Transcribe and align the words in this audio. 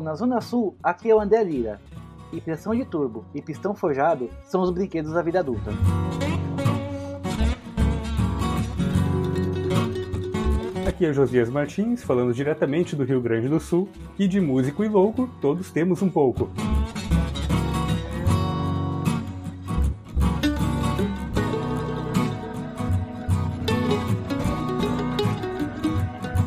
Na 0.00 0.14
Zona 0.14 0.40
Sul, 0.40 0.74
aqui 0.82 1.10
é 1.10 1.14
o 1.14 1.20
André 1.20 1.44
Lira. 1.44 1.78
E 2.32 2.40
pressão 2.40 2.74
de 2.74 2.84
turbo 2.86 3.24
e 3.34 3.42
pistão 3.42 3.74
forjado 3.74 4.30
são 4.44 4.62
os 4.62 4.70
brinquedos 4.70 5.12
da 5.12 5.20
vida 5.20 5.40
adulta. 5.40 5.72
Aqui 10.88 11.04
é 11.04 11.12
Josias 11.12 11.50
Martins, 11.50 12.02
falando 12.02 12.32
diretamente 12.32 12.96
do 12.96 13.04
Rio 13.04 13.20
Grande 13.20 13.48
do 13.48 13.60
Sul, 13.60 13.88
e 14.18 14.26
de 14.26 14.40
músico 14.40 14.82
e 14.82 14.88
louco, 14.88 15.28
todos 15.40 15.70
temos 15.70 16.00
um 16.00 16.08
pouco. 16.08 16.50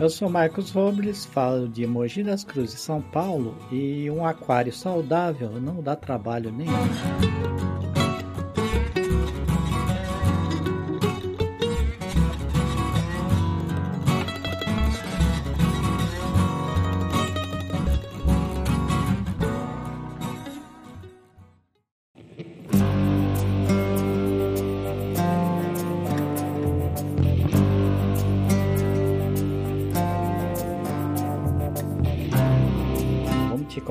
Eu 0.03 0.09
sou 0.09 0.29
Marcos 0.29 0.69
Robles, 0.69 1.25
falo 1.25 1.65
de 1.65 1.87
Mogi 1.87 2.25
das 2.25 2.43
Cruzes, 2.43 2.81
São 2.81 3.01
Paulo, 3.01 3.55
e 3.71 4.11
um 4.11 4.25
aquário 4.25 4.73
saudável 4.73 5.61
não 5.61 5.81
dá 5.81 5.95
trabalho 5.95 6.51
nenhum. 6.51 7.92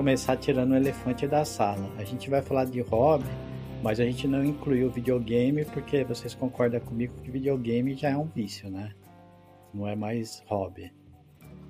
Começar 0.03 0.37
tirando 0.37 0.73
o 0.73 0.75
elefante 0.75 1.29
da 1.29 1.45
sala. 1.45 1.89
A 1.97 2.03
gente 2.03 2.29
vai 2.29 2.43
falar 2.43 2.65
de 2.65 2.81
hobby, 2.81 3.25
mas 3.85 4.01
a 4.01 4.05
gente 4.05 4.27
não 4.27 4.45
incluiu 4.45 4.91
videogame 4.91 5.65
porque 5.67 6.03
vocês 6.03 6.35
concordam 6.35 6.81
comigo 6.81 7.15
que 7.23 7.31
videogame 7.31 7.95
já 7.95 8.11
é 8.11 8.17
um 8.17 8.25
vício, 8.25 8.69
né? 8.69 8.91
Não 9.73 9.87
é 9.87 9.95
mais 9.95 10.43
hobby. 10.49 10.93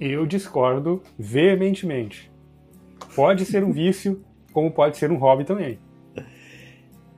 Eu 0.01 0.25
discordo 0.25 1.03
veementemente. 1.19 2.33
Pode 3.15 3.45
ser 3.45 3.63
um 3.63 3.71
vício, 3.85 4.25
como 4.51 4.71
pode 4.71 4.97
ser 4.97 5.13
um 5.13 5.19
hobby 5.19 5.45
também. 5.45 5.79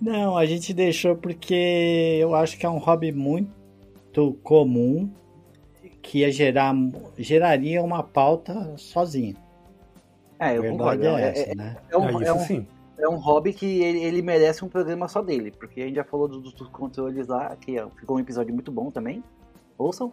Não, 0.00 0.36
a 0.36 0.44
gente 0.44 0.74
deixou 0.74 1.14
porque 1.14 2.18
eu 2.18 2.34
acho 2.34 2.58
que 2.58 2.66
é 2.66 2.68
um 2.68 2.78
hobby 2.78 3.12
muito 3.12 4.34
comum 4.42 5.08
que 6.02 6.18
ia 6.18 6.32
gerar, 6.32 6.74
geraria 7.16 7.80
uma 7.84 8.02
pauta 8.02 8.76
sozinho. 8.76 9.43
É, 10.38 10.56
eu 10.56 10.64
concordo. 10.64 11.04
É, 11.04 11.22
é, 11.22 11.28
essa, 11.28 11.54
né? 11.54 11.76
é, 11.90 11.96
um, 11.96 12.22
é, 12.22 12.32
um, 12.32 12.38
sim. 12.40 12.66
é 12.98 13.08
um 13.08 13.16
hobby 13.16 13.52
que 13.52 13.82
ele, 13.82 14.02
ele, 14.02 14.22
merece 14.22 14.64
um 14.64 14.68
programa 14.68 15.08
só 15.08 15.22
dele, 15.22 15.52
porque 15.52 15.82
a 15.82 15.86
gente 15.86 15.96
já 15.96 16.04
falou 16.04 16.28
dos, 16.28 16.52
dos 16.52 16.68
controles 16.68 17.28
lá, 17.28 17.54
que 17.56 17.76
ficou 17.96 18.16
um 18.16 18.20
episódio 18.20 18.52
muito 18.52 18.72
bom 18.72 18.90
também. 18.90 19.22
Ouçam. 19.78 20.12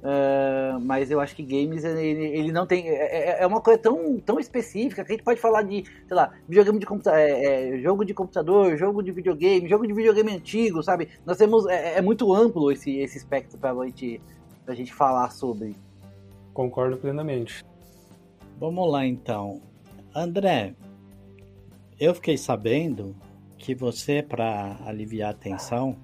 Uh, 0.00 0.80
mas 0.80 1.10
eu 1.10 1.20
acho 1.20 1.36
que 1.36 1.42
games 1.42 1.84
ele, 1.84 2.24
ele 2.24 2.52
não 2.52 2.66
tem. 2.66 2.88
É, 2.88 3.42
é, 3.42 3.46
uma 3.46 3.60
coisa 3.60 3.78
tão, 3.78 4.18
tão 4.18 4.40
específica 4.40 5.04
que 5.04 5.12
a 5.12 5.14
gente 5.14 5.24
pode 5.24 5.38
falar 5.38 5.60
de, 5.62 5.84
sei 5.84 6.16
lá, 6.16 6.32
videogame 6.48 6.78
de 6.78 6.86
computador, 6.86 7.18
é, 7.20 7.74
é, 7.74 7.78
jogo 7.80 8.02
de 8.02 8.14
computador, 8.14 8.76
jogo 8.78 9.02
de 9.02 9.12
videogame, 9.12 9.68
jogo 9.68 9.86
de 9.86 9.92
videogame 9.92 10.32
antigo, 10.32 10.82
sabe? 10.82 11.10
Nós 11.26 11.36
temos. 11.36 11.66
É, 11.66 11.98
é 11.98 12.00
muito 12.00 12.32
amplo 12.32 12.72
esse, 12.72 12.96
esse 12.96 13.18
espectro 13.18 13.58
pra 13.58 13.74
gente, 13.84 14.22
pra 14.64 14.74
gente 14.74 14.92
falar 14.92 15.28
sobre. 15.30 15.76
Concordo 16.54 16.96
plenamente. 16.96 17.62
Vamos 18.60 18.92
lá 18.92 19.06
então. 19.06 19.62
André, 20.14 20.74
eu 21.98 22.14
fiquei 22.14 22.36
sabendo 22.36 23.16
que 23.56 23.74
você, 23.74 24.22
para 24.22 24.76
aliviar 24.84 25.30
a 25.30 25.34
tensão, 25.34 25.96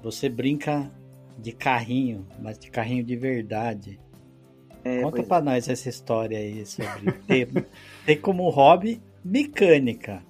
você 0.00 0.28
brinca 0.28 0.88
de 1.36 1.50
carrinho, 1.50 2.24
mas 2.40 2.56
de 2.60 2.70
carrinho 2.70 3.02
de 3.02 3.16
verdade. 3.16 3.98
É, 4.84 5.02
Conta 5.02 5.24
para 5.24 5.38
é. 5.38 5.44
nós 5.44 5.68
essa 5.68 5.88
história 5.88 6.38
aí 6.38 6.64
sobre 6.64 7.10
ter, 7.26 7.48
ter 8.06 8.16
como 8.16 8.48
hobby 8.48 9.02
mecânica. 9.24 10.22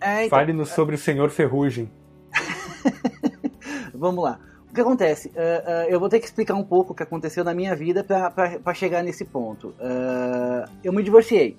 É, 0.00 0.26
então... 0.26 0.38
Fale-nos 0.38 0.68
sobre 0.68 0.94
o 0.94 0.98
Senhor 0.98 1.28
Ferrugem. 1.30 1.90
Vamos 3.92 4.22
lá. 4.22 4.38
O 4.72 4.74
que 4.74 4.80
acontece? 4.80 5.28
Uh, 5.28 5.32
uh, 5.32 5.90
eu 5.90 6.00
vou 6.00 6.08
ter 6.08 6.18
que 6.18 6.24
explicar 6.24 6.54
um 6.54 6.64
pouco 6.64 6.94
o 6.94 6.96
que 6.96 7.02
aconteceu 7.02 7.44
na 7.44 7.52
minha 7.52 7.76
vida 7.76 8.02
para 8.02 8.72
chegar 8.72 9.02
nesse 9.02 9.22
ponto. 9.22 9.68
Uh, 9.78 10.64
eu 10.82 10.90
me 10.94 11.02
divorciei, 11.02 11.58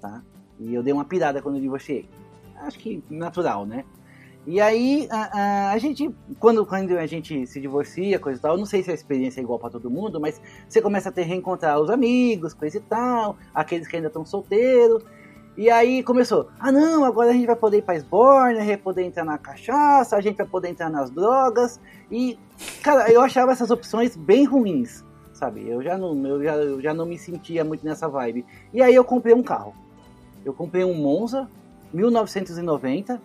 tá? 0.00 0.22
E 0.60 0.72
eu 0.72 0.80
dei 0.80 0.92
uma 0.92 1.04
pirada 1.04 1.42
quando 1.42 1.56
eu 1.56 1.60
divorciei. 1.60 2.08
Acho 2.60 2.78
que 2.78 3.02
natural, 3.10 3.66
né? 3.66 3.84
E 4.46 4.60
aí, 4.60 5.08
a, 5.10 5.72
a, 5.72 5.78
gente, 5.78 6.14
quando, 6.38 6.64
quando 6.64 6.96
a 6.96 7.06
gente 7.06 7.44
se 7.44 7.60
divorcia, 7.60 8.20
coisa 8.20 8.38
e 8.38 8.42
tal, 8.42 8.56
não 8.56 8.66
sei 8.66 8.84
se 8.84 8.90
a 8.92 8.94
experiência 8.94 9.40
é 9.40 9.42
igual 9.42 9.58
para 9.58 9.70
todo 9.70 9.90
mundo, 9.90 10.20
mas 10.20 10.40
você 10.68 10.80
começa 10.80 11.08
a 11.08 11.12
ter 11.12 11.22
reencontrar 11.22 11.80
os 11.80 11.90
amigos, 11.90 12.54
coisa 12.54 12.76
e 12.76 12.80
tal, 12.80 13.36
aqueles 13.52 13.88
que 13.88 13.96
ainda 13.96 14.06
estão 14.06 14.24
solteiros. 14.24 15.02
E 15.56 15.70
aí 15.70 16.02
começou, 16.02 16.48
ah 16.58 16.72
não, 16.72 17.04
agora 17.04 17.30
a 17.30 17.32
gente 17.32 17.46
vai 17.46 17.54
poder 17.54 17.78
ir 17.78 17.82
pra 17.82 17.94
esborne, 17.94 18.58
a 18.58 18.60
gente 18.60 18.68
vai 18.68 18.76
poder 18.76 19.02
entrar 19.04 19.24
na 19.24 19.38
cachaça, 19.38 20.16
a 20.16 20.20
gente 20.20 20.36
vai 20.36 20.46
poder 20.46 20.68
entrar 20.68 20.90
nas 20.90 21.10
drogas. 21.10 21.80
E, 22.10 22.36
cara, 22.82 23.10
eu 23.12 23.20
achava 23.20 23.52
essas 23.52 23.70
opções 23.70 24.16
bem 24.16 24.44
ruins, 24.44 25.04
sabe? 25.32 25.68
Eu 25.68 25.80
já 25.80 25.96
não, 25.96 26.26
eu 26.26 26.42
já, 26.42 26.56
eu 26.56 26.80
já 26.80 26.92
não 26.92 27.06
me 27.06 27.16
sentia 27.16 27.64
muito 27.64 27.84
nessa 27.84 28.08
vibe. 28.08 28.44
E 28.72 28.82
aí 28.82 28.94
eu 28.94 29.04
comprei 29.04 29.32
um 29.32 29.44
carro. 29.44 29.74
Eu 30.44 30.52
comprei 30.52 30.84
um 30.84 30.94
Monza 30.94 31.48
1990, 31.92 33.22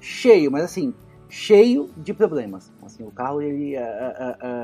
cheio, 0.00 0.50
mas 0.50 0.64
assim, 0.64 0.94
cheio 1.28 1.90
de 1.96 2.14
problemas. 2.14 2.72
Assim, 2.82 3.04
o 3.04 3.10
carro, 3.10 3.42
ele, 3.42 3.74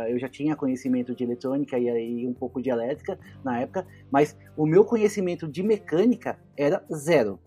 eu 0.08 0.18
já 0.18 0.28
tinha 0.28 0.56
conhecimento 0.56 1.14
de 1.14 1.24
eletrônica 1.24 1.78
e, 1.78 1.88
e, 2.22 2.26
um 2.26 2.32
pouco 2.32 2.62
de 2.62 2.70
elétrica 2.70 3.18
na 3.42 3.60
época, 3.60 3.86
mas 4.10 4.36
o 4.56 4.66
meu 4.66 4.84
conhecimento 4.84 5.46
de 5.46 5.62
mecânica 5.62 6.38
era 6.56 6.82
zero. 6.92 7.38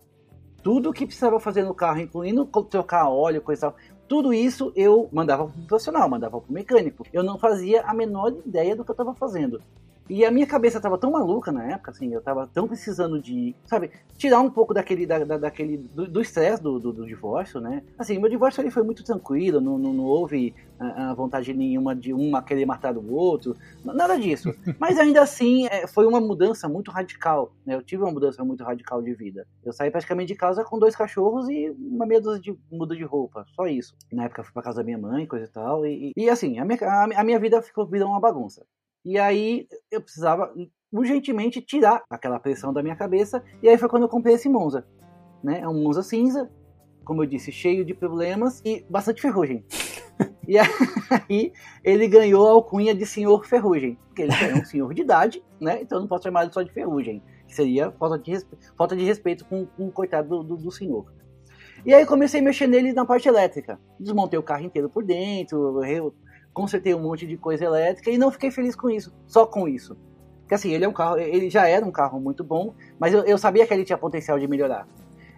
Tudo 0.62 0.92
que 0.92 1.06
precisava 1.06 1.38
fazer 1.38 1.62
no 1.62 1.74
carro, 1.74 2.00
incluindo 2.00 2.44
trocar 2.44 3.08
óleo, 3.08 3.40
coisa 3.40 3.70
tal, 3.70 3.76
tudo 4.08 4.32
isso 4.32 4.72
eu 4.74 5.08
mandava 5.12 5.46
para 5.46 5.60
o 5.60 5.66
profissional, 5.66 6.08
mandava 6.08 6.40
para 6.40 6.50
o 6.50 6.52
mecânico. 6.52 7.04
Eu 7.12 7.22
não 7.22 7.38
fazia 7.38 7.82
a 7.82 7.92
menor 7.92 8.32
ideia 8.44 8.74
do 8.74 8.84
que 8.84 8.90
eu 8.90 8.94
estava 8.94 9.14
fazendo. 9.14 9.60
E 10.08 10.24
a 10.24 10.30
minha 10.30 10.46
cabeça 10.46 10.80
tava 10.80 10.96
tão 10.96 11.10
maluca 11.10 11.52
na 11.52 11.64
época, 11.64 11.90
assim, 11.90 12.12
eu 12.12 12.22
tava 12.22 12.46
tão 12.46 12.66
precisando 12.66 13.20
de, 13.20 13.54
sabe, 13.66 13.90
tirar 14.16 14.40
um 14.40 14.50
pouco 14.50 14.72
daquele, 14.72 15.06
da, 15.06 15.22
da 15.24 15.36
daquele, 15.36 15.76
do 15.76 16.20
estresse 16.20 16.62
do, 16.62 16.78
do, 16.78 16.92
do, 16.92 17.06
divórcio, 17.06 17.60
né? 17.60 17.82
Assim, 17.98 18.18
meu 18.18 18.30
divórcio 18.30 18.60
ali 18.60 18.70
foi 18.70 18.82
muito 18.82 19.04
tranquilo, 19.04 19.60
não, 19.60 19.78
não, 19.78 19.92
não 19.92 20.04
houve 20.04 20.54
a, 20.78 21.10
a, 21.10 21.14
vontade 21.14 21.52
nenhuma 21.52 21.94
de 21.94 22.12
uma 22.12 22.42
querer 22.42 22.64
matar 22.64 22.96
o 22.96 23.12
outro, 23.12 23.54
nada 23.84 24.16
disso. 24.18 24.54
Mas 24.78 24.98
ainda 24.98 25.22
assim, 25.22 25.66
é, 25.66 25.86
foi 25.86 26.06
uma 26.06 26.20
mudança 26.20 26.68
muito 26.68 26.90
radical, 26.90 27.52
né? 27.66 27.74
Eu 27.74 27.82
tive 27.82 28.02
uma 28.02 28.12
mudança 28.12 28.42
muito 28.44 28.64
radical 28.64 29.02
de 29.02 29.12
vida. 29.14 29.46
Eu 29.64 29.72
saí 29.72 29.90
praticamente 29.90 30.32
de 30.32 30.38
casa 30.38 30.64
com 30.64 30.78
dois 30.78 30.96
cachorros 30.96 31.48
e 31.48 31.70
uma 31.78 32.06
meia 32.06 32.20
dúzia 32.20 32.40
de 32.40 32.58
muda 32.70 32.96
de 32.96 33.04
roupa, 33.04 33.44
só 33.54 33.66
isso. 33.66 33.94
Na 34.10 34.24
época 34.24 34.40
eu 34.40 34.44
fui 34.44 34.52
pra 34.54 34.62
casa 34.62 34.78
da 34.78 34.84
minha 34.84 34.98
mãe, 34.98 35.26
coisa 35.26 35.44
e 35.44 35.48
tal, 35.48 35.86
e, 35.86 36.12
e 36.16 36.30
assim, 36.30 36.58
a 36.58 36.64
minha, 36.64 36.78
a, 36.82 37.20
a 37.20 37.24
minha 37.24 37.38
vida 37.38 37.60
ficou 37.60 37.86
virou 37.86 38.08
uma 38.08 38.20
bagunça. 38.20 38.64
E 39.04 39.18
aí 39.18 39.66
eu 39.90 40.00
precisava 40.00 40.52
urgentemente 40.92 41.60
tirar 41.60 42.02
aquela 42.08 42.38
pressão 42.38 42.72
da 42.72 42.82
minha 42.82 42.96
cabeça. 42.96 43.42
E 43.62 43.68
aí 43.68 43.76
foi 43.76 43.88
quando 43.88 44.04
eu 44.04 44.08
comprei 44.08 44.34
esse 44.34 44.48
Monza. 44.48 44.86
Né? 45.42 45.60
É 45.60 45.68
um 45.68 45.82
Monza 45.82 46.02
cinza, 46.02 46.50
como 47.04 47.22
eu 47.22 47.26
disse, 47.26 47.52
cheio 47.52 47.84
de 47.84 47.94
problemas 47.94 48.60
e 48.64 48.84
bastante 48.88 49.22
ferrugem. 49.22 49.64
e 50.48 50.58
aí 50.58 51.52
ele 51.84 52.08
ganhou 52.08 52.46
a 52.46 52.52
alcunha 52.52 52.94
de 52.94 53.06
senhor 53.06 53.44
ferrugem, 53.46 53.98
porque 54.06 54.22
ele 54.22 54.32
é 54.32 54.54
um 54.54 54.64
senhor 54.64 54.92
de 54.92 55.02
idade, 55.02 55.44
né? 55.60 55.80
Então 55.80 55.98
eu 55.98 56.02
não 56.02 56.08
posso 56.08 56.24
chamar 56.24 56.42
ele 56.42 56.52
só 56.52 56.62
de 56.62 56.72
ferrugem, 56.72 57.22
que 57.46 57.54
seria 57.54 57.92
falta 57.92 58.18
de, 58.18 58.30
respeito, 58.30 58.74
falta 58.76 58.96
de 58.96 59.04
respeito 59.04 59.44
com, 59.44 59.66
com 59.66 59.86
o 59.86 59.92
coitado 59.92 60.28
do, 60.28 60.42
do, 60.42 60.56
do 60.56 60.70
senhor. 60.70 61.12
E 61.86 61.94
aí 61.94 62.04
comecei 62.04 62.40
a 62.40 62.42
mexer 62.42 62.66
nele 62.66 62.92
na 62.92 63.04
parte 63.04 63.28
elétrica. 63.28 63.80
Desmontei 64.00 64.38
o 64.38 64.42
carro 64.42 64.64
inteiro 64.64 64.90
por 64.90 65.04
dentro, 65.04 65.80
consertei 66.58 66.92
um 66.92 67.00
monte 67.00 67.24
de 67.24 67.36
coisa 67.36 67.64
elétrica 67.64 68.10
e 68.10 68.18
não 68.18 68.32
fiquei 68.32 68.50
feliz 68.50 68.74
com 68.74 68.90
isso, 68.90 69.14
só 69.28 69.46
com 69.46 69.68
isso. 69.68 69.96
Porque 70.40 70.56
assim, 70.56 70.72
ele 70.72 70.84
é 70.84 70.88
um 70.88 70.92
carro, 70.92 71.16
ele 71.18 71.48
já 71.48 71.68
era 71.68 71.86
um 71.86 71.92
carro 71.92 72.18
muito 72.20 72.42
bom, 72.42 72.74
mas 72.98 73.14
eu, 73.14 73.22
eu 73.24 73.38
sabia 73.38 73.64
que 73.64 73.72
ele 73.72 73.84
tinha 73.84 73.96
potencial 73.96 74.40
de 74.40 74.48
melhorar. 74.48 74.88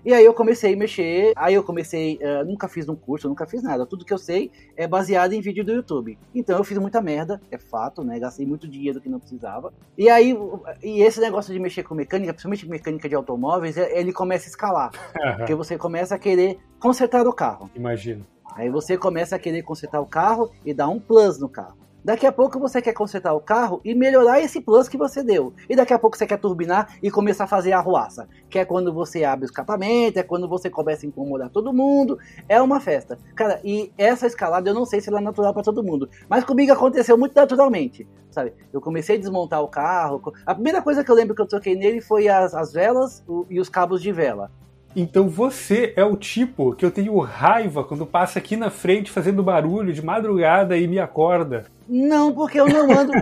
E 0.03 0.15
aí 0.15 0.25
eu 0.25 0.33
comecei 0.33 0.73
a 0.73 0.77
mexer, 0.79 1.35
aí 1.37 1.53
eu 1.53 1.63
comecei, 1.63 2.19
uh, 2.23 2.43
nunca 2.43 2.67
fiz 2.69 2.89
um 2.89 2.97
curso, 2.97 3.29
nunca 3.29 3.47
fiz 3.47 3.63
nada. 3.63 3.85
Tudo 3.85 4.03
que 4.03 4.15
eu 4.15 4.17
sei 4.17 4.51
é 4.75 4.89
baseado 4.89 5.35
em 5.35 5.43
vídeo 5.43 5.63
do 5.63 5.73
YouTube. 5.73 6.19
Então 6.35 6.57
eu 6.57 6.65
fiz 6.65 6.79
muita 6.79 7.03
merda, 7.03 7.39
é 7.51 7.59
fato, 7.59 8.03
né? 8.03 8.19
Gastei 8.19 8.47
muito 8.47 8.67
dinheiro 8.67 8.99
que 8.99 9.11
não 9.11 9.21
precisava. 9.21 9.75
E 9.99 10.09
aí, 10.09 10.35
e 10.83 11.03
esse 11.03 11.21
negócio 11.21 11.53
de 11.53 11.61
mexer 11.61 11.83
com 11.83 11.95
mecânica, 11.95 12.33
principalmente 12.33 12.67
mecânica 12.67 13.09
de 13.11 13.15
automóveis, 13.15 13.77
é, 13.77 14.01
ele 14.01 14.11
começa 14.11 14.47
a 14.47 14.49
escalar. 14.49 14.91
Porque 15.37 15.55
você 15.55 15.77
começa 15.77 16.15
a 16.15 16.19
querer 16.19 16.59
consertar 16.79 17.27
o 17.27 17.33
carro. 17.33 17.71
Imagino. 17.75 18.25
Aí 18.55 18.69
você 18.69 18.97
começa 18.97 19.37
a 19.37 19.39
querer 19.39 19.63
consertar 19.63 20.01
o 20.01 20.07
carro 20.07 20.51
e 20.65 20.75
dar 20.75 20.89
um 20.89 20.99
plus 20.99 21.39
no 21.39 21.49
carro. 21.49 21.81
Daqui 22.03 22.27
a 22.27 22.33
pouco 22.33 22.59
você 22.59 22.81
quer 22.81 22.95
consertar 22.95 23.35
o 23.35 23.41
carro 23.41 23.79
e 23.85 23.95
melhorar 23.95 24.41
esse 24.41 24.59
plus 24.59 24.89
que 24.89 24.97
você 24.97 25.23
deu. 25.23 25.53
E 25.69 25.77
daqui 25.77 25.93
a 25.93 25.99
pouco 25.99 26.17
você 26.17 26.27
quer 26.27 26.39
turbinar 26.39 26.97
e 27.03 27.11
começar 27.11 27.45
a 27.45 27.47
fazer 27.47 27.73
a 27.73 27.79
arruaça. 27.79 28.27
Que 28.49 28.59
é 28.59 28.65
quando 28.65 28.93
você 28.93 29.23
abre 29.23 29.45
o 29.45 29.47
escapamento, 29.47 30.19
é 30.19 30.23
quando 30.23 30.49
você 30.49 30.71
começa 30.71 31.05
a 31.05 31.09
incomodar 31.09 31.51
todo 31.51 31.75
mundo. 31.75 32.19
É 32.49 32.61
uma 32.61 32.81
festa. 32.81 33.19
Cara, 33.37 33.61
e 33.63 33.93
essa 33.99 34.27
escalada 34.27 34.71
eu 34.71 34.75
não 34.75 34.87
sei 34.87 35.03
se 35.03 35.11
ela 35.11 35.19
é 35.19 35.23
natural 35.23 35.53
para 35.53 35.63
todo 35.63 35.85
mundo. 35.85 36.09
Mas 36.27 36.43
comigo 36.43 36.73
aconteceu 36.73 37.19
muito 37.19 37.35
naturalmente. 37.35 38.09
Sabe? 38.31 38.55
Eu 38.73 38.81
comecei 38.81 39.17
a 39.17 39.19
desmontar 39.19 39.63
o 39.63 39.69
carro. 39.69 40.23
A 40.47 40.55
primeira 40.55 40.81
coisa 40.81 41.05
que 41.05 41.11
eu 41.11 41.15
lembro 41.15 41.35
que 41.35 41.43
eu 41.43 41.47
troquei 41.47 41.77
nele 41.77 42.01
foi 42.01 42.29
as, 42.29 42.55
as 42.55 42.73
velas 42.73 43.23
e 43.51 43.61
os 43.61 43.69
cabos 43.69 44.01
de 44.01 44.11
vela. 44.11 44.51
Então 44.95 45.29
você 45.29 45.93
é 45.97 46.05
o 46.05 46.17
tipo 46.17 46.75
que 46.75 46.85
eu 46.85 46.91
tenho 46.91 47.19
raiva 47.21 47.83
quando 47.85 48.05
passa 48.05 48.39
aqui 48.39 48.57
na 48.57 48.69
frente 48.71 49.11
fazendo 49.11 49.43
barulho 49.43 49.91
de 49.93 50.05
madrugada 50.05 50.77
e 50.77 50.87
me 50.89 50.99
acorda. 50.99 51.65
Não, 51.89 52.33
porque 52.33 52.59
eu 52.59 52.67
não 52.67 52.91
ando. 52.91 53.13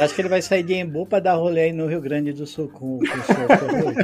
Acho 0.00 0.14
que 0.14 0.22
ele 0.22 0.28
vai 0.28 0.40
sair 0.40 0.62
de 0.62 0.74
Embu 0.74 1.04
para 1.06 1.20
dar 1.20 1.34
rolê 1.34 1.64
aí 1.64 1.72
no 1.72 1.86
Rio 1.86 2.00
Grande 2.00 2.32
do 2.32 2.46
Sul 2.46 2.68
com, 2.68 2.98
com 2.98 3.04
o 3.04 3.22
seu 3.22 3.36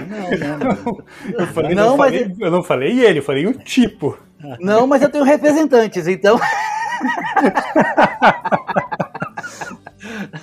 Não, 0.07 0.29
não. 0.69 1.03
Eu, 1.39 1.47
falei, 1.49 1.75
não, 1.75 1.91
não 1.91 1.97
mas 1.97 2.15
falei, 2.15 2.37
eu 2.39 2.51
não 2.51 2.63
falei 2.63 3.01
ele, 3.01 3.21
eu 3.21 3.23
falei 3.23 3.47
o 3.47 3.55
tipo. 3.55 4.19
Não, 4.61 4.87
mas 4.87 5.01
eu 5.03 5.11
tenho 5.11 5.25
representantes, 5.25 6.07
então. 6.07 6.39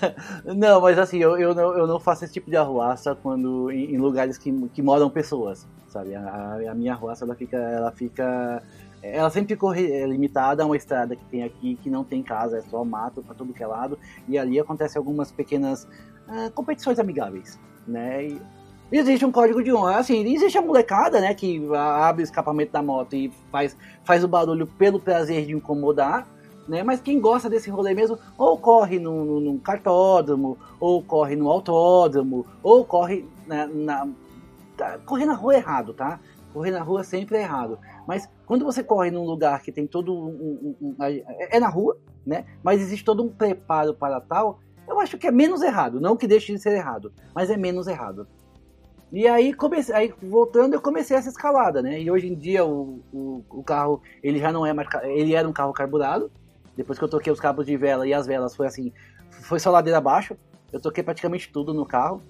não, 0.56 0.82
mas 0.82 0.98
assim, 0.98 1.18
eu, 1.18 1.38
eu, 1.38 1.54
não, 1.54 1.78
eu 1.78 1.88
não 1.88 2.00
faço 2.00 2.24
esse 2.24 2.34
tipo 2.34 2.50
de 2.50 2.58
arruaça 2.58 3.16
quando 3.16 3.72
em, 3.72 3.94
em 3.96 3.98
lugares 3.98 4.38
que, 4.38 4.52
que 4.70 4.82
moram 4.82 5.10
pessoas, 5.10 5.68
sabe? 5.88 6.16
A, 6.16 6.60
a, 6.70 6.76
minha 6.76 6.94
arruaça 6.94 7.26
ela 7.26 7.36
fica, 7.36 7.58
ela 7.58 7.92
fica, 7.92 8.64
ela 9.02 9.30
sempre 9.30 9.56
ficou 9.56 9.74
limitada 9.74 10.64
a 10.64 10.66
uma 10.66 10.78
estrada 10.78 11.16
que 11.16 11.26
tem 11.26 11.44
aqui 11.44 11.76
que 11.76 11.90
não 11.90 12.04
tem 12.04 12.24
casa, 12.24 12.58
é 12.58 12.62
só 12.62 12.84
mato 12.84 13.22
para 13.22 13.36
todo 13.36 13.54
que 13.54 13.64
é 13.64 13.68
lado 13.68 13.98
e 14.28 14.38
ali 14.38 14.60
acontece 14.60 14.98
algumas 14.98 15.32
pequenas 15.32 15.84
uh, 16.28 16.52
competições 16.54 17.00
amigáveis, 17.00 17.60
né? 17.88 18.26
E, 18.26 18.42
existe 18.90 19.26
um 19.26 19.32
código 19.34 19.62
de 19.62 19.74
honra. 19.74 19.98
Assim, 19.98 20.24
existe 20.34 20.58
a 20.58 20.62
molecada, 20.62 21.20
né, 21.20 21.34
que 21.34 21.62
abre 21.76 22.24
o 22.24 22.24
escapamento 22.24 22.72
da 22.72 22.82
moto 22.82 23.18
e 23.18 23.30
faz, 23.52 23.76
faz 24.06 24.24
o 24.24 24.30
barulho 24.30 24.66
pelo 24.66 24.98
prazer 24.98 25.46
de 25.46 25.54
incomodar 25.54 26.26
né? 26.68 26.84
Mas 26.84 27.00
quem 27.00 27.20
gosta 27.20 27.50
desse 27.50 27.70
rolê 27.70 27.94
mesmo, 27.94 28.18
ou 28.38 28.58
corre 28.58 29.00
num, 29.00 29.40
num 29.40 29.58
cartódromo, 29.58 30.58
ou 30.80 31.02
corre 31.02 31.36
no 31.36 31.50
autódromo, 31.50 32.46
ou 32.62 32.86
corre 32.86 33.26
na, 33.46 33.68
na 33.68 34.08
tá, 34.76 35.00
correr 35.06 35.26
na 35.26 35.34
rua 35.34 35.56
é 35.56 35.58
errado, 35.58 35.94
tá? 35.94 36.20
Correr 36.54 36.72
na 36.72 36.82
rua 36.82 37.04
sempre 37.04 37.38
é 37.38 37.42
errado. 37.42 37.80
Mas 38.08 38.30
quando 38.46 38.66
você 38.66 38.84
corre 38.84 39.12
num 39.12 39.26
lugar 39.26 39.62
que 39.62 39.72
tem 39.72 39.88
todo 39.88 40.14
um, 40.14 40.28
um, 40.28 40.76
um, 40.82 40.96
é 41.00 41.60
na 41.60 41.70
rua, 41.70 41.98
né? 42.26 42.46
Mas 42.64 42.82
existe 42.82 43.06
todo 43.06 43.24
um 43.24 43.30
preparo 43.30 43.94
para 43.94 44.20
tal, 44.20 44.60
eu 44.88 45.00
acho 45.00 45.18
que 45.18 45.28
é 45.28 45.32
menos 45.32 45.62
errado. 45.62 46.00
Não 46.00 46.16
que 46.16 46.28
deixe 46.28 46.54
de 46.54 46.60
ser 46.60 46.74
errado, 46.74 47.12
mas 47.34 47.50
é 47.50 47.58
menos 47.58 47.88
errado. 47.88 48.28
E 49.12 49.26
aí, 49.26 49.54
comecei, 49.54 49.96
aí 49.96 50.14
voltando, 50.22 50.74
eu 50.74 50.82
comecei 50.82 51.16
essa 51.16 51.30
escalada, 51.30 51.82
né? 51.82 52.02
E 52.02 52.12
hoje 52.12 52.28
em 52.28 52.36
dia 52.36 52.66
o, 52.66 53.00
o, 53.14 53.44
o 53.50 53.64
carro 53.64 54.02
ele 54.22 54.38
já 54.38 54.52
não 54.52 54.66
é 54.66 54.74
ele 55.04 55.34
era 55.34 55.48
um 55.48 55.54
carro 55.54 55.72
carburado, 55.72 56.30
depois 56.78 57.00
que 57.00 57.04
eu 57.04 57.10
toquei 57.10 57.34
os 57.34 57.40
cabos 57.40 57.66
de 57.66 57.76
vela 57.76 58.08
e 58.08 58.14
as 58.14 58.28
velas, 58.28 58.56
foi 58.56 58.68
assim, 58.68 58.94
foi 59.32 59.60
só 59.60 59.72
ladeira 59.72 59.98
abaixo. 59.98 60.38
Eu 60.72 60.80
toquei 60.80 61.04
praticamente 61.04 61.52
tudo 61.52 61.74
no 61.74 61.86
carro. 61.86 62.22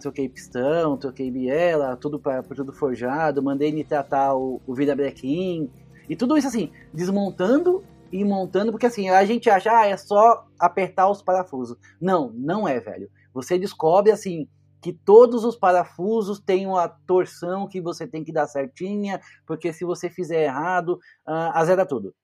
Troquei 0.00 0.28
pistão, 0.28 0.96
troquei 0.98 1.30
biela, 1.30 1.96
tudo 1.96 2.18
para 2.18 2.42
tudo 2.42 2.72
forjado, 2.72 3.42
mandei 3.42 3.72
nitratar 3.72 4.36
o, 4.36 4.60
o 4.66 4.74
Vida 4.74 4.94
Break-In. 4.94 5.70
E 6.08 6.14
tudo 6.14 6.36
isso 6.36 6.48
assim, 6.48 6.70
desmontando 6.92 7.82
e 8.12 8.24
montando, 8.24 8.72
porque 8.72 8.86
assim, 8.86 9.08
a 9.08 9.24
gente 9.24 9.48
acha, 9.48 9.70
ah, 9.72 9.86
é 9.86 9.96
só 9.96 10.46
apertar 10.58 11.08
os 11.08 11.22
parafusos. 11.22 11.78
Não, 12.00 12.30
não 12.34 12.68
é, 12.68 12.78
velho. 12.80 13.08
Você 13.32 13.58
descobre 13.58 14.10
assim, 14.10 14.48
que 14.82 14.92
todos 14.92 15.44
os 15.44 15.56
parafusos 15.56 16.38
têm 16.38 16.66
uma 16.66 16.88
torção 16.88 17.66
que 17.66 17.80
você 17.80 18.06
tem 18.06 18.22
que 18.22 18.32
dar 18.32 18.46
certinha, 18.46 19.18
porque 19.46 19.72
se 19.72 19.82
você 19.82 20.10
fizer 20.10 20.44
errado, 20.44 20.98
uh, 21.26 21.54
azeda 21.54 21.86
tudo. 21.86 22.14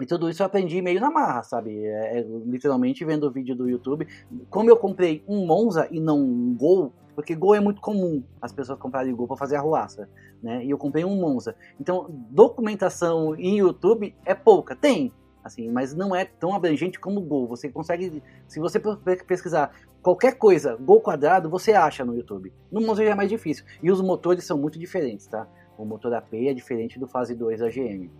E 0.00 0.04
tudo 0.04 0.28
isso 0.28 0.42
eu 0.42 0.46
aprendi 0.46 0.82
meio 0.82 1.00
na 1.00 1.10
marra, 1.10 1.42
sabe? 1.42 1.86
É, 1.86 2.18
é, 2.18 2.26
literalmente 2.44 3.02
vendo 3.02 3.24
o 3.24 3.30
vídeo 3.30 3.56
do 3.56 3.66
YouTube. 3.66 4.06
Como 4.50 4.68
eu 4.68 4.76
comprei 4.76 5.24
um 5.26 5.46
Monza 5.46 5.88
e 5.90 5.98
não 5.98 6.20
um 6.20 6.54
Gol, 6.54 6.92
porque 7.14 7.34
Gol 7.34 7.54
é 7.54 7.60
muito 7.60 7.80
comum 7.80 8.22
as 8.40 8.52
pessoas 8.52 8.78
comprarem 8.78 9.14
Gol 9.14 9.26
para 9.26 9.38
fazer 9.38 9.56
arruaça, 9.56 10.06
né? 10.42 10.62
E 10.62 10.68
eu 10.68 10.76
comprei 10.76 11.02
um 11.02 11.16
Monza. 11.16 11.56
Então, 11.80 12.06
documentação 12.30 13.34
em 13.36 13.56
YouTube 13.56 14.14
é 14.26 14.34
pouca. 14.34 14.76
Tem, 14.76 15.10
assim, 15.42 15.70
mas 15.70 15.94
não 15.94 16.14
é 16.14 16.26
tão 16.26 16.54
abrangente 16.54 17.00
como 17.00 17.22
Gol. 17.22 17.48
Você 17.48 17.70
consegue, 17.70 18.22
se 18.46 18.60
você 18.60 18.78
pesquisar 19.26 19.72
qualquer 20.02 20.32
coisa, 20.32 20.76
Gol 20.76 21.00
quadrado, 21.00 21.48
você 21.48 21.72
acha 21.72 22.04
no 22.04 22.14
YouTube. 22.14 22.52
No 22.70 22.82
Monza 22.82 23.02
já 23.02 23.12
é 23.12 23.14
mais 23.14 23.30
difícil. 23.30 23.64
E 23.82 23.90
os 23.90 24.02
motores 24.02 24.44
são 24.44 24.58
muito 24.58 24.78
diferentes, 24.78 25.26
tá? 25.26 25.48
O 25.78 25.86
motor 25.86 26.12
AP 26.12 26.34
é 26.34 26.52
diferente 26.52 26.98
do 26.98 27.06
fase 27.06 27.34
2 27.34 27.60
da 27.60 27.70
GM. 27.70 28.10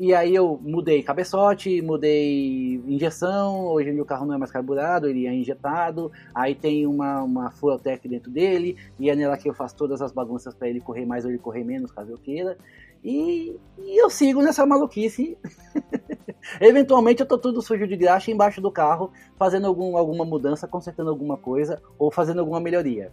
E 0.00 0.14
aí 0.14 0.32
eu 0.32 0.60
mudei 0.62 1.02
cabeçote, 1.02 1.82
mudei 1.82 2.80
injeção, 2.86 3.66
hoje 3.66 3.90
o 4.00 4.04
carro 4.04 4.24
não 4.24 4.36
é 4.36 4.38
mais 4.38 4.52
carburado, 4.52 5.08
ele 5.08 5.26
é 5.26 5.34
injetado, 5.34 6.12
aí 6.32 6.54
tem 6.54 6.86
uma, 6.86 7.20
uma 7.24 7.50
Fueltech 7.50 8.06
dentro 8.06 8.30
dele, 8.30 8.76
e 8.96 9.10
é 9.10 9.16
nela 9.16 9.36
que 9.36 9.48
eu 9.48 9.54
faço 9.54 9.74
todas 9.74 10.00
as 10.00 10.12
bagunças 10.12 10.54
para 10.54 10.68
ele 10.68 10.80
correr 10.80 11.04
mais 11.04 11.24
ou 11.24 11.32
ele 11.32 11.38
correr 11.40 11.64
menos, 11.64 11.90
caso 11.90 12.12
eu 12.12 12.18
queira. 12.18 12.56
E, 13.02 13.56
e 13.76 14.00
eu 14.00 14.08
sigo 14.08 14.40
nessa 14.40 14.64
maluquice. 14.64 15.36
Eventualmente 16.60 17.20
eu 17.20 17.26
tô 17.26 17.36
tudo 17.36 17.60
sujo 17.60 17.86
de 17.86 17.96
graxa 17.96 18.30
embaixo 18.30 18.60
do 18.60 18.70
carro, 18.70 19.10
fazendo 19.36 19.66
algum, 19.66 19.96
alguma 19.96 20.24
mudança, 20.24 20.68
consertando 20.68 21.10
alguma 21.10 21.36
coisa 21.36 21.82
ou 21.98 22.08
fazendo 22.08 22.38
alguma 22.38 22.60
melhoria. 22.60 23.10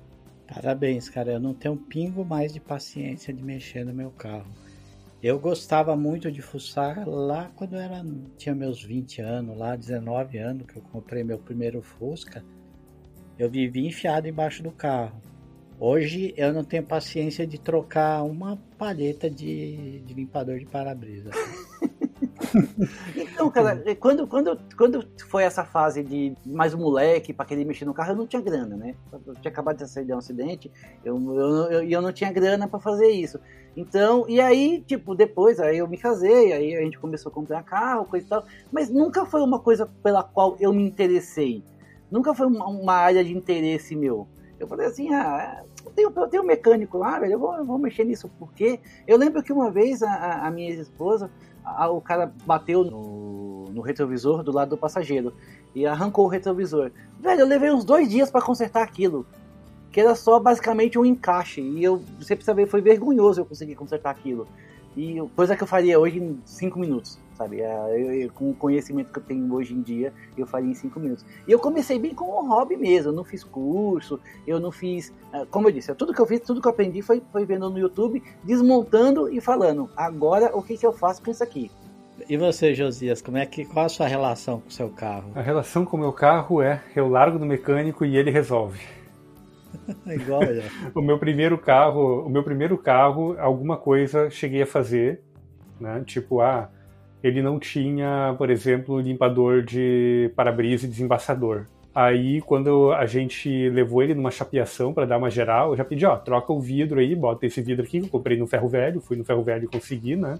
Parabéns, 0.48 1.10
cara. 1.10 1.34
Eu 1.34 1.40
não 1.40 1.56
tenho 1.56 1.74
um 1.74 1.78
pingo 1.78 2.24
mais 2.24 2.54
de 2.54 2.60
paciência 2.60 3.34
de 3.34 3.44
mexer 3.44 3.84
no 3.84 3.94
meu 3.94 4.12
carro. 4.12 4.46
Eu 5.24 5.40
gostava 5.40 5.96
muito 5.96 6.32
de 6.32 6.42
fuçar 6.42 7.08
lá 7.08 7.52
quando 7.56 7.76
era, 7.76 8.04
tinha 8.38 8.54
meus 8.54 8.84
20 8.84 9.22
anos, 9.22 9.58
lá 9.58 9.76
19 9.76 10.38
anos, 10.38 10.68
que 10.68 10.78
eu 10.78 10.82
comprei 10.82 11.24
meu 11.24 11.40
primeiro 11.40 11.82
Fusca. 11.82 12.44
Eu 13.38 13.50
vivi 13.50 13.88
enfiado 13.88 14.28
embaixo 14.28 14.62
do 14.62 14.72
carro. 14.72 15.22
Hoje 15.80 16.34
eu 16.38 16.54
não 16.54 16.64
tenho 16.64 16.84
paciência 16.84 17.46
de 17.46 17.60
trocar 17.60 18.24
uma 18.24 18.58
palheta 18.78 19.30
de, 19.30 20.00
de 20.02 20.14
limpador 20.14 20.60
de 20.60 20.66
para-brisa. 20.66 21.32
então, 23.16 23.50
cara, 23.50 23.82
quando, 23.96 24.28
quando, 24.28 24.60
quando 24.78 25.08
foi 25.28 25.44
essa 25.44 25.64
fase 25.64 26.04
de 26.04 26.36
mais 26.46 26.74
um 26.74 26.80
moleque 26.80 27.34
para 27.34 27.46
querer 27.46 27.66
mexer 27.66 27.86
no 27.86 27.94
carro, 27.94 28.12
eu 28.12 28.16
não 28.16 28.28
tinha 28.28 28.42
grana, 28.42 28.76
né? 28.76 28.96
Eu 29.26 29.34
tinha 29.36 29.52
acabado 29.52 29.78
de 29.78 29.90
sair 29.90 30.06
de 30.06 30.14
um 30.14 30.18
acidente 30.18 30.72
e 31.04 31.08
eu, 31.08 31.18
eu, 31.34 31.72
eu, 31.72 31.90
eu 31.90 32.02
não 32.02 32.12
tinha 32.12 32.32
grana 32.32 32.68
para 32.68 32.80
fazer 32.80 33.08
isso. 33.08 33.40
Então, 33.76 34.26
e 34.28 34.40
aí, 34.40 34.84
tipo, 34.86 35.16
depois, 35.16 35.60
aí 35.60 35.78
eu 35.78 35.88
me 35.88 35.98
casei, 35.98 36.54
aí 36.54 36.76
a 36.76 36.82
gente 36.82 37.00
começou 37.00 37.30
a 37.30 37.34
comprar 37.34 37.64
carro, 37.64 38.06
coisa 38.06 38.26
e 38.26 38.30
tal, 38.30 38.46
mas 38.72 38.90
nunca 38.90 39.26
foi 39.26 39.42
uma 39.42 39.60
coisa 39.60 39.86
pela 40.02 40.24
qual 40.24 40.56
eu 40.60 40.74
me 40.74 40.84
interessei. 40.84 41.64
Nunca 42.10 42.34
foi 42.34 42.48
uma, 42.48 42.68
uma 42.68 42.94
área 42.94 43.24
de 43.24 43.36
interesse 43.36 43.96
meu. 43.96 44.28
Eu 44.58 44.68
falei 44.68 44.88
assim, 44.88 45.14
ah, 45.14 45.64
eu 45.86 45.92
tenho, 45.92 46.14
eu 46.16 46.28
tenho 46.28 46.44
um 46.44 46.46
mecânico 46.46 46.98
lá, 46.98 47.20
velho, 47.20 47.34
eu 47.34 47.40
vou, 47.40 47.56
eu 47.56 47.66
vou 47.66 47.78
mexer 47.78 48.06
nisso 48.06 48.32
porque 48.40 48.80
eu 49.06 49.18
lembro 49.18 49.44
que 49.44 49.52
uma 49.52 49.70
vez 49.70 50.02
a, 50.02 50.48
a 50.48 50.52
minha 50.52 50.70
esposa, 50.74 51.30
o 51.90 52.02
cara 52.02 52.32
bateu 52.46 52.84
no, 52.84 53.66
no 53.72 53.82
retrovisor 53.82 54.44
do 54.44 54.52
lado 54.52 54.70
do 54.70 54.78
passageiro 54.78 55.34
e 55.74 55.86
arrancou 55.86 56.26
o 56.26 56.30
retrovisor. 56.30 56.92
Velho, 57.20 57.42
eu 57.42 57.48
levei 57.48 57.72
uns 57.72 57.84
dois 57.84 58.08
dias 58.10 58.30
para 58.30 58.42
consertar 58.42 58.84
aquilo 58.84 59.26
que 59.96 60.02
era 60.02 60.14
só 60.14 60.38
basicamente 60.42 61.00
um 61.00 61.06
encaixe. 61.06 61.62
E 61.62 61.82
eu, 61.82 62.04
você 62.20 62.36
precisa 62.36 62.54
ver, 62.54 62.68
foi 62.68 62.82
vergonhoso 62.82 63.40
eu 63.40 63.46
conseguir 63.46 63.76
consertar 63.76 64.10
aquilo. 64.10 64.46
E 64.94 65.16
coisa 65.34 65.56
que 65.56 65.64
eu 65.64 65.68
faria 65.68 65.98
hoje 65.98 66.20
em 66.20 66.38
5 66.44 66.78
minutos, 66.78 67.18
sabe? 67.36 67.62
É, 67.62 68.02
eu, 68.02 68.14
eu, 68.14 68.32
com 68.32 68.50
o 68.50 68.54
conhecimento 68.56 69.12
que 69.12 69.20
eu 69.20 69.24
tenho 69.24 69.54
hoje 69.54 69.74
em 69.74 69.82
dia, 69.82 70.14
eu 70.38 70.48
faria 70.48 70.70
em 70.70 70.74
5 70.74 71.00
minutos. 71.00 71.26
E 71.48 71.52
eu 71.52 71.60
comecei 71.60 72.00
bem 72.00 72.14
com 72.14 72.26
um 72.26 72.50
hobby 72.50 72.78
mesmo, 72.78 73.12
eu 73.12 73.16
não 73.16 73.24
fiz 73.24 73.44
curso, 73.44 74.20
eu 74.48 74.60
não 74.60 74.72
fiz. 74.72 75.14
É, 75.34 75.46
como 75.46 75.68
eu 75.68 75.72
disse, 75.72 75.94
tudo 75.96 76.14
que 76.14 76.22
eu 76.22 76.26
fiz, 76.26 76.40
tudo 76.42 76.62
que 76.62 76.68
eu 76.68 76.72
aprendi 76.72 77.02
foi, 77.02 77.22
foi 77.32 77.46
vendo 77.46 77.70
no 77.70 77.78
YouTube, 77.78 78.24
desmontando 78.44 79.30
e 79.30 79.40
falando. 79.40 79.90
Agora 79.96 80.56
o 80.56 80.62
que, 80.62 80.78
que 80.78 80.86
eu 80.86 80.94
faço 80.94 81.22
com 81.22 81.32
isso 81.32 81.44
aqui? 81.44 81.70
E 82.30 82.38
você, 82.38 82.74
Josias, 82.74 83.22
como 83.22 83.38
é 83.38 83.46
que 83.46 83.66
qual 83.66 83.86
a 83.86 83.90
sua 83.90 84.08
relação 84.08 84.62
com 84.62 84.70
o 84.70 84.72
seu 84.72 84.90
carro? 84.90 85.32
A 85.36 85.42
relação 85.42 85.86
com 85.86 85.98
o 85.98 86.00
meu 86.00 86.14
carro 86.14 86.62
é 86.62 86.82
eu 86.96 87.10
largo 87.10 87.38
do 87.38 87.46
mecânico 87.46 88.06
e 88.06 88.16
ele 88.16 88.32
resolve. 88.32 88.80
Igual, 90.08 90.44
é. 90.44 90.64
o 90.96 91.02
meu 91.02 91.20
primeiro 91.20 91.58
carro, 91.58 92.26
o 92.26 92.30
meu 92.30 92.44
primeiro 92.44 92.78
carro, 92.78 93.36
alguma 93.38 93.78
coisa 93.78 94.30
cheguei 94.30 94.62
a 94.62 94.68
fazer, 94.68 95.22
né? 95.80 96.02
Tipo, 96.06 96.40
ah, 96.40 96.70
ele 97.24 97.42
não 97.42 97.60
tinha, 97.60 98.36
por 98.38 98.50
exemplo, 98.50 99.00
limpador 99.00 99.64
de 99.64 100.32
para-brisa 100.36 100.86
e 100.86 100.90
desembaçador. 100.90 101.66
Aí, 101.94 102.42
quando 102.42 102.92
a 102.92 103.06
gente 103.06 103.70
levou 103.70 104.04
ele 104.04 104.14
numa 104.14 104.30
chapeação 104.30 104.94
para 104.94 105.06
dar 105.06 105.18
uma 105.18 105.30
geral, 105.30 105.72
eu 105.72 105.78
já 105.78 105.86
pedi, 105.86 106.06
ó, 106.06 106.18
troca 106.18 106.52
o 106.52 106.60
vidro 106.60 107.00
aí, 107.00 107.16
bota 107.16 107.46
esse 107.46 107.62
vidro 107.62 107.86
aqui, 107.86 108.02
que 108.02 108.08
eu 108.08 108.10
comprei 108.10 108.38
no 108.38 108.46
ferro 108.46 108.68
velho, 108.68 109.00
fui 109.00 109.16
no 109.16 109.24
ferro 109.24 109.44
velho 109.44 109.64
e 109.64 109.68
consegui, 109.68 110.18
né? 110.18 110.38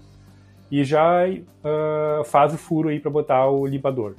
E 0.70 0.84
já 0.84 1.26
uh, 1.26 2.24
faz 2.24 2.52
o 2.52 2.58
furo 2.58 2.90
aí 2.90 3.00
para 3.00 3.10
botar 3.10 3.48
o 3.48 3.66
limpador. 3.66 4.16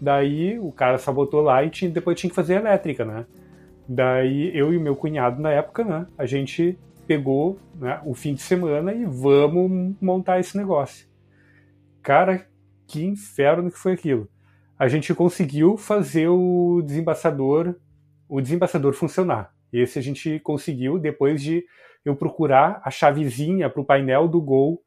Daí 0.00 0.58
o 0.60 0.70
cara 0.70 0.98
só 0.98 1.12
botou 1.12 1.40
lá 1.40 1.64
e 1.64 1.70
tinha, 1.70 1.90
depois 1.90 2.18
tinha 2.18 2.30
que 2.30 2.36
fazer 2.36 2.54
elétrica, 2.54 3.04
né? 3.04 3.26
Daí 3.88 4.56
eu 4.56 4.72
e 4.72 4.76
o 4.76 4.80
meu 4.80 4.94
cunhado 4.94 5.40
na 5.42 5.50
época, 5.50 5.82
né? 5.82 6.06
A 6.16 6.24
gente 6.24 6.78
pegou 7.06 7.58
né, 7.74 8.00
o 8.04 8.14
fim 8.14 8.34
de 8.34 8.42
semana 8.42 8.92
e 8.92 9.04
vamos 9.04 9.94
montar 10.00 10.38
esse 10.38 10.56
negócio. 10.56 11.06
Cara, 12.06 12.46
que 12.86 13.04
inferno 13.04 13.68
que 13.68 13.76
foi 13.76 13.94
aquilo. 13.94 14.28
A 14.78 14.86
gente 14.86 15.12
conseguiu 15.12 15.76
fazer 15.76 16.28
o 16.28 16.80
desembaçador, 16.80 17.74
o 18.28 18.40
desembaçador 18.40 18.92
funcionar. 18.92 19.52
Esse 19.72 19.98
a 19.98 20.02
gente 20.02 20.38
conseguiu 20.38 21.00
depois 21.00 21.42
de 21.42 21.64
eu 22.04 22.14
procurar 22.14 22.80
a 22.84 22.92
chavezinha 22.92 23.68
para 23.68 23.80
o 23.80 23.84
painel 23.84 24.28
do 24.28 24.40
Gol 24.40 24.80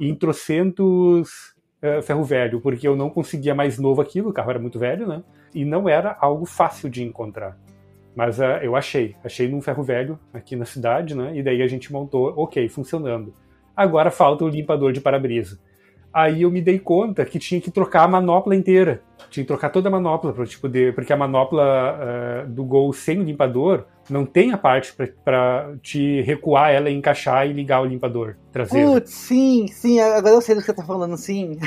em 0.00 0.14
trocentos 0.14 1.52
uh, 1.82 2.00
ferro 2.00 2.22
velho, 2.22 2.60
porque 2.60 2.86
eu 2.86 2.94
não 2.94 3.10
conseguia 3.10 3.56
mais 3.56 3.76
novo 3.76 4.00
aquilo, 4.00 4.30
o 4.30 4.32
carro 4.32 4.50
era 4.50 4.60
muito 4.60 4.78
velho, 4.78 5.04
né? 5.04 5.24
E 5.52 5.64
não 5.64 5.88
era 5.88 6.16
algo 6.20 6.46
fácil 6.46 6.88
de 6.88 7.02
encontrar. 7.02 7.58
Mas 8.14 8.38
uh, 8.38 8.62
eu 8.62 8.76
achei, 8.76 9.16
achei 9.24 9.48
num 9.48 9.60
ferro 9.60 9.82
velho 9.82 10.16
aqui 10.32 10.54
na 10.54 10.64
cidade, 10.64 11.16
né? 11.16 11.36
E 11.36 11.42
daí 11.42 11.60
a 11.60 11.66
gente 11.66 11.92
montou, 11.92 12.32
ok, 12.36 12.68
funcionando. 12.68 13.34
Agora 13.76 14.12
falta 14.12 14.44
o 14.44 14.48
limpador 14.48 14.92
de 14.92 15.00
para-brisa. 15.00 15.58
Aí 16.12 16.42
eu 16.42 16.50
me 16.50 16.60
dei 16.60 16.78
conta 16.78 17.24
que 17.24 17.38
tinha 17.38 17.60
que 17.60 17.70
trocar 17.70 18.04
a 18.04 18.08
manopla 18.08 18.54
inteira. 18.54 19.02
Tinha 19.30 19.44
que 19.44 19.48
trocar 19.48 19.70
toda 19.70 19.88
a 19.88 19.92
manopla 19.92 20.32
para 20.32 20.44
tipo, 20.44 20.68
de, 20.68 20.92
porque 20.92 21.12
a 21.12 21.16
manopla 21.16 21.64
uh, 22.44 22.50
do 22.50 22.64
Gol 22.64 22.92
sem 22.92 23.22
limpador 23.22 23.84
não 24.10 24.26
tem 24.26 24.52
a 24.52 24.58
parte 24.58 24.92
para 25.24 25.74
te 25.82 26.20
recuar 26.20 26.70
ela, 26.70 26.90
encaixar 26.90 27.46
e 27.46 27.52
ligar 27.52 27.80
o 27.80 27.86
limpador 27.86 28.36
traseiro. 28.52 28.92
Putz, 28.92 29.10
sim, 29.10 29.66
sim, 29.68 30.00
agora 30.00 30.34
eu 30.34 30.42
sei 30.42 30.54
do 30.54 30.60
que 30.60 30.66
você 30.66 30.74
tá 30.74 30.84
falando, 30.84 31.16
sim. 31.16 31.58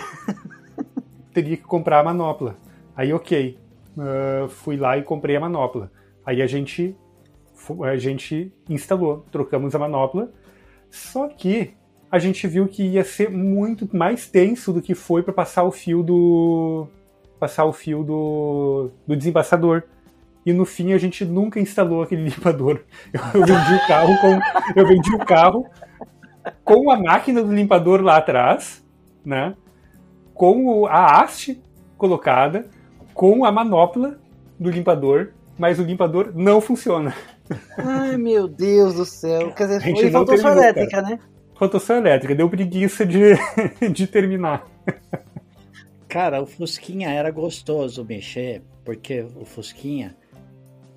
Teria 1.34 1.58
que 1.58 1.64
comprar 1.64 2.00
a 2.00 2.04
manopla. 2.04 2.56
Aí, 2.96 3.12
ok. 3.12 3.58
Uh, 3.98 4.48
fui 4.50 4.78
lá 4.78 4.98
e 4.98 5.04
comprei 5.04 5.36
a 5.36 5.40
manopla. 5.40 5.92
Aí 6.26 6.42
a 6.42 6.48
gente, 6.48 6.96
a 7.84 7.98
gente 7.98 8.54
instalou, 8.70 9.26
trocamos 9.32 9.74
a 9.74 9.80
manopla. 9.80 10.32
Só 10.90 11.28
que 11.28 11.74
a 12.16 12.20
gente 12.20 12.48
viu 12.48 12.66
que 12.66 12.82
ia 12.82 13.04
ser 13.04 13.30
muito 13.30 13.90
mais 13.92 14.26
tenso 14.26 14.72
do 14.72 14.82
que 14.82 14.96
foi 14.96 15.22
para 15.22 15.34
passar 15.34 15.64
o 15.64 15.72
fio 15.72 16.02
do 16.02 16.88
passar 17.38 17.66
o 17.66 17.74
fio 17.74 18.06
do, 18.06 18.90
do 19.06 19.18
desembaçador. 19.18 19.84
E 20.46 20.54
no 20.54 20.64
fim 20.64 20.94
a 20.94 20.98
gente 20.98 21.26
nunca 21.26 21.60
instalou 21.60 22.02
aquele 22.02 22.24
limpador. 22.32 22.80
Eu, 23.12 23.42
eu 23.42 23.46
vendi 23.46 23.74
o 23.74 23.88
carro 23.88 24.16
com 24.22 24.80
eu 24.80 24.88
vendi 24.88 25.14
o 25.14 25.26
carro 25.26 25.66
com 26.64 26.90
a 26.90 26.98
máquina 26.98 27.44
do 27.44 27.54
limpador 27.54 28.02
lá 28.02 28.16
atrás, 28.16 28.82
né? 29.26 29.54
Com 30.34 30.86
a 30.86 31.20
haste 31.20 31.62
colocada, 31.98 32.70
com 33.14 33.44
a 33.44 33.52
manopla 33.52 34.18
do 34.58 34.70
limpador, 34.70 35.32
mas 35.58 35.80
o 35.80 35.84
limpador 35.84 36.32
não 36.34 36.62
funciona. 36.62 37.14
Ai, 37.78 38.16
meu 38.16 38.48
Deus 38.48 38.94
do 38.94 39.06
céu. 39.06 39.52
Quer 39.52 39.68
dizer, 39.68 39.82
foi 39.82 40.12
faltou 40.12 40.38
só 40.38 40.52
elétrica, 40.52 41.02
né? 41.02 41.20
Rotação 41.56 41.98
elétrica, 41.98 42.36
deu 42.36 42.50
preguiça 42.50 43.06
de, 43.06 43.36
de 43.92 44.08
terminar. 44.08 44.68
Cara, 46.08 46.42
o 46.42 46.46
Fusquinha 46.46 47.10
era 47.10 47.32
gostoso 47.32 48.06
mexer, 48.06 48.62
porque 48.84 49.26
o 49.36 49.46
Fusquinha 49.46 50.16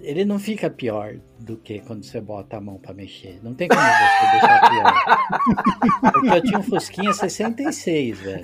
ele 0.00 0.24
não 0.24 0.38
fica 0.38 0.70
pior 0.70 1.16
do 1.40 1.56
que 1.56 1.80
quando 1.80 2.04
você 2.04 2.20
bota 2.20 2.56
a 2.56 2.60
mão 2.60 2.78
para 2.78 2.94
mexer. 2.94 3.40
Não 3.42 3.52
tem 3.52 3.68
como 3.68 3.80
você 3.80 4.30
deixar 4.30 4.70
pior. 4.70 6.12
Porque 6.12 6.28
eu 6.28 6.42
tinha 6.42 6.58
um 6.58 6.62
Fusquinha 6.62 7.12
66, 7.12 8.20
velho. 8.20 8.42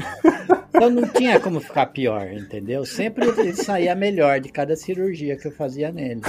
Então 0.69 0.91
não 0.91 1.09
tinha 1.09 1.39
como 1.39 1.61
ficar 1.61 1.87
pior, 1.87 2.27
entendeu? 2.33 2.85
Sempre 2.85 3.29
ele 3.29 3.55
saía 3.55 3.95
melhor 3.95 4.41
de 4.41 4.49
cada 4.49 4.75
cirurgia 4.75 5.37
que 5.37 5.47
eu 5.47 5.53
fazia 5.53 5.93
nele. 5.93 6.23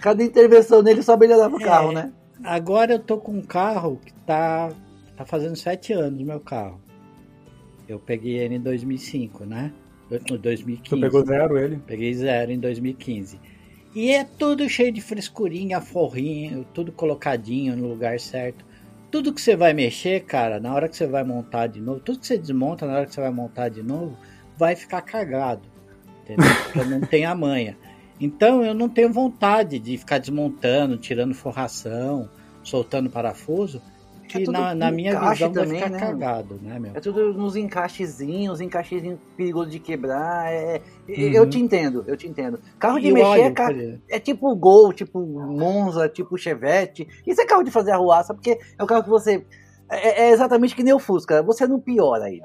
Cada 0.00 0.22
intervenção 0.22 0.82
nele 0.82 1.02
só 1.02 1.16
melhorava 1.16 1.56
o 1.56 1.60
é, 1.60 1.64
carro, 1.64 1.92
né? 1.92 2.10
Agora 2.42 2.94
eu 2.94 2.98
tô 2.98 3.18
com 3.18 3.32
um 3.32 3.42
carro 3.42 4.00
que 4.04 4.12
tá 4.12 4.70
Tá 5.16 5.24
fazendo 5.24 5.56
sete 5.56 5.92
anos 5.92 6.22
meu 6.22 6.40
carro. 6.40 6.80
Eu 7.88 7.98
peguei 7.98 8.38
ele 8.38 8.56
em 8.56 8.60
2005, 8.60 9.44
né? 9.44 9.72
2015. 10.10 10.82
Tu 10.82 11.00
pegou 11.00 11.24
zero 11.24 11.58
ele? 11.58 11.80
Peguei 11.86 12.12
zero 12.14 12.52
em 12.52 12.58
2015. 12.58 13.40
E 13.94 14.10
é 14.10 14.24
tudo 14.24 14.68
cheio 14.68 14.92
de 14.92 15.00
frescurinha, 15.00 15.80
forrinho, 15.80 16.66
tudo 16.74 16.92
colocadinho 16.92 17.76
no 17.76 17.88
lugar 17.88 18.20
certo. 18.20 18.64
Tudo 19.10 19.32
que 19.32 19.40
você 19.40 19.56
vai 19.56 19.72
mexer, 19.72 20.24
cara, 20.24 20.60
na 20.60 20.74
hora 20.74 20.88
que 20.88 20.96
você 20.96 21.06
vai 21.06 21.24
montar 21.24 21.68
de 21.68 21.80
novo, 21.80 22.00
tudo 22.00 22.18
que 22.18 22.26
você 22.26 22.36
desmonta 22.36 22.86
na 22.86 22.94
hora 22.94 23.06
que 23.06 23.14
você 23.14 23.20
vai 23.20 23.30
montar 23.30 23.68
de 23.68 23.82
novo, 23.82 24.16
vai 24.56 24.76
ficar 24.76 25.00
cagado. 25.00 25.62
Entendeu? 26.22 26.44
Porque 26.64 26.84
não 26.84 27.00
tem 27.00 27.24
a 27.24 27.34
manha. 27.34 27.76
Então 28.20 28.62
eu 28.62 28.74
não 28.74 28.88
tenho 28.88 29.12
vontade 29.12 29.78
de 29.78 29.96
ficar 29.96 30.18
desmontando, 30.18 30.98
tirando 30.98 31.34
forração, 31.34 32.28
soltando 32.62 33.08
parafuso 33.08 33.80
que 34.26 34.38
é 34.38 34.50
na, 34.50 34.74
na 34.74 34.90
minha 34.90 35.18
visão 35.18 35.52
também, 35.52 35.80
vai 35.80 35.88
ficar 35.88 35.90
né? 35.90 35.98
cagado, 35.98 36.60
né, 36.62 36.78
meu? 36.78 36.92
É 36.94 37.00
tudo 37.00 37.32
nos 37.32 37.56
encaixezinhos, 37.56 38.60
encaixezinhos 38.60 39.18
perigoso 39.36 39.70
de 39.70 39.78
quebrar. 39.78 40.52
É... 40.52 40.80
Uhum. 41.08 41.14
Eu 41.14 41.48
te 41.48 41.58
entendo, 41.58 42.04
eu 42.06 42.16
te 42.16 42.26
entendo. 42.28 42.58
Carro 42.78 43.00
de 43.00 43.08
e 43.08 43.12
mexer 43.12 43.40
é, 43.40 43.50
ca... 43.50 43.68
é, 44.08 44.18
tipo 44.18 44.54
Gol, 44.56 44.92
tipo 44.92 45.20
Monza, 45.20 46.08
tipo 46.08 46.36
Chevette. 46.36 47.06
Isso 47.26 47.40
é 47.40 47.46
carro 47.46 47.62
de 47.62 47.70
fazer 47.70 47.92
arruaça, 47.92 48.34
porque 48.34 48.58
é 48.78 48.82
o 48.82 48.86
carro 48.86 49.04
que 49.04 49.10
você. 49.10 49.44
É, 49.88 50.24
é 50.24 50.30
exatamente 50.30 50.74
que 50.74 50.82
nem 50.82 50.92
o 50.92 50.98
Fusca, 50.98 51.42
você 51.42 51.66
não 51.66 51.78
piora 51.78 52.28
ele. 52.28 52.42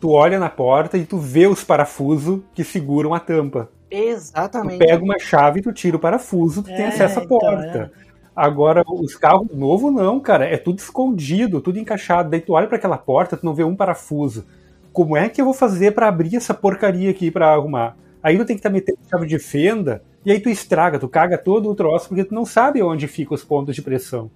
Tu 0.00 0.10
olha 0.10 0.38
na 0.38 0.50
porta 0.50 0.98
e 0.98 1.04
tu 1.04 1.16
vê 1.16 1.46
os 1.46 1.64
parafusos 1.64 2.40
que 2.54 2.64
seguram 2.64 3.14
a 3.14 3.20
tampa. 3.20 3.70
Exatamente. 3.92 4.78
Tu 4.78 4.86
pega 4.86 5.04
uma 5.04 5.18
chave 5.18 5.60
e 5.60 5.62
tu 5.62 5.72
tira 5.72 5.96
o 5.96 6.00
parafuso, 6.00 6.62
tu 6.62 6.66
tem 6.66 6.86
é, 6.86 6.88
acesso 6.88 7.20
à 7.20 7.22
então, 7.22 7.38
porta. 7.38 7.66
Então, 7.68 8.01
Agora, 8.34 8.82
os 8.86 9.14
carros 9.14 9.48
novos 9.54 9.92
não, 9.92 10.18
cara. 10.18 10.46
É 10.46 10.56
tudo 10.56 10.78
escondido, 10.78 11.60
tudo 11.60 11.78
encaixado. 11.78 12.30
Daí 12.30 12.40
tu 12.40 12.54
olha 12.54 12.66
para 12.66 12.76
aquela 12.76 12.98
porta, 12.98 13.36
tu 13.36 13.44
não 13.44 13.54
vê 13.54 13.64
um 13.64 13.76
parafuso. 13.76 14.46
Como 14.92 15.16
é 15.16 15.28
que 15.28 15.40
eu 15.40 15.44
vou 15.44 15.54
fazer 15.54 15.92
para 15.92 16.08
abrir 16.08 16.36
essa 16.36 16.54
porcaria 16.54 17.10
aqui 17.10 17.30
para 17.30 17.52
arrumar? 17.52 17.96
Aí 18.22 18.36
tu 18.36 18.44
tem 18.44 18.56
que 18.56 18.60
estar 18.60 18.68
tá 18.68 18.74
metendo 18.74 18.98
chave 19.10 19.26
de 19.26 19.38
fenda, 19.38 20.02
e 20.24 20.30
aí 20.30 20.38
tu 20.38 20.48
estraga, 20.48 20.98
tu 20.98 21.08
caga 21.08 21.36
todo 21.36 21.68
o 21.68 21.74
troço, 21.74 22.08
porque 22.08 22.24
tu 22.24 22.34
não 22.34 22.46
sabe 22.46 22.82
onde 22.82 23.08
ficam 23.08 23.34
os 23.34 23.42
pontos 23.42 23.74
de 23.74 23.82
pressão. 23.82 24.30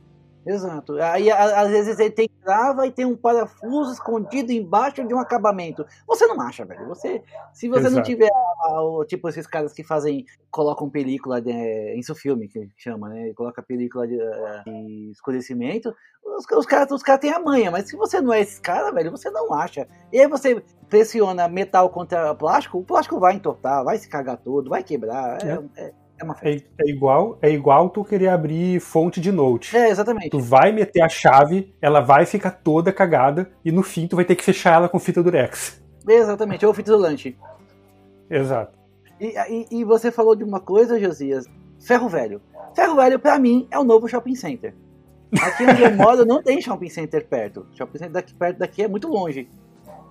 Exato. 0.46 0.96
Aí 1.02 1.30
às 1.30 1.68
vezes 1.68 1.98
ele 1.98 2.10
tem 2.10 2.28
trava 2.46 2.86
e 2.86 2.92
tem 2.92 3.04
um 3.04 3.16
parafuso 3.16 3.92
escondido 3.92 4.52
embaixo 4.52 5.04
de 5.04 5.12
um 5.12 5.18
acabamento. 5.18 5.84
Você 6.06 6.26
não 6.26 6.40
acha, 6.40 6.64
velho. 6.64 6.86
Você, 6.86 7.24
se 7.52 7.68
você 7.68 7.80
Exato. 7.80 7.96
não 7.96 8.02
tiver 8.02 8.30
tipo 9.08 9.28
esses 9.28 9.46
caras 9.46 9.72
que 9.72 9.82
fazem, 9.82 10.24
colocam 10.48 10.88
película 10.88 11.42
de, 11.42 11.52
isso 11.98 12.14
filme 12.14 12.46
que 12.46 12.70
chama, 12.76 13.08
né? 13.08 13.32
Coloca 13.34 13.60
película 13.60 14.06
de, 14.06 14.16
de 14.64 15.10
escurecimento. 15.10 15.92
Os, 16.24 16.44
os 16.56 16.66
caras 16.66 16.90
os 16.92 17.02
cara 17.02 17.18
têm 17.18 17.32
a 17.32 17.40
manha, 17.40 17.70
mas 17.70 17.88
se 17.88 17.96
você 17.96 18.20
não 18.20 18.32
é 18.32 18.40
esse 18.40 18.60
cara, 18.60 18.92
velho, 18.92 19.10
você 19.10 19.28
não 19.30 19.52
acha. 19.52 19.88
E 20.12 20.20
aí 20.20 20.28
você 20.28 20.62
pressiona 20.88 21.48
metal 21.48 21.90
contra 21.90 22.34
plástico, 22.36 22.78
o 22.78 22.84
plástico 22.84 23.18
vai 23.18 23.34
entortar, 23.34 23.82
vai 23.82 23.98
se 23.98 24.08
cagar 24.08 24.36
todo, 24.36 24.70
vai 24.70 24.84
quebrar. 24.84 25.38
É, 25.44 25.82
é. 25.82 25.86
é 25.86 26.05
é 26.18 26.24
uma 26.24 26.36
É, 26.42 26.56
é, 26.56 26.88
igual, 26.90 27.38
é 27.42 27.50
igual 27.50 27.90
tu 27.90 28.04
querer 28.04 28.28
abrir 28.28 28.80
fonte 28.80 29.20
de 29.20 29.30
note. 29.30 29.76
É, 29.76 29.88
exatamente. 29.88 30.30
Tu 30.30 30.38
vai 30.38 30.72
meter 30.72 31.02
a 31.02 31.08
chave, 31.08 31.74
ela 31.80 32.00
vai 32.00 32.24
ficar 32.24 32.50
toda 32.50 32.92
cagada 32.92 33.50
e 33.64 33.70
no 33.70 33.82
fim 33.82 34.06
tu 34.06 34.16
vai 34.16 34.24
ter 34.24 34.34
que 34.34 34.44
fechar 34.44 34.74
ela 34.74 34.88
com 34.88 34.98
fita 34.98 35.22
durex. 35.22 35.82
Exatamente, 36.08 36.64
ou 36.64 36.72
fita 36.72 36.90
isolante. 36.90 37.36
Exato. 38.30 38.78
E, 39.20 39.34
e, 39.48 39.80
e, 39.80 39.84
você 39.84 40.10
falou 40.10 40.36
de 40.36 40.44
uma 40.44 40.60
coisa, 40.60 41.00
Josias, 41.00 41.46
ferro 41.80 42.08
velho. 42.08 42.40
Ferro 42.74 42.96
velho, 42.96 43.18
para 43.18 43.38
mim, 43.38 43.66
é 43.70 43.78
o 43.78 43.84
novo 43.84 44.08
shopping 44.08 44.34
center. 44.34 44.74
Aqui 45.40 45.64
onde 45.64 45.82
eu 45.82 45.92
moro 45.96 46.24
não 46.24 46.42
tem 46.42 46.60
shopping 46.60 46.90
center 46.90 47.26
perto. 47.26 47.66
Shopping 47.72 47.98
center 47.98 48.12
daqui 48.12 48.34
perto 48.34 48.58
daqui 48.58 48.82
é 48.82 48.88
muito 48.88 49.08
longe. 49.08 49.48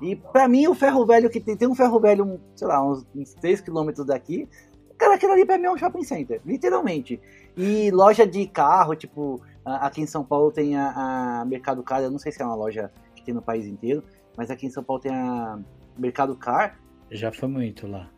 E 0.02 0.16
para 0.16 0.48
mim, 0.48 0.68
o 0.68 0.76
ferro 0.76 1.06
velho 1.06 1.30
que 1.30 1.40
tem, 1.40 1.56
tem 1.56 1.68
um 1.68 1.76
ferro 1.76 2.00
velho, 2.00 2.40
sei 2.56 2.68
lá, 2.68 2.86
uns, 2.86 3.06
uns 3.16 3.34
3 3.36 3.62
km 3.62 4.04
daqui, 4.06 4.50
Cara, 4.98 5.16
aquilo 5.16 5.34
ali 5.34 5.46
pra 5.46 5.58
mim 5.58 5.66
é 5.66 5.72
um 5.72 5.78
shopping 5.78 6.04
center, 6.04 6.42
literalmente. 6.46 7.20
E 7.58 7.92
loja 7.92 8.26
de 8.26 8.46
carro, 8.48 8.96
tipo, 8.96 9.42
aqui 9.64 10.02
em 10.02 10.08
São 10.08 10.24
Paulo 10.24 10.52
tem 10.52 10.76
a, 10.78 11.42
a 11.42 11.46
Mercado 11.46 11.84
Car, 11.84 12.02
eu 12.02 12.12
não 12.12 12.20
sei 12.20 12.32
se 12.32 12.42
é 12.42 12.46
uma 12.46 12.56
loja 12.56 12.92
que 13.16 13.24
tem 13.24 13.34
no 13.34 13.42
país 13.42 13.66
inteiro, 13.66 14.04
mas 14.38 14.50
aqui 14.50 14.66
em 14.66 14.70
São 14.70 14.84
Paulo 14.84 15.02
tem 15.02 15.14
a 15.14 15.60
Mercado 15.98 16.36
Car. 16.36 16.80
Já 17.12 17.32
foi 17.32 17.50
muito 17.50 17.88
lá. 17.88 18.10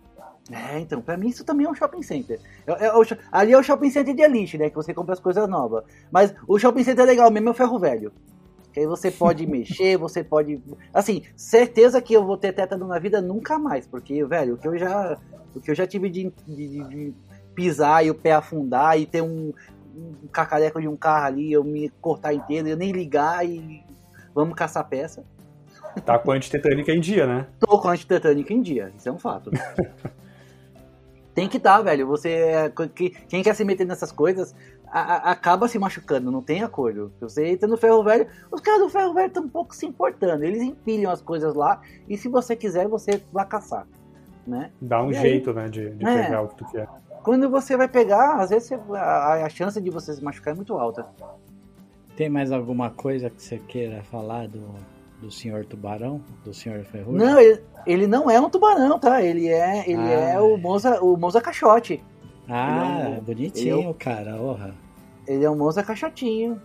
É, 0.50 0.79
então, 0.79 1.01
pra 1.01 1.17
mim 1.17 1.27
isso 1.27 1.43
também 1.43 1.65
é 1.65 1.69
um 1.69 1.75
shopping 1.75 2.01
center. 2.01 2.39
É, 2.65 2.86
é, 2.86 2.91
ali 3.31 3.51
é 3.51 3.57
o 3.57 3.63
shopping 3.63 3.89
center 3.89 4.15
de 4.15 4.22
elite, 4.22 4.57
né? 4.57 4.69
Que 4.69 4.75
você 4.75 4.93
compra 4.93 5.13
as 5.13 5.19
coisas 5.19 5.48
novas. 5.48 5.84
Mas 6.10 6.34
o 6.48 6.57
shopping 6.57 6.84
center 6.84 7.03
é 7.03 7.07
legal 7.07 7.29
mesmo 7.29 7.50
é 7.50 7.51
o 7.51 7.55
ferro 7.55 7.77
velho. 7.77 8.13
Que 8.77 8.81
aí 8.81 8.86
você 8.86 9.10
pode 9.10 9.43
mexer, 9.50 9.98
você 9.98 10.24
pode. 10.24 10.62
Assim, 10.93 11.24
certeza 11.36 12.00
que 12.00 12.13
eu 12.13 12.24
vou 12.24 12.38
ter 12.38 12.53
tétano 12.53 12.86
na 12.86 13.00
vida 13.00 13.19
nunca 13.19 13.57
mais. 13.57 13.88
Porque, 13.88 14.24
velho, 14.24 14.53
o 14.53 14.57
que 14.57 14.67
eu 14.67 14.77
já 14.77 15.17
o 15.55 15.60
que 15.60 15.72
eu 15.72 15.75
já 15.75 15.88
tive 15.88 16.07
de, 16.12 16.31
de, 16.46 16.84
de 16.84 17.13
pisar 17.55 18.05
e 18.05 18.12
o 18.12 18.13
pé 18.13 18.34
afundar 18.34 19.00
e 19.00 19.07
ter 19.07 19.24
um, 19.24 19.51
um 19.96 20.27
cacareco 20.31 20.79
de 20.79 20.88
um 20.88 20.96
carro 20.96 21.25
ali, 21.25 21.51
eu 21.51 21.63
me 21.63 21.89
cortar 22.00 22.36
inteiro, 22.36 22.67
eu 22.67 22.77
nem 22.77 22.91
ligar 22.91 23.43
e 23.43 23.84
vamos 24.36 24.53
caçar 24.53 24.88
peça. 24.88 25.25
Tá 26.05 26.19
com 26.19 26.31
a 26.31 26.36
antitetânica 26.36 26.91
em 26.91 27.00
dia, 27.00 27.25
né? 27.25 27.48
Tô 27.60 27.79
com 27.79 27.88
a 27.88 27.93
antitetânica 27.93 28.53
em 28.53 28.62
dia, 28.62 28.93
isso 28.96 29.10
é 29.10 29.12
um 29.12 29.17
fato. 29.17 29.50
Tem 31.34 31.48
que 31.48 31.60
dar, 31.60 31.84
velho. 31.84 32.07
Você. 32.07 32.29
É, 32.29 32.74
quem 33.27 33.43
quer 33.43 33.55
se 33.55 33.63
meter 33.63 33.86
nessas 33.86 34.12
coisas 34.12 34.55
a, 34.91 35.00
a, 35.29 35.32
acaba 35.32 35.67
se 35.67 35.77
machucando, 35.77 36.32
não 36.32 36.41
tem 36.41 36.63
acordo. 36.63 37.12
Você 37.20 37.46
entra 37.48 37.67
no 37.67 37.77
ferro 37.77 38.03
velho, 38.03 38.27
os 38.51 38.62
caras 38.62 38.82
do 38.82 38.89
ferro 38.89 39.13
velho 39.13 39.27
estão 39.27 39.44
um 39.44 39.50
pouco 39.50 39.75
se 39.75 39.86
importando. 39.86 40.44
Eles 40.44 40.62
empilham 40.62 41.12
as 41.12 41.22
coisas 41.22 41.53
lá 41.56 41.82
e 42.08 42.17
se 42.17 42.27
você 42.29 42.56
quiser, 42.56 42.88
você 42.88 43.22
vai 43.32 43.46
caçar. 43.46 43.86
Né? 44.46 44.72
Dá 44.82 45.03
um 45.03 45.12
E 45.12 45.13
jeito, 45.15 45.51
né, 45.53 45.67
de, 45.67 45.89
de 45.96 46.06
É. 46.08 46.24
pegar 46.24 46.41
o 46.41 46.48
que 46.48 46.56
tu 46.56 46.65
quer. 46.72 46.88
Quando 47.22 47.50
você 47.50 47.75
vai 47.75 47.89
pegar, 47.89 48.36
às 48.39 48.50
vezes 48.50 48.70
você- 48.70 48.96
a, 48.98 49.46
a 49.46 49.50
chance 49.50 49.82
de 49.82 49.89
você 49.89 50.13
se 50.13 50.24
machucar 50.24 50.53
é 50.53 50.56
muito 50.56 50.74
alta. 50.77 51.06
Tem 52.15 52.29
mais 52.29 52.51
alguma 52.51 52.89
coisa 52.89 53.29
que 53.29 53.41
você 53.44 53.58
queira 53.60 54.01
falar 54.03 54.48
do, 54.48 54.74
do 55.22 55.29
senhor 55.29 55.65
tubarão? 55.65 56.22
Do 56.46 56.53
senhor 56.53 56.84
ferrugem? 56.86 57.27
Não, 57.27 57.38
ele, 57.39 57.62
ele 57.86 58.08
não 58.08 58.29
é 58.32 58.39
um 58.39 58.50
tubarão, 58.50 58.98
tá? 58.98 59.22
Ele 59.22 59.48
é, 59.50 59.84
ele 59.89 60.01
Ah. 60.01 60.34
é 60.36 60.39
o 60.39 60.58
Monza, 60.58 61.03
o 61.03 61.17
Monza 61.17 61.41
Caixote. 61.41 62.01
Ah, 62.50 63.01
Ele 63.06 63.16
é 63.16 63.20
um- 63.20 63.24
bonitinho, 63.24 63.94
cara. 63.94 64.36
Orra. 64.42 64.74
Ele 65.27 65.44
é 65.44 65.50
um 65.50 65.56
Monza 65.58 65.84
Caixotinho. 65.84 66.62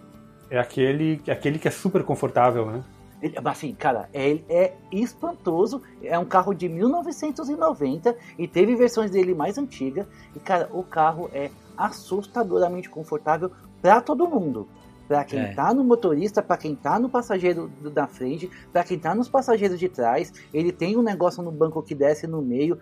É 0.50 0.58
aquele, 0.58 1.20
aquele 1.28 1.58
que 1.58 1.66
é 1.66 1.70
super 1.70 2.02
confortável, 2.04 2.66
né? 2.66 2.84
Ele, 3.22 3.34
assim, 3.44 3.72
cara, 3.74 4.08
é, 4.12 4.38
é 4.48 4.74
espantoso. 4.92 5.80
É 6.02 6.18
um 6.18 6.24
carro 6.24 6.52
de 6.52 6.68
1990 6.68 8.16
e 8.38 8.46
teve 8.48 8.74
versões 8.76 9.10
dele 9.10 9.34
mais 9.34 9.58
antiga. 9.58 10.06
E, 10.36 10.40
cara, 10.40 10.68
o 10.72 10.82
carro 10.82 11.30
é 11.32 11.50
assustadoramente 11.76 12.88
confortável 12.90 13.50
pra 13.80 14.00
todo 14.00 14.28
mundo. 14.28 14.68
Pra 15.08 15.24
quem 15.24 15.40
É. 15.40 15.52
tá 15.54 15.74
no 15.74 15.84
motorista, 15.84 16.42
pra 16.42 16.56
quem 16.56 16.74
tá 16.74 16.98
no 16.98 17.08
passageiro 17.08 17.70
da 17.92 18.06
frente, 18.06 18.48
pra 18.72 18.82
quem 18.84 18.98
tá 18.98 19.14
nos 19.14 19.28
passageiros 19.28 19.78
de 19.78 19.88
trás. 19.88 20.32
Ele 20.54 20.72
tem 20.72 20.96
um 20.96 21.02
negócio 21.02 21.42
no 21.42 21.50
banco 21.50 21.82
que 21.82 21.94
desce 21.94 22.26
no 22.26 22.40
meio, 22.40 22.78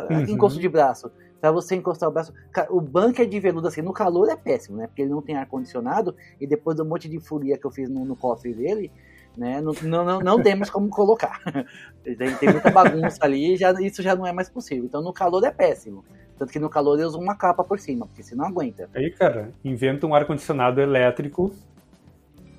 aqui 0.00 0.14
Uhum. 0.14 0.20
encosto 0.36 0.58
de 0.60 0.68
braço. 0.68 1.10
Pra 1.46 1.52
você 1.52 1.76
encostar 1.76 2.08
o 2.08 2.12
braço. 2.12 2.34
O 2.68 2.82
é 3.22 3.24
de 3.24 3.38
veludo 3.38 3.68
assim, 3.68 3.80
no 3.80 3.92
calor 3.92 4.28
é 4.28 4.34
péssimo, 4.34 4.78
né? 4.78 4.88
Porque 4.88 5.02
ele 5.02 5.12
não 5.12 5.22
tem 5.22 5.36
ar-condicionado. 5.36 6.16
E 6.40 6.46
depois 6.46 6.76
do 6.76 6.84
monte 6.84 7.08
de 7.08 7.20
folia 7.20 7.56
que 7.56 7.64
eu 7.64 7.70
fiz 7.70 7.88
no, 7.88 8.04
no 8.04 8.16
cofre 8.16 8.52
dele, 8.52 8.90
né? 9.36 9.60
Não, 9.60 9.72
não, 9.84 10.04
não, 10.04 10.20
não 10.20 10.42
temos 10.42 10.68
como 10.68 10.88
colocar. 10.88 11.40
Tem, 12.02 12.50
muita 12.50 12.68
bagunça 12.68 13.18
ali 13.22 13.54
e 13.54 13.56
já, 13.56 13.72
isso 13.80 14.02
já 14.02 14.16
não 14.16 14.26
é 14.26 14.32
mais 14.32 14.50
possível. 14.50 14.86
Então 14.86 15.00
no 15.00 15.12
calor 15.12 15.44
é 15.44 15.52
péssimo. 15.52 16.04
Tanto 16.36 16.52
que 16.52 16.58
no 16.58 16.68
calor 16.68 16.98
eu 16.98 17.06
uso 17.06 17.16
uma 17.16 17.36
capa 17.36 17.62
por 17.62 17.78
cima, 17.78 18.06
porque 18.06 18.24
senão 18.24 18.44
aguenta. 18.44 18.90
Aí, 18.92 19.12
cara, 19.12 19.52
inventa 19.64 20.04
um 20.04 20.16
ar-condicionado 20.16 20.80
elétrico, 20.80 21.54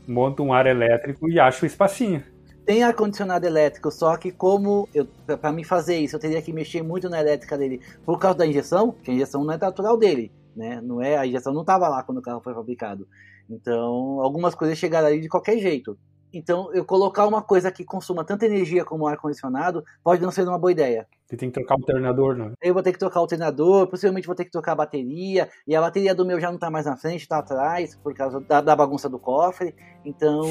monta 0.08 0.42
um 0.42 0.54
ar 0.54 0.66
elétrico 0.66 1.30
e 1.30 1.42
acha 1.42 1.66
o 1.66 1.68
espacinho. 1.68 2.24
Tem 2.68 2.84
ar-condicionado 2.84 3.46
elétrico, 3.46 3.90
só 3.90 4.18
que 4.18 4.30
como 4.30 4.90
eu 4.94 5.08
para 5.26 5.54
me 5.54 5.64
fazer 5.64 6.00
isso, 6.00 6.18
eu 6.18 6.20
teria 6.20 6.42
que 6.42 6.52
mexer 6.52 6.84
muito 6.84 7.10
na 7.10 7.18
elétrica 7.18 7.58
dele 7.58 7.80
por 8.06 8.20
causa 8.20 8.40
da 8.40 8.46
injeção, 8.46 8.92
que 8.92 9.10
a 9.10 9.14
injeção 9.14 9.42
não 9.46 9.54
é 9.54 9.58
natural 9.58 9.96
dele, 9.96 10.34
né? 10.54 10.82
Não 10.82 11.02
é, 11.02 11.16
a 11.16 11.26
injeção 11.26 11.54
não 11.54 11.62
estava 11.62 11.88
lá 11.88 12.04
quando 12.04 12.18
o 12.18 12.22
carro 12.22 12.42
foi 12.42 12.54
fabricado. 12.54 13.08
Então, 13.50 14.20
algumas 14.20 14.54
coisas 14.54 14.78
chegaram 14.78 15.08
ali 15.08 15.22
de 15.22 15.30
qualquer 15.30 15.58
jeito. 15.60 15.98
Então, 16.34 16.70
eu 16.74 16.84
colocar 16.84 17.26
uma 17.26 17.42
coisa 17.42 17.72
que 17.72 17.86
consuma 17.86 18.26
tanta 18.26 18.46
energia 18.46 18.84
como 18.84 19.06
o 19.06 19.08
ar-condicionado 19.08 19.82
pode 20.04 20.22
não 20.22 20.30
ser 20.30 20.46
uma 20.46 20.60
boa 20.60 20.74
ideia. 20.74 21.08
Você 21.26 21.38
tem 21.38 21.50
que 21.50 21.54
trocar 21.54 21.76
o 21.76 21.80
alternador, 21.80 22.36
né? 22.36 22.52
Eu 22.62 22.74
vou 22.74 22.84
ter 22.84 22.92
que 22.92 23.00
trocar 23.00 23.22
o 23.22 23.24
alternador, 23.24 23.88
possivelmente 23.88 24.28
vou 24.28 24.36
ter 24.36 24.44
que 24.44 24.52
trocar 24.52 24.74
a 24.74 24.76
bateria, 24.76 25.48
e 25.66 25.74
a 25.74 25.80
bateria 25.80 26.14
do 26.14 26.26
meu 26.26 26.38
já 26.38 26.52
não 26.52 26.60
tá 26.60 26.70
mais 26.70 26.86
na 26.86 26.98
frente, 26.98 27.28
tá 27.30 27.38
atrás, 27.38 27.96
por 27.96 28.14
causa 28.14 28.42
da, 28.42 28.60
da 28.60 28.76
bagunça 28.76 29.08
do 29.08 29.18
cofre. 29.18 29.74
Então, 30.04 30.44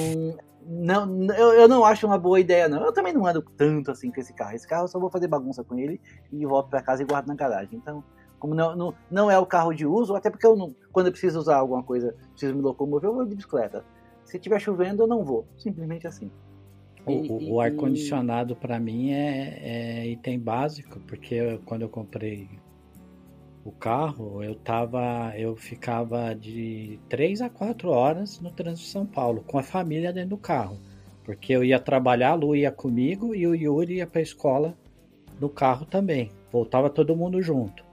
não, 0.68 1.22
eu, 1.34 1.52
eu 1.54 1.68
não 1.68 1.84
acho 1.84 2.06
uma 2.06 2.18
boa 2.18 2.38
ideia, 2.40 2.68
não. 2.68 2.84
Eu 2.84 2.92
também 2.92 3.12
não 3.12 3.26
ando 3.26 3.42
tanto 3.56 3.90
assim 3.90 4.10
com 4.10 4.20
esse 4.20 4.32
carro. 4.32 4.54
Esse 4.54 4.66
carro 4.66 4.84
eu 4.84 4.88
só 4.88 4.98
vou 4.98 5.10
fazer 5.10 5.28
bagunça 5.28 5.62
com 5.64 5.78
ele 5.78 6.00
e 6.32 6.44
volto 6.46 6.68
para 6.68 6.82
casa 6.82 7.02
e 7.02 7.06
guardo 7.06 7.26
na 7.28 7.34
garagem. 7.34 7.78
Então, 7.78 8.02
como 8.38 8.54
não, 8.54 8.76
não, 8.76 8.94
não 9.10 9.30
é 9.30 9.38
o 9.38 9.46
carro 9.46 9.72
de 9.72 9.86
uso, 9.86 10.14
até 10.14 10.28
porque 10.30 10.46
eu 10.46 10.56
não, 10.56 10.74
quando 10.92 11.06
eu 11.06 11.12
preciso 11.12 11.38
usar 11.38 11.56
alguma 11.56 11.82
coisa, 11.82 12.14
preciso 12.32 12.54
me 12.54 12.60
locomover, 12.62 13.08
eu 13.08 13.14
vou 13.14 13.24
de 13.24 13.34
bicicleta. 13.34 13.84
Se 14.24 14.38
tiver 14.38 14.58
chovendo, 14.60 15.02
eu 15.02 15.06
não 15.06 15.24
vou. 15.24 15.46
Simplesmente 15.56 16.06
assim. 16.06 16.30
O, 17.06 17.12
E- 17.12 17.52
o- 17.52 17.60
ar-condicionado 17.60 18.56
pra 18.56 18.80
mim 18.80 19.12
é, 19.12 19.58
é 20.02 20.06
item 20.08 20.38
básico, 20.40 20.98
porque 21.06 21.34
eu- 21.36 21.60
quando 21.64 21.82
eu 21.82 21.88
comprei 21.88 22.48
o 23.68 23.72
carro, 23.72 24.42
eu 24.42 24.54
tava, 24.54 25.32
eu 25.36 25.56
ficava 25.56 26.34
de 26.34 26.98
3 27.08 27.42
a 27.42 27.50
4 27.50 27.90
horas 27.90 28.40
no 28.40 28.50
trânsito 28.50 28.86
de 28.86 28.92
São 28.92 29.04
Paulo, 29.06 29.42
com 29.46 29.58
a 29.58 29.62
família 29.62 30.12
dentro 30.12 30.30
do 30.30 30.38
carro. 30.38 30.78
Porque 31.24 31.52
eu 31.52 31.64
ia 31.64 31.80
trabalhar, 31.80 32.30
a 32.30 32.34
Lu 32.34 32.54
ia 32.54 32.70
comigo 32.70 33.34
e 33.34 33.46
o 33.46 33.54
Yuri 33.54 33.96
ia 33.96 34.06
pra 34.06 34.20
escola 34.20 34.76
no 35.40 35.48
carro 35.48 35.84
também. 35.84 36.30
Voltava 36.52 36.88
todo 36.88 37.16
mundo 37.16 37.42
junto. 37.42 37.84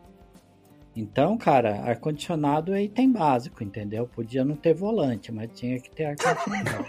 Então, 0.96 1.36
cara, 1.40 1.82
ar-condicionado 1.82 2.76
é 2.76 2.84
item 2.84 3.12
básico, 3.12 3.64
entendeu? 3.64 4.06
Podia 4.08 4.46
não 4.46 4.56
ter 4.56 4.76
volante, 4.76 5.32
mas 5.32 5.50
tinha 5.52 5.80
que 5.80 5.90
ter 5.90 6.06
ar-condicionado. 6.06 6.86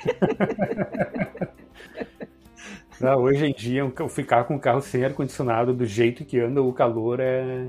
Hoje 3.23 3.47
em 3.47 3.53
dia, 3.53 3.91
ca- 3.91 4.09
ficar 4.09 4.45
com 4.45 4.57
o 4.57 4.61
carro 4.61 4.81
sem 4.83 5.05
ar-condicionado 5.05 5.73
do 5.75 5.85
jeito 5.87 6.25
que 6.25 6.39
anda 6.39 6.63
o 6.63 6.73
calor 6.73 7.19
é, 7.21 7.69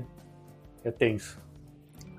é 0.88 0.92
tenso. 0.92 1.40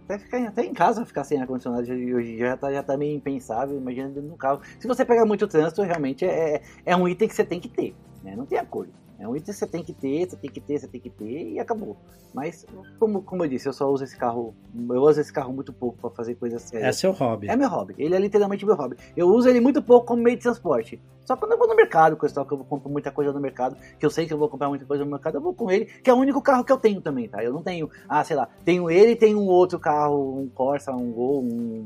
Até, 0.06 0.20
ficar, 0.20 0.48
até 0.48 0.64
em 0.64 0.74
casa 0.74 1.06
ficar 1.06 1.24
sem 1.24 1.40
ar-condicionado 1.40 1.84
hoje 1.84 1.94
em 1.94 2.38
dia 2.38 2.48
já 2.50 2.58
tá, 2.58 2.72
já 2.72 2.82
tá 2.82 2.96
meio 2.96 3.16
impensável, 3.16 3.78
imagina 3.78 4.08
dentro 4.08 4.30
do 4.30 4.38
carro. 4.38 4.62
Se 4.80 4.88
você 4.88 5.04
pegar 5.04 5.26
muito 5.26 5.48
trânsito, 5.48 5.82
realmente 5.82 6.26
é, 6.26 6.62
é 6.86 6.96
um 6.96 7.08
item 7.08 7.28
que 7.28 7.36
você 7.36 7.44
tem 7.44 7.60
que 7.60 7.68
ter, 7.68 7.94
né? 8.24 8.36
Não 8.36 8.46
tem 8.46 8.58
acordo. 8.58 8.94
É 9.20 9.28
um 9.28 9.36
item 9.36 9.52
que 9.52 9.60
você 9.60 9.66
tem 9.66 9.84
que 9.84 9.94
ter, 9.94 10.30
você 10.30 10.36
tem 10.38 10.50
que 10.50 10.62
ter, 10.62 10.80
você 10.80 10.88
tem 10.88 11.02
que 11.02 11.10
ter 11.10 11.50
e 11.54 11.60
acabou. 11.60 11.98
Mas, 12.34 12.66
como, 13.00 13.22
como 13.24 13.44
eu 13.44 13.50
disse, 13.50 13.68
eu 13.68 13.74
só 13.74 13.90
uso 13.90 14.04
esse 14.04 14.16
carro, 14.16 14.54
eu 14.90 15.02
uso 15.02 15.20
esse 15.20 15.34
carro 15.34 15.52
muito 15.52 15.74
pouco 15.74 15.98
para 15.98 16.10
fazer 16.12 16.36
coisas 16.36 16.64
É 16.66 16.68
sérias. 16.68 16.98
seu 16.98 17.12
hobby. 17.14 17.48
É 17.50 17.56
meu 17.56 17.68
hobby, 17.68 17.96
ele 17.98 18.14
é 18.14 18.20
literalmente 18.20 18.64
meu 18.66 18.76
hobby. 18.76 18.96
Eu 19.16 19.28
uso 19.30 19.50
ele 19.50 19.60
muito 19.60 19.82
pouco 19.82 20.06
como 20.06 20.22
meio 20.22 20.38
de 20.38 20.44
transporte. 20.44 21.02
Só 21.26 21.36
quando 21.36 21.54
eu 21.54 21.58
vou 21.58 21.68
no 21.68 21.76
mercado, 21.76 22.16
coisa 22.16 22.32
e 22.32 22.36
tal, 22.36 22.46
que 22.46 22.54
eu 22.54 22.60
compro 22.60 22.90
muita 22.92 23.12
coisa 23.12 23.34
no 23.34 23.40
mercado, 23.40 23.76
que 24.00 24.06
eu 24.06 24.10
sei 24.10 24.28
que 24.28 24.34
eu 24.34 24.38
vou 24.38 24.48
comprar 24.50 24.70
muita 24.70 24.86
coisa 24.86 25.04
no 25.04 25.10
mercado, 25.12 25.36
eu 25.36 25.42
vou 25.42 25.54
com 25.54 25.70
ele, 25.72 25.86
que 25.86 26.10
é 26.10 26.14
o 26.14 26.18
único 26.18 26.42
carro 26.42 26.64
que 26.64 26.72
eu 26.72 26.78
tenho 26.78 27.02
também, 27.02 27.28
tá? 27.28 27.44
Eu 27.44 27.52
não 27.52 27.64
tenho, 27.64 27.90
ah, 28.08 28.24
sei 28.24 28.36
lá, 28.36 28.48
tenho 28.64 28.90
ele 28.90 29.12
e 29.12 29.16
tenho 29.16 29.40
um 29.40 29.48
outro 29.48 29.80
carro, 29.80 30.40
um 30.42 30.48
Corsa, 30.48 30.92
um 30.92 31.12
Gol, 31.12 31.42
um, 31.44 31.86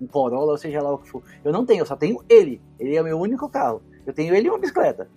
um 0.00 0.06
Corolla, 0.06 0.52
ou 0.52 0.58
seja 0.58 0.82
lá 0.82 0.92
o 0.92 0.98
que 0.98 1.08
for. 1.10 1.22
Eu 1.44 1.52
não 1.52 1.66
tenho, 1.66 1.82
eu 1.82 1.86
só 1.86 1.94
tenho 1.94 2.24
ele. 2.28 2.60
Ele 2.80 2.96
é 2.96 3.00
o 3.00 3.04
meu 3.04 3.18
único 3.20 3.48
carro. 3.50 3.82
Eu 4.06 4.14
tenho 4.14 4.34
ele 4.34 4.46
e 4.48 4.50
uma 4.50 4.58
bicicleta. 4.58 5.08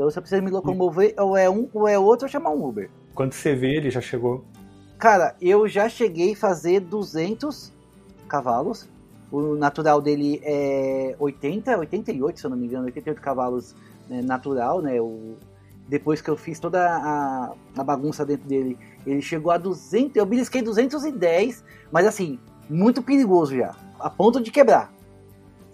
Então 0.00 0.10
se 0.10 0.16
eu 0.16 0.22
preciso 0.22 0.42
me 0.42 0.50
locomover, 0.50 1.14
ou 1.18 1.36
é 1.36 1.50
um 1.50 1.68
ou 1.74 1.86
é 1.86 1.98
outro, 1.98 2.24
eu 2.24 2.30
chamar 2.30 2.52
um 2.52 2.66
Uber. 2.66 2.88
Quando 3.14 3.34
você 3.34 3.54
vê, 3.54 3.76
ele 3.76 3.90
já 3.90 4.00
chegou. 4.00 4.42
Cara, 4.98 5.36
eu 5.42 5.68
já 5.68 5.90
cheguei 5.90 6.32
a 6.32 6.36
fazer 6.36 6.80
200 6.80 7.70
cavalos. 8.26 8.88
O 9.30 9.56
natural 9.56 10.00
dele 10.00 10.40
é 10.42 11.14
80, 11.18 11.76
88, 11.76 12.40
se 12.40 12.46
eu 12.46 12.50
não 12.50 12.56
me 12.56 12.66
engano, 12.66 12.86
88 12.86 13.20
cavalos 13.20 13.76
né, 14.08 14.22
natural, 14.22 14.80
né? 14.80 14.98
O, 15.02 15.36
depois 15.86 16.22
que 16.22 16.30
eu 16.30 16.36
fiz 16.36 16.58
toda 16.58 16.82
a, 16.82 17.52
a 17.76 17.84
bagunça 17.84 18.24
dentro 18.24 18.48
dele, 18.48 18.78
ele 19.04 19.20
chegou 19.20 19.52
a 19.52 19.58
200, 19.58 20.16
eu 20.16 20.24
belisquei 20.24 20.62
210, 20.62 21.62
mas 21.92 22.06
assim, 22.06 22.38
muito 22.70 23.02
perigoso 23.02 23.54
já, 23.54 23.76
a 23.98 24.08
ponto 24.08 24.40
de 24.40 24.50
quebrar. 24.50 24.90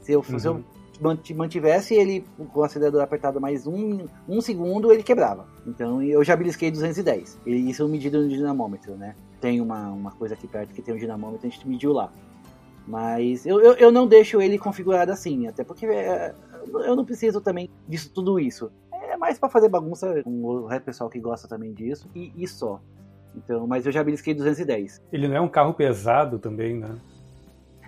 Se 0.02 0.10
eu, 0.10 0.24
se 0.24 0.44
eu 0.44 0.54
Uhum. 0.54 0.64
Mantivesse 1.00 1.94
ele 1.94 2.24
com 2.52 2.60
o 2.60 2.64
acelerador 2.64 3.02
apertado 3.02 3.40
mais 3.40 3.66
um, 3.66 4.06
um 4.28 4.40
segundo, 4.40 4.92
ele 4.92 5.02
quebrava. 5.02 5.46
Então 5.66 6.02
eu 6.02 6.22
já 6.24 6.36
belisquei 6.36 6.70
210. 6.70 7.40
E 7.46 7.70
isso 7.70 7.82
é 7.82 7.88
medido 7.88 8.22
no 8.22 8.28
dinamômetro, 8.28 8.96
né? 8.96 9.14
Tem 9.40 9.60
uma, 9.60 9.88
uma 9.88 10.10
coisa 10.12 10.34
aqui 10.34 10.46
perto 10.46 10.72
que 10.72 10.82
tem 10.82 10.94
um 10.94 10.98
dinamômetro, 10.98 11.46
a 11.46 11.50
gente 11.50 11.66
mediu 11.68 11.92
lá. 11.92 12.10
Mas 12.86 13.44
eu, 13.44 13.60
eu, 13.60 13.74
eu 13.74 13.92
não 13.92 14.06
deixo 14.06 14.40
ele 14.40 14.58
configurado 14.58 15.10
assim, 15.10 15.46
até 15.48 15.64
porque 15.64 15.86
é, 15.86 16.34
eu 16.72 16.94
não 16.94 17.04
preciso 17.04 17.40
também 17.40 17.68
disso 17.88 18.10
tudo 18.12 18.38
isso. 18.38 18.70
É 18.92 19.16
mais 19.16 19.38
para 19.38 19.48
fazer 19.48 19.68
bagunça 19.68 20.22
com 20.22 20.66
o 20.66 20.80
pessoal 20.80 21.10
que 21.10 21.18
gosta 21.18 21.48
também 21.48 21.72
disso 21.72 22.08
e, 22.14 22.32
e 22.36 22.46
só. 22.46 22.80
Então, 23.36 23.66
mas 23.66 23.84
eu 23.84 23.92
já 23.92 24.02
belisquei 24.02 24.34
210. 24.34 25.02
Ele 25.12 25.28
não 25.28 25.36
é 25.36 25.40
um 25.40 25.48
carro 25.48 25.74
pesado 25.74 26.38
também, 26.38 26.78
né? 26.78 26.96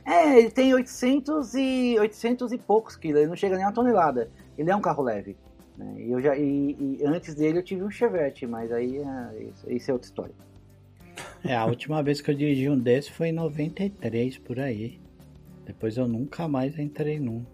É, 0.09 0.38
ele 0.38 0.51
tem 0.51 0.73
800 0.73 1.55
e 1.55 1.97
800 2.01 2.53
e 2.53 2.57
poucos 2.57 2.97
quilos, 2.97 3.21
ele 3.21 3.29
não 3.29 3.37
chega 3.37 3.57
nem 3.57 3.64
a 3.64 3.68
uma 3.68 3.75
tonelada. 3.75 4.31
Ele 4.57 4.71
é 4.71 4.75
um 4.75 4.81
carro 4.81 5.03
leve. 5.03 5.37
Né? 5.77 5.97
E, 5.99 6.11
eu 6.11 6.18
já, 6.23 6.35
e, 6.35 6.99
e 6.99 7.05
antes 7.05 7.35
dele 7.35 7.59
eu 7.59 7.62
tive 7.62 7.83
um 7.83 7.90
Chevette, 7.90 8.47
mas 8.47 8.73
aí 8.73 8.97
é, 8.97 9.51
isso, 9.68 9.90
é 9.90 9.92
outra 9.92 10.09
história. 10.09 10.35
É, 11.44 11.55
a 11.55 11.66
última 11.66 12.03
vez 12.03 12.23
que 12.23 12.31
eu 12.31 12.35
dirigi 12.35 12.71
um 12.71 12.79
desse 12.79 13.12
foi 13.12 13.29
em 13.29 13.33
93, 13.33 14.38
por 14.38 14.59
aí. 14.59 14.99
Depois 15.66 15.99
eu 15.99 16.09
nunca 16.09 16.49
mais 16.49 16.79
entrei 16.79 17.21
num. 17.21 17.44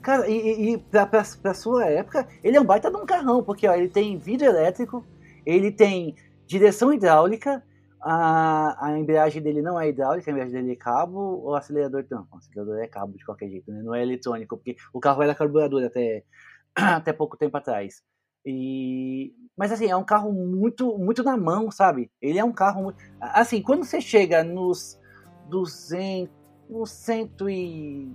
Cara, 0.00 0.26
e, 0.26 0.32
e, 0.32 0.72
e 0.72 0.78
pra, 0.78 1.04
pra, 1.04 1.22
pra 1.42 1.52
sua 1.52 1.84
época, 1.84 2.26
ele 2.42 2.56
é 2.56 2.60
um 2.60 2.64
baita 2.64 2.90
de 2.90 2.96
um 2.96 3.04
carrão, 3.04 3.44
porque 3.44 3.68
ó, 3.68 3.74
ele 3.74 3.88
tem 3.88 4.16
vidro 4.16 4.46
elétrico, 4.46 5.04
ele 5.44 5.70
tem 5.70 6.16
direção 6.46 6.90
hidráulica, 6.90 7.62
a, 8.02 8.86
a 8.86 8.98
embreagem 8.98 9.40
dele 9.40 9.62
não 9.62 9.80
é 9.80 9.88
hidráulica, 9.88 10.28
a 10.28 10.32
embreagem 10.32 10.54
dele 10.54 10.72
é 10.72 10.76
cabo, 10.76 11.40
o 11.44 11.54
acelerador 11.54 12.04
não, 12.10 12.26
o 12.32 12.36
acelerador 12.36 12.78
é 12.78 12.88
cabo 12.88 13.16
de 13.16 13.24
qualquer 13.24 13.48
jeito, 13.48 13.70
né? 13.70 13.80
não 13.82 13.94
é 13.94 14.02
eletrônico, 14.02 14.56
porque 14.56 14.76
o 14.92 14.98
carro 14.98 15.22
era 15.22 15.34
carburador 15.34 15.84
até, 15.84 16.24
até 16.74 17.12
pouco 17.12 17.36
tempo 17.36 17.56
atrás. 17.56 18.02
E 18.44 19.32
mas 19.56 19.70
assim, 19.70 19.86
é 19.86 19.94
um 19.96 20.04
carro 20.04 20.32
muito 20.32 20.98
muito 20.98 21.22
na 21.22 21.36
mão, 21.36 21.70
sabe? 21.70 22.10
Ele 22.20 22.38
é 22.38 22.44
um 22.44 22.52
carro 22.52 22.92
assim, 23.20 23.62
quando 23.62 23.84
você 23.84 24.00
chega 24.00 24.42
nos 24.42 24.98
200, 25.48 26.34
nos 26.68 26.90
100 26.90 27.30
e 27.48 28.12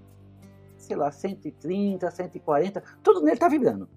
sei 0.78 0.95
lá, 0.97 1.12
130, 1.12 2.12
140, 2.12 2.84
tudo 3.02 3.21
nele 3.21 3.38
tá 3.38 3.47
vibrando. 3.47 3.88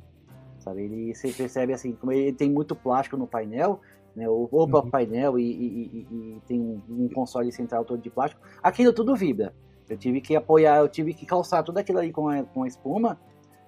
Sabe? 0.61 0.85
Ele 0.85 1.15
você 1.15 1.33
percebe 1.33 1.73
assim, 1.73 1.93
como 1.93 2.13
ele 2.13 2.33
tem 2.33 2.51
muito 2.51 2.77
plástico 2.77 3.17
no 3.17 3.27
painel, 3.27 3.81
né? 4.21 4.29
O, 4.29 4.45
o 4.45 4.49
próprio 4.49 4.85
uhum. 4.85 4.91
painel 4.91 5.39
e, 5.39 5.43
e, 5.43 6.07
e, 6.11 6.17
e 6.37 6.43
tem 6.47 6.61
um, 6.61 6.81
um, 6.89 7.09
console 7.09 7.51
central 7.51 7.85
todo 7.85 8.03
de 8.03 8.11
plástico, 8.11 8.43
aquilo 8.63 8.93
tudo 8.93 9.17
vibra. 9.17 9.55
Eu 9.89 9.97
tive 9.97 10.21
que 10.21 10.37
apoiar, 10.37 10.77
eu 10.79 10.89
tive 10.89 11.15
que 11.15 11.25
calçar 11.25 11.63
tudo 11.63 11.79
aquilo 11.79 11.99
ali 11.99 12.13
com 12.13 12.29
a, 12.29 12.45
com 12.45 12.63
a 12.63 12.69
espuma 12.69 13.19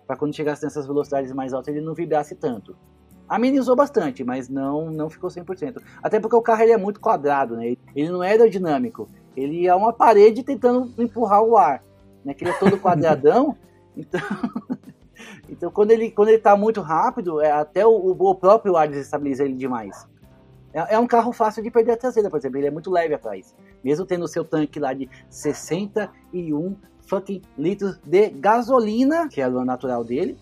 para 0.07 0.17
quando 0.17 0.37
chegasse 0.37 0.62
nessas 0.62 0.87
velocidades 0.87 1.33
mais 1.33 1.55
altas 1.55 1.75
ele 1.75 1.85
não 1.85 1.95
vibrasse 1.95 2.35
tanto. 2.35 2.77
Amenizou 3.29 3.75
bastante, 3.75 4.23
mas 4.23 4.49
não 4.49 4.91
não 4.91 5.09
ficou 5.09 5.31
100%. 5.31 5.83
Até 6.03 6.21
porque 6.21 6.37
o 6.37 6.43
carro 6.43 6.62
ele 6.62 6.73
é 6.73 6.77
muito 6.77 7.01
quadrado, 7.01 7.57
né? 7.57 7.75
Ele 7.97 8.11
não 8.11 8.23
é 8.23 8.31
aerodinâmico. 8.31 9.09
Ele 9.35 9.67
é 9.67 9.75
uma 9.75 9.93
parede 9.93 10.43
tentando 10.43 10.93
empurrar 10.99 11.43
o 11.43 11.57
ar, 11.57 11.83
né? 12.25 12.35
Que 12.35 12.45
ele 12.45 12.51
é 12.51 12.59
todo 12.59 12.77
quadradão. 12.79 13.57
então, 13.97 14.21
então 15.49 15.71
quando 15.71 15.93
ele 15.93 16.11
quando 16.11 16.29
ele 16.29 16.38
tá 16.38 16.55
muito 16.57 16.83
rápido, 16.83 17.41
é, 17.41 17.51
até 17.51 17.87
o, 17.87 17.91
o 17.91 18.35
próprio 18.35 18.77
ar 18.77 18.87
desestabiliza 18.87 19.45
ele 19.45 19.55
demais. 19.55 20.07
É, 20.72 20.94
é, 20.94 20.98
um 20.98 21.06
carro 21.06 21.32
fácil 21.32 21.62
de 21.62 21.70
perder 21.70 21.92
a 21.92 21.96
traseira, 21.96 22.30
por 22.30 22.38
exemplo, 22.38 22.58
ele 22.58 22.66
é 22.66 22.70
muito 22.70 22.90
leve 22.90 23.14
atrás. 23.14 23.54
Mesmo 23.85 24.06
tendo 24.06 24.24
o 24.24 24.28
seu 24.28 24.44
tanque 24.44 24.80
lá 24.80 24.92
de 24.92 25.08
61 25.28 26.76
fucking 27.00 27.42
litros 27.58 27.98
de 28.04 28.30
gasolina, 28.30 29.28
que 29.28 29.40
é 29.40 29.48
o 29.48 29.64
natural 29.64 30.02
dele. 30.04 30.38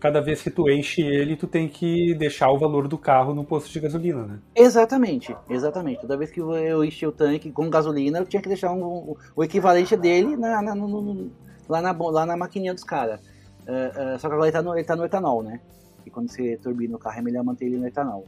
Cada 0.00 0.20
vez 0.20 0.40
que 0.42 0.50
tu 0.50 0.70
enche 0.70 1.02
ele, 1.02 1.36
tu 1.36 1.48
tem 1.48 1.68
que 1.68 2.14
deixar 2.14 2.50
o 2.50 2.58
valor 2.58 2.86
do 2.86 2.96
carro 2.96 3.34
no 3.34 3.44
posto 3.44 3.68
de 3.72 3.80
gasolina, 3.80 4.24
né? 4.24 4.38
Exatamente, 4.54 5.34
exatamente. 5.50 6.02
Toda 6.02 6.16
vez 6.16 6.30
que 6.30 6.40
eu 6.40 6.84
enchi 6.84 7.04
o 7.04 7.10
tanque 7.10 7.50
com 7.50 7.68
gasolina, 7.68 8.20
eu 8.20 8.26
tinha 8.26 8.40
que 8.40 8.48
deixar 8.48 8.70
um, 8.72 9.16
o 9.34 9.42
equivalente 9.42 9.96
dele 9.96 10.36
na, 10.36 10.62
na, 10.62 10.74
no, 10.74 10.86
no, 10.86 11.32
lá, 11.68 11.82
na, 11.82 11.90
lá 11.92 12.24
na 12.24 12.36
maquininha 12.36 12.72
dos 12.72 12.84
caras. 12.84 13.20
Uh, 13.66 14.14
uh, 14.14 14.18
só 14.18 14.28
que 14.28 14.34
agora 14.34 14.48
ele 14.48 14.52
tá, 14.52 14.62
no, 14.62 14.74
ele 14.74 14.84
tá 14.84 14.94
no 14.94 15.04
etanol, 15.04 15.42
né? 15.42 15.60
E 16.06 16.10
quando 16.10 16.30
você 16.30 16.56
turbina 16.56 16.96
o 16.96 16.98
carro, 16.98 17.18
é 17.18 17.22
melhor 17.22 17.42
manter 17.42 17.66
ele 17.66 17.78
no 17.78 17.86
etanol. 17.86 18.24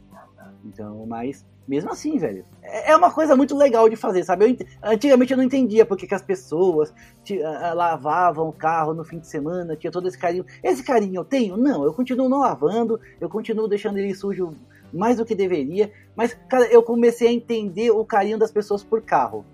Então, 0.63 1.05
mas 1.05 1.45
mesmo 1.67 1.91
assim, 1.91 2.17
velho, 2.17 2.45
é, 2.61 2.91
é 2.91 2.95
uma 2.95 3.11
coisa 3.11 3.35
muito 3.35 3.55
legal 3.55 3.87
de 3.87 3.95
fazer, 3.95 4.23
sabe? 4.23 4.45
Eu, 4.45 4.89
antigamente 4.91 5.31
eu 5.31 5.37
não 5.37 5.43
entendia 5.43 5.85
porque 5.85 6.07
que 6.07 6.15
as 6.15 6.21
pessoas 6.21 6.93
te, 7.23 7.39
lavavam 7.39 8.49
o 8.49 8.53
carro 8.53 8.93
no 8.93 9.03
fim 9.03 9.19
de 9.19 9.27
semana, 9.27 9.75
tinha 9.75 9.91
todo 9.91 10.07
esse 10.07 10.17
carinho. 10.17 10.45
Esse 10.63 10.83
carinho 10.83 11.19
eu 11.19 11.25
tenho? 11.25 11.57
Não, 11.57 11.83
eu 11.83 11.93
continuo 11.93 12.29
não 12.29 12.39
lavando, 12.39 12.99
eu 13.19 13.29
continuo 13.29 13.67
deixando 13.67 13.97
ele 13.97 14.13
sujo 14.13 14.55
mais 14.93 15.17
do 15.17 15.25
que 15.25 15.33
deveria, 15.33 15.91
mas, 16.15 16.37
cara, 16.49 16.65
eu 16.65 16.83
comecei 16.83 17.27
a 17.27 17.31
entender 17.31 17.91
o 17.91 18.03
carinho 18.03 18.37
das 18.37 18.51
pessoas 18.51 18.83
por 18.83 19.01
carro 19.01 19.45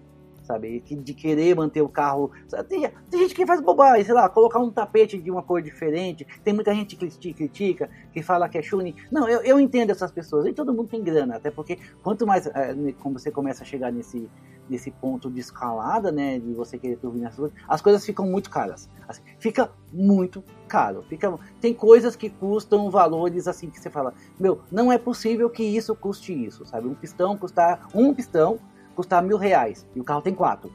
sabe? 0.48 0.80
De 0.80 1.14
querer 1.14 1.56
manter 1.56 1.82
o 1.82 1.90
carro. 1.90 2.32
Tem, 2.68 2.90
tem, 3.10 3.20
gente 3.20 3.36
que 3.36 3.46
faz 3.46 3.62
bobagem, 3.62 4.06
sei 4.06 4.14
lá, 4.14 4.28
colocar 4.30 4.60
um 4.60 4.72
tapete 4.72 5.18
de 5.18 5.30
uma 5.30 5.44
cor 5.44 5.62
diferente. 5.62 6.26
Tem 6.44 6.54
muita 6.54 6.74
gente 6.74 6.96
que 6.96 7.34
critica, 7.34 7.90
que 8.14 8.24
fala 8.24 8.48
que 8.48 8.58
é 8.58 8.62
tuning. 8.62 8.96
Não, 9.12 9.28
eu, 9.28 9.42
eu 9.42 9.60
entendo 9.60 9.92
essas 9.92 10.12
pessoas. 10.12 10.46
E 10.48 10.54
todo 10.54 10.74
mundo 10.74 10.88
tem 10.88 11.04
grana, 11.04 11.36
até 11.36 11.52
porque 11.52 11.78
quanto 12.02 12.26
mais 12.26 12.48
é, 12.48 12.74
como 13.00 13.20
você 13.20 13.30
começa 13.30 13.64
a 13.64 13.66
chegar 13.66 13.92
nesse, 13.92 14.30
nesse 14.70 14.90
ponto 14.90 15.30
de 15.30 15.40
escalada, 15.40 16.12
né, 16.12 16.40
de 16.40 16.54
você 16.54 16.78
querer 16.78 16.98
turbinar 16.98 17.30
as 17.30 17.36
coisas, 17.36 17.58
as 17.68 17.82
coisas 17.82 18.06
ficam 18.06 18.26
muito 18.26 18.50
caras. 18.50 18.90
Assim, 19.08 19.22
fica 19.40 19.70
muito 19.92 20.44
caro. 20.68 21.04
Fica, 21.04 21.38
tem 21.60 21.74
coisas 21.74 22.16
que 22.16 22.30
custam 22.30 22.90
valores 22.90 23.48
assim 23.48 23.70
que 23.70 23.80
você 23.80 23.90
fala, 23.90 24.14
meu, 24.40 24.62
não 24.72 24.92
é 24.92 24.98
possível 24.98 25.50
que 25.50 25.64
isso 25.64 25.96
custe 25.96 26.34
isso, 26.34 26.66
sabe? 26.66 26.88
Um 26.88 26.96
pistão 26.96 27.38
custar 27.38 27.88
um 27.94 28.14
pistão 28.14 28.60
custar 28.98 29.22
mil 29.22 29.38
reais 29.38 29.86
e 29.96 30.02
o 30.02 30.04
carro 30.04 30.24
tem 30.24 30.34
quatro. 30.34 30.72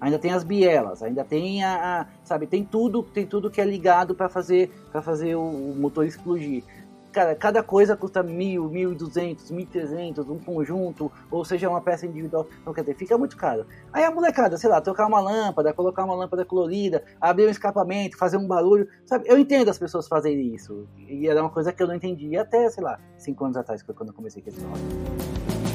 Ainda 0.00 0.16
tem 0.16 0.30
as 0.30 0.44
bielas, 0.44 1.02
ainda 1.02 1.24
tem 1.24 1.64
a, 1.64 2.02
a 2.02 2.06
sabe, 2.22 2.46
tem 2.46 2.64
tudo, 2.64 3.02
tem 3.02 3.26
tudo 3.26 3.50
que 3.50 3.60
é 3.60 3.64
ligado 3.64 4.14
para 4.14 4.28
fazer 4.28 4.70
para 4.92 5.02
fazer 5.02 5.34
o, 5.34 5.40
o, 5.40 5.74
motor 5.76 6.06
explodir. 6.06 6.62
Cara, 7.10 7.34
cada 7.34 7.60
coisa 7.60 7.96
custa 7.96 8.22
mil, 8.22 8.68
mil 8.68 8.92
e 8.92 8.94
duzentos, 8.94 9.50
mil 9.50 9.62
e 9.62 9.66
trezentos, 9.66 10.28
um 10.28 10.38
conjunto, 10.38 11.10
ou 11.32 11.44
seja, 11.44 11.68
uma 11.68 11.80
peça 11.80 12.06
individual. 12.06 12.46
Então, 12.60 12.72
quer 12.72 12.82
dizer, 12.82 12.94
fica 12.94 13.18
muito 13.18 13.36
caro. 13.36 13.66
Aí 13.92 14.04
a 14.04 14.10
molecada, 14.10 14.56
sei 14.56 14.70
lá, 14.70 14.80
trocar 14.80 15.06
uma 15.06 15.18
lâmpada, 15.18 15.72
colocar 15.72 16.04
uma 16.04 16.14
lâmpada 16.14 16.44
colorida, 16.44 17.02
abrir 17.20 17.46
um 17.46 17.50
escapamento, 17.50 18.16
fazer 18.16 18.36
um 18.36 18.46
barulho, 18.46 18.86
sabe? 19.04 19.24
Eu 19.26 19.36
entendo 19.36 19.68
as 19.68 19.78
pessoas 19.78 20.06
fazerem 20.06 20.54
isso. 20.54 20.86
E 20.96 21.26
era 21.26 21.40
uma 21.40 21.50
coisa 21.50 21.72
que 21.72 21.82
eu 21.82 21.88
não 21.88 21.94
entendia 21.94 22.42
até, 22.42 22.70
sei 22.70 22.84
lá, 22.84 23.00
cinco 23.16 23.44
anos 23.44 23.56
atrás, 23.56 23.82
quando 23.82 24.10
eu 24.10 24.14
comecei 24.14 24.40
com 24.40 24.50
esse 24.50 24.60
negócio. 24.60 25.67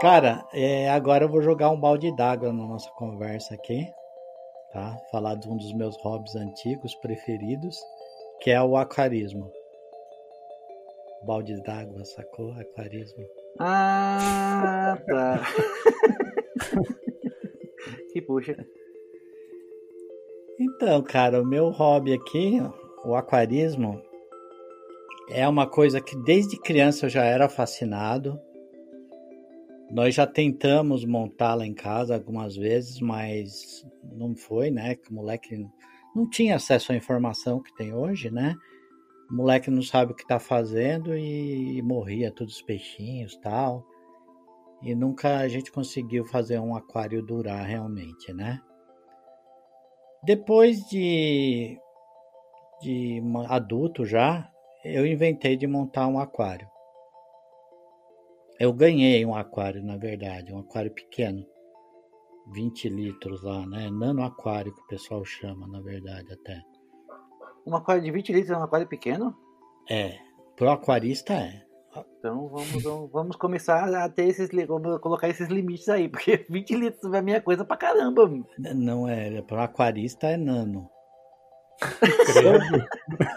Cara, 0.00 0.46
é, 0.52 0.88
agora 0.90 1.24
eu 1.24 1.28
vou 1.28 1.42
jogar 1.42 1.70
um 1.70 1.80
balde 1.80 2.14
d'água 2.14 2.52
na 2.52 2.64
nossa 2.64 2.88
conversa 2.92 3.54
aqui, 3.54 3.84
tá? 4.72 4.96
Falar 5.10 5.34
de 5.34 5.50
um 5.50 5.56
dos 5.56 5.72
meus 5.72 6.00
hobbies 6.02 6.36
antigos 6.36 6.94
preferidos, 6.96 7.76
que 8.40 8.48
é 8.48 8.62
o 8.62 8.76
aquarismo. 8.76 9.50
Balde 11.24 11.60
d'água, 11.62 12.04
sacou? 12.04 12.52
Aquarismo. 12.52 13.24
Ah, 13.58 14.96
tá. 15.04 15.42
que 18.12 18.22
puxa. 18.22 18.54
Então, 20.60 21.02
cara, 21.02 21.42
o 21.42 21.46
meu 21.46 21.70
hobby 21.70 22.14
aqui, 22.14 22.60
o 23.04 23.16
aquarismo, 23.16 24.00
é 25.28 25.46
uma 25.48 25.66
coisa 25.66 26.00
que 26.00 26.16
desde 26.16 26.56
criança 26.56 27.06
eu 27.06 27.10
já 27.10 27.24
era 27.24 27.48
fascinado. 27.48 28.40
Nós 29.90 30.14
já 30.14 30.26
tentamos 30.26 31.04
montá-la 31.04 31.66
em 31.66 31.72
casa 31.72 32.14
algumas 32.14 32.54
vezes, 32.54 33.00
mas 33.00 33.86
não 34.04 34.36
foi, 34.36 34.70
né? 34.70 34.96
O 35.10 35.14
moleque 35.14 35.66
não 36.14 36.28
tinha 36.28 36.56
acesso 36.56 36.92
à 36.92 36.96
informação 36.96 37.62
que 37.62 37.74
tem 37.74 37.94
hoje, 37.94 38.30
né? 38.30 38.54
O 39.30 39.34
moleque 39.34 39.70
não 39.70 39.82
sabe 39.82 40.12
o 40.12 40.14
que 40.14 40.22
está 40.22 40.38
fazendo 40.38 41.16
e 41.16 41.80
morria 41.82 42.30
todos 42.30 42.56
os 42.56 42.62
peixinhos 42.62 43.36
tal. 43.36 43.84
E 44.82 44.94
nunca 44.94 45.38
a 45.38 45.48
gente 45.48 45.72
conseguiu 45.72 46.24
fazer 46.24 46.58
um 46.58 46.76
aquário 46.76 47.22
durar 47.22 47.64
realmente, 47.66 48.32
né? 48.32 48.60
Depois 50.22 50.86
de, 50.88 51.78
de 52.82 53.22
adulto 53.48 54.04
já, 54.04 54.50
eu 54.84 55.06
inventei 55.06 55.56
de 55.56 55.66
montar 55.66 56.06
um 56.08 56.18
aquário. 56.18 56.68
Eu 58.58 58.72
ganhei 58.72 59.24
um 59.24 59.34
aquário, 59.34 59.82
na 59.84 59.96
verdade, 59.96 60.52
um 60.52 60.58
aquário 60.58 60.90
pequeno. 60.90 61.46
20 62.50 62.88
litros 62.88 63.42
lá, 63.42 63.66
né? 63.66 63.90
Nano 63.90 64.24
aquário 64.24 64.74
que 64.74 64.80
o 64.80 64.86
pessoal 64.86 65.24
chama, 65.24 65.66
na 65.68 65.80
verdade, 65.80 66.32
até. 66.32 66.60
Um 67.66 67.76
aquário 67.76 68.02
de 68.02 68.10
20 68.10 68.32
litros 68.32 68.50
é 68.50 68.58
um 68.58 68.62
aquário 68.62 68.88
pequeno? 68.88 69.36
É. 69.88 70.18
Pro 70.56 70.70
aquarista 70.70 71.34
é. 71.34 71.68
Então 72.18 72.48
vamos, 72.48 73.10
vamos 73.12 73.36
começar 73.36 73.94
a 73.94 74.08
ter 74.08 74.26
esses 74.26 74.50
vamos 74.66 75.00
colocar 75.00 75.28
esses 75.28 75.48
limites 75.48 75.88
aí, 75.88 76.08
porque 76.08 76.44
20 76.48 76.74
litros 76.74 77.12
é 77.12 77.22
minha 77.22 77.40
coisa 77.40 77.64
pra 77.64 77.76
caramba. 77.76 78.28
Não 78.58 79.08
é, 79.08 79.40
para 79.42 79.64
aquarista 79.64 80.26
é 80.26 80.36
nano. 80.36 80.90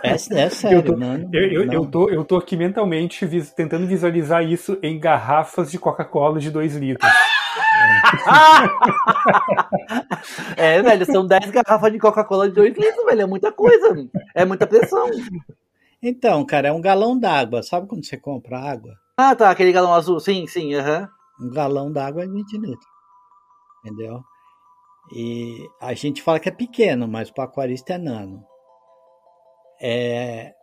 É, 0.04 0.14
é 0.14 0.50
sério, 0.50 0.80
eu 0.80 0.84
tô, 0.84 0.98
mano. 0.98 1.30
Eu, 1.32 1.52
eu, 1.52 1.72
eu, 1.72 1.86
tô, 1.86 2.10
eu 2.10 2.26
tô 2.26 2.38
aqui 2.38 2.58
mentalmente 2.58 3.24
vis, 3.26 3.52
tentando 3.52 3.86
visualizar 3.86 4.44
isso 4.44 4.80
em 4.82 5.00
garrafas 5.00 5.70
de 5.70 5.78
Coca-Cola 5.78 6.40
de 6.40 6.50
2 6.50 6.76
litros. 6.76 7.12
é, 10.58 10.82
velho, 10.82 11.06
são 11.06 11.26
10 11.26 11.52
garrafas 11.52 11.92
de 11.92 12.00
Coca-Cola 12.00 12.50
de 12.50 12.56
2 12.56 12.76
litros, 12.76 13.06
velho. 13.06 13.22
É 13.22 13.26
muita 13.26 13.52
coisa. 13.52 13.96
É 14.34 14.46
muita 14.46 14.66
pressão. 14.66 15.10
Então, 16.02 16.44
cara, 16.46 16.70
é 16.70 16.72
um 16.72 16.82
galão 16.82 17.18
d'água. 17.18 17.62
Sabe 17.62 17.88
quando 17.88 18.06
você 18.06 18.18
compra 18.18 18.60
água? 18.60 18.96
Ah, 19.16 19.36
tá. 19.36 19.52
Aquele 19.52 19.72
galão 19.72 19.94
azul. 19.94 20.20
Sim, 20.20 20.48
sim. 20.48 20.76
Uhum. 20.76 21.08
Um 21.42 21.50
galão 21.52 21.92
d'água 21.92 22.24
é 22.24 22.28
20 22.28 22.58
litros. 22.58 22.90
Entendeu? 23.86 24.24
E 25.16 25.68
a 25.82 25.94
gente 25.94 26.22
fala 26.22 26.40
que 26.40 26.50
é 26.50 26.52
pequeno, 26.52 27.08
mas 27.08 27.30
para 27.30 27.44
aquarista 27.44 27.94
é 27.94 27.98
nano. 27.98 28.46
É, 29.82 30.54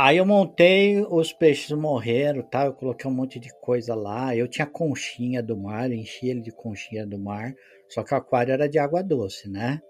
Aí 0.00 0.18
eu 0.18 0.24
montei, 0.24 1.04
os 1.10 1.32
peixes 1.32 1.76
morreram, 1.76 2.40
tá? 2.42 2.66
Eu 2.66 2.72
coloquei 2.72 3.10
um 3.10 3.14
monte 3.14 3.40
de 3.40 3.52
coisa 3.60 3.96
lá. 3.96 4.34
Eu 4.36 4.46
tinha 4.46 4.64
conchinha 4.64 5.42
do 5.42 5.56
mar, 5.56 5.90
enchi 5.90 6.28
ele 6.28 6.40
de 6.40 6.52
conchinha 6.52 7.04
do 7.04 7.18
mar. 7.18 7.52
Só 7.88 8.04
que 8.04 8.14
o 8.14 8.16
aquário 8.16 8.52
era 8.52 8.68
de 8.68 8.78
água 8.78 9.02
doce, 9.02 9.50
né? 9.50 9.80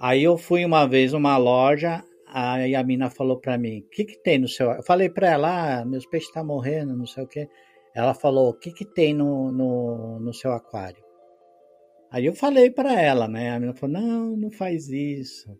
Aí 0.00 0.24
eu 0.24 0.36
fui 0.36 0.64
uma 0.64 0.88
vez 0.88 1.12
numa 1.12 1.36
loja, 1.36 2.02
aí 2.26 2.74
a 2.74 2.82
mina 2.82 3.08
falou 3.10 3.38
pra 3.38 3.56
mim, 3.56 3.78
o 3.78 3.90
que 3.90 4.04
que 4.04 4.20
tem 4.24 4.40
no 4.40 4.48
seu... 4.48 4.68
Eu 4.72 4.82
falei 4.82 5.08
pra 5.08 5.30
ela, 5.30 5.82
ah, 5.82 5.84
meus 5.84 6.04
peixes 6.06 6.28
estão 6.28 6.42
tá 6.42 6.46
morrendo, 6.48 6.96
não 6.96 7.06
sei 7.06 7.22
o 7.22 7.28
que. 7.28 7.48
Ela 7.94 8.12
falou, 8.12 8.48
o 8.48 8.54
que 8.54 8.72
que 8.72 8.84
tem 8.84 9.14
no, 9.14 9.52
no, 9.52 10.18
no 10.18 10.34
seu 10.34 10.52
aquário? 10.52 11.04
Aí 12.10 12.26
eu 12.26 12.34
falei 12.34 12.70
para 12.70 13.00
ela, 13.00 13.28
né? 13.28 13.50
A 13.50 13.60
menina 13.60 13.72
falou, 13.72 14.00
não, 14.00 14.36
não 14.36 14.50
faz 14.50 14.88
isso. 14.88 15.56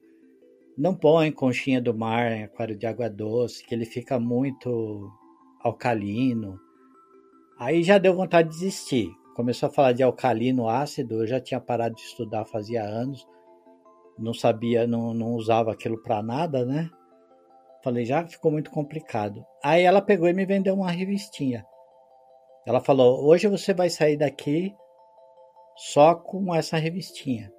Não 0.76 0.94
põe 0.94 1.30
conchinha 1.30 1.80
do 1.80 1.94
mar 1.94 2.32
em 2.32 2.42
aquário 2.42 2.76
de 2.76 2.86
água 2.86 3.08
doce, 3.08 3.64
que 3.64 3.74
ele 3.74 3.84
fica 3.84 4.18
muito 4.18 5.08
alcalino. 5.62 6.58
Aí 7.58 7.82
já 7.82 7.98
deu 7.98 8.16
vontade 8.16 8.48
de 8.48 8.54
desistir. 8.54 9.08
Começou 9.36 9.68
a 9.68 9.72
falar 9.72 9.92
de 9.92 10.02
alcalino 10.02 10.68
ácido, 10.68 11.22
eu 11.22 11.26
já 11.26 11.40
tinha 11.40 11.60
parado 11.60 11.94
de 11.94 12.02
estudar 12.02 12.44
fazia 12.44 12.82
anos. 12.82 13.24
Não 14.18 14.34
sabia, 14.34 14.86
não, 14.86 15.14
não 15.14 15.34
usava 15.34 15.70
aquilo 15.70 16.02
para 16.02 16.22
nada, 16.22 16.64
né? 16.64 16.90
Falei, 17.84 18.04
já 18.04 18.26
ficou 18.26 18.50
muito 18.50 18.70
complicado. 18.70 19.44
Aí 19.62 19.82
ela 19.82 20.02
pegou 20.02 20.28
e 20.28 20.32
me 20.32 20.44
vendeu 20.44 20.74
uma 20.74 20.90
revistinha. 20.90 21.64
Ela 22.66 22.80
falou: 22.80 23.24
hoje 23.24 23.46
você 23.48 23.72
vai 23.72 23.88
sair 23.88 24.16
daqui 24.16 24.74
só 25.80 26.14
com 26.14 26.54
essa 26.54 26.76
revistinha. 26.76 27.50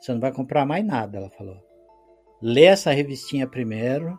Você 0.00 0.10
não 0.10 0.20
vai 0.20 0.32
comprar 0.32 0.64
mais 0.64 0.82
nada, 0.82 1.18
ela 1.18 1.28
falou. 1.28 1.56
Lê 2.40 2.64
essa 2.64 2.90
revistinha 2.90 3.46
primeiro, 3.46 4.18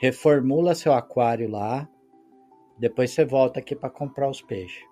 reformula 0.00 0.74
seu 0.74 0.92
aquário 0.92 1.48
lá, 1.48 1.88
depois 2.76 3.12
você 3.12 3.24
volta 3.24 3.60
aqui 3.60 3.76
para 3.76 3.88
comprar 3.88 4.28
os 4.28 4.42
peixes. 4.42 4.82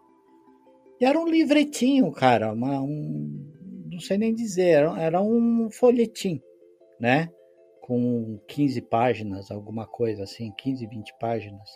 E 1.00 1.04
era 1.04 1.18
um 1.18 1.26
livretinho, 1.26 2.10
cara, 2.12 2.52
uma, 2.52 2.80
um, 2.80 3.52
não 3.90 3.98
sei 3.98 4.16
nem 4.16 4.32
dizer, 4.32 4.84
era, 4.96 5.20
um 5.20 5.68
folhetim, 5.68 6.40
né? 7.00 7.28
Com 7.82 8.38
15 8.46 8.80
páginas, 8.82 9.50
alguma 9.50 9.88
coisa 9.88 10.22
assim, 10.22 10.52
15, 10.56 10.86
20 10.86 11.14
páginas. 11.18 11.68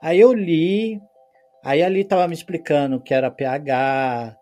Aí 0.00 0.20
eu 0.20 0.32
li, 0.32 1.00
aí 1.64 1.82
ali 1.82 2.04
tava 2.04 2.28
me 2.28 2.34
explicando 2.34 2.96
o 2.96 3.02
que 3.02 3.12
era 3.12 3.30
pH, 3.30 4.39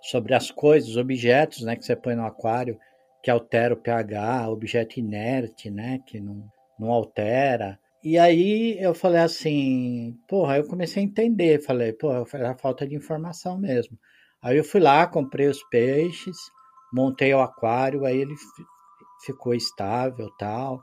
sobre 0.00 0.34
as 0.34 0.50
coisas, 0.50 0.96
objetos, 0.96 1.62
né, 1.62 1.76
que 1.76 1.84
você 1.84 1.96
põe 1.96 2.14
no 2.14 2.24
aquário, 2.24 2.78
que 3.22 3.30
altera 3.30 3.74
o 3.74 3.76
pH, 3.76 4.48
objeto 4.48 5.00
inerte, 5.00 5.70
né, 5.70 6.00
que 6.06 6.20
não, 6.20 6.44
não 6.78 6.90
altera. 6.92 7.78
E 8.02 8.18
aí 8.18 8.76
eu 8.80 8.94
falei 8.94 9.20
assim, 9.20 10.16
porra, 10.28 10.58
eu 10.58 10.66
comecei 10.66 11.02
a 11.02 11.06
entender, 11.06 11.60
falei, 11.60 11.92
porra, 11.92 12.24
era 12.34 12.56
falta 12.56 12.86
de 12.86 12.94
informação 12.94 13.58
mesmo. 13.58 13.98
Aí 14.40 14.56
eu 14.56 14.64
fui 14.64 14.80
lá, 14.80 15.06
comprei 15.06 15.48
os 15.48 15.62
peixes, 15.70 16.36
montei 16.92 17.34
o 17.34 17.40
aquário, 17.40 18.04
aí 18.04 18.16
ele 18.16 18.34
ficou 19.24 19.54
estável, 19.54 20.30
tal. 20.38 20.80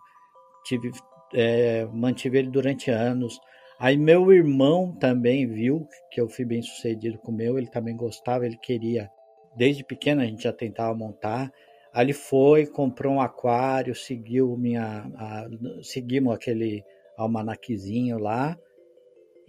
Tive, 0.65 0.91
é, 1.33 1.85
mantive 1.93 2.39
ele 2.39 2.49
durante 2.49 2.91
anos. 2.91 3.39
Aí 3.83 3.97
meu 3.97 4.31
irmão 4.31 4.93
também 4.93 5.45
viu 5.45 5.85
que 6.09 6.21
eu 6.21 6.29
fui 6.29 6.45
bem 6.45 6.61
sucedido 6.61 7.17
com 7.17 7.33
o 7.33 7.35
meu, 7.35 7.57
ele 7.57 7.67
também 7.67 7.97
gostava, 7.97 8.45
ele 8.45 8.55
queria. 8.55 9.11
Desde 9.57 9.83
pequeno 9.83 10.21
a 10.21 10.25
gente 10.25 10.43
já 10.43 10.53
tentava 10.53 10.95
montar. 10.95 11.51
Aí 11.93 12.05
ele 12.05 12.13
foi, 12.13 12.65
comprou 12.65 13.15
um 13.15 13.19
aquário, 13.19 13.93
seguiu 13.93 14.55
minha, 14.55 15.05
a, 15.17 15.49
seguimos 15.81 16.33
aquele 16.33 16.81
almanaquezinho 17.17 18.19
lá 18.19 18.57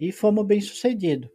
e 0.01 0.11
fomos 0.11 0.45
bem 0.45 0.59
sucedidos. 0.59 1.29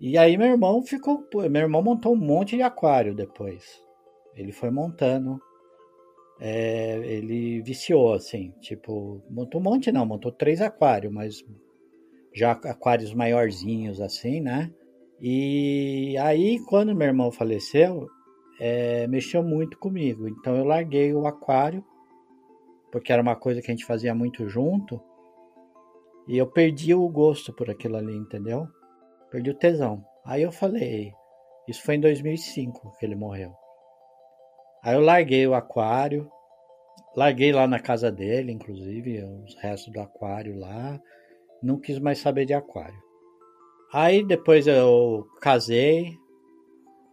E 0.00 0.16
aí 0.16 0.38
meu 0.38 0.46
irmão 0.46 0.82
ficou, 0.82 1.28
meu 1.34 1.60
irmão 1.60 1.82
montou 1.82 2.14
um 2.14 2.16
monte 2.16 2.56
de 2.56 2.62
aquário 2.62 3.14
depois. 3.14 3.84
Ele 4.34 4.50
foi 4.50 4.70
montando, 4.70 5.38
é, 6.40 6.96
ele 7.04 7.60
viciou 7.60 8.14
assim, 8.14 8.50
tipo, 8.62 9.22
montou 9.28 9.60
um 9.60 9.64
monte 9.64 9.92
não, 9.92 10.06
montou 10.06 10.32
três 10.32 10.62
aquários, 10.62 11.12
mas 11.12 11.44
já 12.34 12.52
aquários 12.52 13.12
maiorzinhos 13.12 14.00
assim, 14.00 14.40
né? 14.40 14.70
E 15.20 16.16
aí, 16.18 16.58
quando 16.66 16.94
meu 16.94 17.08
irmão 17.08 17.30
faleceu, 17.30 18.08
é, 18.58 19.06
mexeu 19.06 19.42
muito 19.42 19.78
comigo. 19.78 20.28
Então 20.28 20.56
eu 20.56 20.64
larguei 20.64 21.12
o 21.12 21.26
aquário, 21.26 21.84
porque 22.90 23.12
era 23.12 23.22
uma 23.22 23.36
coisa 23.36 23.60
que 23.60 23.70
a 23.70 23.74
gente 23.74 23.84
fazia 23.84 24.14
muito 24.14 24.48
junto. 24.48 25.00
E 26.28 26.38
eu 26.38 26.46
perdi 26.46 26.94
o 26.94 27.08
gosto 27.08 27.52
por 27.52 27.68
aquilo 27.68 27.96
ali, 27.96 28.14
entendeu? 28.14 28.66
Perdi 29.30 29.50
o 29.50 29.58
tesão. 29.58 30.04
Aí 30.24 30.42
eu 30.42 30.52
falei, 30.52 31.12
isso 31.68 31.82
foi 31.82 31.96
em 31.96 32.00
2005 32.00 32.96
que 32.98 33.04
ele 33.04 33.16
morreu. 33.16 33.52
Aí 34.82 34.94
eu 34.94 35.00
larguei 35.00 35.46
o 35.46 35.54
aquário, 35.54 36.30
larguei 37.14 37.52
lá 37.52 37.66
na 37.66 37.78
casa 37.78 38.10
dele, 38.10 38.52
inclusive, 38.52 39.22
os 39.44 39.54
restos 39.56 39.92
do 39.92 40.00
aquário 40.00 40.58
lá 40.58 41.00
não 41.62 41.78
quis 41.78 41.98
mais 41.98 42.18
saber 42.18 42.46
de 42.46 42.54
aquário. 42.54 43.00
Aí 43.92 44.24
depois 44.24 44.66
eu 44.66 45.26
casei, 45.40 46.16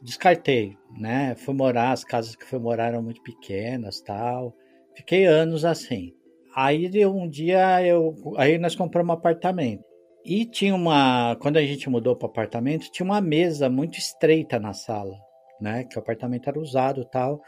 descartei, 0.01 0.77
né? 0.97 1.35
Fui 1.35 1.53
morar, 1.53 1.91
as 1.91 2.03
casas 2.03 2.35
que 2.35 2.45
fui 2.45 2.59
morar 2.59 2.89
eram 2.89 3.01
muito 3.01 3.21
pequenas, 3.23 3.99
tal. 4.01 4.53
Fiquei 4.95 5.25
anos 5.25 5.65
assim. 5.65 6.13
Aí 6.55 6.89
um 7.05 7.27
dia 7.27 7.83
eu, 7.85 8.15
aí 8.37 8.57
nós 8.57 8.75
compramos 8.75 9.09
um 9.09 9.17
apartamento. 9.17 9.83
E 10.23 10.45
tinha 10.45 10.75
uma, 10.75 11.35
quando 11.37 11.57
a 11.57 11.63
gente 11.63 11.89
mudou 11.89 12.15
para 12.15 12.27
o 12.27 12.29
apartamento, 12.29 12.91
tinha 12.91 13.05
uma 13.05 13.21
mesa 13.21 13.69
muito 13.69 13.97
estreita 13.97 14.59
na 14.59 14.73
sala, 14.73 15.17
né? 15.59 15.83
Que 15.85 15.97
o 15.97 15.99
apartamento 15.99 16.47
era 16.47 16.59
usado, 16.59 17.05
tal. 17.05 17.41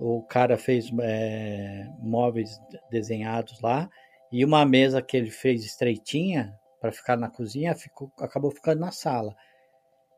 O 0.00 0.22
cara 0.22 0.56
fez 0.56 0.90
é, 1.00 1.86
móveis 2.00 2.58
desenhados 2.90 3.60
lá 3.60 3.88
e 4.34 4.44
uma 4.44 4.66
mesa 4.66 5.00
que 5.00 5.16
ele 5.16 5.30
fez 5.30 5.64
estreitinha 5.64 6.52
para 6.80 6.90
ficar 6.90 7.16
na 7.16 7.30
cozinha 7.30 7.72
ficou, 7.72 8.10
acabou 8.18 8.50
ficando 8.50 8.80
na 8.80 8.90
sala. 8.90 9.32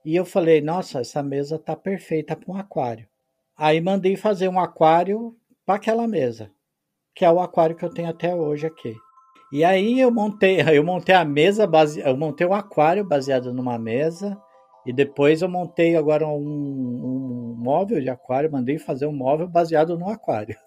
E 0.03 0.17
eu 0.17 0.25
falei, 0.25 0.63
nossa, 0.63 1.01
essa 1.01 1.23
mesa 1.23 1.59
tá 1.59 1.77
perfeita 1.77 2.35
para 2.35 2.51
um 2.51 2.57
aquário. 2.57 3.07
Aí 3.55 3.79
mandei 3.79 4.17
fazer 4.17 4.49
um 4.49 4.59
aquário 4.59 5.37
para 5.67 5.75
aquela 5.75 6.09
mesa, 6.09 6.51
que 7.15 7.27
é 7.27 7.31
o 7.31 7.39
aquário 7.39 7.77
que 7.77 7.85
eu 7.85 7.93
tenho 7.93 8.09
até 8.09 8.35
hoje 8.35 8.67
aqui. 8.67 8.97
E 9.53 9.63
aí 9.63 10.01
eu 10.01 10.11
montei, 10.11 10.63
eu 10.75 10.83
montei 10.83 11.15
a 11.15 11.23
mesa, 11.23 11.67
base, 11.67 12.01
eu 12.01 12.17
montei 12.17 12.47
um 12.47 12.55
aquário 12.55 13.05
baseado 13.05 13.53
numa 13.53 13.79
mesa 13.79 14.35
e 14.87 14.95
depois 14.95 15.43
eu 15.43 15.49
montei 15.51 15.95
agora 15.95 16.27
um, 16.27 16.39
um 16.39 17.55
móvel 17.59 18.01
de 18.01 18.09
aquário, 18.09 18.51
mandei 18.51 18.79
fazer 18.79 19.05
um 19.05 19.13
móvel 19.13 19.47
baseado 19.47 19.99
no 19.99 20.09
aquário. 20.09 20.57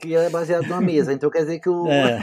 Que 0.00 0.14
é 0.14 0.30
baseado 0.30 0.66
numa 0.66 0.80
mesa, 0.80 1.12
então 1.12 1.30
quer 1.30 1.40
dizer 1.40 1.58
que 1.60 1.68
o 1.68 1.86
é. 1.90 2.18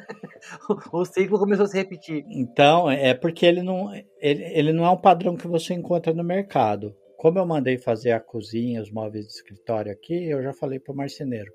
o 0.92 1.04
ciclo 1.04 1.38
começou 1.38 1.64
a 1.64 1.68
se 1.68 1.76
repetir. 1.76 2.24
Então, 2.28 2.90
é 2.90 3.14
porque 3.14 3.44
ele 3.44 3.62
não, 3.62 3.92
ele, 4.20 4.44
ele 4.44 4.72
não 4.72 4.84
é 4.84 4.90
um 4.90 4.96
padrão 4.96 5.36
que 5.36 5.46
você 5.46 5.74
encontra 5.74 6.12
no 6.12 6.24
mercado. 6.24 6.94
Como 7.16 7.38
eu 7.38 7.46
mandei 7.46 7.78
fazer 7.78 8.12
a 8.12 8.20
cozinha, 8.20 8.82
os 8.82 8.90
móveis 8.90 9.26
de 9.26 9.32
escritório 9.32 9.90
aqui, 9.90 10.28
eu 10.28 10.42
já 10.42 10.52
falei 10.52 10.78
pro 10.78 10.94
marceneiro: 10.94 11.50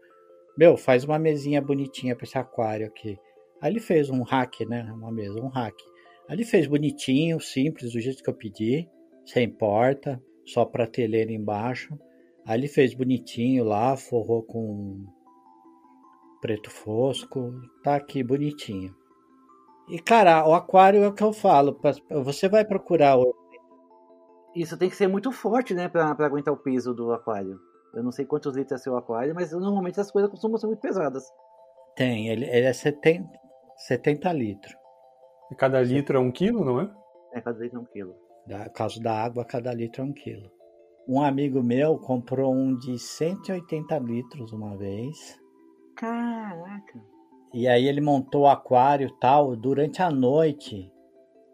Meu, 0.57 0.75
faz 0.75 1.03
uma 1.03 1.19
mesinha 1.19 1.61
bonitinha 1.61 2.15
para 2.15 2.25
esse 2.25 2.37
aquário 2.37 2.87
aqui. 2.87 3.17
Aí 3.61 3.71
ele 3.71 3.79
fez 3.79 4.09
um 4.09 4.23
rack, 4.23 4.65
né? 4.65 4.91
Uma 4.91 5.11
mesa, 5.11 5.39
um 5.39 5.49
rack. 5.49 5.75
Aí 6.27 6.35
ele 6.35 6.45
fez 6.45 6.65
bonitinho, 6.65 7.39
simples, 7.39 7.93
do 7.93 7.99
jeito 7.99 8.23
que 8.23 8.29
eu 8.29 8.33
pedi, 8.33 8.89
sem 9.25 9.47
porta, 9.47 10.21
só 10.45 10.65
prateleira 10.65 11.31
embaixo. 11.31 11.97
Aí 12.45 12.59
ele 12.59 12.67
fez 12.67 12.93
bonitinho 12.95 13.63
lá, 13.63 13.95
forrou 13.95 14.41
com 14.41 15.05
preto 16.41 16.69
fosco, 16.71 17.53
tá 17.83 17.95
aqui 17.95 18.23
bonitinho. 18.23 18.93
E 19.87 19.99
cara, 19.99 20.47
o 20.47 20.53
aquário 20.53 21.03
é 21.03 21.07
o 21.07 21.13
que 21.13 21.23
eu 21.23 21.31
falo, 21.31 21.79
você 22.23 22.49
vai 22.49 22.65
procurar 22.65 23.17
o... 23.17 23.33
Isso 24.55 24.77
tem 24.77 24.89
que 24.89 24.95
ser 24.95 25.07
muito 25.07 25.31
forte, 25.31 25.73
né, 25.73 25.87
para 25.87 26.09
aguentar 26.09 26.53
o 26.53 26.57
peso 26.57 26.93
do 26.93 27.13
aquário. 27.13 27.57
Eu 27.93 28.03
não 28.03 28.11
sei 28.11 28.25
quantos 28.25 28.55
litros 28.55 28.79
é 28.79 28.83
seu 28.83 28.97
aquário, 28.97 29.35
mas 29.35 29.51
normalmente 29.51 29.99
as 29.99 30.11
coisas 30.11 30.29
costumam 30.29 30.57
ser 30.57 30.67
muito 30.67 30.81
pesadas. 30.81 31.23
Tem, 31.95 32.29
ele, 32.29 32.45
ele 32.45 32.65
é 32.65 32.73
70, 32.73 33.29
70 33.87 34.33
litros. 34.33 34.75
E 35.51 35.55
cada 35.55 35.81
litro 35.81 36.17
é 36.17 36.19
um 36.19 36.31
quilo, 36.31 36.63
não 36.63 36.79
é? 36.79 36.89
É, 37.33 37.41
cada 37.41 37.59
litro 37.59 37.79
é 37.79 37.81
um 37.81 37.85
quilo. 37.85 38.15
No 38.47 38.71
caso 38.71 39.01
da 39.01 39.23
água, 39.23 39.45
cada 39.45 39.73
litro 39.73 40.01
é 40.01 40.05
um 40.05 40.13
quilo. 40.13 40.49
Um 41.07 41.21
amigo 41.21 41.61
meu 41.61 41.97
comprou 41.97 42.53
um 42.53 42.75
de 42.77 42.97
180 42.97 43.99
litros 43.99 44.53
uma 44.53 44.77
vez. 44.77 45.40
Caraca. 46.01 46.99
E 47.53 47.67
aí 47.67 47.87
ele 47.87 48.01
montou 48.01 48.41
o 48.41 48.47
aquário 48.47 49.07
e 49.07 49.19
tal. 49.19 49.55
Durante 49.55 50.01
a 50.01 50.09
noite, 50.09 50.91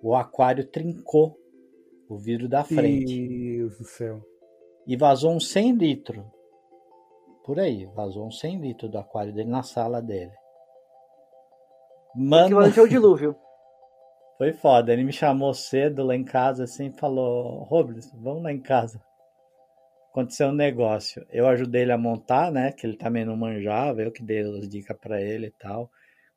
o 0.02 0.16
aquário 0.16 0.66
trincou 0.66 1.38
o 2.08 2.18
vidro 2.18 2.48
da 2.48 2.64
frente. 2.64 3.28
Deus 3.28 3.78
do 3.78 3.84
céu. 3.84 4.22
E 4.88 4.96
vazou 4.96 5.34
uns 5.34 5.50
100 5.50 5.74
litros. 5.74 6.26
Por 7.44 7.60
aí, 7.60 7.88
vazou 7.88 8.26
uns 8.26 8.40
100 8.40 8.62
litros 8.62 8.90
do 8.90 8.98
aquário 8.98 9.34
dele 9.34 9.50
na 9.50 9.64
sala 9.64 10.02
dele. 10.02 10.32
Mano, 12.16 12.46
equivalente 12.46 12.80
ao 12.80 12.88
dilúvio. 12.88 13.36
Foi 14.40 14.54
foda. 14.54 14.94
Ele 14.94 15.04
me 15.04 15.12
chamou 15.12 15.54
cedo 15.54 16.06
lá 16.06 16.16
em 16.16 16.24
casa 16.24 16.64
assim 16.64 16.90
falou: 16.94 17.64
Robles, 17.64 18.10
vamos 18.14 18.44
lá 18.44 18.54
em 18.54 18.62
casa. 18.62 19.02
Aconteceu 20.10 20.48
um 20.48 20.54
negócio. 20.54 21.26
Eu 21.32 21.48
ajudei 21.48 21.84
ele 21.84 21.92
a 21.92 21.98
montar, 21.98 22.52
né? 22.52 22.72
Que 22.72 22.88
ele 22.88 22.98
também 22.98 23.26
não 23.26 23.36
manjava, 23.36 24.02
eu 24.02 24.12
que 24.12 24.24
dei 24.24 24.42
as 24.42 24.68
dicas 24.68 24.98
para 25.00 25.22
ele 25.22 25.48
e 25.48 25.52
tal. 25.52 25.92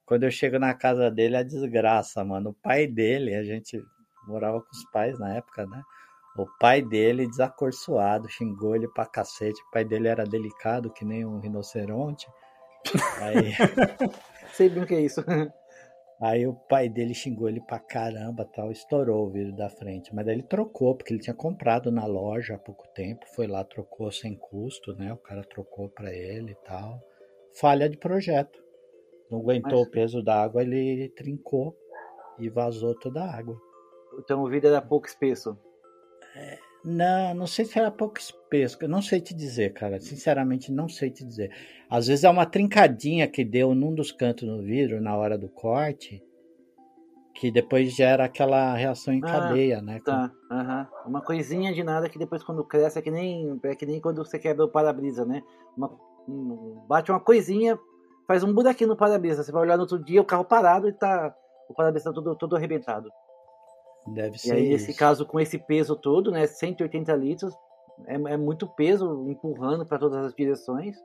Quando 0.04 0.24
eu 0.24 0.30
chego 0.30 0.58
na 0.58 0.74
casa 0.74 1.10
dele, 1.10 1.36
a 1.36 1.42
desgraça, 1.42 2.24
mano. 2.24 2.50
O 2.50 2.54
pai 2.54 2.86
dele, 2.86 3.34
a 3.34 3.42
gente 3.42 3.80
morava 4.26 4.60
com 4.60 4.70
os 4.70 4.84
pais 4.90 5.18
na 5.18 5.36
época, 5.36 5.66
né? 5.66 5.82
O 6.36 6.46
pai 6.58 6.82
dele, 6.82 7.28
desacorçoado, 7.28 8.28
xingou 8.28 8.74
ele 8.74 8.88
pra 8.88 9.06
cacete. 9.06 9.60
O 9.62 9.70
pai 9.70 9.84
dele 9.84 10.08
era 10.08 10.24
delicado, 10.24 10.90
que 10.90 11.04
nem 11.04 11.24
um 11.24 11.38
rinoceronte. 11.38 12.26
Aí. 13.18 13.54
Sei 14.54 14.68
bem 14.68 14.82
o 14.82 14.86
que 14.86 14.94
é 14.94 15.00
isso. 15.00 15.24
Aí 16.20 16.46
o 16.46 16.52
pai 16.52 16.88
dele 16.88 17.14
xingou 17.14 17.48
ele 17.48 17.62
pra 17.62 17.78
caramba, 17.78 18.44
tal, 18.44 18.70
estourou 18.70 19.26
o 19.26 19.30
vidro 19.30 19.56
da 19.56 19.70
frente. 19.70 20.14
Mas 20.14 20.26
daí 20.26 20.34
ele 20.34 20.42
trocou, 20.42 20.94
porque 20.94 21.14
ele 21.14 21.22
tinha 21.22 21.34
comprado 21.34 21.90
na 21.90 22.04
loja 22.04 22.56
há 22.56 22.58
pouco 22.58 22.86
tempo, 22.94 23.24
foi 23.34 23.46
lá, 23.46 23.64
trocou 23.64 24.12
sem 24.12 24.36
custo, 24.36 24.94
né? 24.94 25.12
O 25.14 25.16
cara 25.16 25.42
trocou 25.42 25.88
para 25.88 26.12
ele 26.12 26.52
e 26.52 26.56
tal. 26.66 27.00
Falha 27.58 27.88
de 27.88 27.96
projeto. 27.96 28.62
Não 29.30 29.38
aguentou 29.38 29.78
Mas... 29.78 29.88
o 29.88 29.90
peso 29.90 30.22
da 30.22 30.42
água, 30.42 30.62
ele 30.62 31.08
trincou 31.16 31.74
e 32.38 32.50
vazou 32.50 32.94
toda 32.98 33.22
a 33.22 33.34
água. 33.34 33.56
Então 34.18 34.42
o 34.42 34.48
vidro 34.48 34.68
era 34.68 34.82
pouco 34.82 35.06
espesso. 35.06 35.56
É, 36.36 36.58
não, 36.84 37.34
não 37.34 37.46
sei 37.46 37.64
se 37.64 37.78
era 37.78 37.90
pouco 37.90 38.18
espesso. 38.18 38.78
Eu 38.80 38.88
não 38.88 39.02
sei 39.02 39.20
te 39.20 39.34
dizer, 39.34 39.72
cara. 39.72 40.00
Sinceramente, 40.00 40.72
não 40.72 40.88
sei 40.88 41.10
te 41.10 41.24
dizer. 41.24 41.50
Às 41.88 42.06
vezes 42.06 42.24
é 42.24 42.30
uma 42.30 42.46
trincadinha 42.46 43.28
que 43.28 43.44
deu 43.44 43.74
num 43.74 43.94
dos 43.94 44.12
cantos 44.12 44.48
no 44.48 44.62
vidro 44.62 45.00
na 45.00 45.16
hora 45.16 45.36
do 45.36 45.48
corte, 45.48 46.22
que 47.34 47.50
depois 47.50 47.94
gera 47.94 48.24
aquela 48.24 48.74
reação 48.74 49.12
em 49.12 49.20
ah, 49.24 49.26
cadeia, 49.26 49.82
né? 49.82 50.00
Tá, 50.04 50.30
uhum. 50.50 51.10
uma 51.10 51.20
coisinha 51.20 51.72
de 51.72 51.82
nada 51.82 52.08
que 52.08 52.18
depois 52.18 52.42
quando 52.42 52.64
cresce 52.64 52.98
é 52.98 53.02
que 53.02 53.10
nem, 53.10 53.58
é 53.64 53.74
que 53.74 53.86
nem 53.86 54.00
quando 54.00 54.24
você 54.24 54.38
quebra 54.38 54.64
o 54.64 54.68
para-brisa, 54.68 55.24
né? 55.24 55.42
Uma, 55.76 55.90
um, 56.28 56.84
bate 56.88 57.10
uma 57.10 57.20
coisinha, 57.20 57.78
faz 58.26 58.42
um 58.42 58.52
buraquinho 58.52 58.90
no 58.90 58.96
para-brisa. 58.96 59.42
Você 59.42 59.52
vai 59.52 59.62
olhar 59.62 59.76
no 59.76 59.82
outro 59.82 59.98
dia 59.98 60.20
o 60.20 60.24
carro 60.24 60.44
parado 60.44 60.88
e 60.88 60.92
tá 60.92 61.34
o 61.68 61.74
para-brisa 61.74 62.06
tá 62.06 62.12
todo, 62.12 62.34
todo 62.36 62.56
arrebentado. 62.56 63.10
Deve 64.14 64.38
ser. 64.38 64.54
E 64.54 64.56
aí, 64.56 64.68
nesse 64.68 64.94
caso, 64.94 65.26
com 65.26 65.38
esse 65.38 65.58
peso 65.58 65.96
todo, 65.96 66.30
né? 66.30 66.46
180 66.46 67.14
litros, 67.16 67.54
é, 68.06 68.14
é 68.14 68.36
muito 68.36 68.66
peso 68.66 69.28
empurrando 69.28 69.86
para 69.86 69.98
todas 69.98 70.24
as 70.24 70.34
direções. 70.34 70.96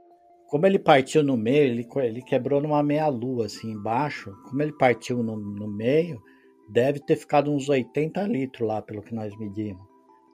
Como 0.48 0.66
ele 0.66 0.78
partiu 0.80 1.24
no 1.24 1.36
meio, 1.36 1.64
ele, 1.64 1.88
ele 1.96 2.22
quebrou 2.22 2.62
numa 2.62 2.84
meia-lua, 2.84 3.48
assim, 3.48 3.72
embaixo. 3.72 4.32
Como 4.50 4.62
ele 4.62 4.74
partiu 4.74 5.24
no, 5.24 5.36
no 5.36 5.68
meio, 5.68 6.22
deve 6.70 7.00
ter 7.00 7.16
ficado 7.16 7.52
uns 7.52 7.68
80 7.68 8.22
litros 8.24 8.68
lá, 8.68 8.82
pelo 8.82 9.02
que 9.02 9.14
nós 9.14 9.36
medimos. 9.38 9.82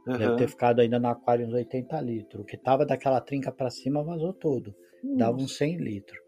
Uhum. 0.08 0.18
Deve 0.18 0.36
ter 0.38 0.48
ficado 0.48 0.82
ainda 0.82 1.00
no 1.00 1.08
aquário 1.08 1.48
uns 1.48 1.54
80 1.54 2.02
litros. 2.02 2.42
O 2.42 2.46
que 2.46 2.58
tava 2.58 2.86
daquela 2.86 3.22
trinca 3.22 3.52
para 3.52 3.70
cima 3.70 4.04
vazou 4.04 4.34
todo. 4.34 4.74
Dava 5.16 5.38
uns 5.38 5.58
100 5.58 5.78
litros. 5.78 6.20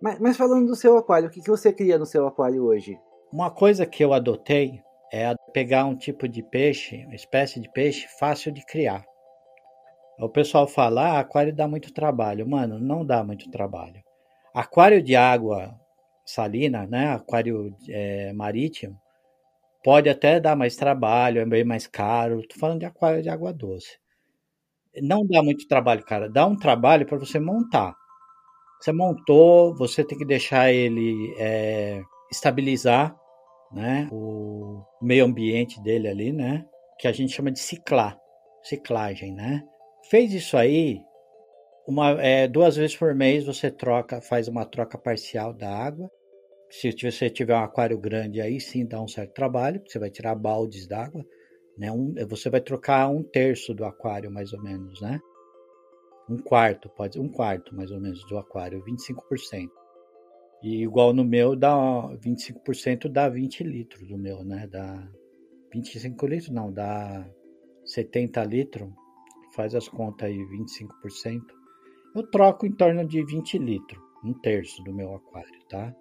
Mas, 0.00 0.18
mas, 0.18 0.36
falando 0.36 0.66
do 0.66 0.74
seu 0.74 0.96
aquário, 0.96 1.28
o 1.28 1.30
que, 1.30 1.40
que 1.40 1.50
você 1.50 1.72
cria 1.72 1.96
no 1.96 2.06
seu 2.06 2.26
aquário 2.26 2.64
hoje? 2.64 2.98
Uma 3.32 3.50
coisa 3.50 3.86
que 3.86 4.04
eu 4.04 4.12
adotei 4.12 4.80
é 5.12 5.34
pegar 5.52 5.84
um 5.84 5.96
tipo 5.96 6.28
de 6.28 6.42
peixe, 6.42 7.04
uma 7.04 7.14
espécie 7.14 7.60
de 7.60 7.70
peixe 7.70 8.06
fácil 8.18 8.52
de 8.52 8.64
criar. 8.66 9.04
O 10.18 10.28
pessoal 10.28 10.68
fala, 10.68 11.16
ah, 11.16 11.20
aquário 11.20 11.54
dá 11.54 11.66
muito 11.66 11.92
trabalho. 11.92 12.48
Mano, 12.48 12.78
não 12.78 13.04
dá 13.04 13.24
muito 13.24 13.50
trabalho. 13.50 14.02
Aquário 14.54 15.02
de 15.02 15.16
água 15.16 15.74
salina, 16.24 16.86
né? 16.86 17.08
Aquário 17.14 17.74
é, 17.88 18.32
marítimo, 18.32 18.96
pode 19.82 20.08
até 20.08 20.38
dar 20.38 20.54
mais 20.56 20.76
trabalho, 20.76 21.40
é 21.40 21.46
bem 21.46 21.64
mais 21.64 21.86
caro. 21.86 22.46
Tô 22.46 22.58
falando 22.58 22.80
de 22.80 22.86
aquário 22.86 23.22
de 23.22 23.28
água 23.28 23.52
doce. 23.52 23.98
Não 25.02 25.26
dá 25.26 25.42
muito 25.42 25.66
trabalho, 25.66 26.04
cara. 26.04 26.28
Dá 26.28 26.46
um 26.46 26.56
trabalho 26.56 27.06
para 27.06 27.18
você 27.18 27.40
montar. 27.40 27.94
Você 28.80 28.92
montou, 28.92 29.74
você 29.74 30.04
tem 30.04 30.18
que 30.18 30.24
deixar 30.24 30.72
ele 30.72 31.34
é, 31.38 32.02
estabilizar 32.30 33.16
né? 33.72 34.08
O 34.12 34.82
meio 35.00 35.24
ambiente 35.24 35.80
dele 35.82 36.08
ali, 36.08 36.32
né? 36.32 36.64
Que 36.98 37.08
a 37.08 37.12
gente 37.12 37.32
chama 37.32 37.50
de 37.50 37.58
ciclar, 37.58 38.18
ciclagem, 38.62 39.32
né? 39.32 39.62
Fez 40.10 40.32
isso 40.32 40.56
aí, 40.56 41.00
uma, 41.86 42.10
é, 42.22 42.46
duas 42.46 42.76
vezes 42.76 42.96
por 42.96 43.14
mês 43.14 43.44
você 43.44 43.70
troca, 43.70 44.20
faz 44.20 44.48
uma 44.48 44.64
troca 44.64 44.98
parcial 44.98 45.52
da 45.52 45.70
água. 45.70 46.10
Se 46.70 46.90
você 46.92 47.28
tiver 47.28 47.54
um 47.54 47.62
aquário 47.62 47.98
grande, 47.98 48.40
aí 48.40 48.60
sim 48.60 48.86
dá 48.86 49.00
um 49.00 49.08
certo 49.08 49.34
trabalho, 49.34 49.82
você 49.86 49.98
vai 49.98 50.10
tirar 50.10 50.34
baldes 50.34 50.86
d'água, 50.86 51.24
né? 51.76 51.90
Um, 51.90 52.14
você 52.28 52.48
vai 52.48 52.60
trocar 52.60 53.08
um 53.08 53.22
terço 53.22 53.74
do 53.74 53.84
aquário, 53.84 54.30
mais 54.30 54.52
ou 54.52 54.62
menos, 54.62 55.00
né? 55.00 55.20
Um 56.30 56.38
quarto, 56.38 56.88
pode 56.88 57.20
um 57.20 57.28
quarto 57.28 57.74
mais 57.74 57.90
ou 57.90 58.00
menos 58.00 58.24
do 58.26 58.38
aquário, 58.38 58.82
25%. 58.84 59.68
E 60.62 60.82
igual 60.82 61.12
no 61.12 61.24
meu 61.24 61.56
dá 61.56 61.74
25% 62.18 63.08
dá 63.08 63.28
20 63.28 63.64
litros 63.64 64.08
do 64.08 64.16
meu, 64.16 64.44
né? 64.44 64.68
Dá 64.68 65.08
25 65.72 66.26
litros, 66.26 66.50
não, 66.50 66.72
dá 66.72 67.28
70 67.84 68.44
litros. 68.44 68.88
Faz 69.54 69.74
as 69.74 69.88
contas 69.88 70.28
aí, 70.28 70.38
25%. 70.38 71.42
Eu 72.14 72.30
troco 72.30 72.64
em 72.64 72.72
torno 72.72 73.06
de 73.06 73.24
20 73.24 73.58
litros, 73.58 74.00
um 74.24 74.32
terço 74.34 74.82
do 74.84 74.94
meu 74.94 75.14
aquário, 75.14 75.64
tá? 75.68 75.94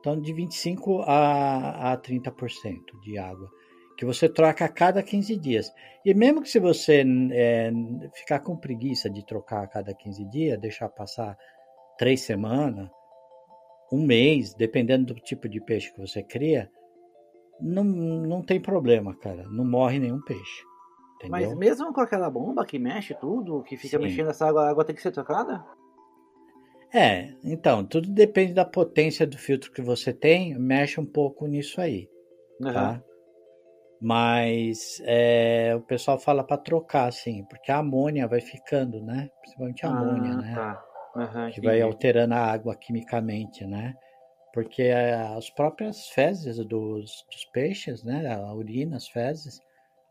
Então, 0.00 0.20
de 0.20 0.32
25 0.32 1.02
a, 1.02 1.92
a 1.92 1.98
30% 1.98 3.00
de 3.02 3.18
água, 3.18 3.48
que 3.96 4.04
você 4.04 4.28
troca 4.28 4.64
a 4.64 4.68
cada 4.68 5.02
15 5.02 5.36
dias. 5.36 5.72
E 6.04 6.14
mesmo 6.14 6.42
que 6.42 6.48
se 6.48 6.58
você 6.58 7.04
é, 7.32 7.72
ficar 8.14 8.40
com 8.40 8.56
preguiça 8.56 9.10
de 9.10 9.24
trocar 9.24 9.64
a 9.64 9.66
cada 9.66 9.94
15 9.94 10.24
dias, 10.30 10.60
deixar 10.60 10.88
passar 10.88 11.36
três 11.96 12.20
semanas, 12.20 12.88
um 13.94 14.04
mês, 14.04 14.54
dependendo 14.54 15.14
do 15.14 15.20
tipo 15.20 15.48
de 15.48 15.60
peixe 15.60 15.92
que 15.92 16.00
você 16.00 16.22
cria, 16.22 16.70
não, 17.60 17.84
não 17.84 18.42
tem 18.42 18.60
problema, 18.60 19.14
cara. 19.16 19.44
Não 19.48 19.64
morre 19.64 19.98
nenhum 19.98 20.20
peixe. 20.20 20.62
Entendeu? 21.16 21.30
Mas 21.30 21.54
mesmo 21.56 21.92
com 21.92 22.00
aquela 22.00 22.28
bomba 22.28 22.66
que 22.66 22.78
mexe 22.78 23.14
tudo, 23.14 23.62
que 23.62 23.76
fica 23.76 23.96
Sim. 23.96 24.02
mexendo 24.02 24.30
essa 24.30 24.48
água, 24.48 24.64
a 24.64 24.70
água 24.70 24.84
tem 24.84 24.94
que 24.94 25.02
ser 25.02 25.12
trocada? 25.12 25.64
É, 26.92 27.34
então, 27.42 27.84
tudo 27.84 28.08
depende 28.10 28.52
da 28.52 28.64
potência 28.64 29.26
do 29.26 29.36
filtro 29.36 29.72
que 29.72 29.82
você 29.82 30.12
tem, 30.12 30.56
mexe 30.58 31.00
um 31.00 31.06
pouco 31.06 31.46
nisso 31.46 31.80
aí, 31.80 32.08
uhum. 32.60 32.72
tá? 32.72 33.02
Mas 34.00 35.02
é, 35.04 35.74
o 35.76 35.80
pessoal 35.80 36.18
fala 36.18 36.44
para 36.44 36.58
trocar, 36.58 37.08
assim, 37.08 37.44
porque 37.48 37.72
a 37.72 37.78
amônia 37.78 38.28
vai 38.28 38.40
ficando, 38.40 39.02
né? 39.02 39.28
Principalmente 39.40 39.86
a 39.86 39.88
amônia, 39.88 40.32
ah, 40.32 40.36
né? 40.36 40.54
Tá. 40.54 40.84
Uhum, 41.14 41.50
que 41.52 41.60
vai 41.60 41.80
alterando 41.80 42.34
a 42.34 42.38
água 42.38 42.74
quimicamente, 42.74 43.64
né? 43.64 43.94
Porque 44.52 44.82
eh, 44.82 45.14
as 45.36 45.50
próprias 45.50 46.08
fezes 46.08 46.56
dos, 46.58 47.24
dos 47.30 47.44
peixes, 47.52 48.02
né? 48.02 48.34
A 48.34 48.52
urina, 48.52 48.96
as 48.96 49.08
fezes, 49.08 49.60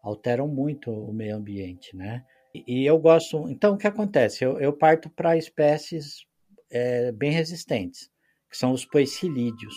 alteram 0.02 0.48
muito 0.48 0.92
o 0.92 1.14
meio 1.14 1.36
ambiente, 1.36 1.96
né? 1.96 2.24
E, 2.54 2.82
e 2.82 2.86
eu 2.86 2.98
gosto. 2.98 3.50
Então, 3.50 3.74
o 3.74 3.78
que 3.78 3.88
acontece? 3.88 4.44
Eu, 4.44 4.60
eu 4.60 4.72
parto 4.72 5.10
para 5.10 5.38
espécies 5.38 6.26
é, 6.72 7.12
bem 7.12 7.32
resistentes, 7.32 8.10
que 8.50 8.58
são 8.58 8.72
os 8.72 8.86
poecilídeos. 8.86 9.76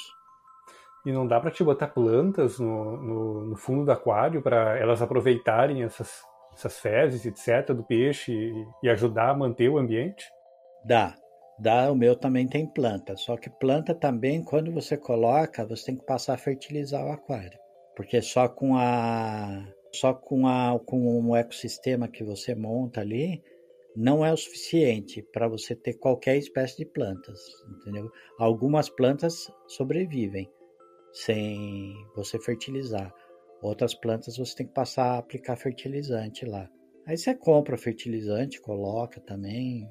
E 1.04 1.12
não 1.12 1.26
dá 1.26 1.40
para 1.40 1.52
te 1.52 1.62
botar 1.62 1.88
plantas 1.88 2.58
no, 2.58 2.96
no, 2.96 3.44
no 3.46 3.56
fundo 3.56 3.84
do 3.84 3.92
aquário 3.92 4.42
para 4.42 4.76
elas 4.76 5.00
aproveitarem 5.00 5.84
essas, 5.84 6.20
essas 6.52 6.78
fezes, 6.80 7.24
etc., 7.24 7.72
do 7.72 7.84
peixe 7.84 8.32
e, 8.32 8.66
e 8.82 8.88
ajudar 8.88 9.30
a 9.30 9.36
manter 9.36 9.68
o 9.68 9.78
ambiente? 9.78 10.24
Dá. 10.86 11.16
Dá, 11.58 11.90
o 11.90 11.96
meu 11.96 12.14
também 12.14 12.46
tem 12.46 12.64
planta. 12.64 13.16
Só 13.16 13.36
que 13.36 13.50
planta 13.50 13.92
também, 13.92 14.44
quando 14.44 14.70
você 14.70 14.96
coloca, 14.96 15.66
você 15.66 15.86
tem 15.86 15.96
que 15.96 16.06
passar 16.06 16.34
a 16.34 16.38
fertilizar 16.38 17.04
o 17.04 17.10
aquário. 17.10 17.58
Porque 17.96 18.22
só 18.22 18.48
com 18.48 18.76
a 18.76 19.66
só 19.92 20.14
com 20.14 20.46
a 20.46 20.78
com 20.86 21.18
um 21.18 21.34
ecossistema 21.34 22.06
que 22.06 22.22
você 22.22 22.54
monta 22.54 23.00
ali, 23.00 23.42
não 23.96 24.24
é 24.24 24.32
o 24.32 24.36
suficiente 24.36 25.22
para 25.32 25.48
você 25.48 25.74
ter 25.74 25.94
qualquer 25.94 26.36
espécie 26.36 26.76
de 26.76 26.84
plantas, 26.84 27.40
entendeu? 27.68 28.08
Algumas 28.38 28.88
plantas 28.88 29.50
sobrevivem 29.66 30.48
sem 31.12 31.94
você 32.14 32.38
fertilizar. 32.38 33.12
Outras 33.62 33.94
plantas 33.94 34.36
você 34.36 34.54
tem 34.54 34.66
que 34.66 34.74
passar 34.74 35.14
a 35.14 35.18
aplicar 35.18 35.56
fertilizante 35.56 36.44
lá. 36.44 36.68
Aí 37.06 37.16
você 37.16 37.34
compra 37.34 37.78
fertilizante, 37.78 38.60
coloca 38.60 39.18
também, 39.20 39.88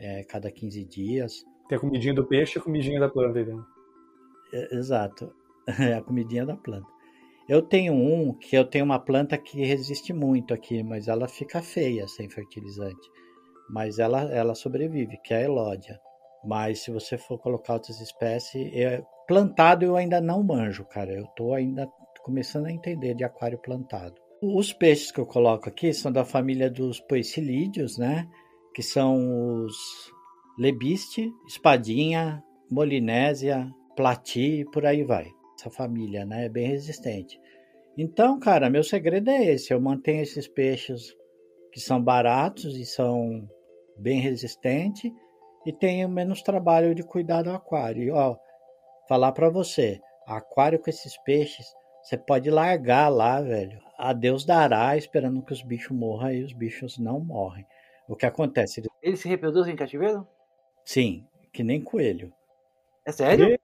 é, 0.00 0.24
cada 0.24 0.50
15 0.50 0.84
dias. 0.84 1.44
Tem 1.68 1.78
a 1.78 1.80
comidinha 1.80 2.14
do 2.14 2.26
peixe 2.26 2.58
e 2.58 2.60
a 2.60 2.64
comidinha 2.64 2.98
da 2.98 3.08
planta 3.08 3.38
aí 3.38 3.44
dentro. 3.44 3.66
É, 4.52 4.76
exato, 4.76 5.32
é 5.78 5.94
a 5.94 6.02
comidinha 6.02 6.44
da 6.44 6.56
planta. 6.56 6.88
Eu 7.48 7.62
tenho 7.62 7.92
um 7.92 8.32
que 8.32 8.56
eu 8.56 8.64
tenho 8.64 8.84
uma 8.84 8.98
planta 8.98 9.36
que 9.36 9.64
resiste 9.64 10.12
muito 10.12 10.54
aqui, 10.54 10.82
mas 10.82 11.08
ela 11.08 11.26
fica 11.26 11.60
feia 11.60 12.06
sem 12.06 12.28
fertilizante. 12.28 13.08
Mas 13.68 13.98
ela, 13.98 14.22
ela 14.32 14.54
sobrevive, 14.54 15.18
que 15.24 15.34
é 15.34 15.38
a 15.38 15.42
elódia. 15.42 16.00
Mas 16.44 16.80
se 16.80 16.90
você 16.90 17.18
for 17.18 17.38
colocar 17.38 17.74
outras 17.74 18.00
espécies, 18.00 18.72
plantado 19.26 19.84
eu 19.84 19.96
ainda 19.96 20.20
não 20.20 20.42
manjo, 20.42 20.84
cara. 20.84 21.12
Eu 21.12 21.26
tô 21.36 21.52
ainda 21.52 21.88
começando 22.22 22.66
a 22.66 22.72
entender 22.72 23.14
de 23.14 23.24
aquário 23.24 23.58
plantado. 23.58 24.14
Os 24.42 24.72
peixes 24.72 25.10
que 25.10 25.20
eu 25.20 25.26
coloco 25.26 25.68
aqui 25.68 25.92
são 25.92 26.10
da 26.10 26.24
família 26.24 26.70
dos 26.70 27.00
poecilídeos, 27.00 27.98
né? 27.98 28.28
Que 28.80 28.86
são 28.86 29.62
os 29.62 29.76
lebiste, 30.58 31.30
espadinha, 31.46 32.42
molinésia, 32.70 33.70
plati, 33.94 34.64
por 34.72 34.86
aí 34.86 35.04
vai. 35.04 35.26
Essa 35.54 35.68
família, 35.68 36.24
né? 36.24 36.46
É 36.46 36.48
bem 36.48 36.66
resistente. 36.66 37.38
Então, 37.98 38.40
cara, 38.40 38.70
meu 38.70 38.82
segredo 38.82 39.28
é 39.28 39.44
esse. 39.44 39.70
Eu 39.70 39.82
mantenho 39.82 40.22
esses 40.22 40.48
peixes 40.48 41.14
que 41.70 41.78
são 41.78 42.02
baratos 42.02 42.74
e 42.74 42.86
são 42.86 43.46
bem 43.98 44.18
resistentes 44.18 45.12
e 45.66 45.74
tenho 45.74 46.08
menos 46.08 46.40
trabalho 46.40 46.94
de 46.94 47.02
cuidar 47.02 47.42
do 47.42 47.50
aquário. 47.50 48.02
E, 48.02 48.10
ó, 48.10 48.34
falar 49.06 49.32
para 49.32 49.50
você, 49.50 50.00
aquário 50.26 50.78
com 50.78 50.88
esses 50.88 51.18
peixes, 51.18 51.66
você 52.02 52.16
pode 52.16 52.48
largar 52.48 53.10
lá, 53.10 53.42
velho. 53.42 53.78
A 53.98 54.14
Deus 54.14 54.46
dará, 54.46 54.96
esperando 54.96 55.42
que 55.42 55.52
os 55.52 55.60
bichos 55.60 55.94
morram 55.94 56.32
e 56.32 56.42
os 56.42 56.54
bichos 56.54 56.96
não 56.96 57.20
morrem. 57.20 57.66
O 58.10 58.16
que 58.16 58.26
acontece? 58.26 58.82
Eles 59.00 59.20
se 59.20 59.28
reproduzem 59.28 59.72
em 59.72 59.76
cativeiro? 59.76 60.26
Sim, 60.84 61.24
que 61.52 61.62
nem 61.62 61.80
coelho. 61.80 62.32
É 63.06 63.12
sério? 63.12 63.56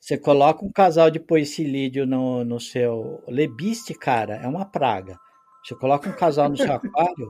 Você 0.00 0.16
coloca 0.16 0.64
um 0.64 0.72
casal 0.72 1.10
de 1.10 1.20
poecilídeo 1.20 2.06
no, 2.06 2.42
no 2.46 2.58
seu. 2.58 3.22
Lebiste, 3.28 3.92
cara, 3.92 4.36
é 4.36 4.48
uma 4.48 4.64
praga. 4.64 5.18
Você 5.62 5.74
coloca 5.74 6.08
um 6.08 6.16
casal 6.16 6.48
no 6.48 6.56
seu 6.56 6.72
aquário. 6.72 7.28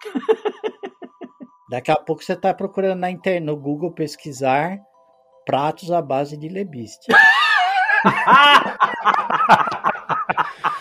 daqui 1.69 1.91
a 1.91 1.97
pouco 1.97 2.23
você 2.23 2.35
está 2.35 2.55
procurando 2.55 3.01
na 3.01 3.11
internet, 3.11 3.45
no 3.45 3.57
Google 3.57 3.91
pesquisar 3.91 4.79
pratos 5.45 5.91
à 5.91 6.01
base 6.01 6.37
de 6.37 6.49
lebiste. 6.49 7.09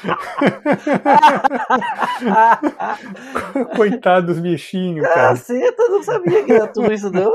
Coitado 3.75 4.27
dos 4.27 4.39
bichinhos, 4.39 5.07
cara. 5.07 5.29
Caceta, 5.29 5.87
não 5.89 6.03
sabia 6.03 6.43
que 6.43 6.51
era 6.51 6.67
tudo 6.67 6.91
isso, 6.91 7.09
não. 7.11 7.33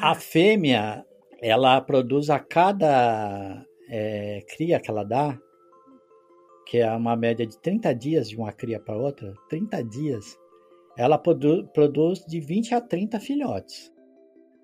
A 0.00 0.14
fêmea, 0.14 1.04
ela 1.40 1.80
produz 1.80 2.30
a 2.30 2.38
cada 2.38 3.64
é, 3.88 4.40
cria 4.56 4.80
que 4.80 4.90
ela 4.90 5.04
dá, 5.04 5.38
que 6.66 6.78
é 6.78 6.90
uma 6.92 7.16
média 7.16 7.46
de 7.46 7.58
30 7.60 7.94
dias 7.94 8.28
de 8.28 8.36
uma 8.36 8.52
cria 8.52 8.80
para 8.80 8.96
outra, 8.96 9.32
30 9.48 9.84
dias, 9.84 10.36
ela 10.96 11.18
produ 11.18 11.66
produz 11.68 12.24
de 12.26 12.40
20 12.40 12.74
a 12.74 12.80
30 12.80 13.20
filhotes. 13.20 13.92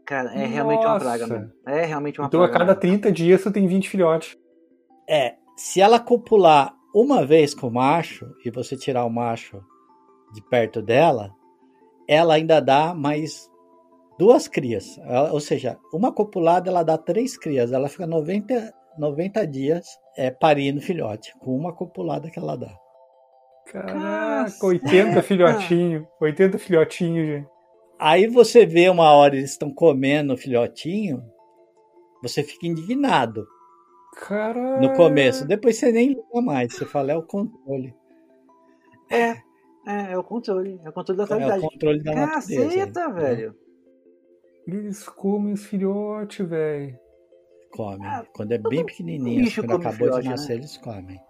Cara, 0.05 0.34
é 0.34 0.46
realmente 0.46 0.82
Nossa. 0.82 0.92
uma 0.92 1.00
praga, 1.00 1.26
mano. 1.26 1.53
É 1.66 1.84
realmente 1.84 2.20
uma 2.20 2.26
então, 2.26 2.40
praga. 2.40 2.55
Então 2.55 2.64
a 2.64 2.66
cada 2.66 2.80
30 2.80 3.12
dias 3.12 3.40
você 3.40 3.53
tem 3.53 3.66
20 3.66 3.88
filhotes. 3.88 4.36
É, 5.09 5.36
se 5.57 5.80
ela 5.80 6.00
copular 6.00 6.74
uma 6.95 7.24
vez 7.24 7.55
com 7.55 7.68
o 7.68 7.72
macho 7.72 8.26
e 8.45 8.51
você 8.51 8.76
tirar 8.76 9.05
o 9.05 9.11
macho 9.11 9.62
de 10.32 10.43
perto 10.43 10.82
dela, 10.82 11.34
ela 12.09 12.34
ainda 12.34 12.61
dá 12.61 12.95
mais 12.95 13.51
duas 14.18 14.49
crias. 14.49 14.99
Ou 15.32 15.40
seja, 15.40 15.78
uma 15.93 16.12
copulada 16.12 16.70
ela 16.70 16.82
dá 16.82 16.99
três 16.99 17.36
crias. 17.36 17.72
Ela 17.72 17.88
fica 17.88 18.07
90, 18.07 18.72
90 18.99 19.47
dias 19.47 19.86
é, 20.16 20.30
parindo 20.30 20.80
filhote, 20.80 21.32
com 21.40 21.57
uma 21.57 21.72
copulada 21.72 22.30
que 22.30 22.38
ela 22.38 22.57
dá. 22.57 22.74
Caraca, 23.66 24.66
80 24.66 25.22
filhotinhos. 25.22 26.07
80 26.20 26.59
filhotinhos, 26.59 27.26
gente. 27.26 27.49
Aí 27.99 28.26
você 28.26 28.66
vê 28.66 28.88
uma 28.88 29.12
hora 29.12 29.36
eles 29.36 29.51
estão 29.51 29.72
comendo 29.72 30.34
o 30.34 30.36
filhotinho, 30.36 31.22
você 32.20 32.43
fica 32.43 32.66
indignado. 32.66 33.47
Caraca. 34.13 34.81
No 34.81 34.93
começo. 34.95 35.47
Depois 35.47 35.77
você 35.77 35.91
nem 35.91 36.09
liga 36.09 36.43
mais. 36.43 36.75
Você 36.75 36.85
fala, 36.85 37.13
é 37.13 37.17
o 37.17 37.23
controle. 37.23 37.95
É, 39.11 39.31
é, 39.87 40.13
é 40.13 40.19
o 40.19 40.23
controle. 40.23 40.81
É 40.85 40.89
o 40.89 40.93
controle 40.93 41.19
da 41.19 41.27
qualidade. 41.27 41.65
É 41.65 41.67
o 41.67 41.71
controle 41.71 42.03
da 42.03 42.15
Caceta, 42.15 43.09
natureza. 43.09 43.11
velho. 43.11 43.57
Eles 44.67 45.09
comem 45.09 45.55
os 45.55 45.65
filhotes, 45.65 46.47
velho. 46.47 46.99
Comem. 47.73 48.07
Ah, 48.07 48.25
quando 48.35 48.53
é 48.53 48.59
bem 48.59 48.85
pequenininho, 48.85 49.51
quando 49.55 49.77
acabou 49.77 49.93
filhote, 49.93 50.23
de 50.23 50.29
nascer, 50.29 50.51
né? 50.51 50.55
eles 50.57 50.77
comem. 50.77 51.21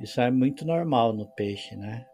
Isso 0.00 0.20
é 0.20 0.30
muito 0.30 0.64
normal 0.64 1.12
no 1.12 1.26
peixe, 1.34 1.74
né? 1.76 2.06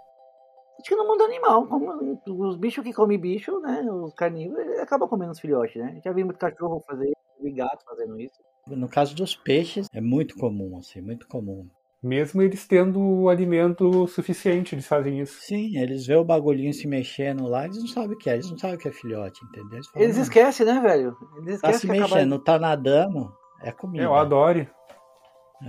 Acho 0.81 0.89
que 0.89 0.97
no 0.97 1.07
mundo 1.07 1.23
animal, 1.23 1.67
como 1.67 2.19
os 2.27 2.57
bichos 2.57 2.83
que 2.83 2.93
comem 2.93 3.19
bicho, 3.19 3.61
né? 3.61 3.83
Os 3.83 4.15
carnívoros, 4.15 4.79
acabam 4.81 5.09
comendo 5.09 5.33
os 5.33 5.41
filhotes, 5.41 5.77
né? 5.77 6.01
Já 6.03 6.13
vi 6.13 6.25
muito 6.25 6.39
cachorro 6.39 6.83
fazer 6.87 7.07
isso, 7.07 7.43
vi 7.43 7.53
gato 7.53 7.85
fazendo 7.85 8.19
isso. 8.19 8.41
No 8.67 8.89
caso 8.89 9.15
dos 9.15 9.35
peixes, 9.35 9.89
é 9.93 10.01
muito 10.01 10.37
comum, 10.37 10.79
assim, 10.79 11.01
muito 11.01 11.27
comum. 11.27 11.69
Mesmo 12.03 12.43
eles 12.43 12.67
tendo 12.67 13.01
o 13.01 13.29
alimento 13.29 14.09
suficiente, 14.09 14.75
eles 14.75 14.87
fazem 14.87 15.21
isso. 15.21 15.41
Sim, 15.41 15.79
eles 15.79 16.07
vê 16.07 16.17
o 16.17 16.25
bagulhinho 16.25 16.73
se 16.73 16.87
mexendo 16.87 17.47
lá, 17.47 17.65
eles 17.65 17.79
não 17.79 17.87
sabem 17.87 18.17
o 18.17 18.19
que 18.19 18.29
é, 18.29 18.35
eles 18.35 18.51
não 18.51 18.59
sabem 18.59 18.77
o 18.77 18.79
que 18.79 18.89
é 18.89 18.93
filhote, 18.93 19.41
entendeu? 19.45 19.75
Eles, 19.75 19.87
falam, 19.89 20.05
eles 20.05 20.17
esquecem, 20.17 20.67
né, 20.67 20.81
velho? 20.81 21.17
Eles 21.39 21.61
tá 21.61 21.73
se 21.73 21.87
mexendo, 21.87 22.39
tá 22.41 22.59
nadando, 22.59 23.33
é 23.63 23.71
comida. 23.71 24.03
É, 24.03 24.07
eu 24.07 24.15
adoro. 24.15 24.67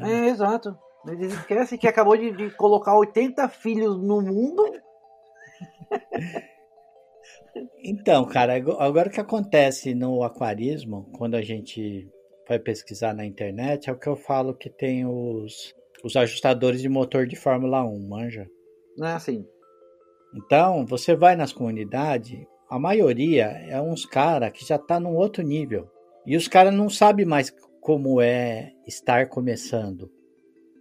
É. 0.01 0.11
é, 0.11 0.29
exato. 0.29 0.75
Eles 1.07 1.33
esquecem 1.33 1.77
que 1.77 1.87
acabou 1.87 2.17
de, 2.17 2.31
de 2.31 2.49
colocar 2.51 2.97
80 2.97 3.47
filhos 3.49 4.01
no 4.01 4.21
mundo. 4.21 4.63
Então, 7.83 8.25
cara, 8.25 8.55
agora 8.55 9.09
o 9.09 9.11
que 9.11 9.19
acontece 9.19 9.93
no 9.93 10.23
aquarismo, 10.23 11.09
quando 11.15 11.35
a 11.35 11.41
gente 11.41 12.09
vai 12.47 12.59
pesquisar 12.59 13.13
na 13.13 13.25
internet, 13.25 13.89
é 13.89 13.93
o 13.93 13.97
que 13.97 14.07
eu 14.07 14.15
falo 14.15 14.53
que 14.53 14.69
tem 14.69 15.05
os, 15.05 15.73
os 16.03 16.15
ajustadores 16.15 16.81
de 16.81 16.89
motor 16.89 17.25
de 17.25 17.35
Fórmula 17.35 17.83
1, 17.83 18.07
manja? 18.07 18.47
Ah, 19.01 19.19
sim. 19.19 19.45
Então, 20.35 20.85
você 20.85 21.15
vai 21.15 21.35
nas 21.35 21.53
comunidades, 21.53 22.45
a 22.69 22.79
maioria 22.79 23.45
é 23.67 23.79
uns 23.79 24.05
cara 24.05 24.49
que 24.49 24.65
já 24.65 24.77
tá 24.77 24.99
num 24.99 25.15
outro 25.15 25.43
nível. 25.43 25.87
E 26.25 26.35
os 26.35 26.47
caras 26.47 26.73
não 26.73 26.89
sabem 26.89 27.25
mais 27.25 27.53
como 27.79 28.19
é 28.21 28.71
estar 28.87 29.27
começando. 29.29 30.09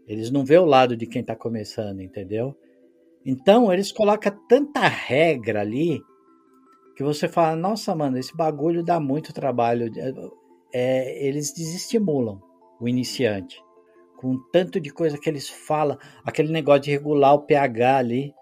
Eles 0.07 0.31
não 0.31 0.45
vê 0.45 0.57
o 0.59 0.65
lado 0.65 0.97
de 0.97 1.07
quem 1.07 1.23
tá 1.23 1.37
começando, 1.37 2.01
entendeu? 2.01 2.57
Então, 3.25 3.73
eles 3.73 3.93
colocam 3.93 4.33
tanta 4.49 4.81
regra 4.81 5.61
ali 5.61 6.01
que 6.97 7.03
você 7.03 7.29
fala, 7.29 7.57
nossa, 7.57 7.95
mano, 7.95 8.19
esse 8.19 8.37
bagulho 8.37 8.85
dá 8.85 8.99
muito 8.99 9.33
trabalho 9.33 9.91
é, 10.73 11.25
eles 11.27 11.53
desestimulam 11.53 12.41
o 12.81 12.89
iniciante. 12.89 13.63
Com 14.17 14.39
tanto 14.53 14.81
de 14.81 14.91
coisa 14.91 15.19
que 15.19 15.29
eles 15.29 15.49
falam, 15.49 15.99
aquele 16.25 16.53
negócio 16.53 16.83
de 16.83 16.91
regular 16.91 17.35
o 17.35 17.43
pH 17.43 17.97
ali, 17.97 18.35